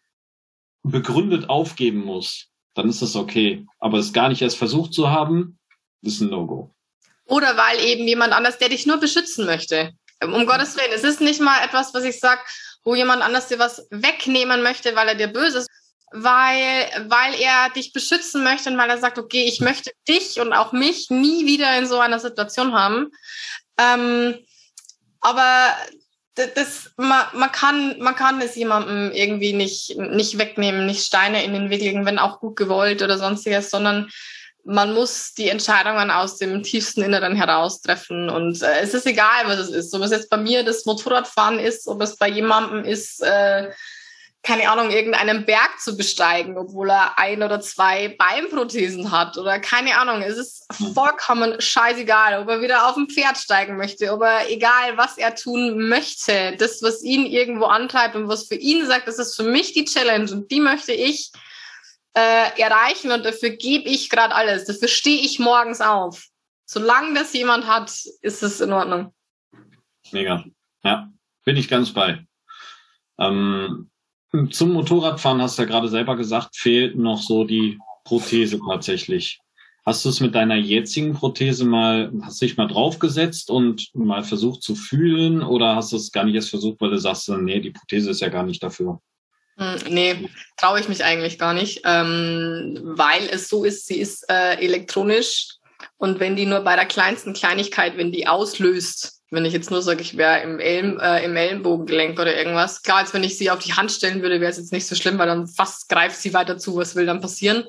begründet 0.82 1.48
aufgeben 1.48 2.04
muss, 2.04 2.50
dann 2.74 2.90
ist 2.90 3.00
das 3.00 3.16
okay. 3.16 3.64
Aber 3.78 3.96
es 3.96 4.12
gar 4.12 4.28
nicht 4.28 4.42
erst 4.42 4.58
versucht 4.58 4.92
zu 4.92 5.08
haben, 5.08 5.58
ist 6.02 6.20
ein 6.20 6.28
No-Go. 6.28 6.70
Oder 7.24 7.56
weil 7.56 7.82
eben 7.82 8.06
jemand 8.06 8.34
anders, 8.34 8.58
der 8.58 8.68
dich 8.68 8.84
nur 8.84 8.98
beschützen 8.98 9.46
möchte. 9.46 9.94
Um 10.22 10.44
Gottes 10.44 10.76
Willen. 10.76 10.92
Es 10.92 11.02
ist 11.02 11.22
nicht 11.22 11.40
mal 11.40 11.64
etwas, 11.64 11.94
was 11.94 12.04
ich 12.04 12.20
sage, 12.20 12.42
wo 12.84 12.94
jemand 12.94 13.22
anders 13.22 13.48
dir 13.48 13.58
was 13.58 13.86
wegnehmen 13.90 14.62
möchte, 14.62 14.94
weil 14.94 15.08
er 15.08 15.14
dir 15.14 15.28
böse 15.28 15.60
ist, 15.60 15.70
weil, 16.16 17.08
weil 17.08 17.34
er 17.40 17.70
dich 17.70 17.92
beschützen 17.92 18.44
möchte 18.44 18.70
und 18.70 18.78
weil 18.78 18.88
er 18.88 18.98
sagt, 18.98 19.18
okay, 19.18 19.44
ich 19.44 19.60
möchte 19.60 19.90
dich 20.08 20.40
und 20.40 20.52
auch 20.52 20.72
mich 20.72 21.10
nie 21.10 21.44
wieder 21.44 21.76
in 21.76 21.86
so 21.86 21.98
einer 21.98 22.20
Situation 22.20 22.72
haben. 22.72 23.10
Ähm, 23.78 24.38
aber 25.20 25.72
das, 26.36 26.90
man, 26.96 27.24
man, 27.32 27.50
kann, 27.50 27.98
man 27.98 28.14
kann 28.14 28.40
es 28.40 28.54
jemandem 28.54 29.10
irgendwie 29.12 29.54
nicht, 29.54 29.96
nicht 29.98 30.38
wegnehmen, 30.38 30.86
nicht 30.86 31.04
Steine 31.04 31.44
in 31.44 31.52
den 31.52 31.70
Weg 31.70 31.80
legen, 31.80 32.06
wenn 32.06 32.20
auch 32.20 32.38
gut 32.38 32.56
gewollt 32.56 33.02
oder 33.02 33.18
sonstiges, 33.18 33.70
sondern 33.70 34.08
man 34.64 34.94
muss 34.94 35.34
die 35.34 35.48
Entscheidungen 35.48 36.10
aus 36.10 36.38
dem 36.38 36.62
tiefsten 36.62 37.02
Inneren 37.02 37.34
heraus 37.34 37.80
treffen. 37.80 38.30
Und 38.30 38.62
äh, 38.62 38.80
es 38.80 38.94
ist 38.94 39.06
egal, 39.06 39.46
was 39.46 39.58
es 39.58 39.70
ist. 39.70 39.94
Ob 39.94 40.02
es 40.02 40.12
jetzt 40.12 40.30
bei 40.30 40.36
mir 40.36 40.64
das 40.64 40.86
Motorradfahren 40.86 41.58
ist, 41.58 41.88
ob 41.88 42.00
es 42.02 42.16
bei 42.16 42.28
jemandem 42.28 42.84
ist, 42.84 43.20
äh, 43.20 43.70
keine 44.44 44.70
Ahnung, 44.70 44.90
irgendeinen 44.90 45.46
Berg 45.46 45.80
zu 45.80 45.96
besteigen, 45.96 46.58
obwohl 46.58 46.90
er 46.90 47.18
ein 47.18 47.42
oder 47.42 47.60
zwei 47.60 48.08
Beinprothesen 48.08 49.10
hat 49.10 49.38
oder 49.38 49.58
keine 49.58 49.98
Ahnung. 49.98 50.20
Es 50.20 50.36
ist 50.36 50.66
vollkommen 50.94 51.58
scheißegal, 51.60 52.42
ob 52.42 52.48
er 52.50 52.60
wieder 52.60 52.88
auf 52.88 52.96
ein 52.96 53.08
Pferd 53.08 53.38
steigen 53.38 53.78
möchte, 53.78 54.12
ob 54.12 54.22
er 54.22 54.50
egal, 54.50 54.98
was 54.98 55.16
er 55.16 55.34
tun 55.34 55.88
möchte. 55.88 56.56
Das, 56.58 56.82
was 56.82 57.02
ihn 57.02 57.24
irgendwo 57.24 57.64
antreibt 57.64 58.16
und 58.16 58.28
was 58.28 58.46
für 58.46 58.56
ihn 58.56 58.86
sagt, 58.86 59.08
das 59.08 59.18
ist 59.18 59.34
für 59.34 59.44
mich 59.44 59.72
die 59.72 59.86
Challenge 59.86 60.30
und 60.30 60.50
die 60.50 60.60
möchte 60.60 60.92
ich 60.92 61.32
äh, 62.12 62.60
erreichen 62.60 63.12
und 63.12 63.24
dafür 63.24 63.50
gebe 63.50 63.88
ich 63.88 64.10
gerade 64.10 64.34
alles. 64.34 64.66
Dafür 64.66 64.88
stehe 64.88 65.22
ich 65.22 65.38
morgens 65.38 65.80
auf. 65.80 66.26
Solange 66.66 67.14
das 67.18 67.32
jemand 67.32 67.66
hat, 67.66 67.90
ist 68.20 68.42
es 68.42 68.60
in 68.60 68.72
Ordnung. 68.72 69.14
Mega. 70.12 70.44
Ja, 70.82 71.10
bin 71.44 71.56
ich 71.56 71.68
ganz 71.68 71.92
bei. 71.92 72.26
Ähm, 73.18 73.90
zum 74.50 74.72
Motorradfahren 74.72 75.40
hast 75.40 75.58
du 75.58 75.62
ja 75.62 75.68
gerade 75.68 75.88
selber 75.88 76.16
gesagt, 76.16 76.56
fehlt 76.56 76.96
noch 76.96 77.22
so 77.22 77.44
die 77.44 77.78
Prothese 78.04 78.58
tatsächlich. 78.66 79.40
Hast 79.86 80.04
du 80.04 80.08
es 80.08 80.20
mit 80.20 80.34
deiner 80.34 80.56
jetzigen 80.56 81.12
Prothese 81.12 81.64
mal, 81.64 82.10
hast 82.22 82.40
dich 82.40 82.56
mal 82.56 82.66
draufgesetzt 82.66 83.50
und 83.50 83.90
mal 83.94 84.24
versucht 84.24 84.62
zu 84.62 84.74
fühlen 84.74 85.42
oder 85.42 85.76
hast 85.76 85.92
du 85.92 85.96
es 85.96 86.10
gar 86.10 86.24
nicht 86.24 86.34
erst 86.34 86.50
versucht, 86.50 86.80
weil 86.80 86.90
du 86.90 86.98
sagst, 86.98 87.28
nee, 87.28 87.60
die 87.60 87.70
Prothese 87.70 88.10
ist 88.10 88.20
ja 88.20 88.28
gar 88.28 88.44
nicht 88.44 88.62
dafür? 88.62 89.00
Hm, 89.56 89.76
nee, 89.90 90.28
traue 90.56 90.80
ich 90.80 90.88
mich 90.88 91.04
eigentlich 91.04 91.38
gar 91.38 91.52
nicht, 91.52 91.82
ähm, 91.84 92.80
weil 92.82 93.28
es 93.30 93.48
so 93.48 93.64
ist, 93.64 93.86
sie 93.86 93.98
ist 93.98 94.24
äh, 94.30 94.54
elektronisch 94.54 95.58
und 95.98 96.18
wenn 96.18 96.34
die 96.34 96.46
nur 96.46 96.60
bei 96.60 96.76
der 96.76 96.86
kleinsten 96.86 97.34
Kleinigkeit, 97.34 97.96
wenn 97.96 98.10
die 98.10 98.26
auslöst, 98.26 99.13
wenn 99.30 99.44
ich 99.44 99.52
jetzt 99.52 99.70
nur 99.70 99.82
sage, 99.82 100.02
ich 100.02 100.16
wäre 100.16 100.42
im, 100.42 100.60
Elm, 100.60 100.98
äh, 101.00 101.24
im 101.24 101.36
Ellenbogengelenk 101.36 102.18
oder 102.18 102.36
irgendwas, 102.36 102.82
klar, 102.82 102.98
als 102.98 103.14
wenn 103.14 103.24
ich 103.24 103.36
sie 103.36 103.50
auf 103.50 103.58
die 103.58 103.72
Hand 103.72 103.90
stellen 103.90 104.22
würde, 104.22 104.40
wäre 104.40 104.50
es 104.50 104.58
jetzt 104.58 104.72
nicht 104.72 104.86
so 104.86 104.94
schlimm, 104.94 105.18
weil 105.18 105.26
dann 105.26 105.46
fast 105.46 105.88
greift 105.88 106.16
sie 106.16 106.34
weiter 106.34 106.58
zu, 106.58 106.76
was 106.76 106.94
will 106.94 107.06
dann 107.06 107.20
passieren. 107.20 107.64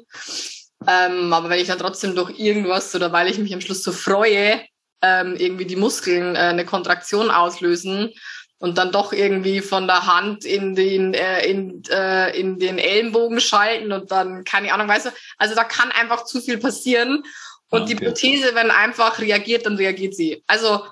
Ähm, 0.87 1.33
aber 1.33 1.49
wenn 1.49 1.59
ich 1.59 1.67
dann 1.67 1.79
trotzdem 1.79 2.15
durch 2.15 2.37
irgendwas 2.37 2.93
oder 2.93 3.11
weil 3.11 3.29
ich 3.29 3.39
mich 3.39 3.53
am 3.53 3.61
Schluss 3.61 3.83
so 3.83 3.91
freue, 3.91 4.61
ähm, 5.01 5.35
irgendwie 5.37 5.65
die 5.65 5.75
Muskeln 5.75 6.35
äh, 6.35 6.39
eine 6.39 6.65
Kontraktion 6.65 7.31
auslösen, 7.31 8.11
und 8.59 8.77
dann 8.77 8.91
doch 8.91 9.11
irgendwie 9.11 9.61
von 9.61 9.85
der 9.85 10.07
Hand 10.07 10.45
in 10.45 10.75
den, 10.75 11.13
äh, 11.13 11.45
in, 11.45 11.83
äh, 11.89 12.37
in 12.39 12.57
den 12.57 12.77
Ellenbogen 12.77 13.39
schalten 13.39 13.91
und 13.91 14.11
dann, 14.11 14.43
keine 14.43 14.73
Ahnung, 14.73 14.87
weißt 14.87 15.07
du, 15.07 15.09
also 15.37 15.55
da 15.55 15.63
kann 15.63 15.91
einfach 15.91 16.25
zu 16.25 16.41
viel 16.41 16.57
passieren. 16.57 17.23
Und 17.69 17.83
okay. 17.83 17.95
die 17.95 18.05
Prothese, 18.05 18.55
wenn 18.55 18.71
einfach 18.71 19.19
reagiert, 19.19 19.65
dann 19.65 19.75
reagiert 19.75 20.15
sie. 20.15 20.43
Also 20.47 20.83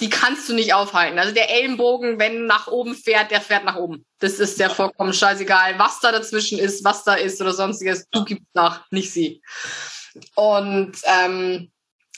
die 0.00 0.10
kannst 0.10 0.48
du 0.48 0.54
nicht 0.54 0.74
aufhalten. 0.74 1.18
Also 1.18 1.34
der 1.34 1.50
Ellenbogen, 1.50 2.18
wenn 2.18 2.46
nach 2.46 2.68
oben 2.68 2.94
fährt, 2.94 3.30
der 3.30 3.40
fährt 3.40 3.64
nach 3.64 3.76
oben. 3.76 4.04
Das 4.20 4.34
ist 4.34 4.60
der 4.60 4.70
vollkommen 4.70 5.12
scheißegal, 5.12 5.78
was 5.78 6.00
da 6.00 6.12
dazwischen 6.12 6.58
ist, 6.58 6.84
was 6.84 7.04
da 7.04 7.14
ist 7.14 7.40
oder 7.40 7.52
sonstiges. 7.52 8.06
Du 8.10 8.24
gibst 8.24 8.46
nach, 8.54 8.84
nicht 8.90 9.12
sie. 9.12 9.42
Und 10.34 10.92
ähm, 11.04 11.72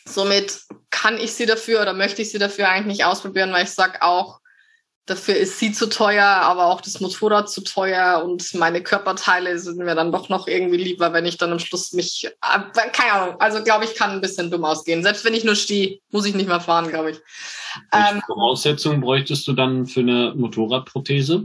somit 0.04 0.60
kann 0.90 1.18
ich 1.18 1.32
sie 1.32 1.46
dafür 1.46 1.80
oder 1.80 1.94
möchte 1.94 2.22
ich 2.22 2.30
sie 2.30 2.38
dafür 2.38 2.68
eigentlich 2.68 2.98
nicht 2.98 3.04
ausprobieren, 3.04 3.52
weil 3.52 3.64
ich 3.64 3.70
sag 3.70 4.02
auch, 4.02 4.40
Dafür 5.10 5.34
ist 5.34 5.58
sie 5.58 5.72
zu 5.72 5.88
teuer, 5.88 6.24
aber 6.24 6.66
auch 6.66 6.80
das 6.80 7.00
Motorrad 7.00 7.50
zu 7.50 7.62
teuer 7.62 8.22
und 8.24 8.54
meine 8.54 8.80
Körperteile 8.80 9.58
sind 9.58 9.78
mir 9.78 9.96
dann 9.96 10.12
doch 10.12 10.28
noch 10.28 10.46
irgendwie 10.46 10.76
lieber, 10.76 11.12
wenn 11.12 11.26
ich 11.26 11.36
dann 11.36 11.50
am 11.50 11.58
Schluss 11.58 11.92
mich, 11.92 12.26
äh, 12.26 12.88
keine 12.92 13.12
Ahnung, 13.14 13.40
also 13.40 13.64
glaube 13.64 13.86
ich, 13.86 13.96
kann 13.96 14.12
ein 14.12 14.20
bisschen 14.20 14.52
dumm 14.52 14.64
ausgehen. 14.64 15.02
Selbst 15.02 15.24
wenn 15.24 15.34
ich 15.34 15.42
nur 15.42 15.56
stehe, 15.56 15.98
muss 16.12 16.26
ich 16.26 16.36
nicht 16.36 16.46
mehr 16.46 16.60
fahren, 16.60 16.86
glaube 16.90 17.10
ich. 17.10 17.20
Welche 17.90 18.14
ähm, 18.14 18.22
Voraussetzungen 18.24 19.00
bräuchtest 19.00 19.48
du 19.48 19.52
dann 19.52 19.84
für 19.86 19.98
eine 19.98 20.32
Motorradprothese? 20.36 21.42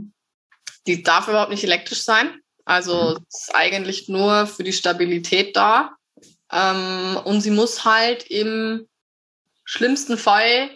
Die 0.86 1.02
darf 1.02 1.26
überhaupt 1.26 1.50
nicht 1.50 1.64
elektrisch 1.64 2.02
sein. 2.02 2.38
Also 2.66 3.16
mhm. 3.18 3.26
ist 3.28 3.52
eigentlich 3.52 4.08
nur 4.08 4.46
für 4.46 4.62
die 4.62 4.72
Stabilität 4.72 5.56
da. 5.56 5.90
Ähm, 6.52 7.18
und 7.24 7.40
sie 7.40 7.50
muss 7.50 7.84
halt 7.84 8.30
im 8.30 8.86
schlimmsten 9.64 10.18
Fall 10.18 10.70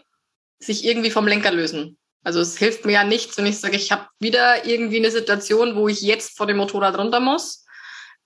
sich 0.59 0.85
irgendwie 0.85 1.13
vom 1.13 1.29
Lenker 1.29 1.53
lösen. 1.53 1.97
Also 2.23 2.41
es 2.41 2.59
hilft 2.59 2.85
mir 2.85 2.93
ja 2.93 3.05
nichts, 3.05 3.37
wenn 3.37 3.47
ich 3.47 3.59
sage, 3.59 3.77
ich 3.77 3.93
habe 3.93 4.07
wieder 4.19 4.67
irgendwie 4.67 4.99
eine 4.99 5.11
Situation, 5.11 5.75
wo 5.75 5.89
ich 5.89 6.03
jetzt 6.03 6.37
vor 6.37 6.47
dem 6.47 6.59
Motorrad 6.59 6.99
runter 6.99 7.21
muss 7.21 7.65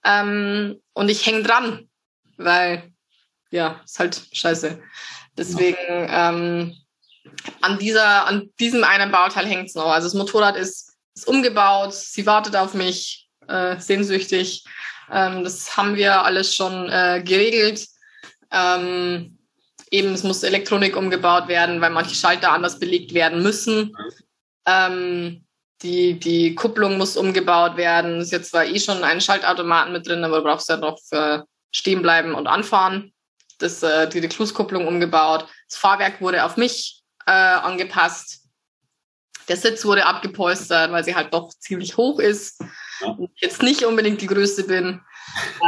ähm, 0.04 0.80
und 0.92 1.08
ich 1.08 1.24
hänge 1.26 1.42
dran, 1.42 1.88
weil 2.36 2.92
ja, 3.50 3.80
ist 3.84 3.98
halt 4.00 4.20
scheiße. 4.32 4.82
Deswegen 5.36 5.76
ähm, 5.88 6.76
an 7.60 7.78
dieser, 7.78 8.26
an 8.26 8.50
diesem 8.58 8.82
einen 8.84 9.12
Bauteil 9.12 9.46
hängt 9.46 9.68
es 9.68 9.74
noch. 9.74 9.86
Also 9.86 10.08
das 10.08 10.14
Motorrad 10.14 10.56
ist, 10.56 10.92
ist 11.14 11.28
umgebaut, 11.28 11.94
sie 11.94 12.26
wartet 12.26 12.56
auf 12.56 12.74
mich, 12.74 13.28
äh, 13.46 13.78
sehnsüchtig. 13.78 14.64
Ähm, 15.10 15.44
das 15.44 15.76
haben 15.76 15.96
wir 15.96 16.24
alles 16.24 16.54
schon 16.54 16.88
äh, 16.88 17.22
geregelt. 17.24 17.86
Ähm, 18.50 19.33
eben, 19.94 20.12
es 20.12 20.24
muss 20.24 20.42
Elektronik 20.42 20.96
umgebaut 20.96 21.48
werden, 21.48 21.80
weil 21.80 21.90
manche 21.90 22.14
Schalter 22.14 22.52
anders 22.52 22.78
belegt 22.78 23.14
werden 23.14 23.42
müssen. 23.42 23.96
Ähm, 24.66 25.44
die, 25.82 26.18
die 26.18 26.54
Kupplung 26.54 26.98
muss 26.98 27.16
umgebaut 27.16 27.76
werden. 27.76 28.18
Es 28.18 28.26
ist 28.26 28.32
jetzt 28.32 28.50
zwar 28.50 28.64
eh 28.64 28.78
schon 28.80 29.04
ein 29.04 29.20
Schaltautomaten 29.20 29.92
mit 29.92 30.06
drin, 30.06 30.24
aber 30.24 30.38
du 30.38 30.44
brauchst 30.44 30.68
ja 30.68 30.76
noch 30.76 30.98
für 31.00 31.46
stehen 31.70 32.02
bleiben 32.02 32.34
und 32.34 32.46
anfahren. 32.46 33.12
Das, 33.58 33.82
äh, 33.82 34.08
die 34.08 34.20
Rekluskupplung 34.20 34.86
umgebaut. 34.86 35.46
Das 35.68 35.78
Fahrwerk 35.78 36.20
wurde 36.20 36.44
auf 36.44 36.56
mich 36.56 37.02
äh, 37.26 37.30
angepasst. 37.30 38.42
Der 39.48 39.56
Sitz 39.56 39.84
wurde 39.84 40.06
abgepolstert, 40.06 40.90
weil 40.90 41.04
sie 41.04 41.14
halt 41.14 41.34
doch 41.34 41.50
ziemlich 41.50 41.96
hoch 41.96 42.18
ist 42.18 42.60
und 43.02 43.30
ich 43.34 43.42
jetzt 43.42 43.62
nicht 43.62 43.84
unbedingt 43.84 44.20
die 44.22 44.26
größte 44.26 44.64
bin. 44.64 45.02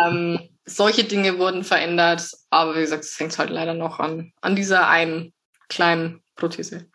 Ähm, 0.02 0.55
solche 0.66 1.04
Dinge 1.04 1.38
wurden 1.38 1.64
verändert, 1.64 2.30
aber 2.50 2.76
wie 2.76 2.80
gesagt, 2.80 3.04
es 3.04 3.18
hängt 3.18 3.38
halt 3.38 3.50
leider 3.50 3.74
noch 3.74 4.00
an, 4.00 4.32
an 4.40 4.56
dieser 4.56 4.88
einen 4.88 5.32
kleinen 5.68 6.22
Prothese. 6.34 6.86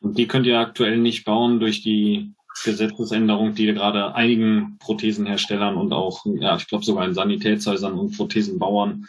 Und 0.00 0.18
die 0.18 0.28
könnt 0.28 0.46
ihr 0.46 0.58
aktuell 0.58 0.98
nicht 0.98 1.24
bauen 1.24 1.60
durch 1.60 1.82
die 1.82 2.34
Gesetzesänderung, 2.64 3.54
die 3.54 3.66
gerade 3.66 4.14
einigen 4.14 4.78
Prothesenherstellern 4.78 5.76
und 5.76 5.92
auch, 5.92 6.24
ja, 6.26 6.56
ich 6.56 6.66
glaube 6.66 6.84
sogar 6.84 7.04
in 7.04 7.14
Sanitätshäusern 7.14 7.98
und 7.98 8.16
Prothesenbauern 8.16 9.06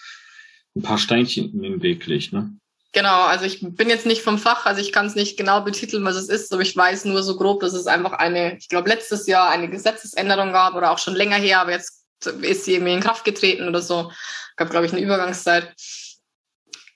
ein 0.76 0.82
paar 0.82 1.00
Steinchen 1.00 1.52
in 1.54 1.62
den 1.64 1.82
Weg 1.82 2.06
legt, 2.06 2.32
ne? 2.32 2.54
Genau, 2.92 3.26
also 3.26 3.46
ich 3.46 3.60
bin 3.62 3.88
jetzt 3.88 4.08
nicht 4.08 4.24
vom 4.24 4.40
Fach, 4.40 4.66
also 4.66 4.82
ich 4.82 4.92
kann 4.92 5.06
es 5.06 5.14
nicht 5.14 5.38
genau 5.38 5.62
betiteln, 5.62 6.04
was 6.06 6.16
es 6.16 6.28
ist, 6.28 6.52
aber 6.52 6.64
ich 6.64 6.76
weiß 6.76 7.06
nur 7.06 7.22
so 7.22 7.38
grob, 7.38 7.60
dass 7.60 7.74
es 7.74 7.86
einfach 7.86 8.14
eine, 8.14 8.58
ich 8.58 8.68
glaube 8.68 8.90
letztes 8.90 9.28
Jahr 9.28 9.52
eine 9.52 9.70
Gesetzesänderung 9.70 10.52
gab 10.54 10.74
oder 10.74 10.90
auch 10.90 10.98
schon 10.98 11.14
länger 11.14 11.36
her, 11.36 11.62
aber 11.62 11.72
jetzt 11.72 12.08
ist 12.26 12.66
sie 12.66 12.74
irgendwie 12.74 12.94
in 12.94 13.02
Kraft 13.02 13.26
getreten 13.26 13.68
oder 13.68 13.82
so. 13.82 14.12
Gab, 14.56 14.70
glaube 14.70 14.86
ich, 14.86 14.92
eine 14.92 15.02
Übergangszeit. 15.02 15.74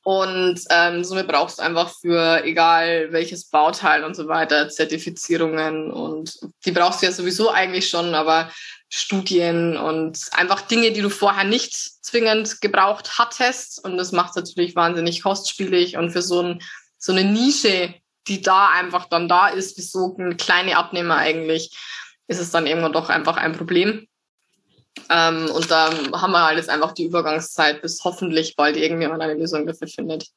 Und 0.03 0.59
ähm, 0.69 1.03
somit 1.05 1.29
brauchst 1.29 1.59
du 1.59 1.63
einfach 1.63 1.93
für 2.01 2.43
egal 2.43 3.07
welches 3.11 3.49
Bauteil 3.49 4.03
und 4.03 4.15
so 4.15 4.27
weiter 4.27 4.67
Zertifizierungen 4.67 5.91
und 5.91 6.39
die 6.65 6.71
brauchst 6.71 7.01
du 7.01 7.05
ja 7.05 7.13
sowieso 7.13 7.49
eigentlich 7.49 7.89
schon, 7.89 8.13
aber 8.13 8.51
Studien 8.89 9.77
und 9.77 10.19
einfach 10.33 10.61
Dinge, 10.61 10.91
die 10.91 11.01
du 11.01 11.09
vorher 11.09 11.45
nicht 11.45 11.73
zwingend 11.73 12.59
gebraucht 12.59 13.17
hattest. 13.17 13.83
Und 13.83 13.97
das 13.97 14.11
macht 14.11 14.35
natürlich 14.35 14.75
wahnsinnig 14.75 15.23
kostspielig 15.23 15.95
und 15.95 16.11
für 16.11 16.21
so, 16.21 16.41
ein, 16.41 16.61
so 16.97 17.13
eine 17.13 17.23
Nische, 17.23 17.95
die 18.27 18.41
da 18.41 18.69
einfach 18.69 19.05
dann 19.05 19.29
da 19.29 19.47
ist, 19.47 19.77
wie 19.77 19.81
so 19.81 20.15
eine 20.19 20.35
kleine 20.35 20.77
Abnehmer 20.77 21.15
eigentlich, 21.15 21.75
ist 22.27 22.39
es 22.39 22.51
dann 22.51 22.67
irgendwann 22.67 22.93
doch 22.93 23.09
einfach 23.09 23.37
ein 23.37 23.53
Problem. 23.53 24.07
Ähm, 25.09 25.49
und 25.51 25.69
da 25.69 25.91
haben 26.13 26.31
wir 26.31 26.45
halt 26.45 26.57
jetzt 26.57 26.69
einfach 26.69 26.93
die 26.93 27.05
Übergangszeit, 27.05 27.81
bis 27.81 28.03
hoffentlich 28.03 28.55
bald 28.55 28.77
irgendjemand 28.77 29.21
eine 29.21 29.35
Lösung 29.35 29.65
dafür 29.65 29.87
findet. 29.87 30.27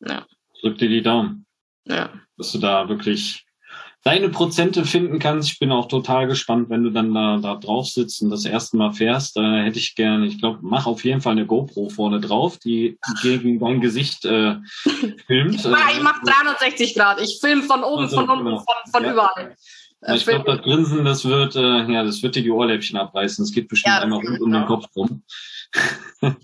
Ja. 0.00 0.26
Drück 0.60 0.78
dir 0.78 0.88
die 0.88 1.02
Daumen. 1.02 1.46
Ja. 1.86 2.10
Dass 2.36 2.52
du 2.52 2.58
da 2.58 2.88
wirklich 2.88 3.46
deine 4.02 4.30
Prozente 4.30 4.84
finden 4.84 5.18
kannst. 5.18 5.50
Ich 5.50 5.58
bin 5.58 5.72
auch 5.72 5.86
total 5.86 6.26
gespannt, 6.26 6.70
wenn 6.70 6.82
du 6.82 6.90
dann 6.90 7.12
da, 7.12 7.38
da 7.38 7.54
drauf 7.56 7.86
sitzt 7.86 8.22
und 8.22 8.30
das 8.30 8.44
erste 8.44 8.76
Mal 8.76 8.92
fährst. 8.92 9.36
Da 9.36 9.62
hätte 9.62 9.78
ich 9.78 9.94
gerne, 9.94 10.26
ich 10.26 10.38
glaube, 10.38 10.60
mach 10.62 10.86
auf 10.86 11.04
jeden 11.04 11.20
Fall 11.20 11.32
eine 11.32 11.46
GoPro 11.46 11.90
vorne 11.90 12.20
drauf, 12.20 12.58
die 12.58 12.98
gegen 13.22 13.58
dein 13.58 13.80
Gesicht 13.80 14.24
äh, 14.24 14.56
filmt. 15.26 15.54
ich 15.64 16.02
mach 16.02 16.22
360 16.22 16.94
Grad. 16.94 17.20
Ich 17.20 17.38
film 17.40 17.62
von 17.62 17.84
oben, 17.84 18.04
also, 18.04 18.16
von 18.16 18.30
unten, 18.30 18.44
genau. 18.44 18.58
von, 18.58 18.92
von 18.92 19.04
ja. 19.04 19.12
überall. 19.12 19.56
Ja, 20.02 20.14
ich 20.14 20.24
glaube, 20.24 20.44
das 20.44 20.62
Grinsen, 20.62 21.04
das 21.04 21.24
wird, 21.24 21.56
äh, 21.56 21.92
ja, 21.92 22.04
das 22.04 22.22
wird 22.22 22.34
dir 22.34 22.42
die 22.42 22.50
Ohrläppchen 22.50 22.98
abreißen. 22.98 23.44
Es 23.44 23.52
geht 23.52 23.68
bestimmt 23.68 23.96
ja, 23.96 24.00
einmal 24.00 24.20
rund 24.20 24.40
um 24.40 24.52
den 24.52 24.64
Kopf 24.64 24.86
rum. 24.96 25.22
äh, 26.22 26.34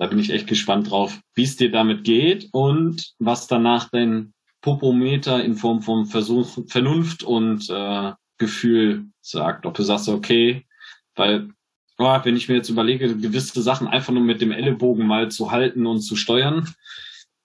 da 0.00 0.06
bin 0.08 0.18
ich 0.18 0.30
echt 0.30 0.46
gespannt 0.46 0.90
drauf, 0.90 1.20
wie 1.34 1.42
es 1.42 1.56
dir 1.56 1.70
damit 1.70 2.04
geht 2.04 2.48
und 2.52 3.12
was 3.18 3.46
danach 3.48 3.90
dein 3.90 4.32
Popometer 4.62 5.42
in 5.42 5.54
Form 5.54 5.82
von 5.82 6.06
Versuch, 6.06 6.58
Vernunft 6.68 7.22
und 7.22 7.68
äh, 7.68 8.12
Gefühl 8.38 9.06
sagt. 9.20 9.66
Ob 9.66 9.74
du 9.74 9.82
sagst, 9.82 10.08
okay, 10.08 10.66
weil 11.14 11.50
oh, 11.98 12.18
wenn 12.24 12.36
ich 12.36 12.48
mir 12.48 12.56
jetzt 12.56 12.70
überlege, 12.70 13.14
gewisse 13.16 13.60
Sachen 13.62 13.88
einfach 13.88 14.12
nur 14.12 14.22
mit 14.22 14.40
dem 14.40 14.52
Ellenbogen 14.52 15.06
mal 15.06 15.30
zu 15.30 15.50
halten 15.50 15.86
und 15.86 16.00
zu 16.00 16.16
steuern, 16.16 16.74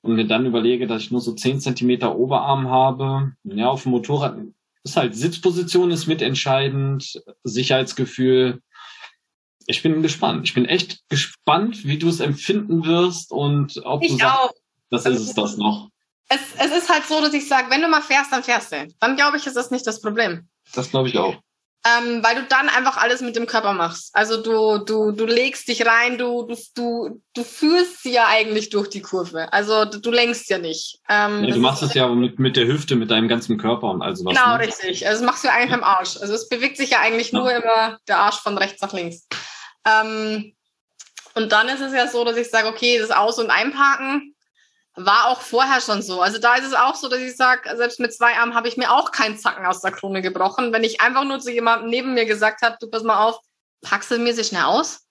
und 0.06 0.16
mir 0.16 0.28
dann 0.28 0.46
überlege, 0.46 0.86
dass 0.86 1.02
ich 1.02 1.12
nur 1.12 1.20
so 1.20 1.34
zehn 1.34 1.60
Zentimeter 1.60 2.16
Oberarm 2.16 2.70
habe, 2.70 3.34
ja, 3.44 3.68
auf 3.68 3.84
dem 3.84 3.92
Motorrad 3.92 4.38
ist 4.84 4.98
halt 4.98 5.16
Sitzposition 5.16 5.90
ist 5.90 6.06
mitentscheidend, 6.06 7.24
Sicherheitsgefühl. 7.44 8.62
Ich 9.66 9.82
bin 9.82 10.04
gespannt. 10.04 10.48
Ich 10.48 10.54
bin 10.54 10.66
echt 10.66 11.00
gespannt, 11.10 11.86
wie 11.86 11.98
du 11.98 12.08
es 12.08 12.20
empfinden 12.20 12.86
wirst 12.86 13.32
und 13.32 13.82
ob 13.84 14.04
ich 14.04 14.12
du 14.12 14.18
sagst, 14.18 14.38
auch. 14.38 14.52
das 14.92 15.08
ist 15.08 15.22
es 15.22 15.34
das 15.34 15.58
noch. 15.58 15.90
Es, 16.30 16.40
es 16.60 16.72
ist 16.72 16.90
halt 16.90 17.06
so, 17.06 17.20
dass 17.20 17.34
ich 17.34 17.48
sage, 17.48 17.72
wenn 17.72 17.82
du 17.82 17.88
mal 17.88 18.04
fährst, 18.04 18.32
dann 18.32 18.44
fährst 18.44 18.72
du. 18.72 18.88
Dann 19.00 19.16
glaube 19.16 19.38
ich, 19.38 19.48
ist 19.48 19.56
das 19.56 19.72
nicht 19.72 19.88
das 19.88 20.02
Problem. 20.02 20.48
Das 20.74 20.92
glaube 20.92 21.10
ich 21.10 21.18
auch 21.18 21.36
ähm, 21.86 22.24
weil 22.24 22.36
du 22.36 22.44
dann 22.44 22.68
einfach 22.68 22.98
alles 22.98 23.22
mit 23.22 23.36
dem 23.36 23.46
Körper 23.46 23.74
machst. 23.74 24.10
Also 24.14 24.42
du, 24.42 24.80
du, 24.80 25.12
du 25.12 25.26
legst 25.26 25.68
dich 25.68 25.86
rein, 25.86 26.18
du, 26.18 26.44
du, 26.44 26.58
du, 26.74 27.22
du 27.36 27.44
führst 27.44 28.02
sie 28.02 28.12
ja 28.12 28.26
eigentlich 28.28 28.72
durch 28.72 28.90
die 28.90 29.04
Kurve. 29.04 29.54
Also 29.54 29.86
du, 29.86 30.00
du 30.00 30.10
lenkst 30.10 30.50
ja 30.50 30.58
nicht. 30.58 31.00
Ähm, 31.08 31.44
ja, 31.44 31.54
du 31.54 31.62
machst 31.62 31.84
es 31.84 31.94
ja 31.94 32.08
mit, 32.08 32.40
mit 32.40 32.56
der 32.56 32.66
Hüfte, 32.66 32.96
mit 32.96 33.12
deinem 33.12 33.28
ganzen 33.28 33.60
Körper 33.60 33.92
und 33.92 34.02
all 34.02 34.16
sowas. 34.16 34.36
Genau, 34.36 34.58
ne? 34.58 34.66
richtig. 34.66 35.08
Also 35.08 35.22
das 35.22 35.32
machst 35.32 35.44
du 35.44 35.52
eigentlich 35.52 35.74
am 35.74 35.84
Arsch. 35.84 36.18
Also 36.18 36.34
es 36.34 36.50
bewegt 36.50 36.78
sich 36.78 36.90
ja 36.90 37.02
eigentlich 37.02 37.32
ja. 37.32 37.40
nur 37.40 37.52
immer 37.52 38.00
der 38.08 38.18
Arsch 38.18 38.40
von 38.40 38.58
rechts 38.58 38.82
nach 38.82 38.94
links. 38.94 39.28
Ähm, 39.86 40.56
und 41.36 41.52
dann 41.52 41.70
ist 41.70 41.82
es 41.82 41.94
ja 41.94 42.08
so, 42.08 42.24
dass 42.24 42.38
ich 42.38 42.50
sage, 42.50 42.68
okay, 42.68 42.98
das 42.98 43.12
Aus- 43.12 43.38
und 43.38 43.52
Einparken, 43.52 44.35
war 44.96 45.28
auch 45.28 45.42
vorher 45.42 45.82
schon 45.82 46.02
so. 46.02 46.22
Also 46.22 46.40
da 46.40 46.56
ist 46.56 46.66
es 46.66 46.74
auch 46.74 46.96
so, 46.96 47.10
dass 47.10 47.20
ich 47.20 47.36
sage, 47.36 47.76
selbst 47.76 48.00
mit 48.00 48.14
zwei 48.14 48.36
Armen 48.38 48.56
habe 48.56 48.68
ich 48.68 48.78
mir 48.78 48.92
auch 48.92 49.12
keinen 49.12 49.38
Zacken 49.38 49.66
aus 49.66 49.82
der 49.82 49.92
Krone 49.92 50.22
gebrochen, 50.22 50.72
wenn 50.72 50.84
ich 50.84 51.02
einfach 51.02 51.26
nur 51.26 51.40
zu 51.40 51.52
jemandem 51.52 51.90
neben 51.90 52.14
mir 52.14 52.26
gesagt 52.26 52.62
habe, 52.62 52.78
du 52.80 52.90
pass 52.90 53.04
mal 53.04 53.24
auf, 53.24 53.40
packst 53.82 54.12
du 54.12 54.18
mir 54.18 54.34
sie 54.34 54.44
schnell 54.44 54.64
aus? 54.64 55.06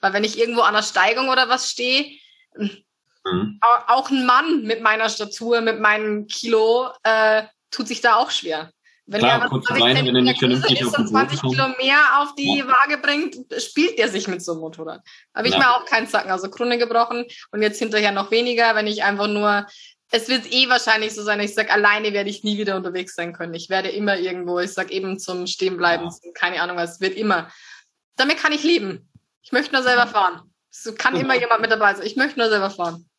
Weil 0.00 0.12
wenn 0.12 0.24
ich 0.24 0.38
irgendwo 0.38 0.62
an 0.62 0.74
der 0.74 0.82
Steigung 0.82 1.28
oder 1.28 1.48
was 1.48 1.70
stehe, 1.70 2.18
mhm. 2.54 3.60
auch 3.86 4.10
ein 4.10 4.26
Mann 4.26 4.62
mit 4.62 4.82
meiner 4.82 5.08
Statur, 5.08 5.60
mit 5.60 5.80
meinem 5.80 6.26
Kilo, 6.26 6.90
äh, 7.02 7.44
tut 7.70 7.88
sich 7.88 8.00
da 8.00 8.16
auch 8.16 8.30
schwer. 8.30 8.72
Wenn 9.10 9.18
Klar, 9.18 9.48
kurz 9.48 9.68
rein, 9.72 10.06
wenn 10.06 10.14
er 10.14 10.22
nicht 10.22 10.38
vernünftig 10.38 10.84
auf 10.84 10.94
den 10.94 11.08
20 11.08 11.40
Kilo 11.40 11.66
mehr 11.82 11.98
auf 12.20 12.32
die 12.36 12.58
ja. 12.58 12.68
Waage 12.68 12.96
bringt, 12.98 13.36
spielt 13.60 13.98
der 13.98 14.08
sich 14.08 14.28
mit 14.28 14.40
so 14.40 14.52
einem 14.52 14.60
Motorrad. 14.60 15.00
Habe 15.34 15.48
ich 15.48 15.54
ja. 15.54 15.58
mir 15.58 15.70
auch 15.70 15.84
keinen 15.84 16.06
Zacken 16.06 16.28
der 16.28 16.50
Krone 16.50 16.78
gebrochen 16.78 17.24
und 17.50 17.60
jetzt 17.60 17.80
hinterher 17.80 18.12
noch 18.12 18.30
weniger, 18.30 18.76
wenn 18.76 18.86
ich 18.86 19.02
einfach 19.02 19.26
nur 19.26 19.66
es 20.12 20.28
wird 20.28 20.52
eh 20.52 20.68
wahrscheinlich 20.68 21.12
so 21.12 21.22
sein, 21.22 21.40
ich 21.40 21.54
sage, 21.54 21.72
alleine 21.72 22.12
werde 22.12 22.30
ich 22.30 22.44
nie 22.44 22.56
wieder 22.56 22.76
unterwegs 22.76 23.14
sein 23.14 23.32
können. 23.32 23.54
Ich 23.54 23.68
werde 23.68 23.88
immer 23.88 24.16
irgendwo, 24.16 24.58
ich 24.60 24.72
sage 24.72 24.92
eben 24.92 25.18
zum 25.18 25.46
Stehenbleiben, 25.46 26.06
ja. 26.06 26.10
zum, 26.10 26.32
keine 26.32 26.62
Ahnung 26.62 26.76
was, 26.76 26.94
es 26.94 27.00
wird 27.00 27.16
immer. 27.16 27.50
Damit 28.16 28.38
kann 28.38 28.52
ich 28.52 28.62
leben. 28.62 29.08
Ich 29.42 29.50
möchte 29.50 29.74
nur 29.74 29.82
selber 29.82 30.06
fahren. 30.06 30.52
Es 30.70 30.94
kann 30.96 31.16
immer 31.16 31.34
jemand 31.34 31.62
mit 31.62 31.70
dabei 31.70 31.94
sein. 31.94 32.06
Ich 32.06 32.16
möchte 32.16 32.38
nur 32.38 32.48
selber 32.48 32.70
fahren. 32.70 33.09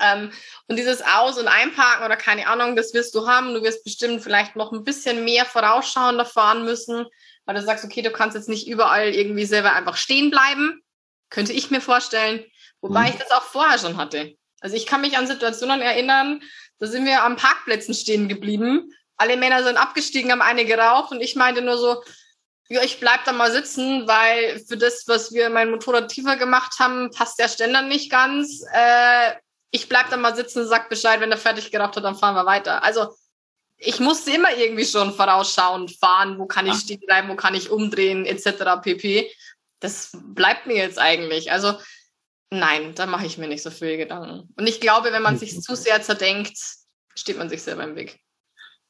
Ähm, 0.00 0.30
und 0.66 0.76
dieses 0.76 1.02
Aus- 1.02 1.38
und 1.38 1.48
Einparken 1.48 2.04
oder 2.04 2.16
keine 2.16 2.48
Ahnung, 2.48 2.76
das 2.76 2.94
wirst 2.94 3.14
du 3.14 3.26
haben. 3.26 3.54
Du 3.54 3.62
wirst 3.62 3.84
bestimmt 3.84 4.22
vielleicht 4.22 4.56
noch 4.56 4.72
ein 4.72 4.84
bisschen 4.84 5.24
mehr 5.24 5.44
vorausschauender 5.44 6.24
fahren 6.24 6.64
müssen, 6.64 7.06
weil 7.44 7.54
du 7.54 7.62
sagst, 7.62 7.84
okay, 7.84 8.02
du 8.02 8.10
kannst 8.10 8.36
jetzt 8.36 8.48
nicht 8.48 8.68
überall 8.68 9.08
irgendwie 9.08 9.44
selber 9.44 9.72
einfach 9.72 9.96
stehen 9.96 10.30
bleiben. 10.30 10.82
Könnte 11.30 11.52
ich 11.52 11.70
mir 11.70 11.80
vorstellen. 11.80 12.44
Wobei 12.80 13.02
mhm. 13.02 13.08
ich 13.08 13.16
das 13.16 13.30
auch 13.30 13.42
vorher 13.42 13.78
schon 13.78 13.96
hatte. 13.96 14.34
Also 14.60 14.76
ich 14.76 14.86
kann 14.86 15.00
mich 15.00 15.16
an 15.16 15.26
Situationen 15.26 15.80
erinnern, 15.80 16.42
da 16.78 16.86
sind 16.86 17.04
wir 17.04 17.22
am 17.22 17.36
Parkplätzen 17.36 17.94
stehen 17.94 18.28
geblieben. 18.28 18.92
Alle 19.16 19.36
Männer 19.36 19.64
sind 19.64 19.76
abgestiegen, 19.76 20.30
haben 20.30 20.42
eine 20.42 20.64
geraucht 20.64 21.10
und 21.10 21.20
ich 21.20 21.34
meinte 21.36 21.62
nur 21.62 21.76
so, 21.76 22.02
ja, 22.68 22.82
ich 22.82 23.00
bleib 23.00 23.24
da 23.24 23.32
mal 23.32 23.50
sitzen, 23.50 24.06
weil 24.06 24.60
für 24.60 24.76
das, 24.76 25.04
was 25.06 25.32
wir 25.32 25.48
mein 25.48 25.70
Motorrad 25.70 26.10
tiefer 26.10 26.36
gemacht 26.36 26.78
haben, 26.78 27.10
passt 27.10 27.38
der 27.38 27.48
Ständer 27.48 27.82
nicht 27.82 28.10
ganz. 28.10 28.62
Äh, 28.72 29.32
ich 29.70 29.88
bleib 29.88 30.10
da 30.10 30.16
mal 30.16 30.34
sitzen, 30.34 30.66
sag 30.66 30.88
Bescheid, 30.88 31.20
wenn 31.20 31.30
er 31.30 31.38
fertig 31.38 31.70
geraucht 31.70 31.96
hat, 31.96 32.04
dann 32.04 32.16
fahren 32.16 32.34
wir 32.34 32.46
weiter. 32.46 32.82
Also 32.82 33.08
ich 33.76 34.00
musste 34.00 34.32
immer 34.32 34.56
irgendwie 34.56 34.86
schon 34.86 35.12
vorausschauend 35.12 35.96
fahren, 35.96 36.38
wo 36.38 36.46
kann 36.46 36.66
ich 36.66 36.74
stehen 36.74 37.00
bleiben, 37.00 37.28
wo 37.28 37.36
kann 37.36 37.54
ich 37.54 37.70
umdrehen, 37.70 38.26
etc. 38.26 38.80
pp. 38.82 39.30
Das 39.80 40.10
bleibt 40.12 40.66
mir 40.66 40.76
jetzt 40.76 40.98
eigentlich. 40.98 41.52
Also 41.52 41.74
Nein, 42.50 42.94
da 42.94 43.06
mache 43.06 43.26
ich 43.26 43.36
mir 43.36 43.48
nicht 43.48 43.62
so 43.62 43.70
viel 43.70 43.96
Gedanken. 43.96 44.48
Und 44.56 44.66
ich 44.66 44.80
glaube, 44.80 45.12
wenn 45.12 45.22
man 45.22 45.38
sich 45.38 45.60
zu 45.60 45.74
sehr 45.74 46.00
zerdenkt, 46.00 46.56
steht 47.14 47.36
man 47.36 47.48
sich 47.48 47.62
selber 47.62 47.84
im 47.84 47.94
Weg. 47.94 48.20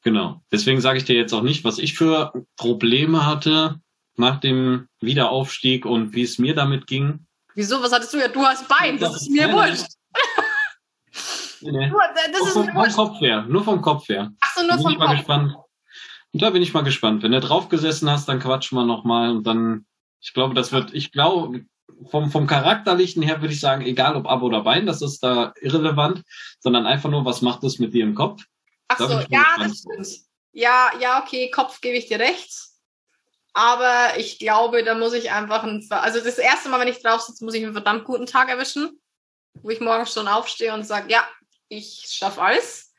Genau. 0.01 0.41
Deswegen 0.51 0.79
sage 0.79 0.97
ich 0.97 1.03
dir 1.03 1.15
jetzt 1.15 1.33
auch 1.33 1.41
nicht, 1.41 1.65
was 1.65 1.77
ich 1.77 1.95
für 1.95 2.31
Probleme 2.55 3.25
hatte 3.25 3.81
nach 4.15 4.39
dem 4.39 4.87
Wiederaufstieg 5.01 5.85
und 5.85 6.13
wie 6.13 6.23
es 6.23 6.39
mir 6.39 6.55
damit 6.55 6.87
ging. 6.87 7.25
Wieso? 7.53 7.81
Was 7.81 7.91
hattest 7.91 8.13
du? 8.13 8.17
Ja, 8.17 8.29
du 8.29 8.41
hast 8.45 8.67
Bein. 8.69 8.97
Das, 8.97 9.13
das 9.13 9.21
ist 9.23 9.31
mir 9.31 9.51
wurscht. 9.51 9.87
Nee. 11.61 11.91
Das 12.31 12.47
ist 12.47 12.53
vom, 12.53 12.69
vom 12.69 12.91
Kopf 12.91 13.21
her. 13.21 13.45
Nur 13.47 13.63
vom 13.63 13.81
Kopf 13.81 14.07
her. 14.09 14.31
Ach 14.41 14.55
so, 14.55 14.65
nur 14.65 14.77
vom 14.77 14.97
Kopf. 14.97 14.97
Mal 14.97 15.15
gespannt. 15.15 15.55
Und 16.31 16.41
da 16.41 16.49
bin 16.51 16.61
ich 16.61 16.73
mal 16.73 16.83
gespannt. 16.83 17.23
Wenn 17.23 17.31
du 17.31 17.39
drauf 17.39 17.69
gesessen 17.69 18.09
hast, 18.09 18.27
dann 18.27 18.39
quatschen 18.39 18.77
wir 18.77 18.85
nochmal 18.85 19.31
und 19.31 19.47
dann, 19.47 19.85
ich 20.21 20.33
glaube, 20.33 20.53
das 20.53 20.71
wird, 20.71 20.93
ich 20.93 21.11
glaube, 21.11 21.65
vom, 22.09 22.31
vom 22.31 22.47
Charakterlichen 22.47 23.23
her 23.23 23.41
würde 23.41 23.53
ich 23.53 23.59
sagen, 23.59 23.81
egal 23.81 24.15
ob 24.15 24.29
Ab 24.29 24.41
oder 24.41 24.61
Bein, 24.61 24.85
das 24.85 25.01
ist 25.01 25.23
da 25.23 25.53
irrelevant, 25.59 26.23
sondern 26.59 26.85
einfach 26.85 27.09
nur, 27.09 27.25
was 27.25 27.41
macht 27.41 27.63
es 27.63 27.79
mit 27.79 27.93
dir 27.93 28.03
im 28.03 28.15
Kopf? 28.15 28.43
Ach 28.89 28.97
so, 28.97 29.21
ja, 29.29 29.45
das 29.57 29.79
stimmt. 29.79 30.07
Ja, 30.51 30.91
ja, 30.99 31.21
okay, 31.21 31.49
Kopf 31.51 31.81
gebe 31.81 31.97
ich 31.97 32.07
dir 32.07 32.19
recht. 32.19 32.51
Aber 33.53 34.17
ich 34.17 34.39
glaube, 34.39 34.83
da 34.83 34.95
muss 34.95 35.13
ich 35.13 35.31
einfach, 35.31 35.63
ein, 35.63 35.85
also 35.89 36.19
das 36.19 36.37
erste 36.37 36.69
Mal, 36.69 36.79
wenn 36.79 36.87
ich 36.87 37.01
drauf 37.01 37.21
sitze, 37.21 37.43
muss 37.43 37.55
ich 37.55 37.63
einen 37.63 37.73
verdammt 37.73 38.03
guten 38.03 38.25
Tag 38.25 38.49
erwischen, 38.49 38.99
wo 39.61 39.69
ich 39.69 39.81
morgens 39.81 40.13
schon 40.13 40.27
aufstehe 40.27 40.73
und 40.73 40.85
sage, 40.85 41.11
ja, 41.11 41.23
ich 41.69 42.05
schaffe 42.09 42.41
alles. 42.41 42.93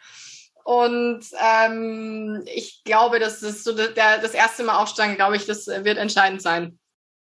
Und 0.65 1.25
ähm, 1.39 2.43
ich 2.47 2.85
glaube, 2.85 3.19
das 3.19 3.43
ist 3.43 3.65
so 3.65 3.73
der, 3.73 4.19
das 4.19 4.33
erste 4.33 4.63
Mal 4.63 4.79
aufsteigen, 4.79 5.17
glaube 5.17 5.37
ich, 5.37 5.47
das 5.47 5.67
wird 5.67 5.99
entscheidend 5.99 6.43
sein. 6.43 6.79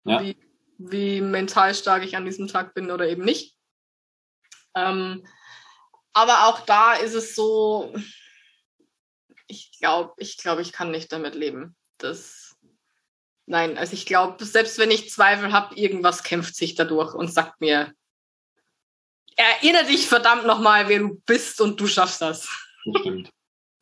Ja. 0.03 0.21
Wie, 0.21 0.37
wie 0.77 1.21
mental 1.21 1.73
stark 1.73 2.03
ich 2.03 2.15
an 2.15 2.25
diesem 2.25 2.47
Tag 2.47 2.73
bin 2.73 2.91
oder 2.91 3.07
eben 3.07 3.23
nicht. 3.23 3.55
Ähm, 4.75 5.25
aber 6.13 6.47
auch 6.47 6.61
da 6.61 6.93
ist 6.93 7.13
es 7.13 7.35
so, 7.35 7.93
ich 9.47 9.71
glaube, 9.79 10.13
ich 10.17 10.37
glaube, 10.37 10.61
ich 10.61 10.71
kann 10.71 10.91
nicht 10.91 11.11
damit 11.11 11.35
leben. 11.35 11.75
Das, 11.97 12.55
nein, 13.45 13.77
also 13.77 13.93
ich 13.93 14.05
glaube, 14.05 14.43
selbst 14.43 14.77
wenn 14.77 14.91
ich 14.91 15.09
Zweifel 15.09 15.51
habe, 15.51 15.75
irgendwas 15.75 16.23
kämpft 16.23 16.55
sich 16.55 16.75
dadurch 16.75 17.13
und 17.13 17.31
sagt 17.31 17.61
mir, 17.61 17.93
erinnere 19.41 19.85
dich 19.85 20.07
verdammt 20.07 20.45
nochmal, 20.45 20.87
wer 20.87 20.99
du 20.99 21.21
bist 21.25 21.61
und 21.61 21.79
du 21.79 21.87
schaffst 21.87 22.21
das. 22.21 22.49
das 22.85 23.01
stimmt. 23.01 23.29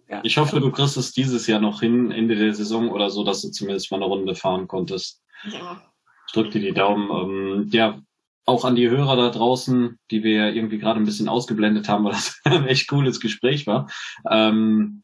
Ja. 0.08 0.22
Ich 0.24 0.38
hoffe, 0.38 0.60
du 0.60 0.72
kriegst 0.72 0.98
es 0.98 1.12
dieses 1.12 1.46
Jahr 1.46 1.60
noch 1.60 1.82
hin, 1.82 2.12
Ende 2.12 2.36
der 2.36 2.54
Saison 2.54 2.90
oder 2.90 3.10
so, 3.10 3.24
dass 3.24 3.42
du 3.42 3.50
zumindest 3.50 3.92
mal 3.92 3.98
eine 3.98 4.06
Runde 4.06 4.34
fahren 4.34 4.68
konntest. 4.68 5.22
Ja, 5.44 5.82
ich 6.28 6.34
drücke 6.34 6.50
dir 6.50 6.62
die 6.62 6.74
Daumen. 6.74 7.10
Ähm, 7.12 7.70
ja, 7.72 8.02
auch 8.46 8.66
an 8.66 8.76
die 8.76 8.90
Hörer 8.90 9.16
da 9.16 9.30
draußen, 9.30 10.00
die 10.10 10.24
wir 10.24 10.32
ja 10.32 10.50
irgendwie 10.50 10.80
gerade 10.80 11.00
ein 11.00 11.06
bisschen 11.06 11.30
ausgeblendet 11.30 11.88
haben, 11.88 12.06
weil 12.06 12.14
das 12.14 12.40
ein 12.44 12.68
echt 12.68 12.88
cooles 12.88 13.20
Gespräch 13.20 13.68
war. 13.68 13.90
Ähm, 14.30 15.04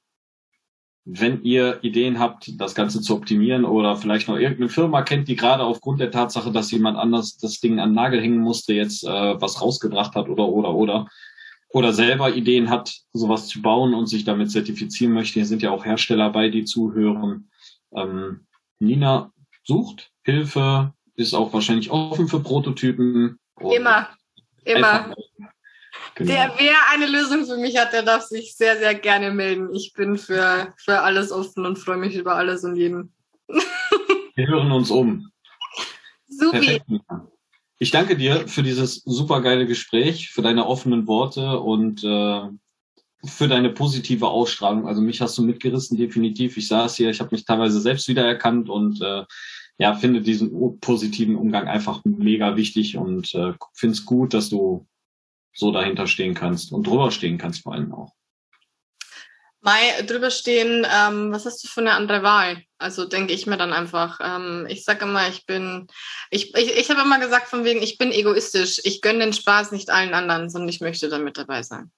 wenn 1.05 1.43
ihr 1.43 1.79
Ideen 1.83 2.19
habt, 2.19 2.59
das 2.59 2.73
Ganze 2.73 2.99
zu 2.99 3.15
optimieren 3.15 3.63
oder 3.63 3.95
vielleicht 3.95 4.27
noch 4.27 4.37
irgendeine 4.37 4.69
Firma 4.69 5.03
kennt, 5.03 5.27
die 5.27 5.35
gerade 5.35 5.63
aufgrund 5.63 5.99
der 5.99 6.09
Tatsache, 6.09 6.51
dass 6.51 6.71
jemand 6.71 6.97
anders 6.97 7.37
das 7.37 7.59
Ding 7.59 7.79
an 7.79 7.89
den 7.89 7.95
Nagel 7.95 8.19
hängen 8.19 8.39
musste, 8.39 8.73
jetzt 8.73 9.03
äh, 9.03 9.39
was 9.39 9.61
rausgebracht 9.61 10.15
hat 10.15 10.29
oder 10.29 10.47
oder 10.47 10.73
oder 10.73 11.07
oder 11.69 11.93
selber 11.93 12.33
Ideen 12.33 12.69
hat, 12.69 13.01
sowas 13.13 13.47
zu 13.47 13.61
bauen 13.61 13.93
und 13.93 14.07
sich 14.07 14.23
damit 14.23 14.49
zertifizieren 14.49 15.13
möchte, 15.13 15.35
hier 15.35 15.45
sind 15.45 15.61
ja 15.61 15.71
auch 15.71 15.85
Hersteller 15.85 16.29
bei, 16.29 16.49
die 16.49 16.63
zuhören. 16.63 17.49
Ähm, 17.93 18.47
Nina 18.79 19.31
sucht 19.63 20.11
Hilfe, 20.23 20.93
ist 21.15 21.33
auch 21.33 21.53
wahrscheinlich 21.53 21.91
offen 21.91 22.27
für 22.27 22.39
Prototypen. 22.39 23.39
Immer, 23.59 24.09
immer. 24.63 25.13
Genau. 26.15 26.31
Der, 26.31 26.53
wer 26.57 26.75
eine 26.93 27.07
Lösung 27.07 27.45
für 27.45 27.57
mich 27.57 27.77
hat, 27.77 27.91
der 27.91 28.03
darf 28.03 28.23
sich 28.23 28.55
sehr, 28.55 28.77
sehr 28.77 28.95
gerne 28.95 29.31
melden. 29.31 29.73
Ich 29.73 29.93
bin 29.93 30.17
für, 30.17 30.73
für 30.77 31.01
alles 31.01 31.31
offen 31.31 31.65
und 31.65 31.77
freue 31.77 31.97
mich 31.97 32.15
über 32.15 32.35
alles 32.35 32.63
und 32.63 32.77
jeden. 32.77 33.13
Wir 34.35 34.47
hören 34.47 34.71
uns 34.71 34.91
um. 34.91 35.29
Super. 36.27 36.61
Ich 37.77 37.91
danke 37.91 38.15
dir 38.15 38.47
für 38.47 38.63
dieses 38.63 39.03
super 39.03 39.41
geile 39.41 39.67
Gespräch, 39.67 40.29
für 40.29 40.41
deine 40.41 40.65
offenen 40.65 41.07
Worte 41.07 41.59
und 41.59 42.03
äh, 42.05 42.41
für 43.25 43.47
deine 43.49 43.69
positive 43.69 44.27
Ausstrahlung. 44.27 44.87
Also 44.87 45.01
mich 45.01 45.19
hast 45.19 45.37
du 45.37 45.43
mitgerissen, 45.43 45.97
definitiv. 45.97 46.55
Ich 46.55 46.69
saß 46.69 46.95
hier, 46.95 47.09
ich 47.09 47.19
habe 47.19 47.35
mich 47.35 47.43
teilweise 47.43 47.81
selbst 47.81 48.07
wiedererkannt 48.07 48.69
und 48.69 49.01
äh, 49.01 49.23
ja, 49.77 49.93
finde 49.95 50.21
diesen 50.21 50.79
positiven 50.79 51.35
Umgang 51.35 51.67
einfach 51.67 52.01
mega 52.05 52.55
wichtig 52.55 52.95
und 52.95 53.35
äh, 53.35 53.53
finde 53.73 53.93
es 53.93 54.05
gut, 54.05 54.33
dass 54.33 54.49
du 54.49 54.87
so 55.55 55.71
dahinter 55.71 56.05
stehen 56.05 56.35
kannst 56.35 56.71
und 56.71 56.85
drüber 56.85 57.11
stehen 57.11 57.37
kannst 57.37 57.63
vor 57.63 57.73
allem 57.73 57.93
auch. 57.93 58.13
Mai, 59.61 60.03
drüber 60.03 60.29
stehen, 60.29 60.85
ähm, 60.95 61.31
was 61.31 61.45
hast 61.45 61.63
du 61.63 61.67
für 61.67 61.81
eine 61.81 61.93
andere 61.93 62.21
Wahl? 62.21 62.61
Also 62.77 63.05
denke 63.05 63.33
ich 63.33 63.47
mir 63.47 63.57
dann 63.57 63.73
einfach, 63.73 64.19
ähm, 64.21 64.67
ich 64.69 64.83
sage 64.83 65.05
immer, 65.05 65.27
ich 65.27 65.47
bin, 65.47 65.87
ich, 66.29 66.53
ich, 66.53 66.77
ich 66.77 66.89
habe 66.91 67.01
immer 67.01 67.17
gesagt 67.17 67.47
von 67.47 67.63
wegen, 67.63 67.81
ich 67.81 67.97
bin 67.97 68.11
egoistisch, 68.11 68.79
ich 68.83 69.01
gönne 69.01 69.19
den 69.19 69.33
Spaß 69.33 69.71
nicht 69.71 69.89
allen 69.89 70.13
anderen, 70.13 70.51
sondern 70.51 70.69
ich 70.69 70.81
möchte 70.81 71.09
da 71.09 71.17
mit 71.17 71.39
dabei 71.39 71.63
sein. 71.63 71.91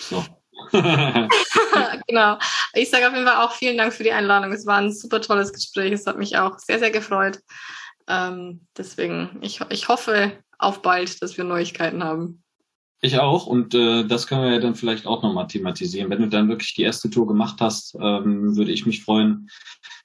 So. 0.00 0.24
genau. 0.72 2.38
Ich 2.72 2.90
sage 2.90 3.06
auf 3.06 3.14
jeden 3.14 3.26
Fall 3.26 3.44
auch 3.44 3.52
vielen 3.52 3.78
Dank 3.78 3.92
für 3.92 4.02
die 4.02 4.12
Einladung. 4.12 4.52
Es 4.52 4.66
war 4.66 4.78
ein 4.78 4.92
super 4.92 5.20
tolles 5.20 5.52
Gespräch. 5.52 5.92
Es 5.92 6.06
hat 6.06 6.18
mich 6.18 6.36
auch 6.36 6.58
sehr, 6.58 6.80
sehr 6.80 6.90
gefreut. 6.90 7.38
Ähm, 8.08 8.66
deswegen, 8.76 9.38
ich, 9.40 9.60
ich 9.70 9.86
hoffe 9.86 10.32
auf 10.58 10.82
bald, 10.82 11.22
dass 11.22 11.36
wir 11.36 11.44
Neuigkeiten 11.44 12.02
haben. 12.02 12.43
Ich 13.04 13.18
auch 13.18 13.46
und 13.46 13.74
äh, 13.74 14.06
das 14.06 14.26
können 14.26 14.44
wir 14.44 14.52
ja 14.52 14.60
dann 14.60 14.76
vielleicht 14.76 15.06
auch 15.06 15.22
nochmal 15.22 15.46
thematisieren. 15.46 16.08
Wenn 16.08 16.22
du 16.22 16.28
dann 16.30 16.48
wirklich 16.48 16.72
die 16.72 16.84
erste 16.84 17.10
Tour 17.10 17.26
gemacht 17.26 17.60
hast, 17.60 17.94
ähm, 18.00 18.56
würde 18.56 18.72
ich 18.72 18.86
mich 18.86 19.04
freuen, 19.04 19.50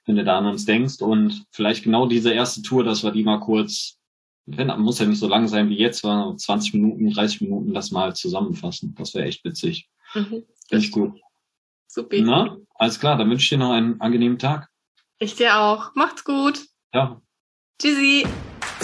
wenn 0.04 0.16
du 0.16 0.24
da 0.24 0.36
an 0.36 0.44
uns 0.44 0.66
denkst 0.66 1.00
und 1.00 1.46
vielleicht 1.50 1.82
genau 1.82 2.06
diese 2.06 2.30
erste 2.30 2.60
Tour, 2.60 2.84
dass 2.84 3.02
wir 3.02 3.10
die 3.10 3.24
mal 3.24 3.40
kurz, 3.40 3.96
wenn, 4.44 4.66
muss 4.78 4.98
ja 4.98 5.06
nicht 5.06 5.18
so 5.18 5.28
lang 5.28 5.48
sein 5.48 5.70
wie 5.70 5.78
jetzt, 5.78 6.04
war 6.04 6.36
20 6.36 6.74
Minuten, 6.74 7.10
30 7.10 7.40
Minuten, 7.40 7.72
das 7.72 7.90
mal 7.90 8.14
zusammenfassen. 8.14 8.94
Das 8.98 9.14
wäre 9.14 9.24
echt 9.24 9.46
witzig. 9.46 9.88
Mhm. 10.12 10.42
Ich 10.68 10.90
gut. 10.90 11.18
Super. 11.86 12.16
Na, 12.20 12.58
alles 12.74 13.00
klar, 13.00 13.16
dann 13.16 13.30
wünsche 13.30 13.44
ich 13.44 13.48
dir 13.48 13.56
noch 13.56 13.70
einen 13.70 13.98
angenehmen 14.02 14.38
Tag. 14.38 14.68
Ich 15.18 15.36
dir 15.36 15.58
auch. 15.58 15.94
Macht's 15.94 16.22
gut. 16.22 16.66
Ja. 16.92 17.18
Tschüssi. 17.80 18.26